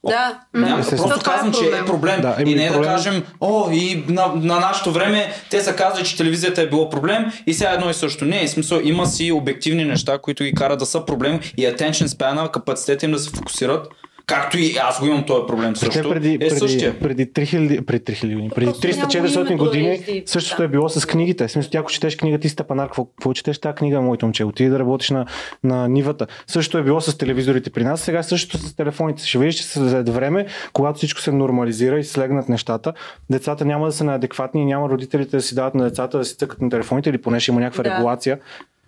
[0.06, 0.40] Да.
[0.56, 1.08] И, няма, Естествено.
[1.08, 2.20] просто е казвам, че е проблем.
[2.20, 6.04] Да, и не е да кажем, о, и на, на нашето време те са казали,
[6.04, 8.24] че телевизията е било проблем и сега едно и също.
[8.24, 12.50] Не, смисъл, има си обективни неща, които ги карат да са проблем и attention span,
[12.50, 13.88] капацитета им да се фокусират.
[14.30, 16.08] Както и аз го имам този проблем Те също.
[16.08, 16.98] преди, е преди, същия.
[16.98, 20.88] преди 3000, преди 3000 години, преди Просто няма 300-400 името да години същото е било
[20.88, 21.48] с книгите.
[21.48, 24.26] В смисъл, ти ако четеш книга, ти си тапанар, какво, какво четеш тази книга, моето
[24.26, 24.44] момче?
[24.44, 25.26] Отиди да работиш на,
[25.64, 26.26] на нивата.
[26.46, 29.26] Същото е било с телевизорите при нас, сега същото с телефоните.
[29.26, 32.92] Ще видиш, че след време, когато всичко се нормализира и слегнат нещата,
[33.30, 36.36] децата няма да са неадекватни и няма родителите да си дават на децата да си
[36.36, 37.90] цъкат на телефоните или поне ще има някаква Да.
[37.90, 38.38] регулация.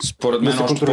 [0.04, 0.92] Според мен да още по,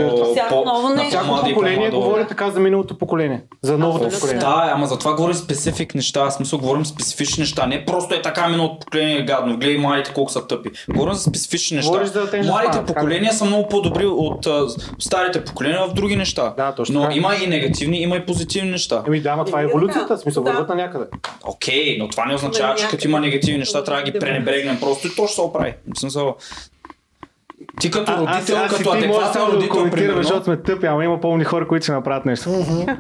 [0.50, 1.10] по, ново на нещо.
[1.10, 2.06] Всяко по-млади и поколение по-младо.
[2.10, 4.20] говори така за миналото поколение, за новото Абсолютно.
[4.20, 4.40] поколение.
[4.40, 6.26] Да, ама за това говорим специфик неща.
[6.26, 7.66] В смисъл говорим специфични неща.
[7.68, 9.58] Не просто е така миналото поколение е гадно.
[9.58, 10.70] Гледай младите колко са тъпи.
[10.90, 11.90] Говорим за специфични неща.
[11.90, 14.68] Говориш за Младите span, поколения са много по-добри от а,
[15.00, 16.54] старите поколения в други неща.
[16.58, 17.16] Да, точно Но така.
[17.16, 19.04] има и негативни, има и позитивни неща.
[19.08, 20.52] Еми да, ама това е Еми, еволюцията, смисъл Да.
[20.52, 21.06] върват на някъде.
[21.46, 25.08] Окей, но това не означава, че като има негативни неща, трябва да ги пренебрегнем просто
[25.08, 25.74] и то ще се оправи.
[25.98, 26.36] Смисъл,
[27.80, 30.24] ти като А- родител, аз, аз като адекватен родител, коментираме, примерно.
[30.24, 32.50] защото сме тъпи, ама има по-умни хора, които ще направят нещо.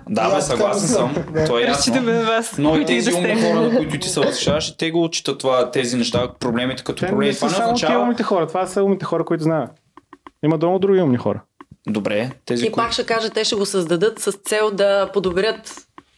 [0.09, 1.15] Да, бе, съгласен съм.
[1.33, 1.45] Да.
[1.45, 2.01] Това е ясно.
[2.25, 2.55] Вас.
[2.57, 5.71] Но и тези умни хора, на които ти се възхищаваш, и те го отчитат това,
[5.71, 7.35] тези неща, проблемите като Те проблеми.
[7.35, 8.01] Това не означава...
[8.03, 9.69] умните хора, това са умните хора, които знаят.
[10.45, 11.41] Има много други умни хора.
[11.87, 12.75] Добре, тези, И които...
[12.85, 15.75] пак ще кажа, те ще го създадат с цел да подобрят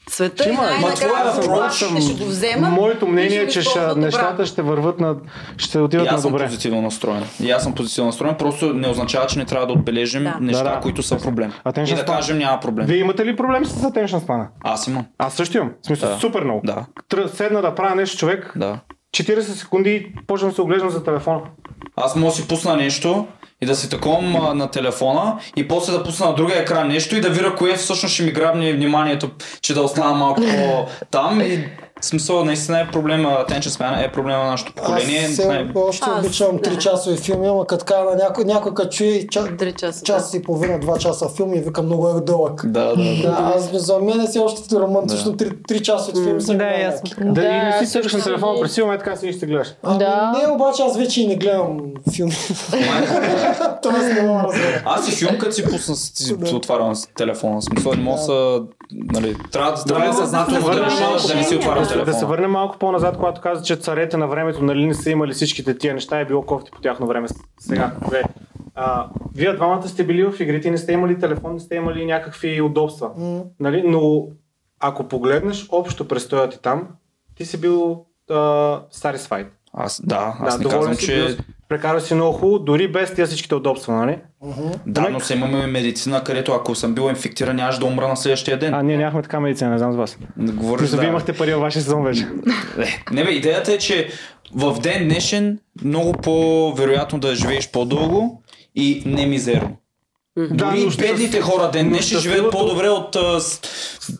[0.09, 2.05] света Ще и има, най-накрая ма това е заплашите въпрос.
[2.05, 2.71] ще го вземат.
[2.71, 5.15] Моето и мнение ще е, че ще, нещата ще върват на...
[5.57, 6.45] ще отиват И на аз съм добре.
[6.45, 7.23] позитивно настроен.
[7.39, 10.37] И аз съм позитивно настроен, просто не означава, че не трябва да отбележим Да.
[10.41, 10.79] неща, Да, да.
[10.79, 11.53] които са проблем.
[11.65, 12.05] Attention И да span.
[12.07, 12.85] кажем няма проблем.
[12.87, 14.47] Вие имате ли проблем с attention span?
[14.61, 15.05] Аз имам.
[15.17, 15.71] Аз също имам.
[15.81, 16.17] В смисъл, Да.
[16.17, 16.61] супер много.
[16.63, 18.79] Да, Тръ- Седна да правя нещо, човек, да.
[19.11, 21.39] 40 секунди почвам да се оглеждам за телефона.
[21.95, 23.27] Аз мога да си пусна нещо
[23.61, 27.21] и да си таковам на телефона и после да пусна на другия екран нещо и
[27.21, 29.29] да видя кое всъщност ще ми грабне вниманието,
[29.61, 30.41] че да остана малко
[31.11, 31.65] там и
[32.01, 35.19] в смисъл наистина е проблема, attention span е проблема на нашето поколение.
[35.19, 36.61] Аз все Най- още Аз, обичам да.
[36.61, 40.03] 3 часови филми, ама като кажа на някой, някой като чуе ча, Три часа.
[40.03, 42.61] час и половина, 2 часа филм и викам много е дълъг.
[42.65, 43.21] Да, да, да.
[43.21, 47.33] Да, аз за мен е все още романтично 3, часа от филм са Да, съм
[47.33, 49.45] Да, Да, и не си цъкаш на телефона, през силно е така си и ще
[49.45, 49.67] гледаш.
[49.83, 50.33] Ами, Да.
[50.37, 51.79] Не, обаче аз вече и не гледам
[52.13, 52.31] филми.
[53.81, 54.81] Тоест не мога да.
[54.85, 57.61] Аз и филм, като си пусна, си отварям телефона.
[57.61, 58.61] Смисъл, не мога да са...
[58.93, 61.79] Нали, трябва, да- трябва да е съзнателно да върнем реша малко да не си отварям
[61.79, 62.27] Да се- Да се телефона.
[62.27, 65.93] върнем малко по-назад, когато каза, че царете на времето нали не са имали всичките тия
[65.93, 67.27] неща и е било кофти по тяхно време.
[67.59, 68.23] Сега, добре.
[68.75, 72.05] А, вие двамата сте били в игрите и не сте имали телефон, не сте имали
[72.05, 73.09] някакви удобства.
[73.59, 73.83] Нали?
[73.85, 74.27] Но
[74.79, 76.87] ако погледнеш общо престоя ти там,
[77.35, 78.33] ти си бил а,
[78.85, 79.47] satisfied.
[79.73, 81.25] Аз, да, аз не доволен казвам, си, че...
[81.27, 81.37] бил-
[81.71, 84.17] Прекарал си много хубаво, дори без тия всичките удобства, нали?
[84.87, 88.59] Да, но сега имаме медицина, където ако съм бил инфектиран, нямаш да умра на следващия
[88.59, 88.73] ден.
[88.73, 90.17] А, ние нямахме така медицина, не знам с вас.
[90.37, 90.97] Говориш да.
[90.97, 92.27] вие имахте пари във вашия сезон вече.
[92.79, 94.09] Е, Не бе, идеята е, че
[94.55, 98.43] в ден днешен много по-вероятно да живееш по-дълго
[98.75, 99.77] и не мизерно.
[100.37, 103.59] Дори но бедните хора ден днешен щастливото- живеят по-добре от а, с-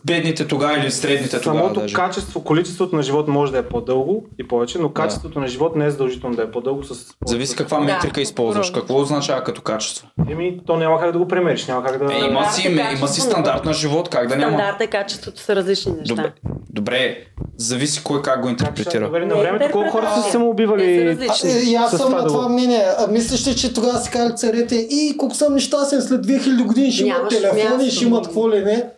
[0.04, 1.94] бедните тогава или средните тогава Самото даже.
[1.94, 5.86] качество, количеството на живот може да е по-дълго и повече, но качеството на живот не
[5.86, 6.94] е задължително да е по-дълго с...
[7.26, 7.84] Зависи каква Да.
[7.84, 10.08] метрика използваш, какво означава като качество.
[10.30, 12.04] Еми, то няма как да го премериш, няма как да...
[12.04, 14.52] Е, има Стандарт си, е има качество, си стандарт на живот, как да няма.
[14.52, 16.14] Стандарта и качеството са различни неща.
[16.14, 16.32] Добре,
[16.70, 17.18] добре,
[17.56, 19.04] зависи кой как го ще интерпретира.
[19.04, 20.84] добре, на времето колко хора са се самоубивали.
[20.84, 21.16] е,
[21.60, 22.82] и аз съм на да това мнение.
[23.10, 27.04] Мислиш ли, че тогава си казали царете и колко съм нещастен след 2000 години ще
[27.04, 28.90] имат телефони, ще имат какво ли не.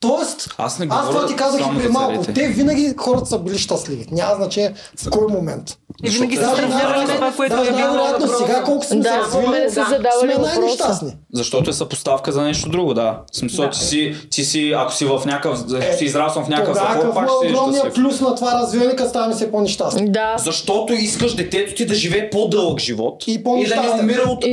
[0.00, 2.24] Тоест, Аз не аз това ти казах и за малко.
[2.34, 4.06] Те винаги хората са били щастливи.
[4.10, 5.76] Няма значение в кой момент.
[6.04, 7.84] И винаги се Защото- сравнявали това, което даже е било.
[7.84, 11.16] най-вероятно сега колко сме Да, се развили, са да, сме най-нещастни.
[11.32, 13.20] Защото е съпоставка за нещо друго, да.
[13.32, 13.70] Смисъл, Да.
[13.70, 17.24] ти, си, ти си, ако си в някакъв, ако си израснал в някакъв какво пак
[17.24, 18.04] е ще си огромният щастлив.
[18.04, 20.10] плюс на това развиване, като ставаме все по-нещастни.
[20.10, 20.34] Да.
[20.38, 24.00] Защото искаш детето ти да живее по-дълъг живот И и да не по-нещастен.
[24.00, 24.44] умира от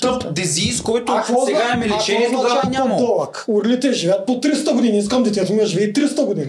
[0.00, 1.12] тъп дизиз, който
[1.46, 3.26] сега е лечение, тогава означава няма.
[3.48, 4.89] Орлите живеят по 300 години.
[4.98, 6.46] Искам детето ми да живее 300 години.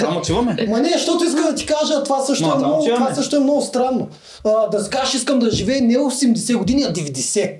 [0.00, 0.66] Там отиваме.
[0.68, 3.04] Ма не, защото искам да ти кажа, това също, Ма, е, много, отиваме.
[3.04, 4.08] това също е много странно.
[4.44, 7.52] А, да си кажеш, искам да живее не 80 години, а 90.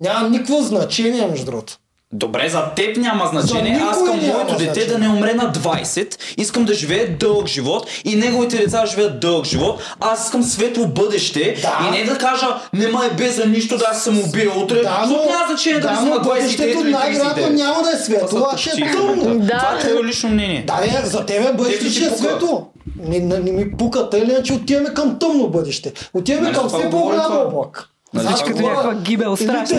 [0.00, 1.78] Няма никакво значение, между другото.
[2.12, 3.80] Добре, за теб няма значение.
[3.82, 4.86] Аз няма моето дете значение.
[4.88, 6.14] да не умре на 20.
[6.38, 9.82] Искам да живее дълъг живот и неговите деца да живеят дълъг живот.
[10.00, 11.88] Аз искам светло бъдеще Да.
[11.88, 14.82] и не да кажа, нема е без за нищо да аз съм убил утре.
[14.82, 17.50] Да, но, няма значение да, на но 23 бъдещето най-вероятно 39.
[17.50, 19.38] няма да е светло, Това а ще е тъмно.
[19.38, 19.58] Да.
[19.58, 20.64] Това е твое лично мнение.
[20.66, 22.18] Да, бе, за тебе бъдещето ще е пука.
[22.18, 22.66] светло.
[22.98, 25.92] Не, не, не ми пука, тъй ли, че отиваме към тъмно бъдеще.
[26.14, 27.38] Отиваме Нали към все това?
[27.38, 27.88] облак.
[28.14, 29.36] Нали това като някаква гибел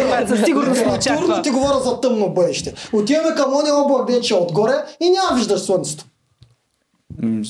[0.07, 1.41] която със сигурност не очаква.
[1.41, 2.73] ти говоря за тъмно бъдеще.
[2.93, 6.05] Отиваме към ония облак, дече е отгоре и няма виждаш слънцето.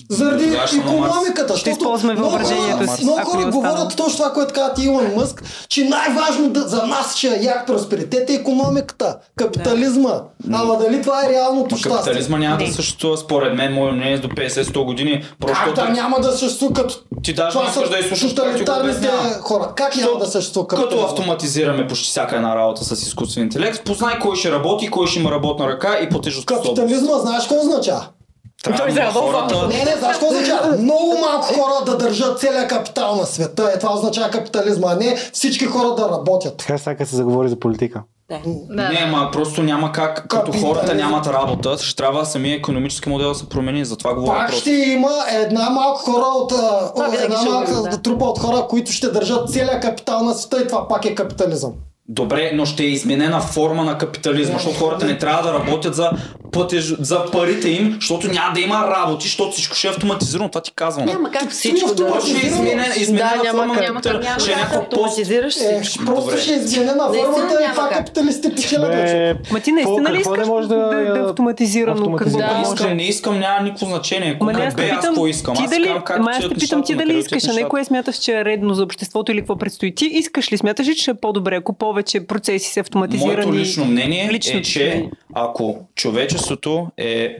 [0.09, 0.43] Заради
[0.79, 1.57] економиката.
[1.57, 5.43] Ще използваме много въображението хора- си, Много хора говорят точно това, което казват Илон Мъск,
[5.69, 10.21] че най-важно да, за нас ще е як просперитет е економиката, капитализма.
[10.53, 11.91] Ама дали това е реалното щастие?
[11.95, 12.71] капитализма няма да Не.
[12.71, 15.23] съществува според мен, мое мнение е до 50-100 години.
[15.39, 19.09] Просто Как да няма да съществува като Ти даже това искаш да изслушаш тоталитарните
[19.41, 19.73] хора.
[19.75, 21.09] Как няма да съществува Като капитализма?
[21.09, 25.31] автоматизираме почти всяка една работа с изкуствен интелект, познай кой ще работи, кой ще има
[25.31, 26.75] работна ръка и платежоспособност.
[26.75, 28.05] Капитализма, знаеш какво означава?
[28.63, 29.21] Той заработва.
[29.21, 29.67] хората.
[29.67, 30.77] Не, не, знаеш какво означава?
[30.77, 33.71] Много малко хора да държат целият капитал на света.
[33.75, 36.57] Е, това означава капитализма, а не всички хора да работят.
[36.57, 38.01] Така сега се заговори за политика.
[38.29, 38.39] Да.
[38.69, 43.35] Не, ма просто няма как, като хората нямат работа, ще трябва самия економически модел да
[43.35, 47.73] се промени, затова говоря Пак ще има една малко хора от, а, Това една малка
[47.73, 48.01] да.
[48.01, 51.71] трупа от хора, които ще държат целият капитал на света и това пак е капитализъм.
[52.11, 56.11] Добре, но ще е изменена форма на капитализма, защото хората не трябва да работят за,
[56.51, 60.61] платеж, за парите им, защото няма да има работи, защото всичко ще е автоматизирано, това
[60.61, 61.05] ти казвам.
[61.05, 62.07] Няма как всичко да...
[62.07, 64.05] Просто ще е изменена, изменена Да, няма форма как.
[64.05, 64.19] на Няма.
[64.23, 64.75] Няма Ще е пост.
[64.75, 66.05] автоматизираш Е, всичко.
[66.05, 66.41] просто Добре.
[66.41, 70.45] ще е изменена Наистина формата и това капиталистите печелят Ма ти наистина ли искаш не
[70.45, 72.17] може да, да, да е автоматизирано?
[72.17, 72.61] Да.
[72.63, 74.37] искам, не искам, няма никакво значение.
[74.41, 75.55] Ма аз бе, те аз питам, какво искам?
[75.55, 78.45] ти дали, ама аз те питам ти дали искаш, а не кое смяташ, че е
[78.45, 79.95] редно за обществото или какво предстои.
[79.95, 83.35] Ти искаш ли, смяташ ли, че ще е по-добре, ако повече процеси са автоматизирани?
[83.35, 85.77] Моето лично мнение е, че ако
[86.39, 87.37] човечеството е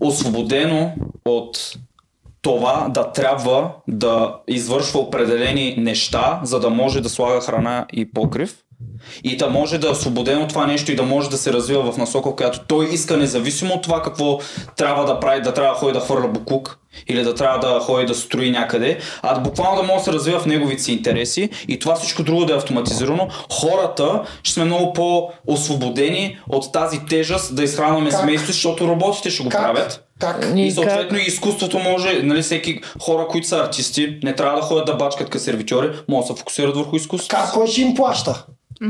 [0.00, 0.92] освободено
[1.24, 1.74] от
[2.42, 8.56] това да трябва да извършва определени неща, за да може да слага храна и покрив.
[9.24, 11.92] И да може да е освободен от това нещо и да може да се развива
[11.92, 14.38] в насока, която той иска, независимо от това какво
[14.76, 18.06] трябва да прави, да трябва да ходи да хвърля буклук или да трябва да ходи
[18.06, 21.78] да строи някъде, а буквално да може да се развива в неговите си интереси и
[21.78, 27.62] това всичко друго да е автоматизирано, хората ще сме много по-освободени от тази тежест да
[27.62, 28.20] изхранваме Как?
[28.20, 29.60] семейството, защото роботите ще го Как?
[29.60, 30.04] правят.
[30.20, 30.52] Как?
[30.56, 34.86] И съответно и изкуството може, нали, всеки хора, които са артисти, не трябва да ходят
[34.86, 37.36] да бачкат като сервитьори, могат да се фокусират върху изкуството.
[37.36, 37.52] Как?
[37.52, 38.46] Кой ще им плаща?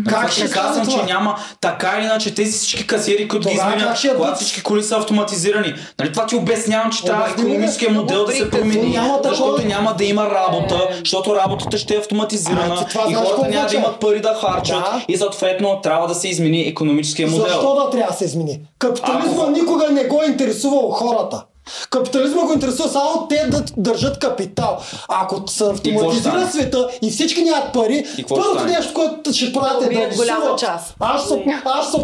[0.08, 4.04] Как ще ще казвам, че няма така или иначе тези всички касиери, които ги изменят,
[4.04, 5.74] я когато всички коли са автоматизирани.
[5.98, 9.30] Нали, това ти обяснявам, че трябва економическия модел да се промени, Няма такова.
[9.30, 13.68] защото няма да има работа, защото работата ще е автоматизирана А, това и хората няма
[13.68, 15.04] да имат пари да харчат Да.
[15.08, 17.46] и съответно трябва да се измени економическия модел.
[17.46, 18.60] Защо да трябва да се измени?
[18.78, 21.44] Капитализма Ако- никога не го е интересувал хората.
[21.90, 24.78] Капитализма го интересува само те да държат капитал.
[25.08, 30.10] Ако се автоматизира света и всички нямат пари, първото нещо, което ще правят е убият
[30.10, 30.94] да голяма част.
[31.00, 32.00] Аз съм, аз съм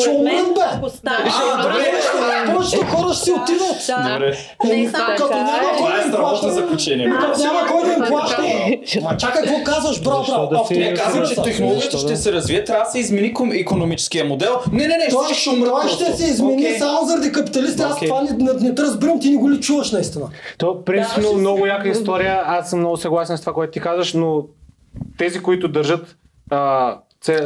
[0.00, 0.88] ще умрат, бе.
[2.54, 3.86] Повечето хора ще си отидат.
[3.86, 4.18] Да.
[4.64, 5.60] Е, само като така, няма е.
[5.60, 6.52] кой Това да е им плаща.
[6.52, 7.10] заключение.
[7.20, 8.42] Като няма кой да им плаща.
[9.02, 12.90] Ма чакай, какво казваш, да си- Не казвам, че технологията ще се развие, трябва да
[12.90, 14.58] се измени економическия модел.
[14.72, 17.82] Не, не, не, ще умрат ще се измени само заради капиталистите.
[17.92, 18.08] Аз Окей.
[18.08, 20.28] това не, не, не те разбирам, ти не го ли чуваш наистина.
[20.58, 22.42] То, принципно, много яка история.
[22.46, 24.46] Аз съм много съгласен с това, което ти казваш, но
[25.18, 26.16] тези, които държат
[26.50, 26.96] а,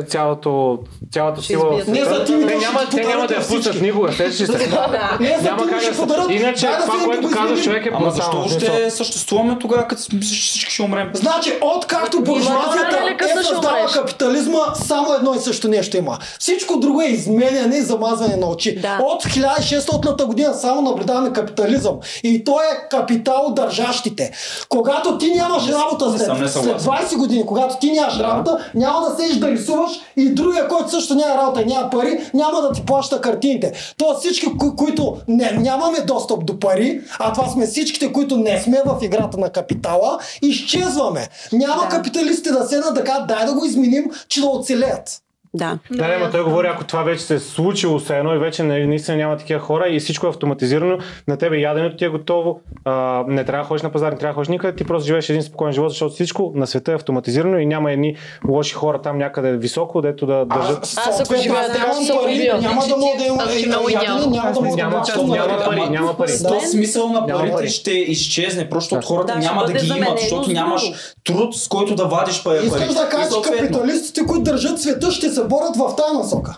[0.09, 0.79] цялото,
[1.13, 4.13] цялата Ще сила Не за те ще няма, ти те няма да я пуснат никога.
[4.13, 4.69] Сещаш ли се?
[4.69, 5.19] Да.
[5.21, 6.03] Не, за как ще се...
[6.31, 7.63] Иначе това, което изменим.
[7.63, 8.61] човек е Ама защо брутално.
[8.61, 11.11] ще съществуваме тогава, като всички ще умрем?
[11.15, 16.19] Значи, откакто буржуазията късно е ще създала капитализма, само едно и също нещо има.
[16.39, 18.79] Всичко друго е изменяне и замазване на очи.
[19.01, 21.97] От 1600 година само наблюдаваме капитализъм.
[22.23, 24.33] И то е капитал държащите.
[24.69, 26.93] Когато ти нямаш работа не след, след несъгласен.
[26.93, 31.15] 20 години, когато ти нямаш работа, няма да седиш да рисуваш и другия, който също
[31.15, 33.73] няма работа и няма пари, няма да ти плаща картините.
[33.99, 38.61] Тоест всички, кои- които не, нямаме достъп до пари, а това сме всичките, които не
[38.61, 41.28] сме в играта на капитала, изчезваме.
[41.53, 41.89] Няма Да.
[41.89, 45.23] капиталистите да седнат кажат, дай да го изменим, че да оцелеят.
[45.57, 45.78] Да.
[45.91, 48.62] Да, не, но той говори, ако това вече се е случило се едно и вече
[48.62, 52.60] не- наистина няма такива хора и всичко е автоматизирано, на тебе яденето ти е готово,
[52.85, 55.28] а, не трябва да ходиш на пазар, не трябва да ходиш никъде, ти просто живееш
[55.28, 58.17] един спокоен живот, защото всичко на света е автоматизирано и няма едни
[58.49, 60.78] лоши хора там някъде високо, дето да държат.
[60.85, 61.60] Аз ако живея
[61.91, 62.59] аз се пари, убия.
[62.60, 63.28] Няма да мога да е,
[63.97, 64.33] нямам.
[64.33, 66.33] няма да мога да Няма на пари, няма пари.
[66.49, 67.68] То смисъл на парите пари.
[67.68, 70.93] ще изчезне, просто от хората няма да ги имат, заменено защото с нямаш
[71.25, 72.67] труд, с който да вадиш пари.
[72.67, 76.57] Искаш да кажеш, капиталистите, които държат света, ще се борят в тази насока.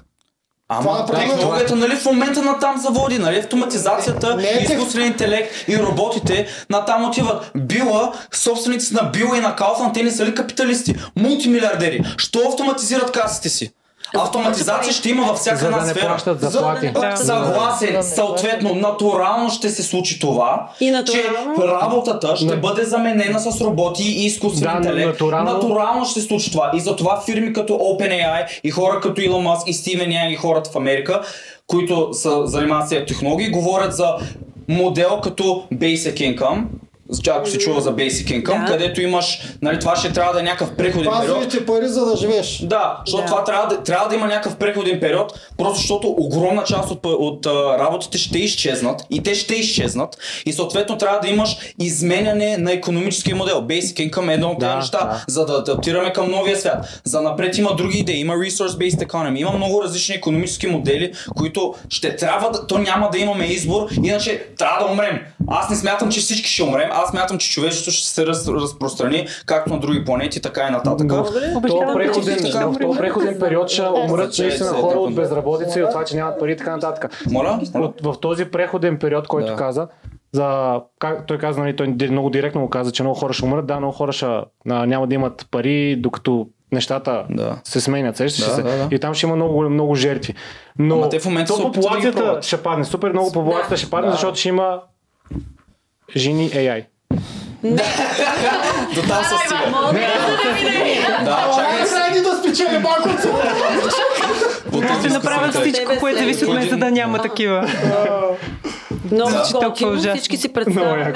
[0.71, 1.33] Ама е правилно.
[1.33, 5.69] технологията нали в момента на там заводи, нали автоматизацията, Не, не е тех- изкуствен интелект
[5.69, 7.51] и роботите на там отиват.
[7.57, 10.95] Била, собствениците на Била и на Кауфман, те не са ли капиталисти?
[11.17, 12.05] Мултимилиардери.
[12.17, 13.73] Що автоматизират касите си?
[14.15, 16.07] Автоматизация ще има във всяка За една да не сфера.
[16.07, 16.91] плащат заплати.
[16.91, 17.17] Да.
[17.17, 21.57] Съгласен, съответно, натурално ще се случи това, И натурално?
[21.57, 25.07] че работата ще бъде заменена с роботи и изкуствен Да, интелект.
[25.09, 26.71] натурално- натурално ще се случи това.
[26.75, 30.71] И затова фирми като OpenAI и хора като Elon Musk и Стивен Yang и хората
[30.71, 31.23] в Америка,
[31.67, 34.15] които са занимават се с технологии, говорят за
[34.69, 35.43] модел като
[35.75, 36.63] Basic Income,
[37.29, 38.73] ако се чува за Basic Income, Да.
[38.73, 41.27] където имаш, нали, това ще трябва да е някакъв преходен период.
[41.29, 42.59] Базовите пари, за да живееш.
[42.63, 43.29] Да, защото Да.
[43.29, 47.47] това трябва да, трябва да има някакъв преходен период, просто защото огромна част от, от
[47.47, 52.73] а, работите ще изчезнат и те ще изчезнат и съответно трябва да имаш изменяне на
[52.73, 53.63] економическия модел.
[53.63, 55.25] Basic income е едно от тези Да, неща, да.
[55.29, 57.01] за да адаптираме към новия свят.
[57.05, 62.17] За напред има други идеи, има resource-based economy, има много различни економически модели, които ще
[62.17, 65.19] трябва да, то няма да имаме избор, иначе трябва да умрем.
[65.49, 69.27] Аз не смятам, че всички ще умрем, аз смятам, че човечеството ще се раз, разпространи
[69.47, 71.13] както на други планети, така и нататък.
[71.13, 72.37] В този Обещавам, преходен,
[72.73, 76.17] в този преходен период ще умрат Че наистина хора от безработица и от това, че
[76.17, 77.23] нямат пари и така нататък.
[77.31, 77.61] Моля?
[78.03, 79.57] В този преходен период, който Да.
[79.57, 79.89] каза,
[80.33, 83.67] за, как, той каза, нали, той много директно го каза, че много хора ще умрат,
[83.67, 87.59] да, много хора ще, а, няма да имат пари, докато нещата Да.
[87.65, 88.63] се сменят, сещаш Да, се?
[88.63, 88.89] да, да.
[88.91, 90.35] И там ще има много, много жертви.
[90.79, 94.11] Но Ама те в момента то да популацията ще падне, супер много популацията ще падне,
[94.11, 94.81] защото ще има
[96.17, 96.85] жени AI.
[98.95, 99.93] До там се стига.
[101.25, 101.85] Да, чакай.
[101.89, 105.01] Трябва да спечели малко от това.
[105.01, 107.69] Ще направят всичко, което зависи от мен, за да няма такива.
[109.13, 109.43] Много Да.
[109.53, 110.15] Толкова готино.
[110.17, 111.13] Всички си представяме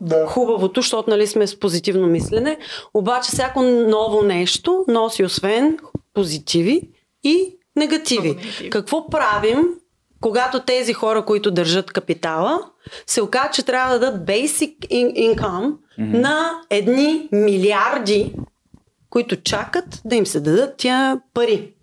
[0.00, 0.26] Да.
[0.26, 2.56] хубавото, защото нали сме с позитивно мислене.
[2.94, 5.78] Обаче всяко ново нещо носи освен
[6.14, 6.82] позитиви
[7.24, 8.36] и негативи.
[8.70, 9.64] Какво правим,
[10.24, 12.60] когато тези хора, които държат капитала,
[13.06, 18.34] се оказа, че трябва да дадат basic in- income на едни милиарди,
[19.10, 21.74] които чакат да им се дадат тя пари.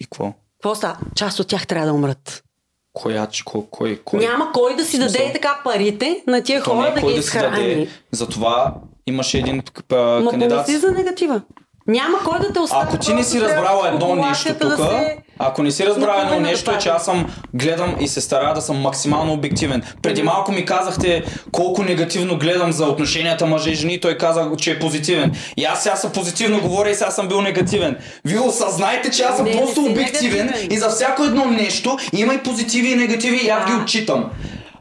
[0.00, 0.32] И какво?
[0.58, 0.98] Какво става?
[1.16, 2.44] Част от тях трябва да умрат.
[2.92, 4.20] Коя, кой, кой, кой?
[4.20, 7.12] Няма кой да си даде така парите на тия То не хора е да ги
[7.12, 7.88] да изхрани.
[8.10, 8.74] Затова
[9.06, 10.66] имаше един а, Ма кандидат.
[10.66, 11.42] помисли за негатива.
[11.88, 12.82] Няма кой да те остави.
[12.84, 16.40] Ако ти не си разбрала едно нещо тук, да се- ако не си разбрала едно
[16.40, 19.82] нещо, е, да че аз съм гледам и се старая да съм максимално обективен.
[20.02, 24.70] Преди малко ми казахте колко негативно гледам за отношенията мъже и жени, той каза, че
[24.70, 25.32] е позитивен.
[25.56, 27.96] И аз сега съм позитивно говоря и сега съм бил негативен.
[28.24, 30.72] Вие осъзнайте, че аз съм Не, не просто си обективен негативен.
[30.72, 34.24] и за всяко едно нещо има и позитиви и негативи и аз ги отчитам.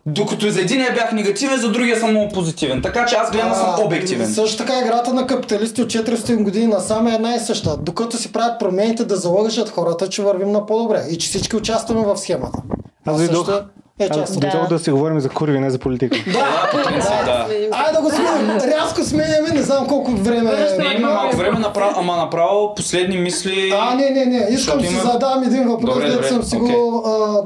[0.07, 2.81] Докато за единия бях негативен, за другия съм много позитивен.
[2.81, 4.33] Така че аз гледам да съм обективен.
[4.33, 7.77] Също така играта на капиталисти от 400 години насам е една и съща.
[7.77, 12.05] Докато си правят промените да залъгат хората, че вървим на по-добре и че всички участваме
[12.05, 12.57] в схемата.
[13.05, 13.61] Аз също
[13.99, 16.17] е част дойдох да си говорим за курви, не за политика.
[16.33, 17.47] Да, по принцип, да.
[17.71, 18.57] Айде да го сменим.
[18.57, 20.77] Рязко сменяме, не знам колко време е.
[20.77, 23.73] Не, има малко време, направо, ама направо последни мисли.
[23.79, 24.47] А, не, не, не.
[24.49, 27.45] Искам да си задам един въпрос, Добре, дето добре, съм си го а,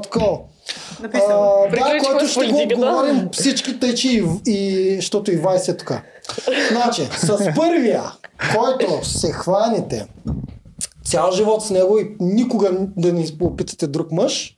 [1.02, 2.74] А, да, с ще го политиката.
[2.74, 5.92] говорим всички тъчи, и, и, защото и Вайс е тук.
[6.70, 8.02] Значи, с първия,
[8.54, 10.06] който се хванете
[11.04, 14.56] цял живот с него и никога да не опитате друг мъж,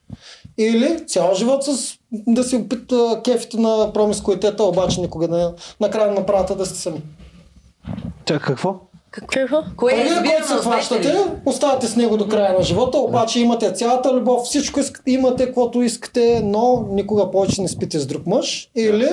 [0.59, 6.27] или цял живот с да си опита кефите на промискуитета, обаче никога да накрая на
[6.27, 7.03] правата да сте сами.
[8.25, 8.81] Чакай, какво?
[9.13, 9.63] Какво?
[9.77, 11.17] Кое е който се хващате,
[11.47, 15.83] оставате с него до края на живота, обаче имате цялата любов, всичко искате, имате каквото
[15.83, 18.69] искате, но никога повече не спите с друг мъж.
[18.77, 19.09] Или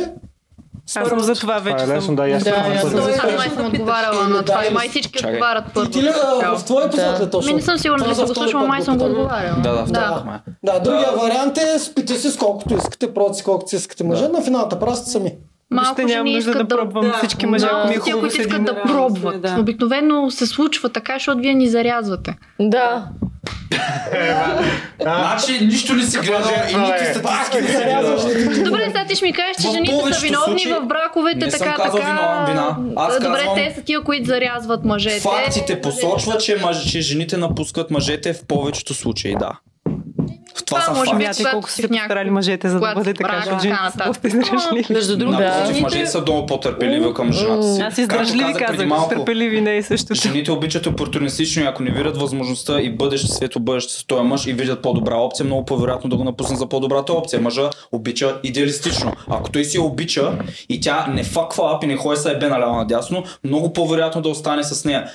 [0.95, 1.83] Аз съм за това Това вече.
[1.83, 4.73] е лесно, да, и аз Да, съм съм- Аз май съм отговаряла на това и
[4.73, 5.31] май всички Чакай.
[5.31, 5.87] отговарят първо.
[5.87, 6.09] и ти ли
[6.55, 7.47] в твой епизод ли точно?
[7.47, 9.57] Ми не съм сигурна Това съм го слушала, май съм го отговаряла.
[9.57, 10.39] Да, да, да.
[10.63, 14.27] Да, другия вариант е спите си с колкото искате, прочи си колкото си искате мъже,
[14.27, 15.33] на финалната права сте сами.
[15.72, 17.14] Малко Вижте, нямам нужда да искат да пробвам да.
[17.14, 19.41] всички мъже, Да, ако ми е тия, хубаво които искат да Да, пробват.
[19.41, 19.57] да.
[19.59, 22.35] Обикновено се случва така, защото вие ни зарязвате.
[22.59, 23.06] Да.
[25.01, 28.64] Значи нищо не си гледал и нито статистики не си гледал.
[28.64, 31.89] Добре, сега ти ще ми кажеш, че жените са виновни в браковете, така, така.
[31.89, 32.77] виновен, вина.
[32.95, 35.19] Аз Добре, те са тия, които зарязват мъжете.
[35.19, 36.41] Фактите посочват,
[36.91, 39.51] че жените напускат мъжете в повечето случаи, да.
[40.59, 41.35] В това, Това са може би факти.
[41.35, 43.43] Смятай колко са се постарали мъжете, за да когато бъде си така, брак,
[44.23, 44.93] защото жените.
[44.93, 45.63] Между другото, Да.
[45.65, 47.81] Жените- мъжете са много по-търпеливи към жената си.
[47.81, 50.13] Аз издръжливи Както казах малко, търпеливи не е същото.
[50.13, 54.47] Жените обичат опортунистично и ако не видят възможността и бъдеще светло бъдеще с този мъж
[54.47, 57.41] и видят по-добра опция, много по-вероятно да го напуснат за по-добрата опция.
[57.41, 59.13] Мъжа обича идеалистично.
[59.29, 60.31] Ако той си я обича
[60.69, 64.29] и тя не факва ап и не ходи са ебе наляво надясно, много по-вероятно да
[64.29, 65.09] остане с нея.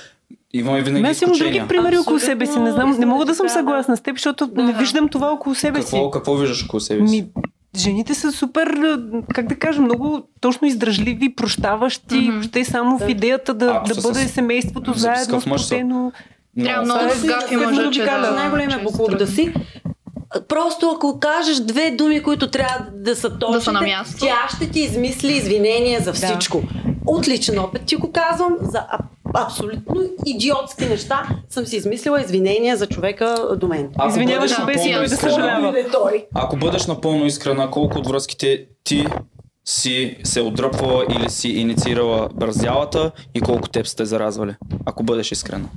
[0.53, 2.59] Имаме винаги Ами Аз имам други примери около себе си.
[2.59, 3.53] Не знам, не мога да съм да.
[3.53, 5.85] съгласна с теб, защото не виждам това около себе си.
[5.85, 7.15] Какво, какво виждаш около себе си?
[7.15, 7.27] Ми,
[7.77, 12.31] жените са супер, а, как да кажа, много точно издръжливи, прощаващи, Мгм.
[12.31, 15.67] въобще само в идеята да, Ако да бъде с- семейството с заедно, такъв мъж са.
[15.67, 16.11] сплотено.
[16.59, 16.99] Трябва Много.
[16.99, 18.31] да е сгафи сигурно мъжа, да...
[18.31, 19.53] най-големия буклук се да си.
[20.43, 24.17] Просто ако кажеш две думи, които трябва да са точните, Да са на място.
[24.19, 26.61] тя ще ти измисли извинения за всичко.
[27.05, 28.97] От личен опит ти го казвам, за а-
[29.35, 33.89] абсолютно идиотски неща съм си измислила извинения за човека до мен.
[33.97, 35.73] Ако Извиняваш се без и той да съжалява.
[36.33, 39.05] Ако бъдеш напълно искрена, колко от връзките ти
[39.65, 44.55] си се отдръпвала или си инициирала бързялата и колко теб сте заразвали?
[44.85, 45.69] Ако бъдеш искрена.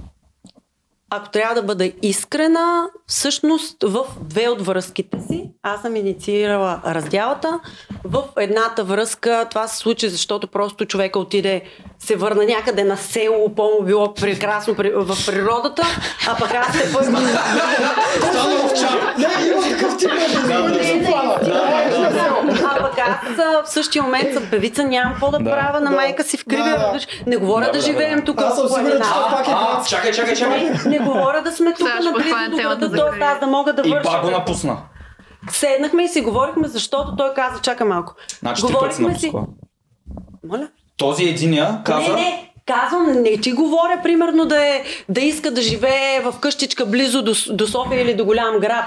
[1.11, 7.61] Ако трябва да бъда искрена, всъщност в две от връзките си аз съм инициирала раздялата.
[8.05, 11.63] В едната връзка това се случи, защото просто човека отиде,
[11.99, 15.83] се върна някъде на село, по-му било прекрасно в природата,
[16.29, 17.09] а пък аз се пък...
[19.19, 20.11] Не, има такъв тип
[23.09, 25.51] аз в същия момент съм певица, нямам какво да, Да.
[25.51, 25.97] правя на Да.
[25.97, 26.71] майка си в Да, криви.
[26.71, 26.99] да.
[27.27, 28.25] Не говоря Да, да, да, живеем да.
[28.25, 30.61] тук Аз съм сигурен, че това пак е А, чакай, чакай, чакай.
[30.61, 32.57] Не, не говоря да сме тук наблизо подхванем до
[32.89, 34.03] града, аз да мога да И върша.
[34.05, 34.77] пак го напусна.
[35.51, 38.15] Седнахме и си говорихме, защото той каза, чакай малко.
[38.39, 39.33] Значи пъти си.
[40.45, 40.69] Моля?
[40.97, 42.09] Този единия каза...
[42.09, 46.87] Не, не, казвам, не ти говоря, примерно, да, е, да иска да живее в къщичка
[46.87, 48.85] близо до, до София или до голям град.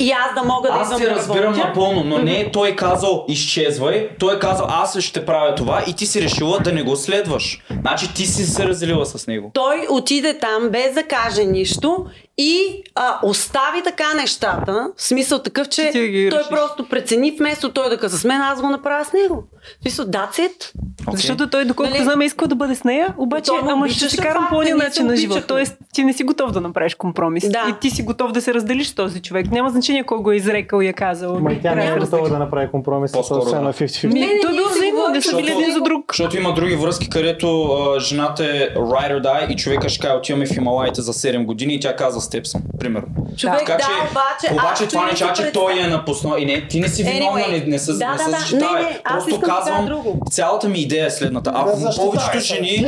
[0.00, 1.68] И аз да мога да Аз те да разбирам работя.
[1.68, 5.92] напълно, но не е той казал изчезвай, той е казал аз ще правя това и
[5.92, 7.62] ти си решила да не го следваш.
[7.80, 9.50] Значи ти си се разделила с него.
[9.54, 12.06] Той отиде там без да каже нищо
[12.38, 16.48] и а, остави така нещата, в смисъл такъв, че той решиш.
[16.50, 19.44] просто прецени вместо той да каза с мен, аз го направя с него.
[19.80, 20.70] В смисъл, that's it.
[21.06, 21.16] Окей.
[21.16, 22.04] Защото той, доколкото Нали?
[22.04, 24.62] знам, е искал да бъде с нея, обаче, То ме ама ще се карам по
[24.62, 25.44] се начин на живот.
[25.48, 27.48] Тоест, ти не си готов да направиш компромис.
[27.48, 27.66] Да.
[27.70, 29.50] И ти си готов да се разделиш с този човек.
[29.50, 31.40] Няма значение кой го е изрекал и е казал.
[31.40, 33.60] Ма и тя не е да готова да направи компромис с По-скоро това да.
[33.60, 34.06] на 50-50.
[34.06, 36.04] Ми, Не, не, той бил взаимно, не са били един за друг.
[36.12, 37.68] Защото има други връзки, където
[38.00, 41.74] жената е ride or die и човека ще каже отиваме в Хималаите за 7 години
[41.74, 43.08] и тя казва с теб съм, примерно.
[43.36, 46.36] Човек, Така да, че, обаче, обаче това не си че той е напуснал.
[46.38, 47.64] И не, ти не си виновна, Anyway.
[47.64, 48.36] не, не се, Да, не се да, да.
[48.38, 48.82] защитавай.
[48.82, 50.20] Не, не, аз Просто да казвам, друго.
[50.30, 51.52] цялата ми идея е следната.
[51.54, 52.54] Ако защитавай повечето се.
[52.54, 52.86] жени,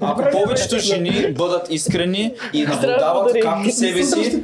[0.00, 4.42] ако повечето жени бъдат искрени и наблюдават както себе си,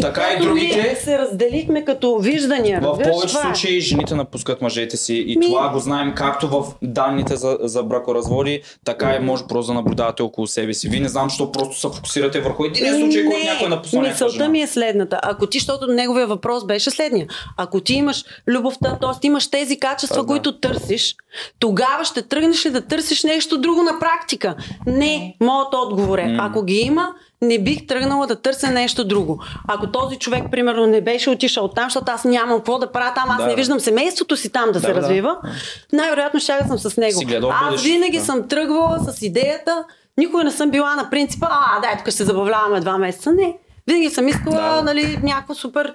[0.00, 2.80] така и другите, се разделихме като виждания.
[2.80, 3.42] в повечето е.
[3.42, 8.62] случаи жените напускат мъжете си и това го знаем както в данните за, за бракоразводи,
[8.84, 10.88] така и може просто да наблюдавате около себе си.
[10.88, 14.26] Вие не знам, защо просто се фокусирате върху един случай, който някой е напуснал някаква
[14.26, 15.20] мисълта ми е следната.
[15.22, 17.26] Ако ти, защото неговия въпрос беше следния.
[17.56, 19.26] Ако ти имаш любовта, т.е.
[19.26, 20.26] имаш тези качества, да.
[20.26, 21.16] които търсиш,
[21.58, 24.54] тогава ще тръгнеш ли да търсиш нещо друго на практика?
[24.86, 26.36] Не, моят отговор е.
[26.40, 27.08] Ако ги има,
[27.42, 29.42] не бих тръгнала да търся нещо друго.
[29.68, 33.30] Ако този човек, примерно, не беше отишъл там, защото аз нямам какво да правя там,
[33.30, 33.56] аз Да, не да.
[33.56, 34.94] виждам семейството си там да, се да.
[34.94, 35.36] развива,
[35.92, 37.20] най-вероятно ще съм с него.
[37.50, 38.24] Аз винаги да.
[38.24, 39.84] съм тръгвала с идеята,
[40.18, 43.32] никога не съм била на принципа, а, дай, тук ще се забавляваме два месеца.
[43.32, 43.58] Не.
[43.86, 44.82] Винаги съм искала, Да.
[44.82, 45.92] нали, някакво супер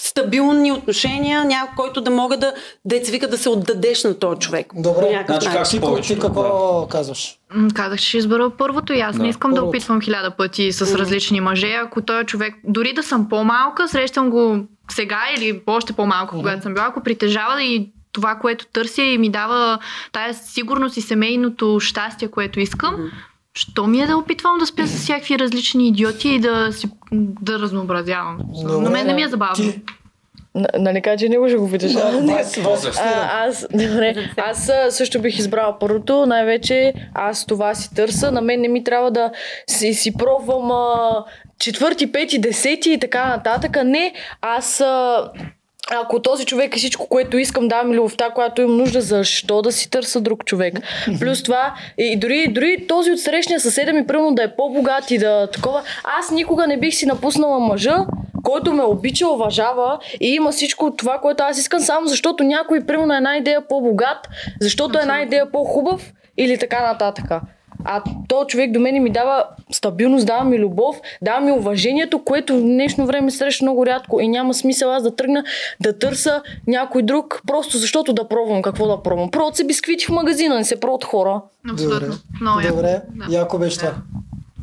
[0.00, 4.66] стабилни отношения, някой, който да мога да, деца вика да се отдадеш на този човек.
[4.74, 5.24] Добре.
[5.26, 6.18] Значи как си повече?
[6.18, 7.38] какво казваш?
[7.54, 9.22] М, Казах, че ще избера първото и аз Да.
[9.22, 9.68] не искам да Първото.
[9.68, 11.72] опитвам хиляда пъти с различни мъже.
[11.74, 14.58] Ако той е човек, дори да съм по-малка, срещам го
[14.90, 19.28] сега или още по-малко, когато съм била, ако притежава и това, което търся и ми
[19.30, 19.78] дава
[20.12, 23.10] тая сигурност и семейното щастие, което искам,
[23.54, 26.88] що ми е да опитвам да спя с всякакви различни идиоти и да, си,
[27.42, 28.38] да разнообразявам.
[28.64, 29.54] На мен не ми е забавно.
[29.72, 29.80] Ти,
[30.54, 31.92] Н- Нали кажа, че не го ще го питаш?
[31.92, 32.34] да, Не.
[32.34, 32.60] Васи,
[33.00, 36.26] А, аз, добре, аз също бих избрала първото.
[36.26, 38.32] Най-вече аз това си търса.
[38.32, 39.30] На мен не ми трябва да
[39.66, 41.24] си, си пробвам а,
[41.58, 43.84] четвърти, пети, десети и така нататък.
[43.84, 45.24] Не, аз а,
[45.90, 49.72] ако този човек е всичко, което искам, да ми любовта, която имам нужда, защо да
[49.72, 50.74] си търся друг човек?
[51.20, 55.18] Плюс това, и дори, дори този от срещния съседа ми, примерно, да е по-богат и
[55.18, 55.82] да такова,
[56.18, 58.06] аз никога не бих си напуснала мъжа,
[58.42, 63.14] който ме обича, уважава и има всичко това, което аз искам, само защото някой, примерно,
[63.14, 64.28] е една идея по-богат,
[64.60, 67.30] защото е една идея по-хубав или така нататък.
[67.84, 72.56] А то човек до мен ми дава стабилност, дава ми любов, дава ми уважението, което
[72.56, 75.44] в днешно време среща много рядко и няма смисъл аз да тръгна
[75.80, 79.30] да търся някой друг, просто защото да пробвам какво да пробвам.
[79.30, 81.40] Пробват се бисквити в магазина, не се пробват хора.
[81.72, 82.14] Абсолютно.
[82.40, 82.64] Добре.
[82.64, 82.76] Яко.
[82.76, 83.34] Добре, Да.
[83.34, 83.94] яко беше това.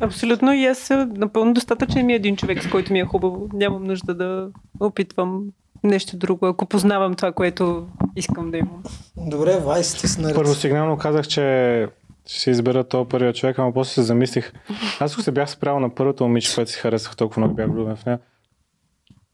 [0.02, 3.48] Абсолютно и аз напълно достатъчен ми е един човек, с който ми е хубаво.
[3.52, 4.48] Нямам нужда да
[4.80, 5.42] опитвам
[5.84, 8.82] нещо друго, ако познавам това, което искам да имам.
[9.16, 10.36] Добре, Вайс, ти си наред.
[10.36, 11.86] Първо сигнално казах, че
[12.30, 14.52] ще си избера този първия човек, ама после се замислих.
[15.00, 17.96] Аз ако се бях спрял на първото момиче, което си харесах, толкова много бях влюбен
[17.96, 18.18] в нея.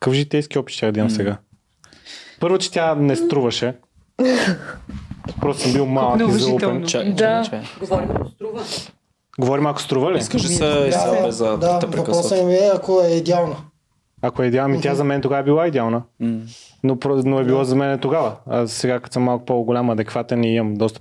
[0.00, 1.36] Какъв житейски опит ще да имам сега?
[2.40, 3.74] Първо, че тя не струваше.
[5.40, 6.84] Просто съм бил малък и залупен.
[6.84, 7.42] Чай, Да.
[7.42, 7.60] чай.
[7.80, 8.62] Говорим ако струва.
[9.38, 10.18] Говорим ако струва ли?
[10.18, 10.84] Искаш ли се Да,
[11.26, 12.44] без да да, въпросът прекъсват?
[12.46, 13.56] ми е, ако е идеална.
[14.22, 16.02] Ако е идеална, ми тя за мен тогава е била идеална.
[16.84, 18.36] Но, про- но е било за мен тогава.
[18.46, 21.00] А сега, като съм малко по-голям, адекватен и имам доста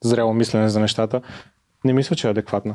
[0.00, 1.20] по-зрело мислене за нещата,
[1.84, 2.74] не мисля, че е адекватна.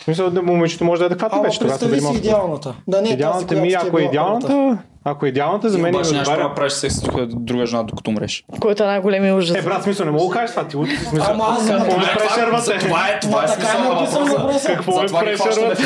[0.00, 1.58] Смисъл, да, момичето може да е адекватно вече.
[1.58, 2.74] Тогава представи съм си малко- идеалната.
[2.88, 4.06] Да не е тази, Идеалната която ми, е ако е първата.
[4.06, 6.38] идеалната, ако е идеалната, за мен Обаче ми нямаш отговаря.
[6.38, 8.44] право да правиш секс с друга жена, докато умреш.
[8.60, 9.56] Който е най-големия ужас.
[9.56, 10.68] Е, брат, смисъл, не мога да кажеш това.
[10.68, 11.26] Ти от смисъл.
[11.30, 12.78] Ама аз- какво ме това е- прешервате?
[12.78, 14.68] Това е, това е така е на написано въпроса.
[14.68, 15.82] Какво ме прешервате?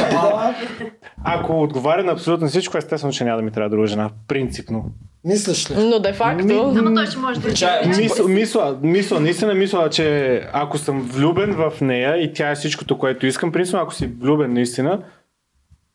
[1.25, 4.11] Ако отговаря на абсолютно всичко, естествено, че няма да ми трябва друга жена.
[4.29, 4.85] Принципно.
[5.25, 5.75] мислиш ли?
[5.79, 6.73] Но де факто...
[6.79, 11.53] Ама той ще може да Чай, Мисля, мисля, мисля, наистина мисля, че ако съм влюбен
[11.53, 14.99] в нея и тя е всичкото, което искам, принципно, ако си влюбен наистина,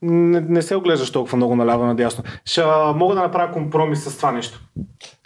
[0.01, 2.23] не, не се оглеждаш толкова много наляво надясно.
[2.45, 4.61] Ще а, мога да направя компромис с това нещо.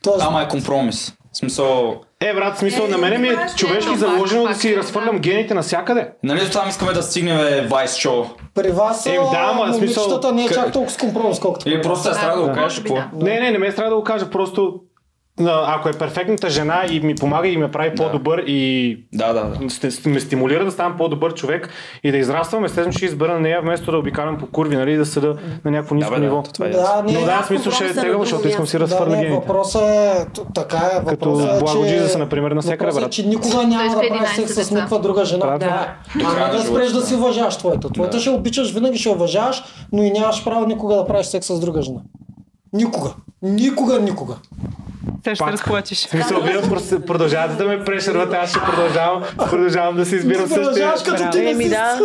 [0.03, 1.17] Тоест, Ама е компромис.
[1.33, 4.69] В смисъл, Е, брат, смисъл, на мене ми е човешки пак, заложено да пак, си
[4.69, 4.77] да.
[4.77, 6.11] разхвърлям гените навсякъде.
[6.23, 8.25] нали там искаме да стигнем е, Vice Show?
[8.53, 12.09] при вас Е, да, ама, смисъл, не е чак толкова с компромис, колкото Или просто
[12.09, 12.95] е страх да го кажеш, какво?
[13.13, 14.79] Не, не, не ме е страх да го кажа, просто
[15.39, 19.57] ако е перфектната жена и ми помага и ме прави по-добър и Да, да, да.
[20.05, 21.69] ме стимулира да ставам по-добър човек
[22.03, 25.35] и да израствам, естествено ще избера нея, вместо да обикалям по курви, нали, да седа
[25.65, 26.41] на някакво ниско Да, бе, ниво.
[26.41, 26.69] да, това е.
[26.69, 28.87] Да, не, Но да, Аз смисъл ще е на друго защото искам си да да,
[28.87, 29.35] свърна не, гените.
[29.37, 30.11] въпросът е
[30.55, 31.05] така е.
[31.05, 33.11] Като въпросът е, Благо че- Jesus, например, на всяка въпросът е, брат.
[33.11, 35.39] че никога няма да правиш 11 секс с никаква друга жена.
[35.39, 35.59] Това е.
[35.59, 37.19] А не на да спреш да си да.
[37.19, 37.89] уважаваш твоята.
[37.89, 41.59] Твоята ще обичаш, винаги ще уважаваш, но и нямаш право никога да правиш секс с
[41.59, 41.99] друга жена.
[42.73, 43.09] Никога.
[43.41, 44.35] Никога, никога.
[45.23, 45.97] Сега ще се разплачеш.
[45.97, 46.61] В смисъл, вие
[47.07, 50.93] продължавате да ме прешервате, аз ще продължавам, продължавам да си избирам същия.
[51.05, 51.69] като ти не си.
[51.69, 51.99] да.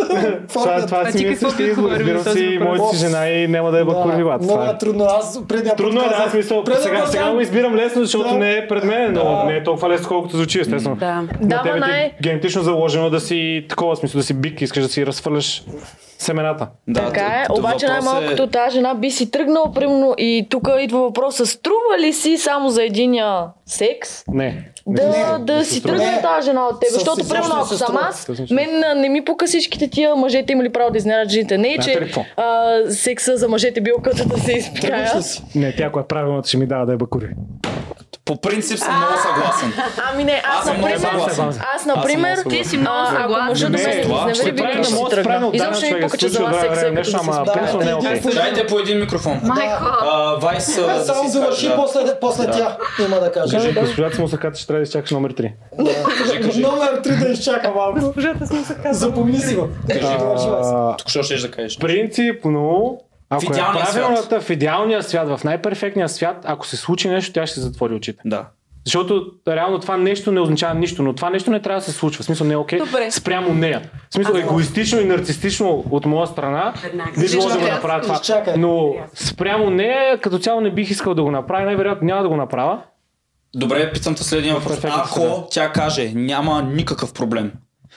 [0.53, 1.83] Това, това си ти ми е какво би същия избор.
[1.83, 4.41] отговорил Избирам си моята си жена и няма да е бакурви бат.
[4.41, 5.03] много е трудно.
[5.05, 8.33] Аз предния Трудно е, да, казах- аз мисъл, предния сега, сега го избирам лесно, защото
[8.33, 10.95] не е пред мен, но не е толкова лесно, колкото звучи, естествено.
[10.95, 11.23] Да.
[11.41, 15.63] Да, е генетично заложено да си такова смисъл, да си бик, искаш да си разфърляш
[16.19, 16.67] семената.
[16.87, 21.45] Да, Така е, обаче най-малкото тази жена би си тръгнала, примерно, и тук идва въпроса,
[21.45, 24.69] струва ли си само за единия секс Не.
[24.87, 25.97] да, Не, да не си се струва.
[25.97, 26.21] тръгне Не.
[26.21, 26.89] тази жена от теб?
[26.91, 30.91] Защото, примерно, не ако съм аз, мен не ми пука всичките тия мъжете имали право
[30.91, 31.57] да изненадат жените.
[31.57, 35.21] Не, ли че а, секса за мъжете бил като да се изпикая.
[35.23, 35.43] си?
[35.55, 37.27] Не, тя ако е правилната ще ми дава да е бакури.
[38.25, 39.73] По принцип съм много съгласен.
[40.11, 41.61] Ами не, аз, Аз съм много например, съгласен.
[41.75, 43.45] аз, например, Ти си много а, ако съгласен.
[43.47, 45.49] мъжът да ще изневери, Ще винаги ще да си се тръгна.
[45.53, 47.53] Изобщо не че за вас секса като да се ама изпикая.
[47.53, 48.19] принципно не е окей.
[48.19, 48.33] Да.
[48.33, 49.39] Дайте по един микрофон.
[49.43, 49.83] Майко.
[50.41, 50.65] Вайс,
[51.05, 51.71] Само си завърши
[52.21, 53.57] после, тя има да каже.
[53.57, 55.51] Кажи, госпожата с мусаката ще трябва да изчакаш номер 3.
[56.57, 57.99] Номер 3 да изчака малко.
[57.99, 58.93] Госпожата сме се казала.
[58.93, 59.67] Запомни си го.
[60.97, 61.77] Тук що ще да кажеш?
[61.77, 62.97] Принципно,
[63.29, 67.33] ако В е идеалния правилната в идеалния свят, в най-перфектния свят, ако се случи нещо,
[67.33, 68.21] тя ще се затвори очите.
[68.25, 68.45] Да.
[68.85, 72.21] Защото реално това нещо не означава нищо, но това нещо не трябва да се случва.
[72.23, 73.11] В смисъл не е окей Добре.
[73.11, 73.81] спрямо нея.
[74.09, 76.73] В смисъл егоистично и нарцистично от моя страна
[77.19, 78.15] би било да го направя това.
[78.15, 78.53] изчакай.
[78.57, 81.65] Но спрямо нея като цяло не бих искал да го направя.
[81.65, 82.81] Най-вероятно няма да го направя.
[83.55, 84.79] Добре, питам те следния въпрос.
[84.83, 87.51] Ако тя каже, няма никакъв проблем.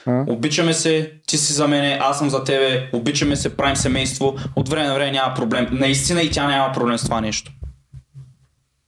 [0.07, 4.69] Обичаме се, ти си за мене, аз съм за тебе, обичаме се, правим семейство, от
[4.69, 5.67] време на време няма проблем.
[5.71, 7.51] Наистина и тя няма проблем с това нещо.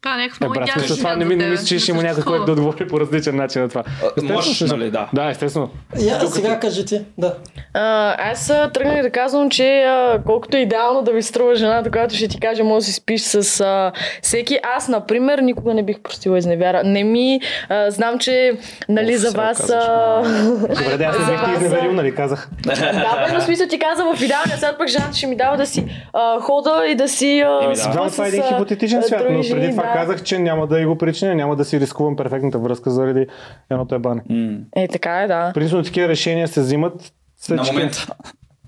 [0.03, 1.51] Това е някакъв Е, брат, смисъл, това не ми не тебе.
[1.51, 3.83] мисля, че ще има някой, който да отговори по различен начин на това.
[4.23, 5.09] Можеш, нали, да.
[5.14, 5.69] Да, естествено.
[5.99, 7.01] Я, сега кажи ти.
[7.17, 7.35] Да.
[7.73, 12.15] А, аз тръгнах да казвам, че а, колкото е идеално да ви струва жената, която
[12.15, 13.91] ще ти каже, може да си спиш с а,
[14.22, 14.59] всеки.
[14.75, 16.82] Аз, например, никога не бих простила изневяра.
[16.83, 18.51] Не ми, а, знам, че
[18.90, 19.69] нали, Оф, за вас...
[19.69, 20.22] А,
[20.59, 22.49] Добре, да, аз не бих ти изневерил, нали, казах.
[22.64, 25.65] да, бе, но смисъл ти каза в идеалния свят, пък жената ще ми дава да
[25.65, 28.09] си а, хода и да си а, Еми да.
[28.11, 29.93] това е един хипотетичен свят, но преди това.
[29.94, 33.28] Казах, че няма да и го причиня, няма да си рискувам перфектната връзка заради
[33.70, 34.22] едното ебане.
[34.30, 35.52] М, Е, така е, да.
[35.54, 36.94] Принципно такива решения се взимат
[37.38, 37.74] след На чеке.
[37.74, 38.08] момента.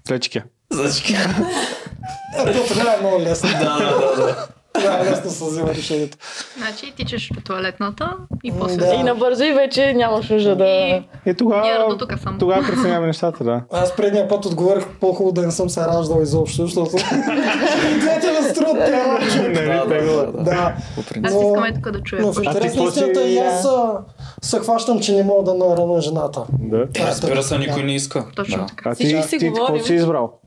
[0.07, 0.43] След чеке.
[0.71, 1.15] Значи,
[2.39, 3.49] Ето, тогава е много лесно.
[3.51, 4.47] да, да, да, да.
[4.75, 6.17] Тогава е лесно се взима решението.
[6.57, 8.11] Значи тичаш по туалетната
[8.43, 8.77] и после...
[8.77, 8.93] Да.
[8.93, 10.65] И набързо и вече нямаш нужда да...
[10.65, 11.03] И...
[11.25, 11.97] И тогава,
[12.39, 13.61] тогава преценяваме нещата, да.
[13.71, 16.91] Аз предния път отговорих по-хубаво да не съм се раждал изобщо, защото
[17.99, 18.35] двете
[18.73, 19.19] тема.
[19.35, 20.73] Не, не, Да, да.
[21.23, 22.21] Аз Но- искам е тук да чуя.
[22.21, 23.67] Но в интерес ти на истината и аз
[24.41, 26.43] се хващам, че не мога да нарана жената.
[26.59, 26.87] Да.
[26.99, 28.25] Е Разбира се, никой не иска.
[28.35, 28.89] Точно така.
[28.89, 29.83] А ти, си ти какво говорим.
[29.83, 30.39] си избрал?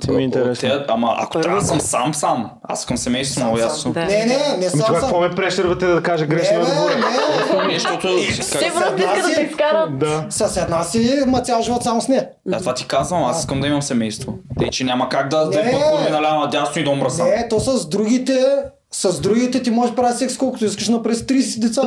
[0.00, 0.68] Ти ми е интересно.
[0.68, 1.84] Те, ама ако Първо трябва да съм да.
[1.84, 2.50] сам, сам.
[2.62, 3.92] Аз към семейство много ясно.
[3.92, 4.00] Да.
[4.00, 5.00] Не, не, не Ами сам тогава сам.
[5.00, 6.90] какво ме прешервате да кажа Не, грешния не, отговор?
[6.90, 7.74] не.
[7.74, 8.08] Защото...
[8.08, 9.98] Сигурно ти иска да те изкарат.
[9.98, 10.26] Да.
[10.30, 12.28] С една си, ма цял живот само с нея.
[12.46, 14.34] Да, това ти казвам, аз искам да имам семейство.
[14.58, 15.72] Тъй, че няма как да да Не.
[15.72, 17.26] пъкурви наляво надясно и да умра сам.
[17.26, 18.38] Не, то с другите,
[18.92, 21.82] с другите ти можеш да правиш секс колкото искаш, но през 30 деца.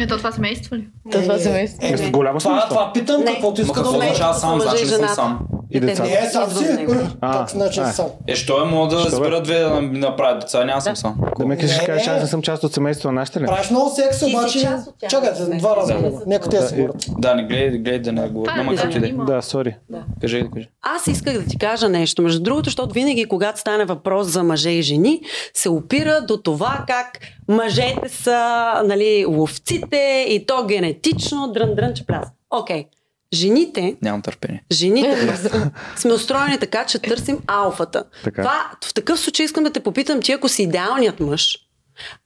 [0.00, 0.84] Ето това семейство ли?
[1.12, 1.78] Та това семейство.
[1.82, 3.26] Е, с голяма Това, това питам, Не.
[3.26, 3.98] каквото иска да ме.
[3.98, 4.60] означава сам?
[4.60, 5.38] Значи не съм сам.
[5.74, 6.02] И деца.
[6.02, 6.86] Не, сам си.
[7.20, 7.92] Так, значи а.
[7.92, 8.06] сам.
[8.28, 11.16] Е, що е, мога да избера две да направят деца, няма съм сам.
[11.38, 12.12] Да ме кажеш, кажеш, не.
[12.12, 13.46] аз не съм част от семейството на нашите ли?
[13.46, 14.70] Правиш много секс, си обаче...
[15.08, 15.94] Чакайте, два раза.
[15.94, 16.10] Да.
[16.26, 17.06] Нека те си Да, говорят.
[17.18, 18.64] Да, не гледай, гледай да не говоря.
[18.64, 19.12] Не как и да е.
[19.12, 19.76] Да, сори.
[20.20, 20.68] Кажи, кажи.
[20.82, 22.22] Аз исках да ти кажа нещо.
[22.22, 25.20] Между другото, защото винаги, когато стане въпрос за мъже и жени,
[25.54, 32.28] се опира до това как мъжете са нали, ловците и то генетично дрън-дрън чепляс.
[32.50, 32.86] Окей.
[33.34, 34.64] Жените, Нямам търпение.
[34.72, 35.38] жените
[35.96, 38.04] сме устроени така, че търсим алфата.
[38.24, 38.42] Така.
[38.42, 41.58] Това, в такъв случай искам да те попитам, ти ако си идеалният мъж,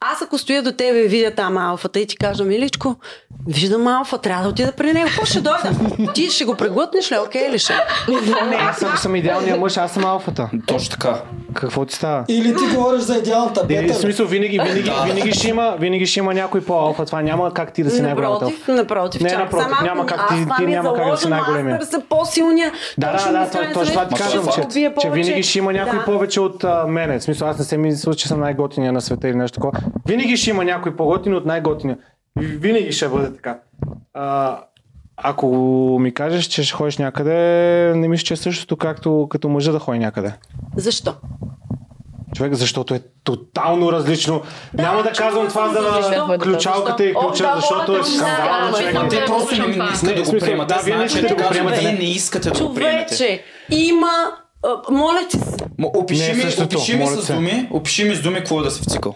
[0.01, 2.97] аз ако стоя до тебе и видя там алфата и ти кажа, миличко,
[3.49, 5.07] виждам алфа, трябва да отида при него.
[5.07, 5.71] Какво ще дойда?
[6.15, 7.17] Ти ще го преглътнеш ли?
[7.27, 7.73] Окей ли ще?
[8.61, 10.51] Аз ако съм идеалният мъж, аз съм алфата.
[10.67, 11.23] Точно така.
[11.55, 12.25] Какво ти става?
[12.29, 13.95] Или ти говориш за идеалната Или, бета.
[13.95, 17.07] в смисъл, винаги, винаги, винаги, ще има, винаги ще има някой по-алфа.
[17.07, 18.45] Това няма как ти да си най-голямата.
[18.45, 19.21] Напротив, напротив.
[19.21, 21.77] Не, напротив, само ако няма как ти- ти е няма как да си най-големия.
[21.77, 22.73] Аз търся по-силния.
[22.99, 25.01] Да, да, да, точно това ти казвам, какво?
[25.01, 27.19] че, винаги ще има някой повече от мене.
[27.19, 29.73] В смисъл, аз не се мисля, че съм най-готиния на света или нещо такова.
[30.07, 31.99] Винаги ще има някой по-готин от най-готиния.
[32.37, 33.59] Винаги ще бъде така.
[34.15, 34.59] А,
[35.17, 35.47] ако
[36.01, 37.35] ми кажеш, че ще ходиш някъде,
[37.97, 40.33] не мисля, че е същото както като мъжа да ходи някъде.
[40.77, 41.15] Защо?
[42.35, 44.43] Човек, защото е тотално различно.
[44.75, 48.71] Няма да казвам това за ключалката и О, ключа, да, защото е скандално.
[48.71, 48.95] да, човек.
[48.95, 50.69] да, Те да, просто не, не искат Не, да го приемат.
[50.69, 51.81] да, вие не искате да го приемате.
[51.81, 53.17] вие не искате да го приемете.
[53.17, 54.11] Човече, има...
[54.91, 57.33] Моля ти се, Опиши Не е ми, опиши ми с се.
[57.33, 59.15] думи, опиши ми с думи какво да си вцикал.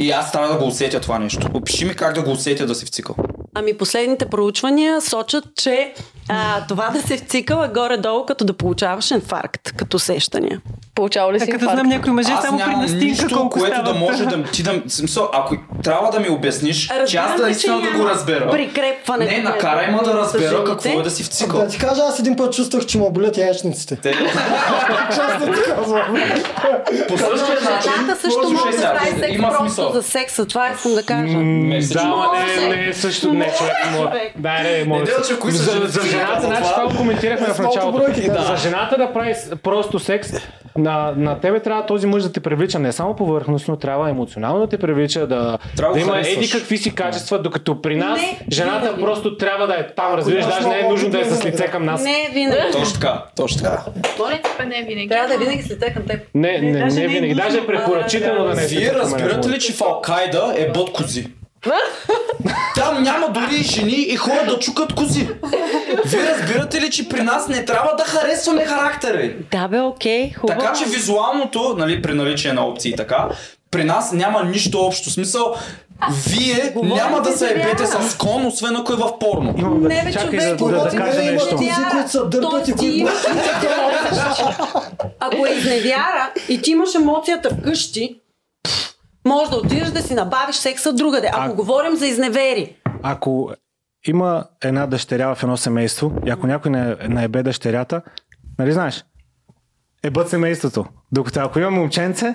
[0.00, 1.46] И аз трябва да го усетя това нещо.
[1.54, 3.16] Опиши ми как да го усетя да си вцикал.
[3.54, 5.94] Ами последните проучвания сочат, че
[6.28, 10.60] а, това да се вцикал е горе-долу като да получаваш инфаркт, като усещания.
[11.00, 13.76] Получава ли А си като знам някои мъже Аз само при настинка нищо, колко което
[13.76, 13.94] стават.
[13.94, 14.72] да може да ти да...
[14.86, 18.50] в Смисъл, ако трябва да ми обясниш, че аз Разбирам, да наистина да го разбера.
[18.50, 21.60] прикрепване Не, накарай ма да разбера какво е да си вцикал.
[21.60, 23.96] Да ти кажа, аз един път чувствах, че му болят яйчниците.
[23.96, 24.12] Те,
[25.10, 26.16] Честно ти казвам.
[27.08, 29.92] по същия начин, Жената също може да прави секс има просто смисъл.
[29.92, 30.46] за секса.
[30.46, 31.32] Това искам да кажа.
[31.32, 32.68] Да, ама не, Може.
[32.68, 33.32] не е също.
[33.32, 33.72] Не, човек.
[34.36, 38.02] Да, не, са За, жената, значи това го коментирахме в началото.
[38.48, 40.30] За жената да прави просто секс,
[40.90, 44.66] на, на тебе трябва този мъж да те привлича не само повърхностно, трябва емоционално да
[44.66, 46.36] те привлича, да, Трябва да да има харесваш.
[46.36, 49.02] еди какви си качества, докато при нас Не, жената винаги.
[49.02, 51.84] просто трябва да е там, разбираш, даже не е нужно да е с лице към
[51.84, 52.04] нас.
[52.04, 52.72] Не винаги.
[52.72, 53.84] Точно така, точно така.
[54.02, 55.08] Принципа не винаги.
[55.08, 56.20] Трябва да е винаги с лице към теб.
[56.34, 57.34] Не, не, не не е винаги.
[57.34, 61.26] Даже е препоръчително да не е Вие разбирате ли, че в Алкайда е бот кози?
[62.74, 65.28] Там няма дори жени и хора да чукат кози.
[66.04, 69.36] Вие разбирате ли, че при нас не трябва да харесваме характери?
[69.52, 70.60] Да бе, окей, хубаво.
[70.60, 73.28] Така че визуалното, нали, при наличие на опции така,
[73.70, 75.10] при нас няма нищо общо.
[75.10, 75.54] Смисъл,
[76.26, 79.54] вие Говорим няма да се ебете с кон, освен ако е в порно.
[79.58, 81.56] Имам да- Не, бе, Чакай човек, да, да, да кажа за нещо.
[81.56, 83.12] кози, които са дърпат и които-.
[85.20, 88.16] Ако е изневяра и ти имаш емоцията вкъщи,
[89.24, 91.30] може да отидеш да си набавиш секса другаде.
[91.32, 92.76] Ако А- говорим за изневери.
[93.02, 93.52] Ако
[94.06, 98.02] има една дъщеря в едно семейство и ако някой не, наебе дъщерята,
[98.58, 99.04] нали знаеш?
[100.02, 100.84] Ебът семейството.
[101.12, 102.34] Докато ако има момченце,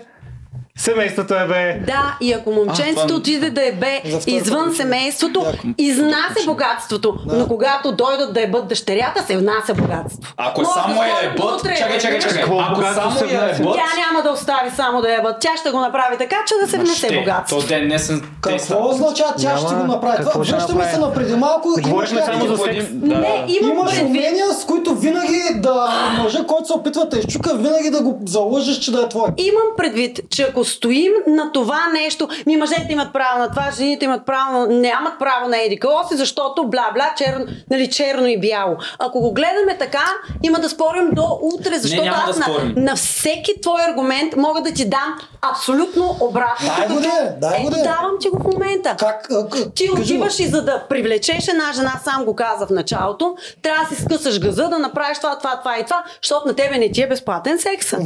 [0.78, 1.80] семейството е бе.
[1.86, 3.62] Да, и ако момченцето А, това- отиде да
[4.06, 4.76] За втори извън път.
[4.76, 5.68] семейството, Яко.
[5.78, 7.16] изнася богатството.
[7.28, 10.20] Но когато дойдат да ебат дъщерята, се внася богатство.
[10.38, 12.42] Ако е Може само да е вътре, чакай, чакай, чакай.
[12.42, 15.36] Ако богатство само се е ебът, Тя няма да остави само да ебат.
[15.42, 17.18] Тя ще го направи така, че да се внесе ще.
[17.20, 17.60] богатство.
[17.60, 19.80] То ден не съм Какво означава тя ще Няма.
[19.80, 20.18] го направи?
[20.20, 21.70] Това, ще връщаме се на преди малко.
[21.82, 22.86] Говорихме само за секс.
[22.86, 23.16] да.
[23.16, 27.90] Не, имам Имаш умения, с които винаги да мъжа, който се опитва да изчука, винаги
[27.90, 29.28] да го залъжеш, че да е твой.
[29.38, 34.06] Имам предвид, че ако стоим на това нещо, ми мъжете имат право на това, жените
[34.06, 34.68] имат право, на...
[34.68, 38.76] нямат право на еди какво си, защото бла-бла, черно, нали, черно и бяло.
[39.00, 40.06] Ако го гледаме така,
[40.44, 42.74] има да спорим до утре, защото няма аз да на, спорим.
[42.77, 46.68] на всеки твой аргумент мога да ти дам абсолютно обратно.
[46.77, 47.10] Дай го де,
[47.42, 47.84] дай го Ето, де.
[47.84, 48.95] давам ти го в момента.
[49.00, 49.27] Как?
[49.32, 53.35] а, к- Ти отиваш и за да привлечеш една жена, сам го каза в началото,
[53.61, 56.77] трябва да си скъсаш газа, да направиш това, това, това и това, защото на тебе
[56.77, 58.00] не ти е безплатен секса.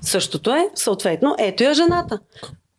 [0.00, 2.18] Същото е, съответно, ето я жената.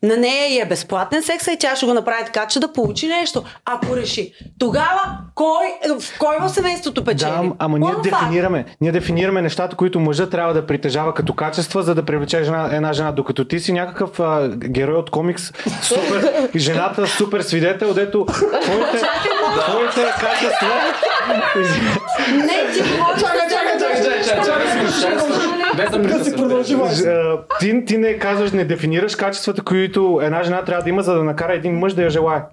[0.03, 3.07] На нея и е безплатен секса и тя ще го направи така, че да получи
[3.07, 4.33] нещо, ако реши.
[4.59, 7.29] Тогава, кой, в кой в семейството печели?
[7.29, 11.83] Да, ам- ама ние дефинираме, ние дефинираме нещата, които мъжът трябва да притежава като качества,
[11.83, 15.43] за да привлече жена, една жена, докато ти си някакъв а, герой от комикс,
[15.81, 19.01] супер, жената супер свидетел, дето твоите,
[19.65, 20.69] твоите качества
[22.31, 24.43] Не, ти говориш Чакай, чакай, чакай, чакай, чакай,
[25.01, 26.75] чакай, Без да Да си продължи,
[27.59, 31.23] ти, ти не казваш, не дефинираш качествата, които една жена трябва да има, за да
[31.23, 32.43] накара един мъж да я желая.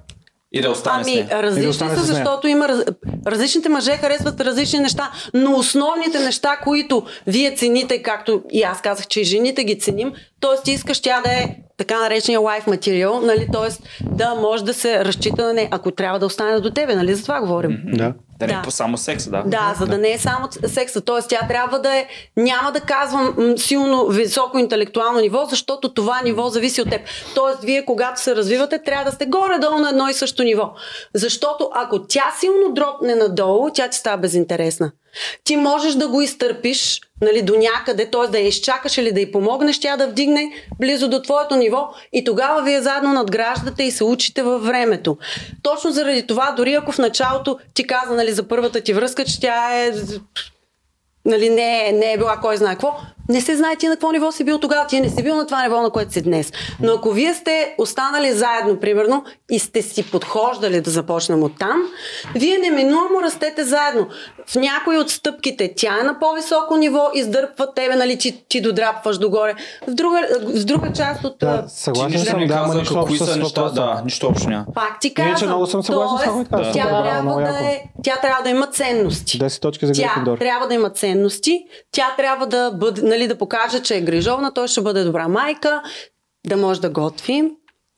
[0.53, 1.25] И да остане с Ами, нея.
[1.25, 2.17] И да различни остане са, с нея.
[2.17, 2.81] защото има раз...
[3.27, 9.07] различните мъже харесват различни неща, но основните неща, които вие цените, както и аз казах,
[9.07, 10.63] че и жените ги ценим, т.е.
[10.65, 13.49] ти искаш тя да е така наречения life material, нали?
[13.53, 13.85] т.е.
[14.05, 17.15] да може да се разчита на нея, ако трябва да остане до тебе, нали?
[17.15, 17.79] За това говорим.
[17.85, 18.15] Да.
[18.39, 18.63] Да не Да.
[18.63, 19.43] по само секс, да.
[19.47, 21.01] Да, за да не е само секса.
[21.01, 21.29] Т.е.
[21.29, 22.07] тя трябва да е,
[22.37, 27.01] няма да казвам м, силно високо интелектуално ниво, защото това ниво зависи от теб.
[27.35, 30.73] Тоест, вие когато се развивате, трябва да сте горе-долу на едно и също ниво.
[31.15, 34.93] Защото ако тя силно дропне надолу, тя ти става безинтересна.
[35.45, 38.31] Ти можеш да го изтърпиш нали, до някъде, т.е.
[38.31, 42.25] да я изчакаш или да й помогнеш, тя да вдигне близо до твоето ниво и
[42.25, 45.17] тогава вие заедно надграждате и се учите във времето.
[45.63, 49.41] Точно заради това, дори ако в началото ти каза нали, за първата ти връзка, че
[49.41, 49.93] тя е
[51.25, 52.97] нали, не, е, не е била кой знае какво,
[53.29, 55.47] Не се знае ти на какво ниво си бил тогава, ти не си бил на
[55.47, 56.53] това ниво, на което си днес.
[56.83, 61.83] Но ако вие сте останали заедно, примерно, и сте си подхождали да започнем от там,
[62.35, 64.07] вие неминуемо растете заедно.
[64.47, 69.19] В някои от стъпките тя е на по-високо ниво, издърпва тебе, нали, ти, ти додрапваш
[69.19, 69.55] догоре.
[69.89, 71.37] В друга, в друга част от...
[71.41, 73.69] Да, съгласен не съм, ми да, ама каза нищо кои общо са с неща.
[73.69, 74.65] Да, нищо общо няма.
[74.75, 75.51] Пак ти казвам.
[75.51, 76.75] много съм съгласен с това, казваш.
[76.75, 79.39] Тя, Да, трябва да е, тя трябва да има ценности.
[79.39, 81.61] 10 точки за Тя трябва да има ценности,
[81.93, 85.83] тя трябва да, бъде, нали, да покаже, че е грижовна, той ще бъде добра майка,
[86.47, 87.51] да може да готви.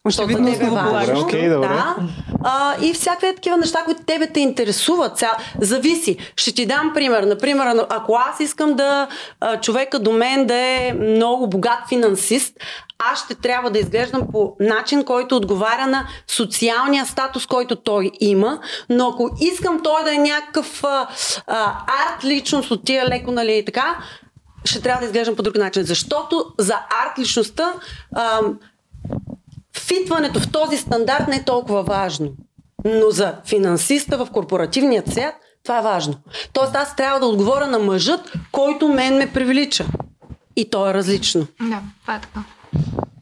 [0.06, 1.20] Защото тебе е важно.
[1.20, 1.68] Окей, добре.
[1.68, 1.96] Да.
[2.44, 5.18] А, и всякакви такива неща, които тебе те интересуват.
[5.18, 6.16] Сега, зависи.
[6.36, 7.22] Ще ти дам пример.
[7.22, 9.08] Например, ако аз искам да
[9.40, 12.54] а, човека до мен да е много богат финансист,
[13.12, 18.60] аз ще трябва да изглеждам по начин, който отговаря на социалния статус, който той има.
[18.90, 21.08] Но ако искам той да е някакъв а,
[21.46, 23.98] а, арт личност от тия леко, нали и така,
[24.68, 25.84] ще трябва да изглеждам по друг начин.
[25.84, 27.74] Защото за арт личността
[28.14, 28.40] а,
[29.78, 32.28] фитването в този стандарт не е толкова важно.
[32.84, 36.14] Но за финансиста в корпоративния свят това е важно.
[36.52, 39.86] Тоест аз трябва да отговоря на мъжът, който мен ме привлича.
[40.56, 41.46] И то е различно.
[41.60, 42.40] Да, това е така.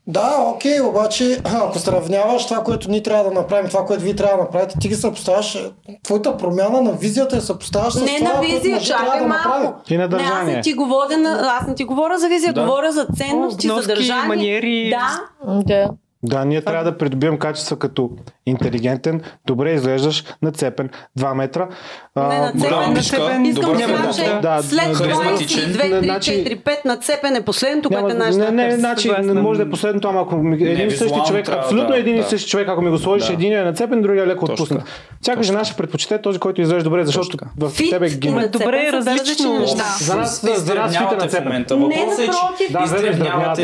[0.08, 4.36] Да, окей, обаче ако сравняваш това, което ние трябва да направим, това, което вие трябва
[4.36, 5.70] да направите, ти ги съпоставяш, е,
[6.04, 9.62] твоята промяна на визията е съпоставяш с Не това, на визия, чакай да направи.
[9.64, 9.80] малко.
[9.90, 10.54] И на Не, аз държание.
[10.54, 12.60] не ти говоря, на, аз не ти говоря за визия, Да.
[12.60, 14.28] говоря за ценности, за Обноски, държание.
[14.28, 14.90] маниери.
[14.90, 15.20] Да,
[15.56, 15.90] Да.
[16.22, 18.10] Да, ние трябва да придобием качества като
[18.46, 21.68] интелигентен, добре изглеждаш, нацепен, 2 метра.
[22.16, 23.44] А, Не, нацепен, голяма нацепен.
[23.44, 24.40] Искам добър да кажа.
[24.42, 25.72] Да, след харизматичен.
[25.72, 28.80] 22, 3, Значи- 4, 5 нацепен е последното, което е Няма, не, не, търси.
[28.80, 32.22] значи, не може да е последното, ама ако един и същи човек, абсолютно един и
[32.22, 34.82] същи човек, ако ми го сложиш, един е нацепен, другия е леко отпуснат.
[35.20, 38.30] Всяка жена ще предпочете този, който изглежда добре, защото в тебе ги...
[38.30, 39.66] нацепен Добре, две различно.
[39.66, 39.76] За
[40.16, 41.66] нас, за нас е нацепен.
[41.70, 42.70] Не, е, напротив.
[42.70, 42.86] Да,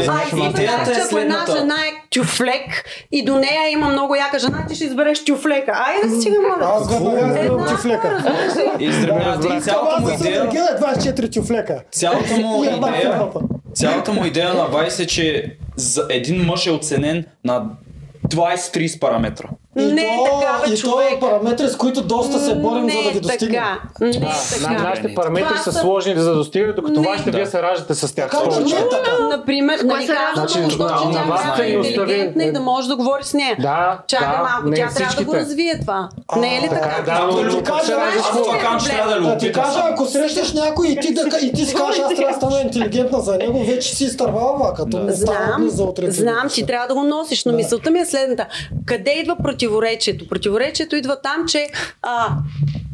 [0.03, 4.65] Значи, Идеята е ако една жена е тюфлек и до нея има много яка жена,
[4.69, 5.73] ти ще избереш тюфлека.
[5.87, 6.73] Айде да го моля.
[6.77, 8.35] Аз избирам тюфлека.
[8.81, 8.93] И
[9.61, 10.43] цялата му идея...
[10.43, 11.83] Вергил е 24 тюфлека.
[11.93, 13.29] Цялата му идея...
[13.75, 17.71] Цялата му идея на Вайс е, че за един мъж е оценен на
[18.29, 19.49] 20-30 параметра.
[19.75, 20.95] И Не е то, така, бе, и човек.
[21.11, 23.53] то е параметри, с които доста се борим, не за да ги е достигнем.
[23.55, 23.79] така.
[24.01, 24.83] Не е На- така.
[24.83, 27.07] Нашите параметри Това са са- сложни за да достигнат, докато Не.
[27.09, 27.51] вашите вие Да.
[27.51, 28.31] се раждате с тях.
[28.31, 28.75] Така повече.
[28.75, 29.11] не е така.
[29.29, 32.97] Например, нали казвам, Значи, защото на- тя трябва да е интелигентна и да може да
[32.97, 33.57] говори с нея.
[33.61, 36.09] Да, Чакай да, малко, тя трябва да го развие това.
[36.37, 37.97] Не е ли Така, да, но Да, кажа,
[39.09, 42.15] да Да ти кажа, ако срещаш някой и ти, да, и ти си кажеш, аз
[42.15, 45.69] трябва да стана интелигентна за него, вече си изтървала става Знам,
[46.09, 48.47] знам, че трябва да го носиш, но мисълта ми е следната.
[48.87, 50.29] Къде идва противоречието?
[50.29, 51.69] Противоречието идва там, че
[52.03, 52.29] а,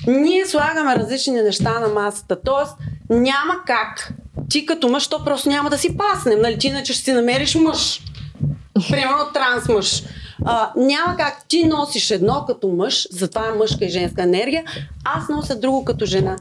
[0.07, 2.43] ние слагаме различни неща на масата.
[2.45, 2.73] Тоест,
[3.11, 4.13] няма как
[4.49, 6.41] ти като мъж, то просто няма да си паснем.
[6.41, 6.59] Нали?
[6.59, 8.01] Ти иначе ще си намериш мъж.
[8.91, 10.03] Примерно транс мъж.
[10.45, 14.65] А, няма как ти носиш едно като мъж, затова е мъжка и женска енергия,
[15.05, 16.37] аз нося друго като жена.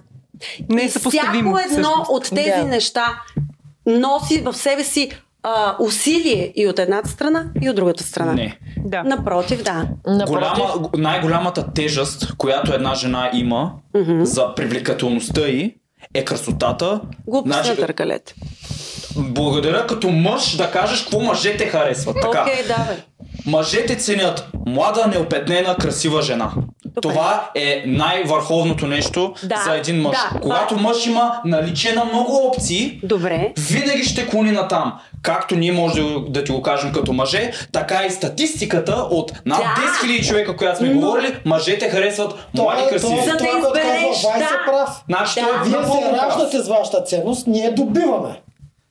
[0.70, 0.90] Не е.
[0.90, 2.10] Всяко едно всъщност.
[2.10, 2.64] от тези Да.
[2.64, 3.22] неща
[3.86, 5.12] носи в себе си
[5.44, 8.34] а, усилие и от едната страна, и от другата страна.
[8.34, 8.60] Не.
[8.78, 9.04] Да.
[9.04, 9.88] Напротив, да.
[10.08, 13.72] Напротив, Голяма, най-голямата тежест, която една жена има
[14.22, 15.76] за привлекателността й,
[16.14, 17.02] е красотата.
[17.28, 18.36] Глупост Значи, на търкалет.
[19.16, 22.18] благодаря като мъж да кажеш какво мъжете харесват.
[22.18, 22.98] Окей, давай.
[23.46, 26.52] Мъжете ценят млада, неопетнена, красива жена.
[27.02, 30.18] Това е най-върховното нещо Да, за един мъж.
[30.34, 30.82] да, Когато да.
[30.82, 33.54] мъж има наличие на много опции, Добре.
[33.60, 34.94] винаги ще клони на там.
[35.22, 39.82] Както ние може да, ти го кажем като мъже, така и статистиката от над Да.
[40.06, 43.22] 10 000 човека, която сме Но- говорили, мъжете харесват млади, Това- красиви.
[43.22, 43.52] За да това,
[43.90, 44.12] е.
[45.10, 45.42] Значи, Да.
[45.42, 46.22] той е Вие напълно се прав.
[46.22, 48.42] раждате с вашата ценност, ние добиваме.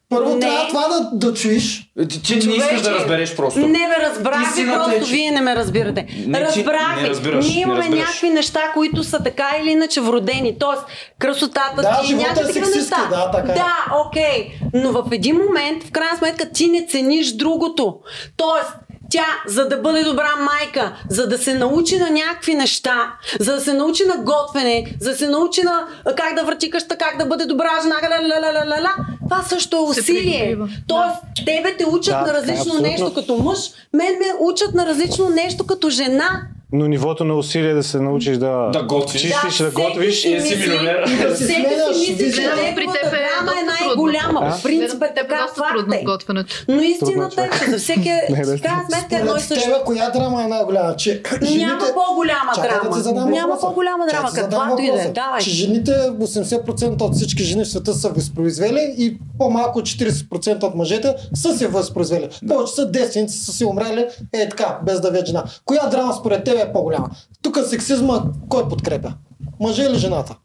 [0.09, 0.41] Първо Не.
[0.41, 1.91] трябва това да, да чуиш.
[2.09, 3.61] Ти, ти не искаш да разбереш просто.
[3.61, 6.07] Не ме разбрах ви, Истината просто е, че- вие не ме разбирате.
[6.27, 8.01] Не, разбрах не разбираш, Ние не имаме разбираш.
[8.01, 10.59] някакви неща, които са така или иначе вродени.
[10.59, 10.83] Тоест,
[11.19, 13.09] красотата Да, ти, живота е някакви такива сексистки, неща.
[13.11, 13.55] да, така е.
[13.55, 13.75] Да,
[14.07, 14.49] окей.
[14.75, 17.97] Но в един момент, в крайна сметка, ти не цениш другото.
[18.37, 18.69] Тоест,
[19.11, 23.61] тя, за да бъде добра майка, за да се научи на някакви неща, за да
[23.61, 25.87] се научи на готвене, за да се научи на
[26.17, 28.95] как да върти къща, как да бъде добра жена, ла, ла, ла, ла, ла, ла,
[29.29, 30.57] това също е Се усилие.
[30.89, 32.83] Тоест, тебе те учат Да, на е, различно абсолютно.
[32.83, 33.59] нещо като мъж,
[33.93, 36.43] мен ме учат на различно нещо като жена.
[36.73, 39.23] Но нивото на усилие да се научиш да, Да готвиш.
[39.23, 40.21] чистиш, да, всеки готвиш.
[40.23, 41.05] си и си мисли- милионер.
[41.23, 44.51] Да си Всеки сменяш си мисли, че при теб е драма е доста най-голяма.
[44.53, 46.05] В принцип е така, факт е.
[46.05, 46.55] готвенето.
[46.69, 49.65] Но истината е, че за всеки е, в крайна сметка едно и също.
[49.65, 50.97] тебе, коя драма е най-голяма?
[50.97, 53.31] Че Няма по-голяма драма.
[53.31, 55.03] Няма по-голяма драма, каквато и да
[55.39, 55.41] е.
[55.41, 60.75] Че жените 80% от всички жени в света са възпроизвели и по-малко от 40% от
[60.75, 62.29] мъжете са се възпроизвели.
[62.49, 65.45] Повече са девственици, са си умрели е така, без да вие жена.
[65.65, 67.11] Коя драма според тебе е по-голяма?
[67.43, 69.13] Тук сексизма кой подкрепя?
[69.61, 70.37] Мъжа или жената?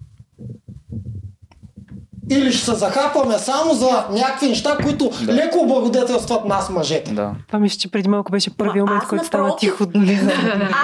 [2.30, 5.33] Или ще се захапваме само за някакви неща, които Да.
[5.33, 7.14] леко облагодетелстват нас мъжете.
[7.14, 7.35] Да.
[7.48, 9.83] Това мисля, че преди малко беше първият момент, който стана тихо.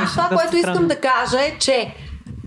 [0.03, 1.93] Аз това, което искам да кажа е, че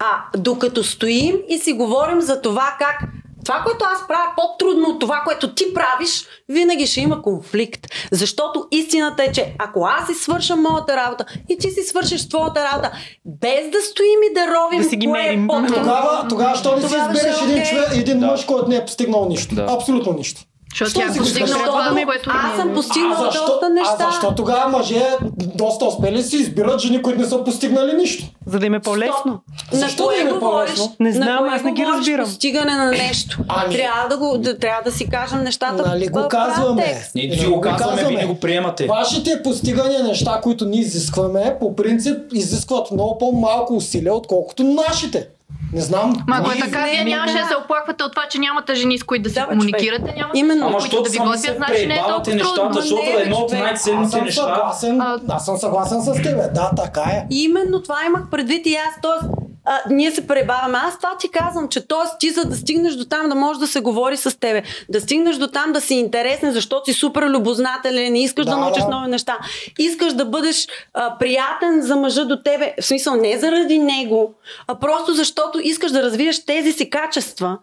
[0.01, 3.11] а, докато стоим и си говорим за това как
[3.51, 7.87] това, което аз правя по-трудно от това, което ти правиш, винаги ще има конфликт.
[8.13, 12.65] Защото истината е, че ако аз си свърша моята работа и ти си свършиш твоята
[12.65, 12.91] работа,
[13.25, 15.45] без да стоим и да ровим Да си ги кое мерим.
[15.45, 18.27] е Тогава, тогава, що не си избереш е един, човек, един Да.
[18.27, 19.55] мъж, който не е постигнал нищо?
[19.55, 19.67] Да.
[19.71, 20.41] Абсолютно нищо.
[20.71, 23.67] Защото Що тя е си постигнала това, Защото което аз съм А постигнала защо, доста
[23.67, 24.11] а неща.
[24.11, 25.03] защо тогава мъже
[25.37, 28.25] доста успели си избират жени, които не са постигнали нищо?
[28.47, 29.41] За да им е по-лесно.
[29.73, 30.97] Защо да им е по-лесно?
[31.01, 32.25] Не На знам, аз не ги разбирам.
[32.25, 33.39] Постигане на нещо.
[33.49, 36.85] Ами- Трябва, да го, да, трябва да си кажем нещата Нали го казваме?
[37.15, 38.87] Ние Нали ти го казваме, вие не го приемате.
[38.87, 45.29] Вашите постигания, неща, които ние изискваме, по принцип изискват много по-малко усилия, отколкото нашите.
[45.73, 46.25] Не знам.
[46.29, 47.41] Ма ако е така, не, вие не, нямаше не.
[47.41, 50.15] да се оплаквате от това, че нямате жени, с които да Да, се бе, комуникирате,
[50.17, 50.67] нямате Именно.
[50.67, 52.73] Ама които да ви готвят, се значи не е толкова нещата, трудно.
[52.75, 53.65] защото Не, бе, едно от човек.
[53.65, 54.43] Най-ценните неща...
[54.43, 56.49] съгласен, А- аз съм съгласен с тебе.
[56.55, 57.27] Да, така е.
[57.31, 58.95] Именно това имах предвид и аз.
[59.03, 59.25] Тоест,
[59.71, 60.79] а, ние се пребавяме.
[60.83, 63.67] Аз това ти казвам, че тоест, ти за да стигнеш до там да може да
[63.67, 68.13] се говори с тебе, да стигнеш до там да си интересен, защото си супер любознателен,
[68.13, 68.89] не искаш да, Да, научиш да.
[68.89, 69.39] нови неща.
[69.79, 72.75] Искаш да бъдеш а, приятен за мъжа до тебе.
[72.81, 74.35] В смисъл, не заради него,
[74.67, 77.59] а просто защото искаш да развиеш тези си качества.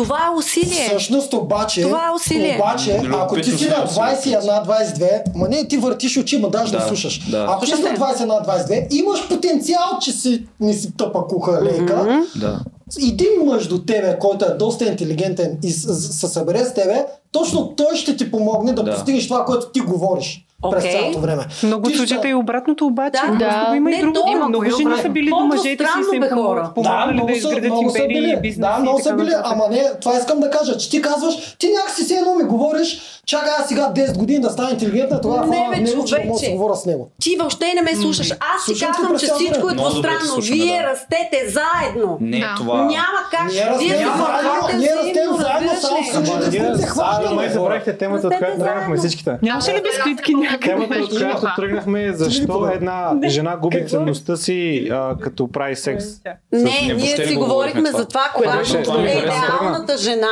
[0.00, 0.88] Това е усилие.
[0.88, 2.56] Всъщност обаче, Това е усилие.
[2.56, 6.72] обаче ако ти си на Любопитно сме 21-22, ма не, ти въртиш очи, ма даже
[6.72, 7.18] да, Да, слушаш.
[7.30, 7.46] да.
[7.48, 12.60] Ако ти си на 21-22, имаш потенциал, че си не си тъпа куха лейка, Да.
[13.02, 17.96] един мъж до тебе, който е доста интелигентен и се събере с тебе, точно той
[17.96, 18.94] ще ти помогне да, Да.
[18.94, 20.92] постигнеш това, което ти говориш през Окей.
[20.92, 21.42] цялото време.
[21.62, 23.20] Много Ти ще- случаите и обратното обаче.
[23.28, 23.36] Да.
[23.36, 23.66] Да.
[23.68, 24.18] го има Не, и друго.
[24.20, 25.12] Има много Много жени са обратно.
[25.12, 26.62] били до мъжете си са им бе, хора.
[26.62, 28.36] Да, помогнали да много са, изградят много са били.
[28.36, 31.68] бизнеси Да, много са били, ама не, това искам да кажа, че ти казваш, ти
[31.68, 33.00] някакси все едно ми говориш,
[33.30, 36.08] чакай аз сега 10 години да стана интелигентна, тогава Не, бе, не мога
[36.40, 37.10] да говоря с него.
[37.20, 38.30] Ти въобще не ме слушаш.
[38.30, 40.40] Аз ти казвам, че всичко е двустранно.
[40.42, 40.90] Вие да.
[40.90, 42.18] растете заедно.
[42.20, 42.54] Не Да.
[42.56, 42.84] това.
[42.84, 43.52] Няма как.
[43.52, 46.86] Ние растем Вие се заедно, ние растем заедно, само в случаите, в ние които се
[46.86, 47.34] хващаме.
[47.34, 49.38] май забравихте темата, от която тръгнахме всичките.
[49.42, 50.66] Нямаше ли бисквитки някъде?
[50.66, 56.04] Темата, от която тръгнахме е защо една жена губи ценността си, като прави секс.
[56.52, 58.82] Не, Не, ние си го говорихме за това, когато?
[58.82, 60.26] Това е идеалната жена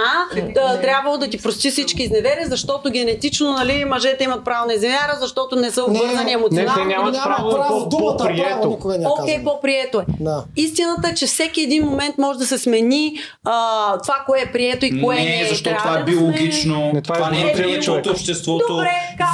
[0.55, 5.17] да трябвало да ти прости всички изневери, защото генетично нали, мъжете имат право на изневяра,
[5.20, 6.75] защото не са обвързани Не, емоционално.
[6.75, 8.68] те нямат Няма право право, по- думата право по-прието.
[8.68, 10.05] никога не е Окей, по-прието е.
[10.20, 10.44] Да.
[10.57, 13.52] Истината е, че всеки един момент може да се смени а,
[13.99, 15.44] това, кое е прието и кое не, Не, е.
[15.44, 16.91] защото Трябва това е биологично.
[16.94, 18.65] Не, това е това не е прието от обществото.
[18.68, 18.91] Добре,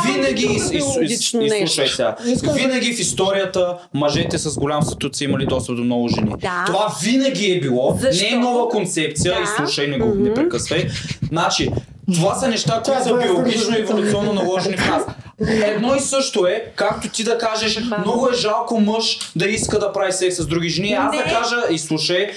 [0.06, 1.66] Винаги, друго и, и, биологично и, и, нещо.
[1.66, 5.84] слушай сега, Искам да- винаги в историята мъжете с голям статут са имали достъп до
[5.84, 6.30] много жени.
[6.32, 6.64] Да.
[6.66, 8.24] Това винаги е било, Защо?
[8.24, 9.40] не е нова концепция Да.
[9.42, 10.86] и слушай, не го не прекъсвай.
[11.24, 11.70] Значи,
[12.14, 15.02] това са неща, които са е биологично и еволюционно наложени в нас.
[15.48, 19.92] Едно и също е, както ти да кажеш, много е жалко мъж да иска да
[19.92, 20.92] прави секс с други жени.
[20.92, 21.32] Аз да Не.
[21.32, 22.30] кажа и слушай,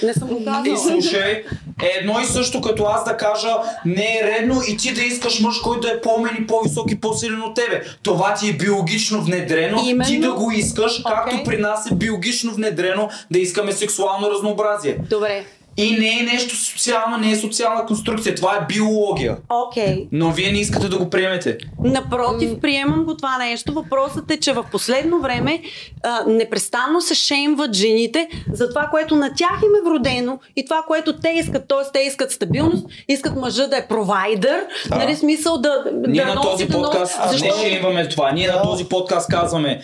[0.64, 1.44] и слушай,
[1.82, 3.48] е едно и също като аз да кажа
[3.84, 7.42] не е редно и ти да искаш мъж, който е по-мен и по-висок и по-силен
[7.42, 7.82] от тебе.
[8.02, 10.04] Това ти е биологично внедрено, Именно.
[10.10, 11.44] ти да го искаш, както Окей.
[11.44, 14.98] при нас е биологично внедрено да искаме сексуално разнообразие.
[15.10, 15.44] Добре.
[15.78, 19.36] И не е нещо социално, не е социална конструкция, това е биология.
[19.50, 20.06] Окей.
[20.12, 21.58] Но вие не искате да го приемете.
[21.84, 23.72] Напротив, приемам го това нещо.
[23.72, 25.62] Въпросът е, че в последно време
[26.02, 30.82] а, непрестанно се шеймват жените за това, което на тях им е вродено и това,
[30.82, 31.68] което те искат.
[31.68, 34.96] Тоест, те искат стабилност, искат мъжа да е провайдер, Да.
[34.96, 36.90] нали смисъл да, Ние да на носи, този да носи.
[36.90, 37.60] подкаст не Защо?
[37.60, 38.32] шеймваме това.
[38.32, 38.62] Ние на Да.
[38.62, 39.80] този подкаст казваме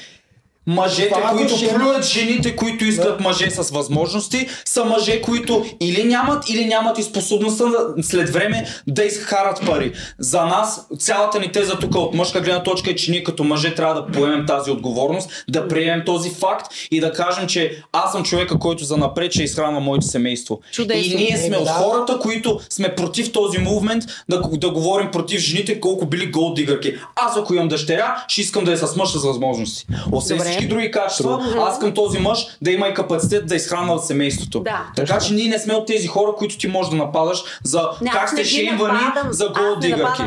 [0.66, 1.78] Мъжете, Това които шеймва.
[1.78, 7.02] плюят жените, които искат мъже с възможности, са мъже, които или нямат, или нямат и
[7.02, 9.92] способността да, след време да изхарат пари.
[10.18, 13.74] За нас, цялата ни теза тук от мъжка гледна точка е, че ние като мъже
[13.74, 18.22] трябва да поемем тази отговорност, да приемем този факт и да кажем, че аз съм
[18.22, 20.60] човека, който за напред ще изхранва моето семейство.
[20.72, 21.12] Чудесно.
[21.12, 21.70] И ние сме от да.
[21.70, 26.94] хората, които сме против този мувмент, да, да говорим против жените, колко били голдигърки.
[27.16, 29.86] Аз ако имам дъщеря, ще искам да е с мъж с възможности.
[30.12, 30.53] Освен Добре.
[30.54, 34.60] Всички други качества, аз искам този мъж да има и капацитет да изхранва семейството.
[34.60, 34.86] Да.
[34.96, 38.10] Така че ние не сме от тези хора, които ти можеш да нападаш за Не,
[38.10, 38.98] как сте шеймвани
[39.30, 40.22] за гол не дигърки.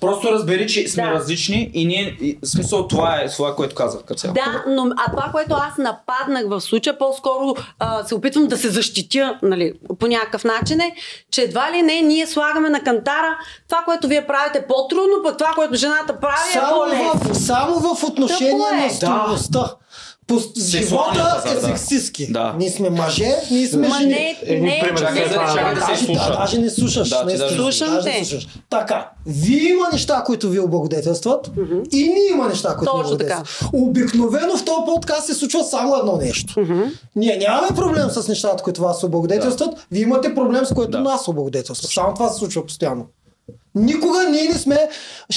[0.00, 1.10] Просто разбери, че сме Да.
[1.10, 4.34] различни и ние, и, в смисъл това е това, което казах като цяло.
[4.34, 8.68] Да, но а това, което аз нападнах в случая, по-скоро а, се опитвам да се
[8.70, 10.94] защитя нали, по някакъв начин е,
[11.30, 15.38] че едва ли не ние слагаме на кантара това, което вие правите е по-трудно, пък
[15.38, 17.34] това, което жената прави е Само по-лесно.
[17.34, 18.84] в, само в отношение Тъпо е.
[18.84, 19.67] на стойността.
[20.28, 22.32] По, живота е сексистски.
[22.32, 22.54] Да.
[22.58, 24.10] Ние сме мъже, ние сме Ма жени.
[24.10, 26.20] не, Един не, пример, Чакай да- това- чакай да се даже, слуша.
[26.22, 27.08] да, даже не слушаш.
[27.08, 27.44] Да, наистина.
[27.44, 28.48] даже- Слушам даже не слушаш.
[28.70, 31.50] Така, вие има неща, които ви облагодетелстват
[31.92, 33.70] и ние има неща, които Точно облагодетелстват.
[33.74, 36.54] Обикновено в този подкаст се случва само едно нещо.
[37.16, 41.00] Ние нямаме проблем с нещата, които вас облагодетелстват, вие имате проблем с което Да.
[41.00, 41.90] нас облагодетелстват.
[41.92, 43.06] Само това се случва постоянно.
[43.74, 44.74] Никога ние не сме...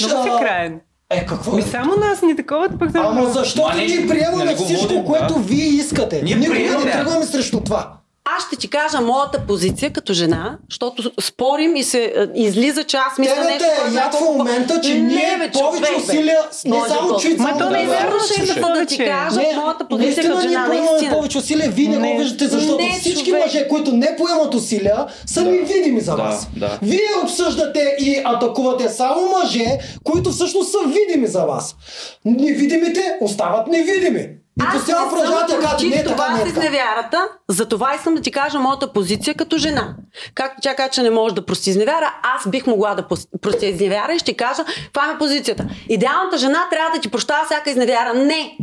[0.00, 0.80] Много си ша- краен.
[1.14, 1.56] Е, какво?
[1.56, 2.98] Ми само нас ни такова, пък да...
[2.98, 3.32] Ама
[3.76, 5.40] не, ние приемаме всичко, водим, което да.
[5.40, 6.22] вие искате.
[6.22, 8.01] Ние Никога не тръгваме срещу това.
[8.26, 12.96] Аз ще ти кажа моята позиция като жена, защото спорим и се е, излиза, че
[12.98, 13.58] аз мисля Тебе нещо.
[13.60, 16.90] те е което яд в момента, че Не, ние бе, повече човек, усилия, не Може
[16.90, 19.40] само чуй, Ма само то да не е да- вярно, че има да ти кажа
[19.56, 21.12] моята позиция наистина като ние жена, поемаме наистина.
[21.12, 22.12] повече усилия, вие не, Не.
[22.12, 23.44] го виждате, защото Не, всички човек.
[23.44, 26.48] мъже, които не поемат усилия, са невидими за Да, вас.
[26.56, 26.78] да.
[26.82, 29.66] Вие обсъждате и атакувате само мъже,
[30.04, 31.76] които всъщност са видими за вас.
[32.24, 34.28] Невидимите остават невидими.
[34.60, 36.44] И Аз постоянно не продължавате съм да кажете, не против така, това не с е
[36.44, 36.58] така.
[36.66, 37.28] изневярата.
[37.48, 39.94] Затова искам да ти кажа моята позиция като жена.
[40.34, 43.06] Както тя каза, че не може да прости изневяра, аз бих могла да
[43.42, 45.66] простя изневяра и ще кажа каква е позицията.
[45.88, 48.14] Идеалната жена трябва да ти прощава всяка изневяра.
[48.14, 48.56] Не!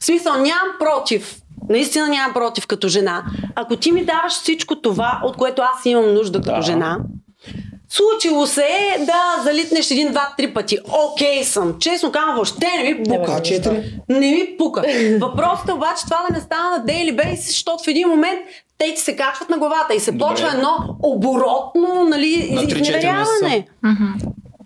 [0.00, 1.36] В смисъл, нямам против.
[1.68, 3.24] Наистина нямам против като жена.
[3.54, 6.62] Ако ти ми даваш всичко това, от което аз имам нужда като Да.
[6.62, 6.98] жена,
[7.92, 10.78] Случило се е да залитнеш един, два, три пъти.
[11.12, 11.76] Окей съм.
[11.80, 13.32] Честно казвам, въобще не ми пука.
[13.32, 14.00] А четири?
[14.08, 14.82] Не ми пука.
[15.20, 18.40] Въпросът е обаче това да не става на daily basis, защото в един момент
[18.78, 20.26] те ти се качват на главата и се Добре.
[20.28, 23.66] почва едно оборотно нали, На 3-4 изневеряване.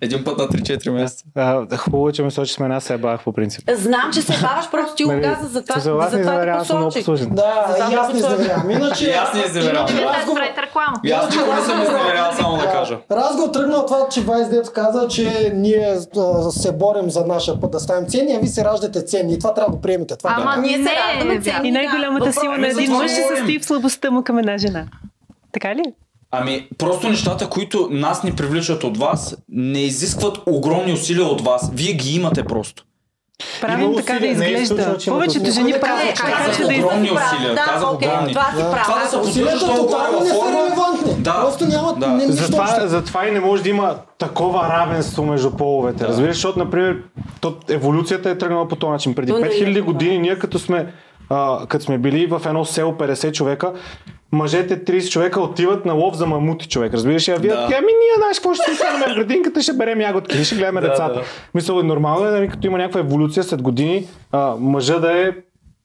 [0.01, 1.25] Един път на 3-4 месеца.
[1.35, 3.71] А, Хубаво, е, че ме сочи с мен, аз се бавах по принцип.
[3.75, 6.65] Знам, че се баваш, просто ти го Нали, каза за това, За вас не заверявам,
[6.65, 6.95] съм много.
[7.31, 8.71] Да, и аз не изневерявам.
[8.71, 9.87] Иначе, аз не изневерявам.
[9.91, 10.41] иначе разговор.
[11.05, 12.99] И аз никога не съм изневерял, само да кажа.
[13.11, 15.97] Разговор тръгна от това, че Вайс Дет каза, че ние
[16.51, 19.35] се борим за нашия път да ставим ценни, а ви се раждате ценни.
[19.35, 20.17] И това трябва да го приемете.
[20.17, 20.57] Това е Ама.
[20.57, 21.43] Ние се вярно.
[21.43, 21.69] ценни.
[21.69, 24.87] И най-голямата сила на един мъж това се състои в слабостта му към една жена.
[25.53, 25.83] Така ли?
[26.41, 31.71] Ами, просто нещата, които нас ни привличат от вас, не изискват огромни усилия от вас.
[31.75, 32.85] Вие ги имате просто.
[33.61, 34.83] Правим Има така да усилия, е изглежда.
[35.07, 37.55] има Повечето жени правят така, че да огромни усилия.
[37.55, 38.33] Да, казах окей, огромни.
[38.33, 38.83] това си Да.
[38.83, 41.15] Това да се поддържаш толкова във са форма.
[41.19, 41.33] Да.
[41.35, 42.09] Просто нямат Да.
[42.09, 46.09] не, Затова, затова и не може да има такова равенство между половете.
[46.09, 46.97] Разбираш, защото, например,
[47.41, 49.15] то, еволюцията е тръгнала по този начин.
[49.15, 49.83] Преди То не е 5000 това.
[49.83, 50.93] години ние като сме,
[51.31, 53.73] а, като сме били в едно село 50 човека,
[54.35, 56.95] мъжете 30 човека отиват на лов за мамути човек.
[56.95, 57.65] Разбираш, а вие Да.
[57.67, 60.81] ами ние знаеш какво ще си хванем в градинката, ще берем ягодки и ще гледаме
[60.81, 61.15] Да, децата.
[61.15, 61.23] да.
[61.55, 65.33] Мисля, нормално е, нали, като има някаква еволюция след години, а, мъжа да е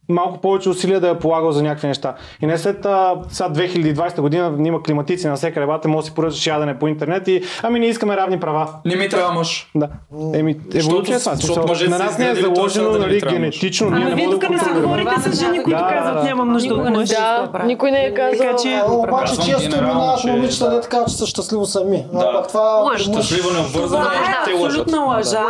[0.09, 2.15] малко повече усилия да е полагал за някакви неща.
[2.41, 6.15] И не след а, сега 2020 година има климатици на всеки ребата, може да си
[6.15, 8.67] поръчаш ядене по интернет и ами не искаме равни права.
[8.85, 9.71] Не ми трябва мъж.
[9.75, 9.87] Да.
[10.33, 11.35] Еми, еволюция е това.
[11.35, 13.87] защото На нас не е заложено не нали, генетично.
[13.87, 14.81] Ама не вие тук да не контролираме.
[14.81, 16.23] говорите с жени, които казват да.
[16.23, 17.09] нямам нужда от мъж.
[17.09, 18.39] Да, никой не е казал.
[18.39, 20.75] Така че- А, обаче често минават че- момичета, да.
[20.75, 22.05] де така, че са щастливо сами.
[22.13, 22.43] Да.
[22.43, 25.43] Това Щастливо необвързано, Това е абсолютна лъжа.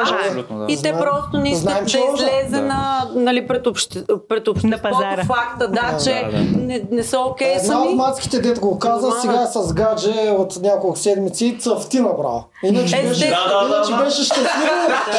[0.67, 3.67] И те просто не искат да излезе на, нали, пред,
[4.49, 5.23] обществото пазара.
[5.25, 6.59] факта, да, че Да, да.
[6.59, 7.95] Не, не са окей Една от сами.
[7.95, 12.43] мацките, дето го каза, сега е с гадже от няколко седмици цъфти направо.
[12.63, 13.35] Иначе беше, Естествено.
[13.49, 13.97] Да, да, да, иначе да.
[13.97, 14.71] беше щастливо,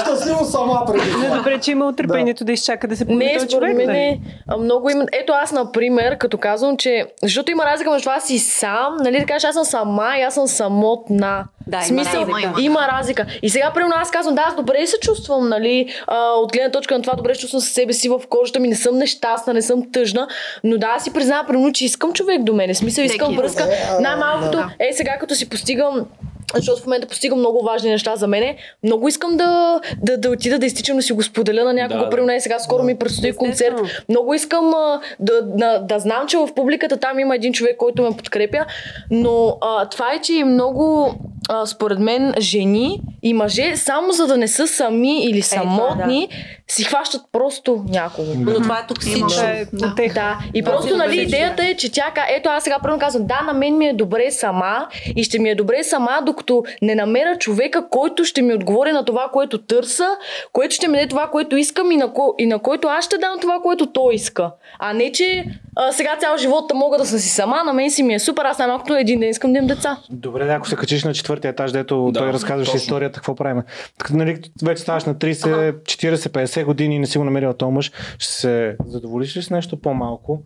[0.02, 1.36] щастливо сама преди Не, това.
[1.36, 3.76] добре, че има търпението да изчака да се Не, този според човек.
[3.76, 3.99] мен нали?
[3.99, 5.05] е, а, много има.
[5.15, 7.07] Ето аз, например, като казвам, че.
[7.23, 10.34] Защото има разлика между аз и сам, нали да кажеш, аз съм сама и аз
[10.34, 11.44] съм самотна.
[11.70, 12.40] Да, има смисъл, разлика.
[12.42, 13.26] има, има разлика.
[13.42, 16.94] И сега, примерно, аз казвам, да, аз добре се чувствам, нали, а, от гледна точка
[16.97, 19.62] на това, добре се чувствам със себе си в кожата ми, не съм нещастна, не
[19.62, 20.28] съм тъжна,
[20.65, 22.74] но да, аз си признавам, примерно, че искам човек до мен.
[22.74, 23.65] В смисъл, искам връзка.
[23.65, 24.70] Е, а, Най-малкото, да.
[24.78, 26.07] е, сега като си постигам
[26.55, 28.57] защото в момента постигам много важни неща за мене.
[28.83, 31.99] Много искам да, да, да отида да изтичам да си го споделя на някого.
[31.99, 32.17] Да, Да, да.
[32.17, 33.75] при мен сега скоро ми предстои концерт.
[34.09, 38.03] Много искам а, да, да, да знам, че в публиката там има един човек, който
[38.03, 38.65] ме подкрепя,
[39.11, 41.15] но а, това е, че и много,
[41.49, 46.29] а, според мен, жени и мъже, само за да не са сами или самотни,
[46.69, 48.33] си хващат просто някого.
[48.37, 49.29] Но това е токсично.
[49.29, 50.15] Това е от тех.
[50.15, 53.43] Да, и Да, просто, нали, идеята е, че тя, ето аз сега първо казвам, да,
[53.47, 56.94] на мен ми е добре сама и ще ми е добре сама, докато докато не
[56.94, 60.07] намеря човека, който ще ми отговори на това, което търса,
[60.52, 63.19] което ще ми даде това, което искам и на, ко- и на който аз ще
[63.19, 64.51] дам това, което той иска.
[64.78, 65.44] А не, че
[65.77, 68.44] а, сега цял живот мога да съм си сама, на мен си ми е супер,
[68.44, 69.99] аз най-малкото един ден искам да имам деца.
[70.10, 73.62] Добре, да, ако се качиш на четвъртия етаж, дето Да, той разказваше историята, какво правим?
[73.99, 77.73] Така, нали, вече ставаш на 30, 40, 50 години и не си го намерил този
[77.73, 80.43] мъж, ще се задоволиш ли с нещо по-малко?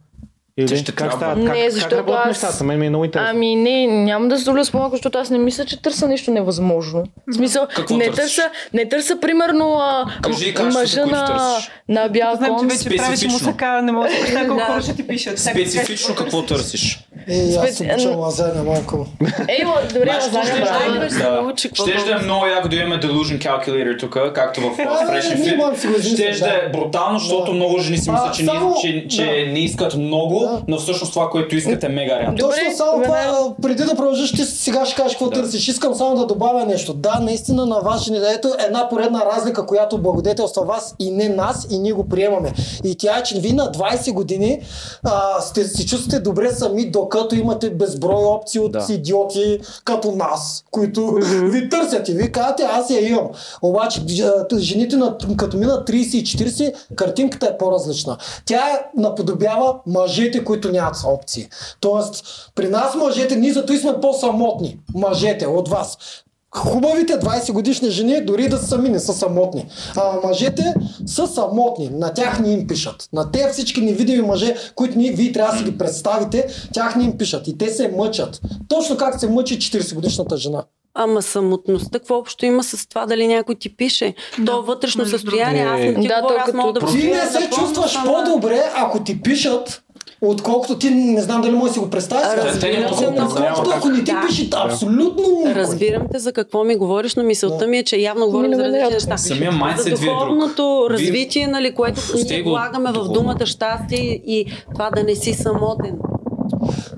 [0.58, 1.16] Или ще как трябва.
[1.16, 1.36] става?
[1.36, 2.64] Не, как, защото как аз- нещата?
[2.64, 3.30] Мен ми е много интересно.
[3.30, 6.30] Ами не, няма да се доля с по-малко, защото аз не мисля, че търся нещо
[6.30, 7.04] невъзможно.
[7.26, 8.36] В смисъл, Какво не търсиш?
[8.36, 11.56] търся, не търся примерно а, Кажи мъжа на,
[11.88, 15.06] на бял Знам, че вече правиш мусака, не мога да представя колко хора ще ти
[15.06, 15.38] пишат.
[15.38, 17.08] Специфично какво търсиш?
[17.28, 19.06] Е, аз Специ- обичам лазаня малко.
[19.48, 20.44] Ей, добре, лазаня,
[21.74, 26.14] щеш да- е много яко да имаме delusion calculator тук, както в Fresh Fit.
[26.14, 28.34] Щеш да е брутално, защото много жени си мислят,
[29.08, 32.36] че, не, искат много, но всъщност това, което искат е мега рядко.
[32.36, 35.68] Точно само това, преди да продължиш, ти сега ще кажеш какво търсиш.
[35.68, 36.94] Искам само да добавя нещо.
[36.94, 41.66] Да, наистина на вас жени, ето една поредна разлика, която благодетелства вас и не нас,
[41.70, 42.52] и ние го приемаме.
[42.84, 44.60] И тя е, че вие на 20 години
[45.40, 48.86] сте, се чувствате добре сами, докато имате безброй опции от Да.
[48.90, 53.28] идиоти като нас, които ви търсят и ви казвате, аз я имам.
[53.62, 54.00] Обаче
[54.58, 58.16] жените на, като минат 30 и 40, картинката е по-различна.
[58.44, 61.48] Тя е наподобява мъжете, които нямат опции.
[61.80, 64.78] Тоест, при нас мъжете, ние зато и сме по-самотни.
[64.94, 65.98] Мъжете от вас.
[66.56, 69.66] Хубавите 20 годишни жени дори да са сами не са самотни.
[69.96, 70.74] А мъжете
[71.06, 71.90] са самотни.
[71.92, 73.08] На тях не им пишат.
[73.12, 77.04] На те всички невидими мъже, които ние, вие трябва да си ги представите, тях не
[77.04, 77.48] им пишат.
[77.48, 78.40] И те се мъчат.
[78.68, 80.64] Точно как се мъчи 40 годишната жена.
[80.96, 84.14] Ама самотността, какво общо има с това дали някой ти пише?
[84.46, 87.98] То вътрешно състояние, аз не ти Да, говоря, аз мога да Ти не се чувстваш
[88.04, 89.83] по-добре, ако ти пишат,
[90.24, 92.26] отколкото ти не знам дали можеш да си го представиш.
[92.30, 92.44] сега.
[92.44, 93.26] Разбира Те не се, могат да много.
[93.26, 94.22] представят Отколкото ако не ти Да.
[94.28, 95.54] пишат абсолютно никой.
[95.54, 98.90] Разбирам те за какво ми говориш, но мисълта ми е, че явно говорим за различни
[98.90, 99.16] неща.
[99.18, 100.18] Самия За майндсет ви е друг.
[100.18, 105.94] духовното развитие, нали, което ние влагаме в думата щастие и това да не си самотен.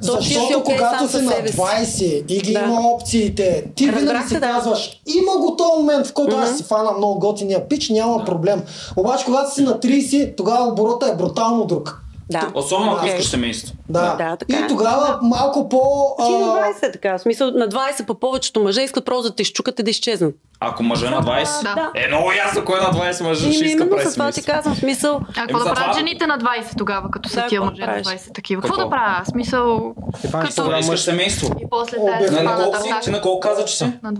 [0.06, 1.56] То ти си Защото когато си на себе си.
[1.56, 2.58] 20 и ги Да.
[2.60, 4.40] има опциите, ти винаги си да.
[4.40, 8.62] казваш, има го този момент, в който аз си фана много готиния пич, няма проблем.
[8.96, 12.02] Обаче когато си на 30, тогава оборота е брутално друг.
[12.30, 12.50] Да.
[12.55, 13.74] Особено ако искаш семейство.
[13.88, 14.14] Да.
[14.14, 14.66] Да, така и е.
[14.66, 15.80] тогава малко по...
[16.26, 17.18] Ти на а, 20 е така.
[17.18, 20.34] В смисъл, на 20 по повечето мъже искат просто да те изчукат и да изчезнат.
[20.60, 21.90] Ако мъже на 20, Да.
[21.96, 24.74] е много ясно кой на 20 мъже И ще иска именно прави това ти казвам.
[24.74, 27.80] В смисъл, А какво да правят жените на 20 тогава, като са Да, тия мъже
[27.80, 28.06] на правиш?
[28.06, 28.62] 20 такива?
[28.62, 28.76] Какво?
[28.76, 29.24] Да правя?
[29.24, 31.00] Смисъл, Стефан, ще като- искаш мъж.
[31.00, 31.50] семейство.
[31.62, 32.82] и после тази На, колко си?
[32.82, 33.10] Ти атака.
[33.10, 33.92] на колко каза, че си?
[34.02, 34.12] На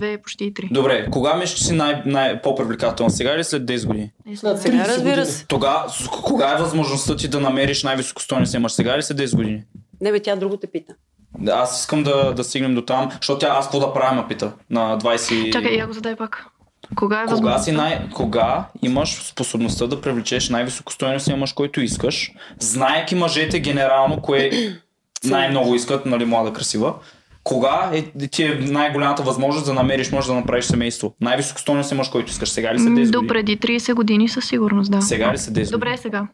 [0.00, 0.72] 22 почти и 3.
[0.72, 3.10] Добре, кога мислиш, че си най- най- по-привлекателна?
[3.10, 4.12] Сега или след 10 години?
[4.36, 5.46] след сега 30 разбира се.
[5.46, 8.72] Тога, кога е възможността ти да намериш най-високостойния мъж?
[8.72, 9.62] Сега или след 10 години?
[10.00, 10.94] Не бе, тя друго те пита.
[11.38, 14.28] Да, Аз искам да, да стигнем до там, защото тя аз какво да правя, ме
[14.28, 14.52] пита.
[14.70, 15.52] На 20...
[15.52, 16.46] Чакай, я го задай пак.
[16.96, 18.08] Кога е Кога, си най...
[18.14, 24.50] Кога имаш способността да привлечеш най-високостойния мъж, който искаш, знаеки мъжете генерално, кое
[25.24, 26.94] най-много искат, нали, млада, красива,
[27.48, 31.14] кога е, ти е най-голямата възможност да намериш мъж да направиш семейство?
[31.20, 32.48] Най-високостойния си мъж, който искаш.
[32.48, 33.28] Сега ли след 10 До години?
[33.28, 35.02] преди 30 години със сигурност, да.
[35.02, 35.98] Сега ли след 10 Добре, години?
[35.98, 36.26] сега.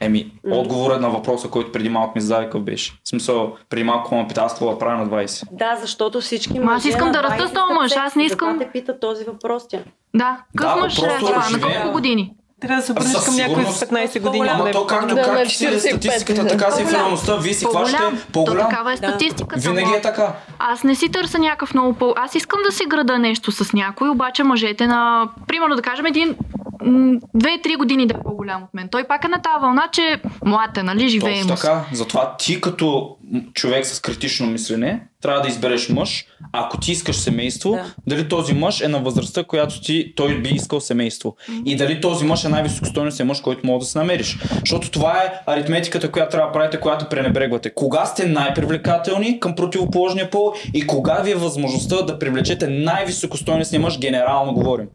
[0.00, 2.92] Еми, отговорът на въпроса, който преди малко ми зададе какъв беше.
[3.04, 5.44] В смисъл, преди малко ме пита, аз какво да правя на 20.
[5.52, 8.24] Да, защото всички Ма аз мъже искам да 20 раста с този мъж, аз не
[8.24, 9.78] искам- Затова те пита този въпрос тя.
[10.14, 11.46] Да, къв Да, мъж ще е това?
[11.50, 12.34] На колко години?
[12.62, 14.48] Трябва да се обърнеш към някой с 15 години.
[14.50, 15.78] Ама не то както Да, как си е 45.
[15.78, 17.36] статистиката, така си е в реалността.
[17.36, 18.56] Вие си хващате По-голям.
[18.56, 19.08] То такава е Да.
[19.08, 19.60] статистиката.
[19.60, 20.32] Винаги ама е така.
[20.58, 22.14] Аз не си търся някакъв много по...
[22.16, 25.28] Аз искам да си града нещо с някой, обаче мъжете на...
[25.48, 26.36] Примерно да кажем един...
[26.82, 28.88] м, Две-три години да е по-голям от мен.
[28.88, 31.84] Той пак е на тази вълна, че млад е, нали, живее Точно така.
[31.92, 33.16] Затова ти като
[33.54, 36.24] човек с критично мислене трябва да избереш мъж.
[36.52, 37.94] Ако ти искаш семейство, Да.
[38.06, 41.36] дали този мъж е на възрастта, която ти, той би искал семейство.
[41.64, 44.38] И дали този мъж е най-високостойният мъж, който мога да се намериш.
[44.60, 47.74] Защото това е аритметиката, която трябва да правите, която пренебрегвате.
[47.74, 53.98] Кога сте най-привлекателни към противоположния пол и кога ви е възможността да привлечете най-високостойния мъж,
[53.98, 54.86] генерално говорим.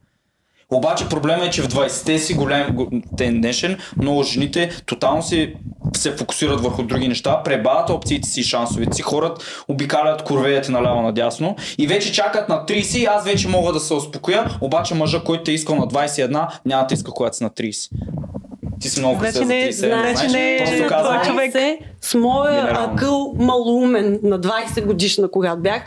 [0.71, 5.53] Обаче проблема е, че в 20-те си голям го- ден днешен, много жените тотално си
[5.95, 11.01] се фокусират върху други неща, пребавят опциите си и шансовете си, хората обикалят курвеят наляво
[11.01, 15.23] надясно и вече чакат на 30 и аз вече мога да се успокоя, обаче мъжа,
[15.23, 16.29] който те е искал на 21,
[16.65, 17.89] няма да иска, когато си на 30.
[18.79, 21.21] Ти си много Значи красива за не е- 37, значи не е Просто казвам.
[21.23, 21.53] човек.
[21.53, 22.93] 20, с моя Генерално.
[22.93, 25.85] акъл малумен на 20 годишна, когато бях,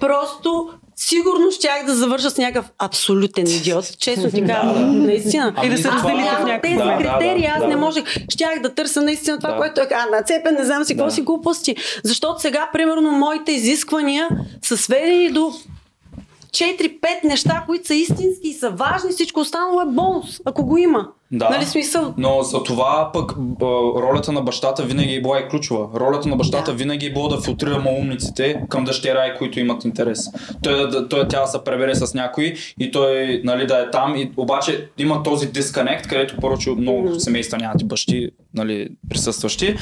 [0.00, 3.98] просто сигурно щях да завърша с някакъв абсолютен идиот.
[3.98, 5.52] Честно ти казвам, наистина.
[5.56, 7.68] Ами И да се разделите в някакъв тези Да, критерии, аз да.
[7.68, 8.04] не можех.
[8.28, 9.56] Щях да търся наистина това, Да.
[9.56, 11.76] което е а, нацепен, не знам си какво си глупости.
[12.04, 14.28] Защото сега, примерно, моите изисквания
[14.62, 15.52] са сведени до
[16.50, 21.08] 4-5 неща, които са истински и са важни, всичко останало е бонус, ако го има.
[21.32, 21.50] Да.
[21.50, 22.14] Нали смисъл?
[22.16, 23.32] Но за това пък
[23.96, 26.00] ролята на бащата винаги е била и ключова.
[26.00, 26.76] Ролята на бащата Да.
[26.76, 30.28] винаги е било да филтрира малумниците към дъщеря и които имат интерес.
[30.62, 34.16] Той, да, той тя да се пребере с някой и той нали, да е там.
[34.16, 39.76] И, обаче има този дисконект, където първо, че много семейства нямат и бащи нали, присъстващи.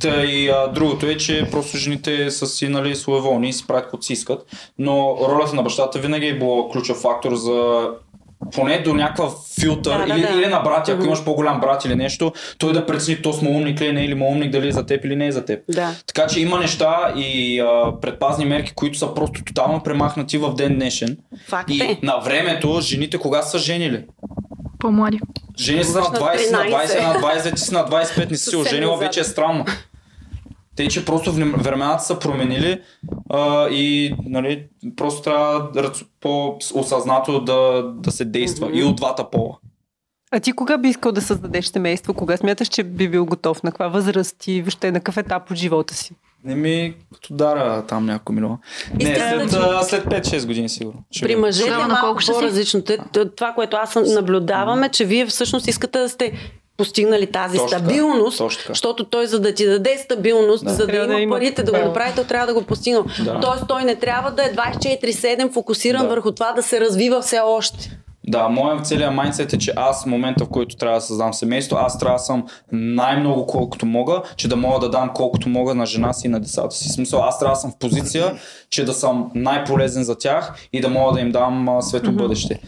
[0.00, 3.84] Та и а, другото е, че просто жените са си нали, своеволни и си правят
[3.84, 4.46] каквото си искат.
[4.78, 7.88] Но ролята на бащата винаги е била ключов фактор за
[8.54, 10.28] поне до някакъв филтър Да, да, или, да.
[10.28, 13.80] или на брати, ако имаш по-голям брат или нещо, той да прецени то сме умник
[13.80, 15.60] ли е, не е, или умник, дали е за теб или не е за теб.
[15.68, 15.90] Да.
[16.06, 20.74] Така че има неща и а, предпазни мерки, които са просто тотално премахнати в ден
[20.74, 21.16] днешен.
[21.48, 21.98] Факт И е.
[22.02, 24.04] на времето, жените кога са женили?
[24.78, 25.20] По-млади.
[25.58, 27.02] Жени са на Вършат 20, на 20, 13.
[27.02, 29.64] на 20, ти си на 25, не си се оженила, вече е странно.
[30.78, 32.80] Те, че просто времената са променили
[33.30, 34.66] а, и нали,
[34.96, 39.56] просто трябва да по-осъзнато да, да се действа и от двата пола.
[40.30, 42.14] А ти кога би искал да създадеш семейство?
[42.14, 43.62] Кога смяташ, че би бил готов?
[43.62, 46.14] На каква възраст и въобще на какъв етап от живота си?
[46.44, 48.58] Не ми като дара там някой минало.
[48.94, 51.02] Не, след, че- а, след 5-6 години сигурно.
[51.10, 52.82] Ще При мъжете е малко по-различно.
[53.36, 56.32] Това, което аз наблюдавам е, че вие всъщност искате да сте
[56.78, 60.70] постигнали тази Точно стабилност, Точно защото той за да ти даде стабилност, Да.
[60.70, 61.36] за да Трябва има, да има.
[61.36, 63.00] парите да го направи, той трябва да го постигне.
[63.24, 63.40] Да.
[63.40, 66.08] Тоест той не трябва да е 24-7 фокусиран Да.
[66.08, 67.98] върху това да се развива все още.
[68.28, 71.76] Да, моят целият майндсет е, че аз в момента, в който трябва да създам семейство,
[71.76, 75.86] аз трябва да съм най-много колкото мога, че да мога да дам колкото мога на
[75.86, 76.88] жена си и на децата си.
[76.88, 78.34] В Смисъл, аз трябва да съм в позиция,
[78.70, 82.60] че да съм най-полезен за тях и да мога да им дам а, светло бъдеще.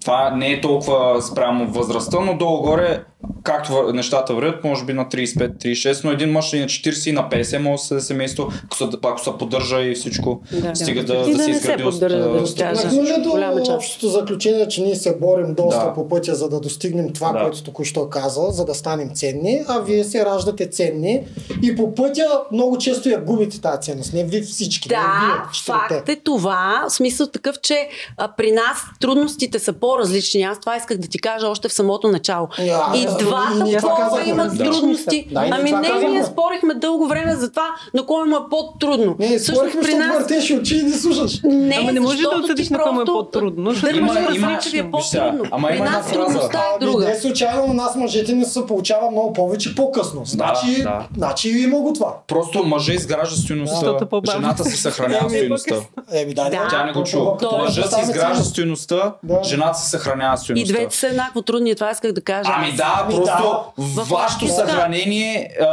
[0.00, 3.04] Това не е толкова спрямо възрастта, но долу-горе,
[3.42, 7.22] както нещата вървят, може би на 35-36, но един мъж и на 40 и на
[7.22, 10.76] 50 може да се семейство, ако се, ако се поддържа и всичко, Да.
[10.76, 15.80] стига да, И да, да се изгради да общото заключение, че ние се борим доста
[15.80, 15.94] Да.
[15.94, 17.40] по пътя, за да достигнем това, Да.
[17.40, 21.26] което току-що каза, за да станем ценни, а вие се раждате ценни
[21.62, 24.12] и по пътя много често я губите тази ценност.
[24.12, 25.88] Не вие всички, не Да, вие четирите.
[25.96, 26.84] факт е това.
[26.88, 30.42] В смисъл такъв, че а, при нас трудностите са по-различни.
[30.42, 32.48] Аз това исках да ти кажа още в самото начало.
[32.72, 34.64] Аз- и двата ние пола имат Да.
[34.64, 35.26] трудности.
[35.30, 36.24] Да, и ние ами не, ние казахме.
[36.24, 39.16] спорихме дълго време за това, на кой му е по-трудно.
[39.18, 40.18] Не, Всъщност спорихме, при защото нас...
[40.18, 41.40] въртеш очи и не слушаш.
[41.44, 44.70] Не, Ама не може да отсъдиш на кой му е по-трудно, има- да има- си,
[44.70, 45.44] че ви е по-трудно.
[45.50, 47.04] ама При има нас трудността е Ами друга.
[47.04, 50.22] не случайно на нас мъжете не се получава много повече по-късно.
[50.24, 51.06] Значи, да.
[51.16, 52.14] значи има го това.
[52.26, 54.32] Просто мъже изгражда стоеността, по-бавно.
[54.32, 55.74] жената си съхранява стоеността.
[56.12, 56.68] Еми, да, Да.
[56.70, 57.32] Тя не го чува.
[57.58, 59.12] Мъжът си изгражда стоеността,
[59.44, 60.72] жената си съхранява И стоеността.
[60.72, 62.50] двете са еднакво трудни, това исках да кажа.
[62.54, 64.02] Ами да, Ами просто да.
[64.02, 65.66] вашето съхранение а,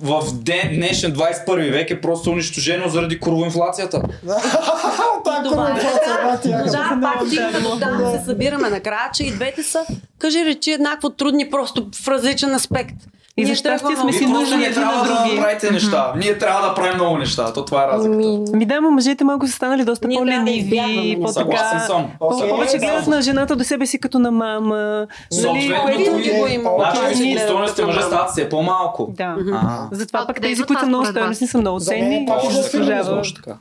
[0.00, 4.02] в ден, днешен 21 век е просто унищожено заради курвоинфлацията.
[5.44, 5.80] Това е.
[5.80, 6.70] корпорация, бати, яка.
[6.70, 9.86] Да, пак стигаме се събираме накрая, че и двете са,
[10.18, 12.94] кажи речи, еднакво трудни, просто в различен аспект.
[13.38, 15.36] И Ние за щастие сме си нужни не трябва да други.
[15.40, 16.12] правите неща.
[16.16, 17.52] Ние трябва да правим много неща.
[17.52, 18.56] То това е разликата.
[18.56, 21.32] Ми да, но мъжете малко са станали доста да по-лениви, неща.
[21.32, 22.06] Съгласен съм.
[22.18, 25.06] Повече гледат на жената до себе си като на мама.
[25.42, 26.10] Нали, което...
[26.40, 26.70] го има.
[26.78, 27.36] Значи,
[27.86, 29.12] мъже стават все по-малко.
[29.16, 29.36] Да.
[29.92, 32.26] Затова пък тези, които са много стойностни, са много мен ценни.
[32.28, 32.42] пак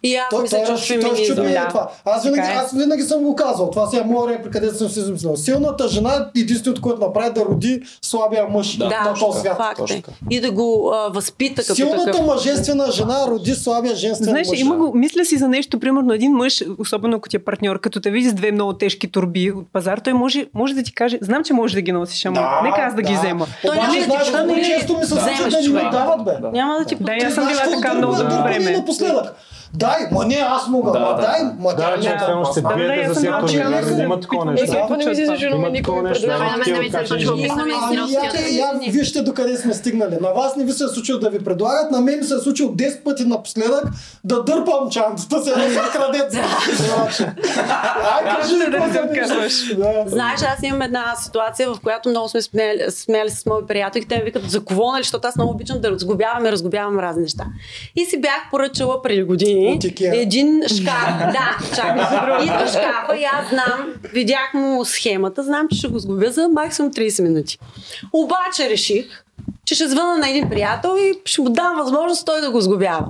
[0.04, 1.46] и е аз мисля, че ще феминизъм.
[1.46, 1.68] види да.
[1.68, 1.90] това.
[2.06, 2.56] Аз винаги, Така е.
[2.56, 3.70] аз винаги съм го казал.
[3.70, 5.36] Това си е моя реплика, където съм си замислял.
[5.36, 9.58] Силната жена е единственото, което направи да роди слабия мъж Да, на Да, този свят.
[9.68, 10.04] Факт е.
[10.30, 12.26] И да го а, възпита като Силната такъв.
[12.26, 14.60] мъжествена жена роди слабия женствен Знаеш, мъж.
[14.60, 18.00] има го, мисля си за нещо, примерно един мъж, особено ако ти е партньор, като
[18.00, 21.18] те види с две много тежки турби от пазар, той може, може да ти каже,
[21.22, 23.20] знам, че можеш да ги носиш, ама Да, нека аз да, ги да.
[23.20, 23.48] взема.
[23.62, 25.92] Той Обаче, ти знаеш, много често ми се случва да ни човек.
[25.92, 26.32] дават, бе.
[26.42, 26.50] Да.
[26.50, 28.14] Няма да ти Да, аз съм била така много
[28.44, 28.72] време.
[28.72, 29.36] напоследък.
[29.76, 31.54] Дай, ма не, аз мога, Да, ма да, дай, да.
[31.60, 34.66] ма Да, тя че не само ще биете за всяко казала, Има такова Е, нещо.
[34.66, 36.44] това Това не ми се случва, но никой не предлага.
[36.44, 37.34] На мен не ми се случва,
[38.74, 40.18] Ами, вижте докъде сме стигнали.
[40.22, 42.38] На вас не ви се е случило да ви предлагат, на мен ми се е
[42.38, 43.84] случило 10 пъти напоследък
[44.24, 46.36] да дърпам чантата си да крадец.
[46.36, 46.44] Ай,
[48.36, 50.10] кажи Да какво.
[50.10, 54.06] Знаеш, аз имам една ситуация, в която много сме смели, смели с мои приятели.
[54.06, 57.22] Те ми викат за кого, нали, защото аз много обичам да разгубявам и разгубявам разни
[57.22, 57.44] неща.
[57.96, 60.22] И си бях поръчала преди години От Ikea.
[60.22, 61.18] един шкаф.
[61.20, 62.44] да, чакай.
[62.44, 66.92] Идва шкафа и аз знам, видях му схемата, знам, че ще го сгубя за максимум
[66.92, 67.58] 30 минути.
[68.14, 69.24] Обаче реших,
[69.66, 73.06] че ще звъна на един приятел и ще му дам възможност той да го сгубява.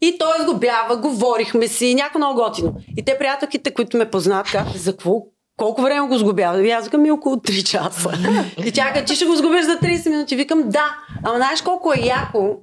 [0.00, 2.74] И той сгубява, говорихме си, някакво много готино.
[2.96, 5.22] И те приятелките, които ме познат, казват, за какво?
[5.56, 6.66] Колко време го сгубява?
[6.66, 8.10] И аз викам ми около 3 часа.
[8.66, 10.36] И тя каза, ти ще го сгубиш за 30 минути.
[10.36, 10.96] Викам, да.
[11.24, 12.56] Ама знаеш колко е яко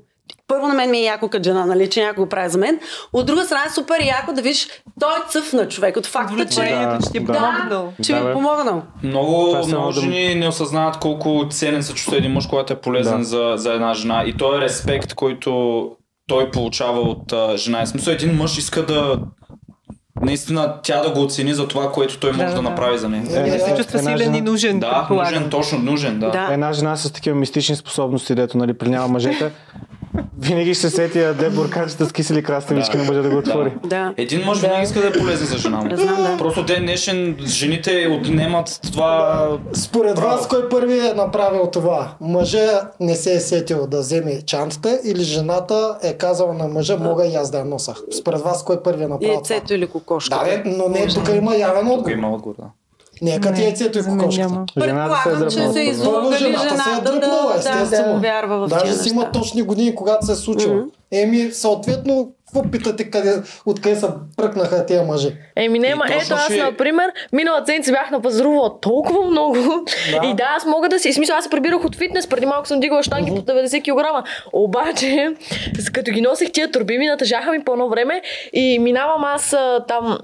[0.47, 2.79] първо на мен ми е яко като жена, нали, че някой го прави за мен.
[3.13, 4.67] От друга страна е супер яко да видиш,
[4.99, 7.33] той е цъфна човек от факта, че, Удовлетворението, че ти е Да.
[7.33, 7.93] помогнал.
[8.03, 8.83] че ми Да, е помогнал.
[9.03, 12.77] Много, е много да- жени не осъзнават колко ценен се чувства един мъж, когато е
[12.77, 13.23] полезен Да.
[13.23, 14.23] за, за една жена.
[14.25, 15.89] И той е респект, който
[16.27, 17.81] той получава от а, жена.
[17.81, 19.19] И смисъл един мъж иска да
[20.21, 22.61] наистина тя да го оцени за това, което той може Да, да, да.
[22.61, 23.23] направи за нея.
[23.23, 26.31] Е, Да се е, чувства силен жена- и нужен, Да, нужен, точно нужен, да.
[26.31, 26.49] Да.
[26.51, 29.51] Една жена с такива мистични способности, дето нали, пленява мъжете,
[30.39, 33.73] винаги ще се сети яде буркачета с кисели краставички, не може да го отвори.
[33.85, 34.13] Да.
[34.17, 35.95] Един мъж винаги иска да е полезен за жена му.
[35.97, 36.37] Знам, да.
[36.37, 39.47] Просто ден днешен жените отнемат това...
[39.73, 40.27] Според Право.
[40.27, 42.11] вас, кой първи е направил това?
[42.21, 47.25] Мъжа не се е сетил да вземе чантата или жената е казала на мъжа, мога
[47.25, 47.95] и аз да я носа?
[48.19, 50.61] Според вас, кой първи е И направил яйцето или кокошката.
[50.65, 52.11] Да, но не, тук има явен Тук отговор.
[52.11, 52.65] има отговор, да.
[53.21, 54.63] Не е като яйцето и кокошката.
[54.77, 55.89] е Предполагам, че се мен.
[55.89, 58.13] излъгали жената се е дръпнала, да, естествено.
[58.13, 60.75] да вярва в Даже си има точни години, когато се е случило.
[61.11, 65.35] Еми, съответно, какво питате, къде, откъде са пръкнаха тези мъже?
[65.55, 69.55] Еми не, ма, ето аз, ще- например, миналата седмица бях напазарувала толкова много.
[70.11, 70.27] Да.
[70.27, 71.13] И да, аз мога да си...
[71.13, 74.27] Смисъл, аз се прибирах от фитнес, преди малко съм дигала штанги по 90 кг.
[74.53, 75.27] Обаче,
[75.93, 78.21] като ги носех тия турби, ми натъжаха ми по едно време
[78.53, 79.55] и минавам аз
[79.87, 80.17] там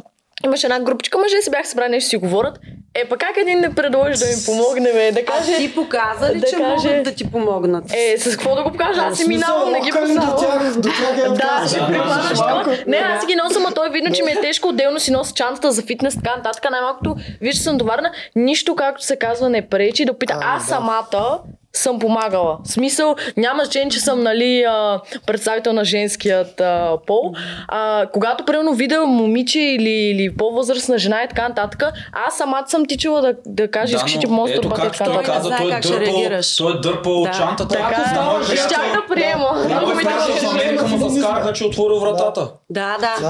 [0.46, 2.60] Имаше една групичка мъже, се бях събрали нещо си говорят.
[2.96, 5.12] Е, па как един не предложи да ми помогне?
[5.12, 5.58] Да А каже...
[5.58, 7.84] ти показа ли, да че каже- могат да ти помогнат?
[7.94, 9.02] Е, с какво да го покажа?
[9.02, 10.62] Аз си Смисъл, минавам, не ги локали до познавам.
[10.62, 11.86] тях, до тях е Да, ще да,
[12.34, 12.66] това.
[12.88, 14.68] Не, аз си ги нося, ама той е видно, че ми е тежко.
[14.68, 16.64] Отделно си нося чантата за фитнес, така нататък.
[16.72, 18.12] Най-малкото, виж, че съм доварна.
[18.36, 20.38] Нищо, както се казва, не пречи да пита.
[20.42, 20.68] А, Аз да.
[20.68, 21.40] самата
[21.74, 22.58] съм помагала.
[22.64, 27.34] В смисъл, няма значение, че съм нали, а, представител на женският а, пол.
[27.68, 31.84] А, когато примерно видя момиче или, или по-възрастна жена и така нататък,
[32.28, 35.56] аз самата съм тичала да, да кажа, искаш ти помогна да бъде така той каза,
[35.58, 36.56] той е как ще дърпал, реагираш.
[36.56, 37.32] той е дърпал Да.
[37.32, 37.68] чантата.
[37.70, 39.66] Така, за да може щях да приема.
[39.70, 42.42] Някой Ми беше дава- в Америка, му заскараха, че е отворил вратата.
[42.42, 42.52] Да, да.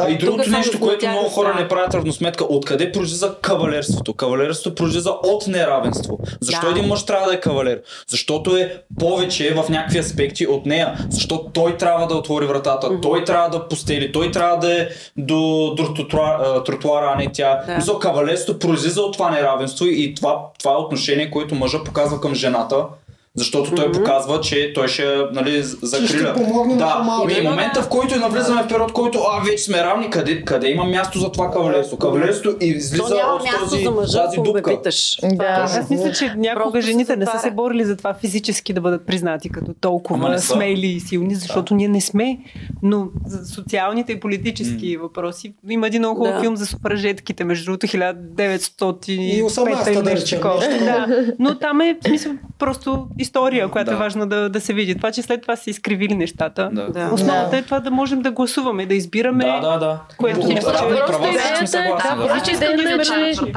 [0.09, 4.13] И другото Тук нещо, което много хора не правят равносметка, откъде произлиза кавалерството?
[4.13, 6.19] Кавалерството произлиза от неравенство.
[6.41, 6.71] Защо Да.
[6.71, 7.81] един мъж трябва да е кавалер?
[8.07, 10.97] Защото е повече в някакви аспекти от нея.
[11.09, 14.87] Защото той трябва да отвори вратата, той трябва да постели, той трябва да е
[15.17, 17.63] до, до тротуара, тротуара, а не тя.
[17.67, 17.75] Да.
[17.75, 22.35] Мисля, кавалерството произлиза от това неравенство и това, това е отношение, което мъжа показва към
[22.35, 22.85] жената.
[23.35, 26.33] Защото той показва, че той ще нали, закриля.
[26.33, 26.79] помогне на
[27.27, 27.33] да.
[27.39, 30.83] И момента, в който навлизаме в период, който а, вече сме равни, къде, къде има
[30.83, 31.97] място за това кавалерство?
[31.97, 34.77] Кавалерството То излиза няма от място този, за мъжа, тази дупка.
[34.77, 35.17] питаш.
[35.23, 35.43] Да.
[35.45, 39.05] Аз мисля, че някога Просто жените не са се борили за това физически да бъдат
[39.05, 42.37] признати като толкова смели и силни, защото ние не сме.
[42.83, 46.41] Но за социалните и политически въпроси има един много хубав Да.
[46.41, 50.39] филм за суфражетките, между другото 1905 И 18-та, или да нещо речем,
[50.85, 51.07] Да.
[51.39, 53.95] Но там е в смисъл просто история, която Да.
[53.95, 54.95] е важна да, да се види.
[54.95, 56.69] Това, че след това са изкривили нещата.
[56.71, 56.87] Да.
[56.87, 57.09] Да.
[57.13, 59.43] Основата е това да можем да гласуваме, да избираме.
[59.43, 59.99] Да, да, да.
[60.17, 60.59] Което равни
[60.97, 62.27] Просто идеята е- съгласни, да, да.
[62.27, 63.51] просто да идеята е, че-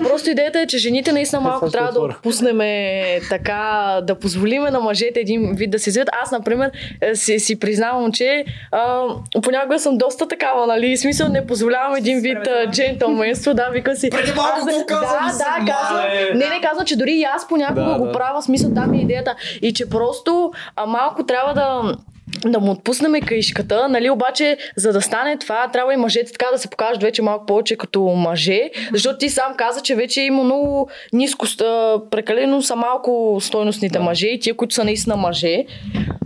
[0.00, 2.58] просто идеята е, че жените наистина малко трябва да отпуснем
[3.30, 3.62] така,
[4.02, 6.08] да позволиме на мъжете един вид да се извият.
[6.14, 6.70] Аз, например,
[7.02, 9.02] е, си, си признавам, че а,
[9.42, 10.96] понякога съм доста такава, нали?
[10.96, 12.38] Смисъл не позволявам един вид
[12.72, 14.10] джентълменство, да, вика си.
[14.10, 16.02] Преди малко Да, да, казвам.
[16.34, 18.12] Не, не, казвам, че дори и аз понякога Да, го да.
[18.12, 19.34] правя, смисъл там е идеята.
[19.62, 21.96] И че просто а, малко трябва да
[22.46, 26.58] да му отпуснем каишката, нали, обаче за да стане това, трябва и мъжете така да
[26.58, 30.88] се покажат вече малко повече като мъже, защото ти сам каза, че вече има много
[31.12, 31.46] ниско,
[32.10, 35.64] прекалено са малко стойностните мъже и тия, които са наистина мъже.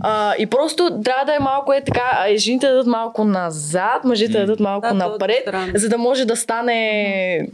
[0.01, 4.03] А, и просто трябва да е малко е така, а жените да дадат малко назад,
[4.03, 7.47] мъжете да дадат малко Да, е напред, за да може да стане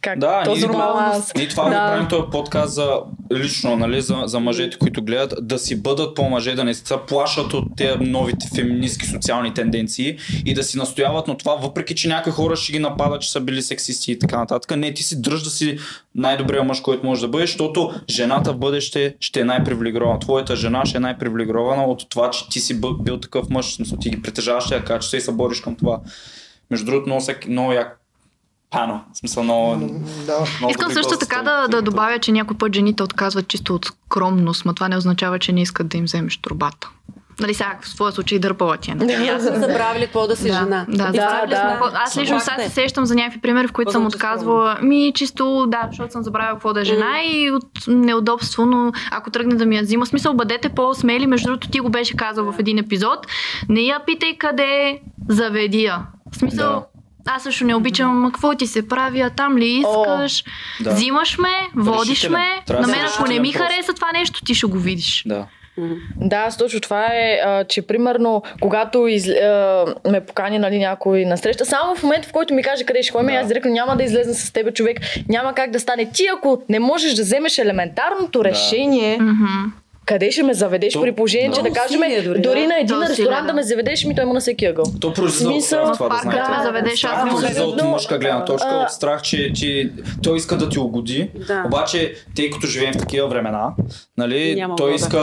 [0.00, 1.34] как, Да, този баланс.
[1.34, 1.70] ние това Да.
[1.70, 3.00] го правим този подкаст за
[3.32, 7.54] лично, нали, за, за мъжете, които гледат, да си бъдат по-мъже, да не се плашат
[7.54, 12.32] от тези новите феминистки социални тенденции и да си настояват на това, въпреки че някои
[12.32, 14.76] хора ще ги нападат, че са били сексисти и така нататък.
[14.76, 15.78] Не, ти си дръж да си
[16.14, 20.18] най-добрият мъж, който може да бъдеш, защото жената в бъдеще ще е най-привилегирована.
[20.18, 24.10] Твоята жена ще е най-привилегирована от това, че ти си бил такъв мъж, смисъл ти
[24.10, 26.00] ги притежаваш тези качества и се бориш към това.
[26.70, 27.98] Между другото, много, сек- много як
[28.70, 29.04] пано.
[29.12, 29.76] В смисъл много...
[30.26, 30.38] Да.
[30.58, 34.64] много Искам също така да, да добавя, че някой път жените отказват чисто от скромност,
[34.64, 36.88] но това не означава, че не искат да им вземеш трубата.
[37.40, 38.94] Нали сега в своя случай дърпала ти е.
[38.94, 39.12] нали?
[39.28, 40.86] Аз съм забравили какво да си Да, жена.
[40.88, 41.78] да, да, да.
[41.94, 44.78] Аз лично сега се сещам за някакви примери, в които съм отказвала.
[44.82, 49.30] Ми чисто, да, защото съм забравила какво да е жена и от неудобство, но ако
[49.30, 51.26] тръгне да ми я взима, смисъл бъдете по-смели.
[51.26, 53.26] Между другото, ти го беше казал в един епизод.
[53.68, 55.98] Не я питай къде, заведи я.
[56.32, 56.84] В смисъл, Да.
[57.26, 60.44] аз също не обичам какво ти се прави, а там ли искаш.
[60.80, 60.90] Да.
[60.90, 62.32] Взимаш ме, водиш Решителен.
[62.32, 62.62] ме.
[62.66, 65.22] Трябва На мен ако не ми хареса това нещо, ти ще го видиш.
[65.26, 65.46] Да.
[66.16, 71.24] Да, аз точно това е, а, че примерно, когато из, а, ме покани нали, някой
[71.24, 73.34] на среща, само в момента, в който ми каже къде ще ходим, Да.
[73.34, 76.06] аз директно няма да излезна с теб човек, няма как да стане.
[76.06, 78.44] Ти ако не можеш да вземеш елементарното Да.
[78.44, 79.72] решение, Мгм.
[80.06, 81.54] Къде ще ме заведеш То- при положение, да.
[81.54, 82.66] че да кажем, дори, дори, да.
[82.66, 83.52] на един ресторант да да.
[83.52, 84.84] ме заведеш, ми той има на всеки ъгъл.
[85.00, 86.42] То произлиза от Смисъл- страх това да знаете.
[86.42, 89.90] да ме заведеш, аз не мога от да- мъжка гледна точка, от страх, че, че
[90.22, 91.62] той иска да ти угоди, Да.
[91.66, 93.68] обаче тъй като живеем в такива времена,
[94.18, 95.20] нали, Няма той иска,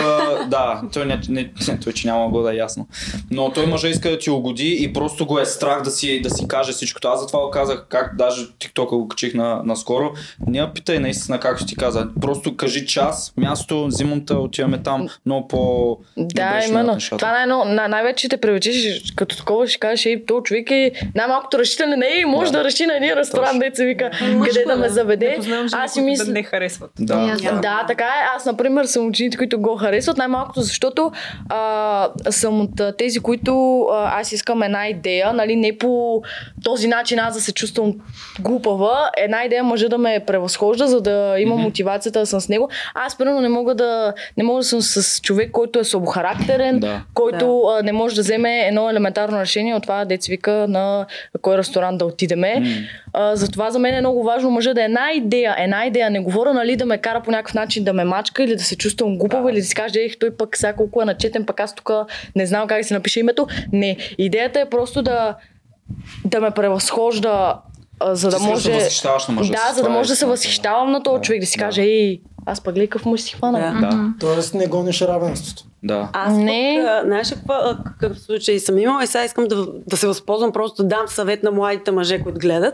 [0.48, 1.51] да, той не, не,
[1.83, 2.88] той, че няма угода, е ясно.
[3.32, 6.30] Но той мъжа иска да ти угоди и просто го е страх да си, да
[6.30, 6.99] си каже всичко.
[7.06, 10.11] Аз затова го казах, как даже TikTok го качих на, наскоро.
[10.48, 12.08] Не питай наистина как ще ти каза.
[12.22, 14.33] Просто кажи час, място, взимам те,
[14.69, 16.98] отиваме там, много по Да, именно.
[16.98, 20.91] Това най- най- най-вече ще те привлечеш, като такова ще кажеш, ей, то човек е
[21.15, 22.64] най-малкото решителен, не, може да, Да.
[22.64, 24.93] реши на един ресторант, деца вика, Мъжко къде е, да ме да.
[24.93, 25.38] заведе.
[25.72, 26.91] Аз си мисля, да не харесват.
[26.99, 27.35] Да.
[27.39, 28.35] И Да, да, така е.
[28.35, 31.11] Аз, например, съм от жените, които го харесват най-малкото, защото
[31.49, 36.22] а, съм от тези, които а, аз искам една идея, нали, не по
[36.64, 37.95] този начин аз да се чувствам
[38.39, 39.09] глупава.
[39.17, 42.69] Една идея мъжа да ме превъзхожда, за да имам мотивацията да съм с него.
[42.93, 47.01] Аз, примерно, не мога да, не мога да съм с човек, който е слабохарактерен, Да.
[47.13, 51.05] който а, не може да вземе едно елементарно решение от това, деца вика на
[51.41, 52.63] кой ресторант да отидеме.
[53.13, 56.09] А, затова за мен е много важно мъжа да е една идея, една идея.
[56.09, 58.75] Не говоря, нали, да ме кара по някакъв начин да ме мачка или да се
[58.75, 59.51] чувствам глупава Да.
[59.51, 61.91] или да си каже, ех, той пък сега колко е начетен, пък аз тук
[62.35, 63.47] не знам как да си напиша името.
[63.71, 63.97] Не.
[64.17, 65.35] Идеята е просто да,
[66.25, 67.55] да ме превъзхожда,
[68.05, 68.71] за Ти да искаш може.
[68.71, 71.57] да да, за да е може да се възхищавам на този Да, човек, да си
[71.57, 71.65] да.
[71.65, 73.59] каже, ей, аз пък какъв му си хвана.
[73.59, 73.88] Да.
[73.88, 75.64] Да, Тоест не гониш равенството.
[75.84, 76.09] да.
[76.14, 76.82] Аз Не.
[76.85, 77.53] пък, знаеш какво,
[77.85, 81.43] какъв случай съм имала и сега искам да, да се възползвам, просто да дам съвет
[81.43, 82.74] на младите мъже, които гледат.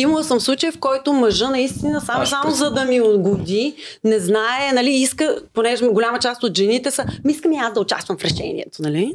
[0.00, 4.18] Имала съм случай, в който мъжа наистина само, Аз само за да ми угоди, не
[4.18, 8.18] знае, нали, иска, понеже голяма част от жените са, ми искам и аз да участвам
[8.18, 9.12] в решението, нали?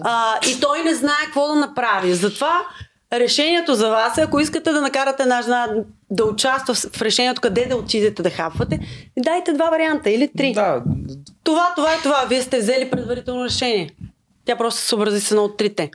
[0.00, 2.14] А, и той не знае какво да направи.
[2.14, 2.52] Затова
[3.12, 5.68] решението за вас е, ако искате да накарате една жена
[6.10, 8.80] да участва в- решението къде да отидете да хапвате,
[9.18, 10.52] дайте два варианта или три.
[10.52, 10.82] Да,
[11.44, 12.24] Това, това и това.
[12.24, 13.90] Вие сте взели предварително решение.
[14.44, 15.90] Тя просто се съобрази с едно от трите.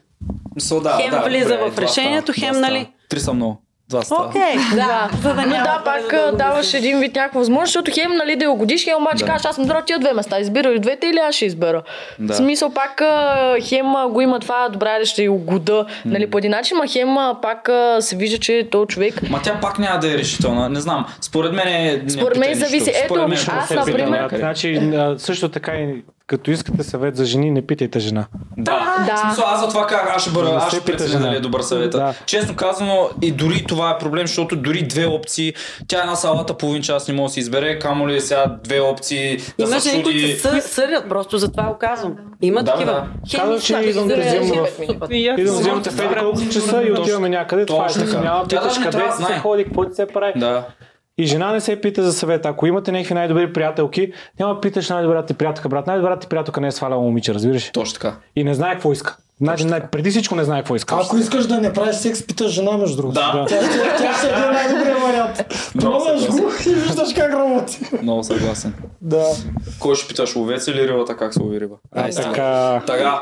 [0.56, 2.90] Мисъл, да, Хем да, влиза добре, в решението, хем, нали?
[3.10, 3.62] Три са много.
[3.92, 4.26] Два става.
[4.26, 5.10] Окей, да.
[5.22, 8.36] За да Но да, пак да а, даваш един вид някаква възможност, защото хем нали
[8.36, 9.32] да я угодиш, хем обаче Да.
[9.32, 11.82] кажеш, аз съм добра тия две места, избира ли двете или аз ще избера.
[12.20, 12.34] Да.
[12.34, 16.30] В смисъл пак а, хем а, го има това, добре да ще я угода, нали,
[16.30, 19.60] по един начин, ма хем а, пак а, се вижда, че този човек Ма тя
[19.62, 20.70] пак няма да е решителна.
[20.70, 21.06] Не знам.
[21.22, 22.02] Според мен е.
[22.10, 22.92] Според мен зависи.
[23.04, 24.38] Ето, аз, например-.
[24.38, 28.26] Значи, а, също така и като искате съвет за жени, не питайте жена.
[28.58, 28.96] Да.
[29.08, 29.18] Да.
[29.18, 31.26] Смисъл, аз за това как аз ще бъда, Да аз се ще пита преценя жена.
[31.26, 31.92] дали е добър съвет.
[31.92, 32.14] Да.
[32.26, 35.54] Честно казано, и дори това е проблем, защото дори две опции,
[35.88, 39.38] тя една салата половин час не може да си избере, камо ли сега две опции
[39.38, 40.34] да Има се жени, които чуди.
[40.34, 42.16] се съ- сърят, просто за това го казвам.
[42.42, 42.92] Има Да, такива.
[42.92, 43.38] да.
[43.38, 45.08] Казвам, че идвам да се вземе, в- супер.
[45.10, 47.66] И аз И да вземете в колко часа и отиваме някъде.
[47.66, 48.20] Това е така.
[48.20, 50.34] Няма питаш къде се ходи, какво ти се прави.
[51.22, 52.46] И жена не се пита за съвет.
[52.46, 55.88] Ако имате някакви най-добри приятелки, няма да питаш най-добрата ти приятелка, брат.
[55.88, 57.72] Най-добрата ти приятелка не е сваляла момиче, разбираш?
[57.72, 58.16] Точно така.
[58.36, 59.18] И не знае какво иска.
[59.42, 60.96] Значи, преди всичко не знае какво иска.
[61.06, 63.20] Ако искаш да не правиш секс, питаш жена, между другото.
[63.20, 63.46] Да.
[63.50, 65.44] Тя, тя, тя ще е най-добрия вариант.
[65.80, 67.80] Пробваш го и виждаш как работи.
[68.02, 68.74] Много съгласен.
[69.02, 69.26] Да.
[69.80, 71.76] Кой ще питаш, ловец или рибата, как се лови риба?
[71.96, 72.28] А, Наистина.
[72.28, 72.82] така.
[72.88, 73.22] Така,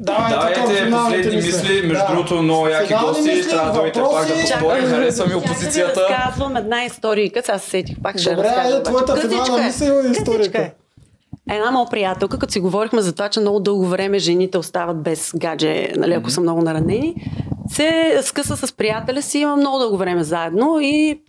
[0.00, 1.82] Давайте, давайте последни мисли.
[1.82, 2.06] Между Да.
[2.08, 3.42] другото, много яки гости.
[3.50, 4.52] Трябва да дойдете пак да въпроси.
[4.52, 4.84] поспорим.
[4.84, 6.00] Хареса ми опозицията.
[6.10, 8.60] разказвам една историка, сега се сетих, пак ще Добре, разкажа.
[8.62, 8.84] айде обаче.
[8.84, 9.66] твоята финална е.
[9.66, 10.58] мисъл историята.
[10.58, 10.72] е.
[11.50, 15.32] Една моя приятелка, като си говорихме за това, че много дълго време жените остават без
[15.36, 17.14] гадже, нали, ако са много наранени,
[17.70, 17.90] се
[18.22, 21.20] скъса с приятеля си, има много дълго време заедно и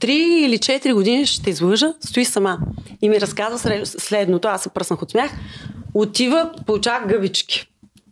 [0.00, 2.58] три или четири години, ще излъжа, стои сама.
[3.02, 5.30] И ми разказва следното, аз се пръснах от смях,
[5.94, 7.66] отива, получава гъбички.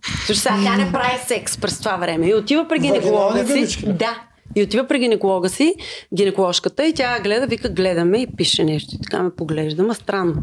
[0.09, 2.27] Защото сега тя не прави секс през това време.
[2.29, 3.87] И отива при гинеколога си.
[3.87, 4.21] Да.
[4.57, 5.75] И отива при гинеколога си,
[6.15, 8.95] гинеколожката, и тя гледа, вика, гледаме и пише нещо.
[8.95, 10.35] И така ме поглежда, ма странно.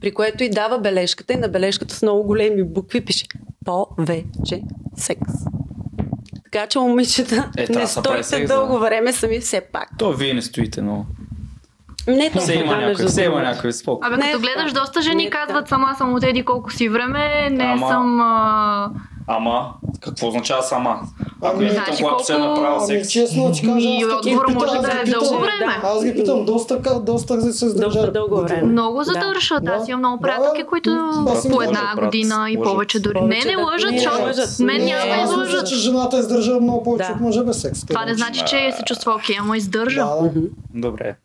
[0.00, 3.24] При което и дава бележката и на бележката с много големи букви пише
[3.64, 4.62] повече
[4.96, 5.32] секс.
[6.44, 9.88] Така че, момичета, Е, не се стойте дълго време сами все пак.
[9.98, 11.06] То вие не стоите много.
[12.08, 14.06] Не Все точно има някой, все има някой спок.
[14.06, 14.38] Абе, като да.
[14.38, 15.68] гледаш, доста жени Не, казват да.
[15.68, 18.20] сама съм от еди колко си време, не Ама- съм...
[18.20, 18.90] А...
[19.30, 21.00] Ама, какво означава сама?
[21.42, 23.10] Ако Значи питам, когато се е направил Ами секс.
[23.10, 25.72] честно ти кажа, аз питам, може аз да ги е питам- дълго време.
[25.84, 28.62] Аз ги питам, доста, доста се се Доста дълго време.
[28.62, 29.04] Много Да.
[29.04, 29.68] задържат.
[29.68, 29.90] Аз Да.
[29.90, 30.90] имам много Да, приятелки, които
[31.28, 33.20] аз по една година и повече дори.
[33.20, 34.18] Не, не лъжат, не, защото
[34.60, 35.66] мен Не, няма да аз излъжат.
[35.68, 37.86] че жената издържа много повече от мъжа без секс.
[37.86, 40.04] Това не значи, че се чувства окей, ама издържа.
[40.74, 41.16] Добре.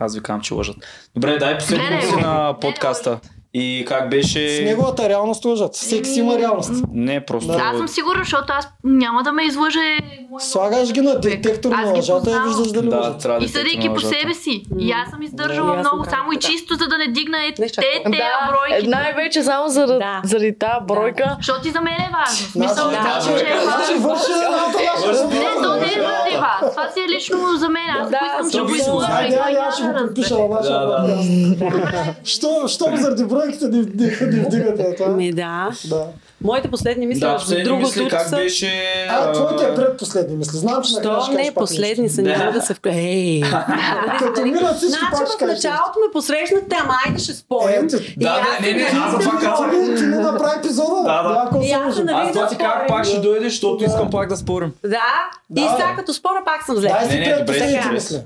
[0.00, 0.76] Аз ви казвам, че лъжат.
[1.14, 2.22] Добре, дай не.
[2.22, 3.18] на подкаста.
[3.54, 4.56] И как беше...
[4.56, 5.74] С неговата реалност лъжат.
[5.74, 6.70] Секс има реалност.
[6.92, 7.52] Не, просто...
[7.52, 9.98] Аз съм сигурна, защото аз няма да ме излъже.
[10.40, 12.48] Слагаш ги на детектор Аз на лъжата и познавам.
[12.48, 13.18] виждаш дали Да, лъжат.
[13.20, 14.62] да И съдейки по себе си.
[14.78, 17.66] И аз съм издържала Да, много, само и чисто, за да не дигна е, те,
[17.66, 18.88] те, бройки.
[18.88, 20.20] най-вече само заради, Да.
[20.24, 21.36] заради тази бройка.
[21.36, 22.46] Защото и за мен е важно.
[22.46, 23.52] В Смисъл, Значи, да, значи, че
[23.92, 25.28] е важно.
[25.28, 26.70] Не, то не е заради вас.
[26.70, 27.82] Това си е лично за мен.
[27.92, 28.92] Аз Да, ако искам, че го съгласна.
[28.92, 29.12] излъжа.
[29.12, 32.14] Айде, и той айде, аз ще го да подпиша на Да, да.
[32.24, 35.08] Що, що заради бройките ни ни- ни вдигате това?
[35.08, 35.70] Ми да.
[35.84, 36.06] Да.
[36.44, 38.36] Моите последни мисли, Да, между последни другото, мисли, как са...
[38.36, 38.72] беше...
[39.10, 40.58] А, твоите е предпоследни мисли.
[40.58, 42.90] Знам, че Що не, пак последни са, няма да се вкля.
[42.94, 43.40] Ей!
[44.18, 47.88] Като минат всички Значи пак ще в началото ме посрещнахте, ама айде ще спорим.
[48.16, 49.70] Да, не, не, не, аз това казвам.
[49.96, 51.02] Ти не направи епизода.
[51.02, 52.12] Да, да.
[52.14, 53.84] аз това ти как пак ще дойдеш, защото Да.
[53.84, 54.72] искам пак да спорим.
[54.84, 55.76] Да, и Да.
[55.76, 56.92] сега като спора пак съм зле.
[57.10, 58.22] Си Не, не, добре,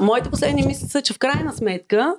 [0.00, 2.14] моите последни мисли са, че в крайна сметка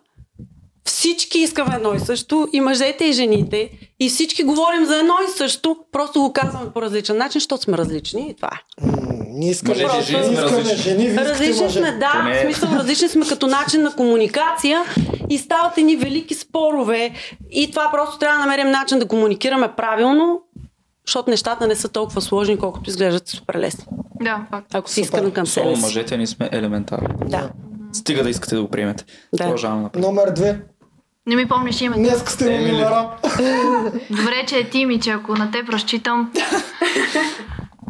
[0.86, 3.70] всички искаме едно и също, и мъжете, и жените,
[4.00, 7.78] и всички говорим за едно и също, просто го казваме по различен начин, защото сме
[7.78, 8.86] различни и това е.
[9.28, 10.76] Ние искаме, жени сме искаме различни.
[10.76, 14.84] жени, искате Различни сме, да, Поне- в смисъл различни сме като начин на комуникация
[15.30, 17.12] и стават едни велики спорове
[17.52, 20.42] и това просто трябва да намерим начин да комуникираме правилно,
[21.08, 23.84] защото нещата не са толкова сложни, колкото изглеждат супер лесни.
[24.22, 24.76] Да, факт.
[24.76, 25.82] Ако си искаме към себе си.
[25.82, 27.08] мъжете ни сме елементарни.
[27.30, 27.50] Да.
[27.94, 29.06] Стига да искате да го приемете.
[29.34, 29.44] Да.
[29.44, 30.02] Продължаваме напред.
[30.02, 30.60] Номер две.
[31.26, 32.00] Не ми помниш името.
[32.00, 32.72] Днес сте ми Емили.
[32.72, 33.10] номера.
[34.10, 36.32] Добре, че е Тими, че ако на теб разчитам.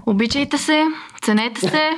[0.05, 0.85] Обичайте се,
[1.25, 1.89] ценете се.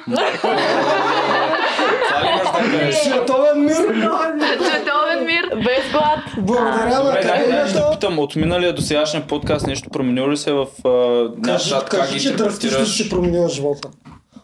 [2.69, 2.95] Кажеш?
[2.95, 3.75] Световен мир.
[3.75, 5.49] Световен мир.
[5.55, 6.19] Без глад.
[6.37, 11.51] Благодаря на да питам, от миналия до сегашния подкаст нещо променило ли се в Кажи,
[11.51, 13.89] нашата, как кажи, ги че драстично си променила живота.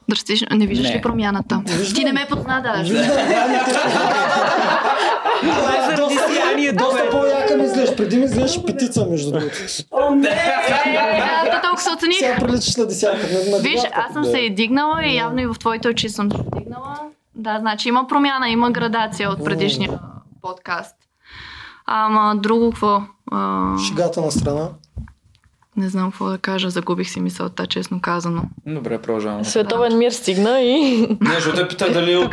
[0.10, 0.48] Драстично.
[0.52, 0.96] Не виждаш Не.
[0.96, 1.62] ли промяната?
[1.96, 2.94] Ти не ме позна даже.
[2.94, 3.72] Виждам реалните
[5.42, 7.96] Това е заради сиянието, Доста по-яка ми изглеждаш.
[7.98, 9.56] Преди ми изглеждаш петица, между другото.
[9.56, 9.66] Е,
[11.52, 12.18] то толкова се оцених.
[12.18, 13.28] Сега приличаш на десятка.
[13.62, 16.96] Виж, аз съм се и дигнала и явно и в твоите очи съм се дигнала.
[17.36, 20.00] Да, значи има промяна, има градация от предишния
[20.42, 20.96] подкаст.
[21.86, 23.02] Ама друго какво?
[23.88, 24.68] Шегата на страна.
[25.80, 28.44] Не знам какво да кажа, загубих си мисълта, честно казано.
[28.66, 29.44] Добре, продължаваме.
[29.44, 31.08] Световен мир стигна и...
[31.22, 32.32] Не, защото те пита дали от,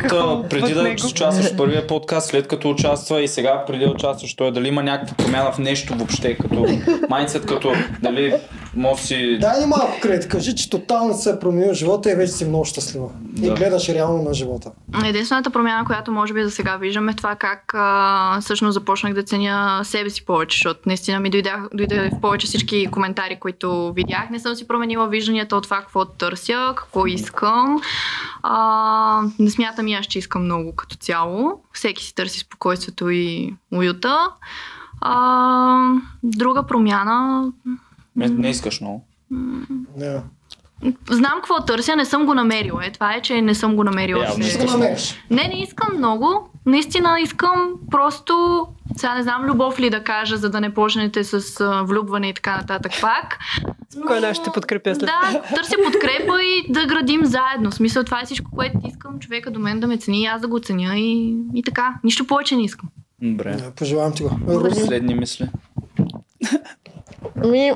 [0.49, 4.51] преди да участваш в първия подкаст, след като участва и сега преди да участваш, той
[4.51, 6.67] дали има някаква промяна в нещо въобще, като
[7.09, 8.33] майндсет, като дали
[8.77, 9.37] може си...
[9.41, 10.27] Дай ни малко кредит.
[10.29, 13.09] Кажи, че тотално се е променил живота и вече си много щастлива.
[13.37, 13.53] И Да.
[13.53, 14.71] гледаш реално на живота.
[15.05, 19.23] Единствената промяна, която може би за сега виждам е това как а, всъщност започнах да
[19.23, 24.29] ценя себе си повече, защото наистина ми дойдях, дойде в повече всички коментари, които видях.
[24.29, 27.81] Не съм си променила вижданията от това какво търся, какво искам.
[28.43, 31.61] А, не смятам и аз, че искам много като цяло.
[31.73, 34.17] Всеки си търси спокойствието и уюта.
[35.01, 35.91] А,
[36.23, 37.51] друга промяна.
[38.17, 39.07] Не, не искаш много.
[39.97, 40.21] Не.
[41.09, 42.85] Знам какво търся, не съм го намерила.
[42.85, 44.23] Е, това е, че не съм го намерила.
[44.23, 44.55] Явно още.
[44.55, 45.15] Ще го намериш.
[45.29, 46.49] Не, не искам много.
[46.65, 48.65] Наистина искам просто,
[48.97, 52.33] сега не знам любов ли да кажа, за да не почнете с а, влюбване и
[52.33, 53.39] така нататък пак.
[54.07, 57.71] Кой да ще подкрепя след Да, търся подкрепа и да градим заедно.
[57.71, 60.41] В смисъл, това е всичко, което искам човека до мен да ме цени и аз
[60.41, 61.95] да го ценя и, и така.
[62.03, 62.89] Нищо повече не искам.
[63.21, 63.55] Добре.
[63.55, 64.29] Не, Пожелавам ти го.
[64.47, 65.49] Руми, Следни мисли.
[67.45, 67.71] Ми,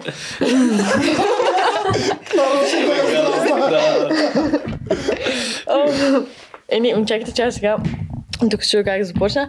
[2.36, 2.46] Да,
[6.70, 7.78] Еми, чакайте, че аз сега
[8.52, 9.48] тук ще как започна.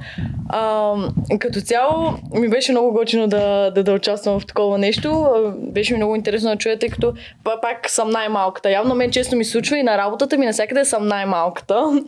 [0.49, 0.95] А,
[1.39, 5.29] като цяло ми беше много готино да, да, да участвам в такова нещо.
[5.59, 7.15] Беше ми много интересно да чуя, тъй като
[7.45, 8.71] па- пак съм най-малката.
[8.71, 12.03] Явно мен често ми случва и на работата ми навсякъде съм най-малката.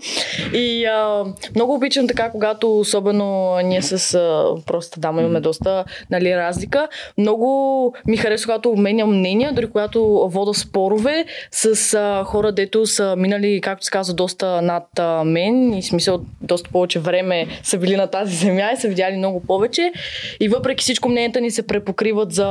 [0.54, 6.36] И а, много обичам така, когато особено ние с а, простата дама имаме доста нали,
[6.36, 6.88] разлика.
[7.18, 13.14] Много ми харесва, когато обменям мнения, дори когато вода спорове с а, хора, дето са
[13.16, 17.96] минали, както се казва, доста над а, мен и смисъл доста повече време са били
[17.96, 19.92] на тази земя и са видяли много повече.
[20.40, 22.48] И въпреки всичко мненията ни се препокриват за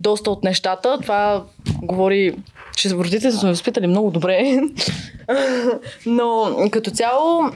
[0.00, 0.98] доста от нещата.
[1.02, 1.44] Това
[1.82, 2.34] говори
[2.76, 4.60] че родителите са ме възпитали много добре.
[6.06, 7.50] Но като цяло,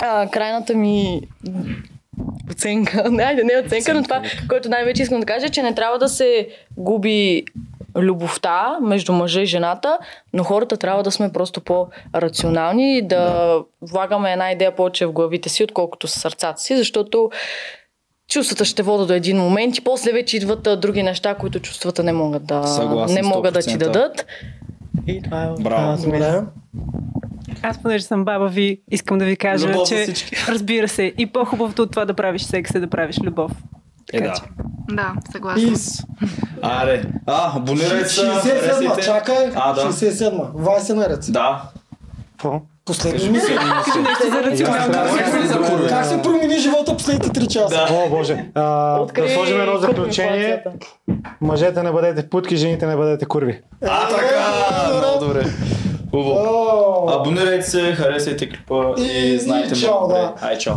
[0.00, 1.20] а, крайната ми
[2.50, 5.98] оценка, не, не оценка, но това, което най-вече искам да кажа, е, че не трябва
[5.98, 7.44] да се губи
[7.96, 9.98] любовта между мъжа и жената,
[10.32, 15.48] но хората трябва да сме просто по-рационални и да, влагаме една идея повече в главите
[15.48, 17.30] си, отколкото с сърцата си, защото
[18.30, 22.02] чувствата ще водят до един момент и после вече идват а, други неща, които чувствата
[22.02, 23.76] не могат да, Съгласен, не могат да ти 100%.
[23.78, 24.26] дадат.
[25.06, 26.02] И това е Браво.
[26.02, 26.42] Добре.
[27.62, 30.36] Аз, понеже съм баба ви, искам да ви кажа, Любов че всички.
[30.48, 33.52] разбира се, и по-хубавото от това да правиш секс е да правиш любов.
[34.12, 34.34] Е, Така да.
[34.34, 34.42] че.
[34.94, 35.68] Да, съгласна.
[35.68, 36.02] Пис.
[36.62, 37.02] Аре.
[37.26, 38.20] А, абонирайте се.
[38.20, 39.02] 67-ма, харесайте.
[39.02, 39.50] чакай.
[39.54, 39.80] А, да.
[39.92, 40.46] 67-ма.
[40.54, 41.24] Вайсе наред.
[41.28, 41.62] Да.
[42.30, 42.60] Какво?
[42.84, 43.54] Последни мисъл.
[43.54, 45.88] Нещо за рационално.
[45.88, 47.86] Как се промени живота последните 3 часа?
[47.90, 48.44] О, Боже.
[48.54, 48.62] А,
[49.06, 50.62] да сложим едно заключение.
[51.40, 53.60] Мъжете не бъдете путки, жените не бъдете курви.
[53.82, 54.98] А, така.
[54.98, 55.44] Много добре.
[56.10, 57.10] Хубаво.
[57.10, 60.34] Абонирайте се, харесайте клипа и, знайте чао, да.
[60.42, 60.74] Ай, чао.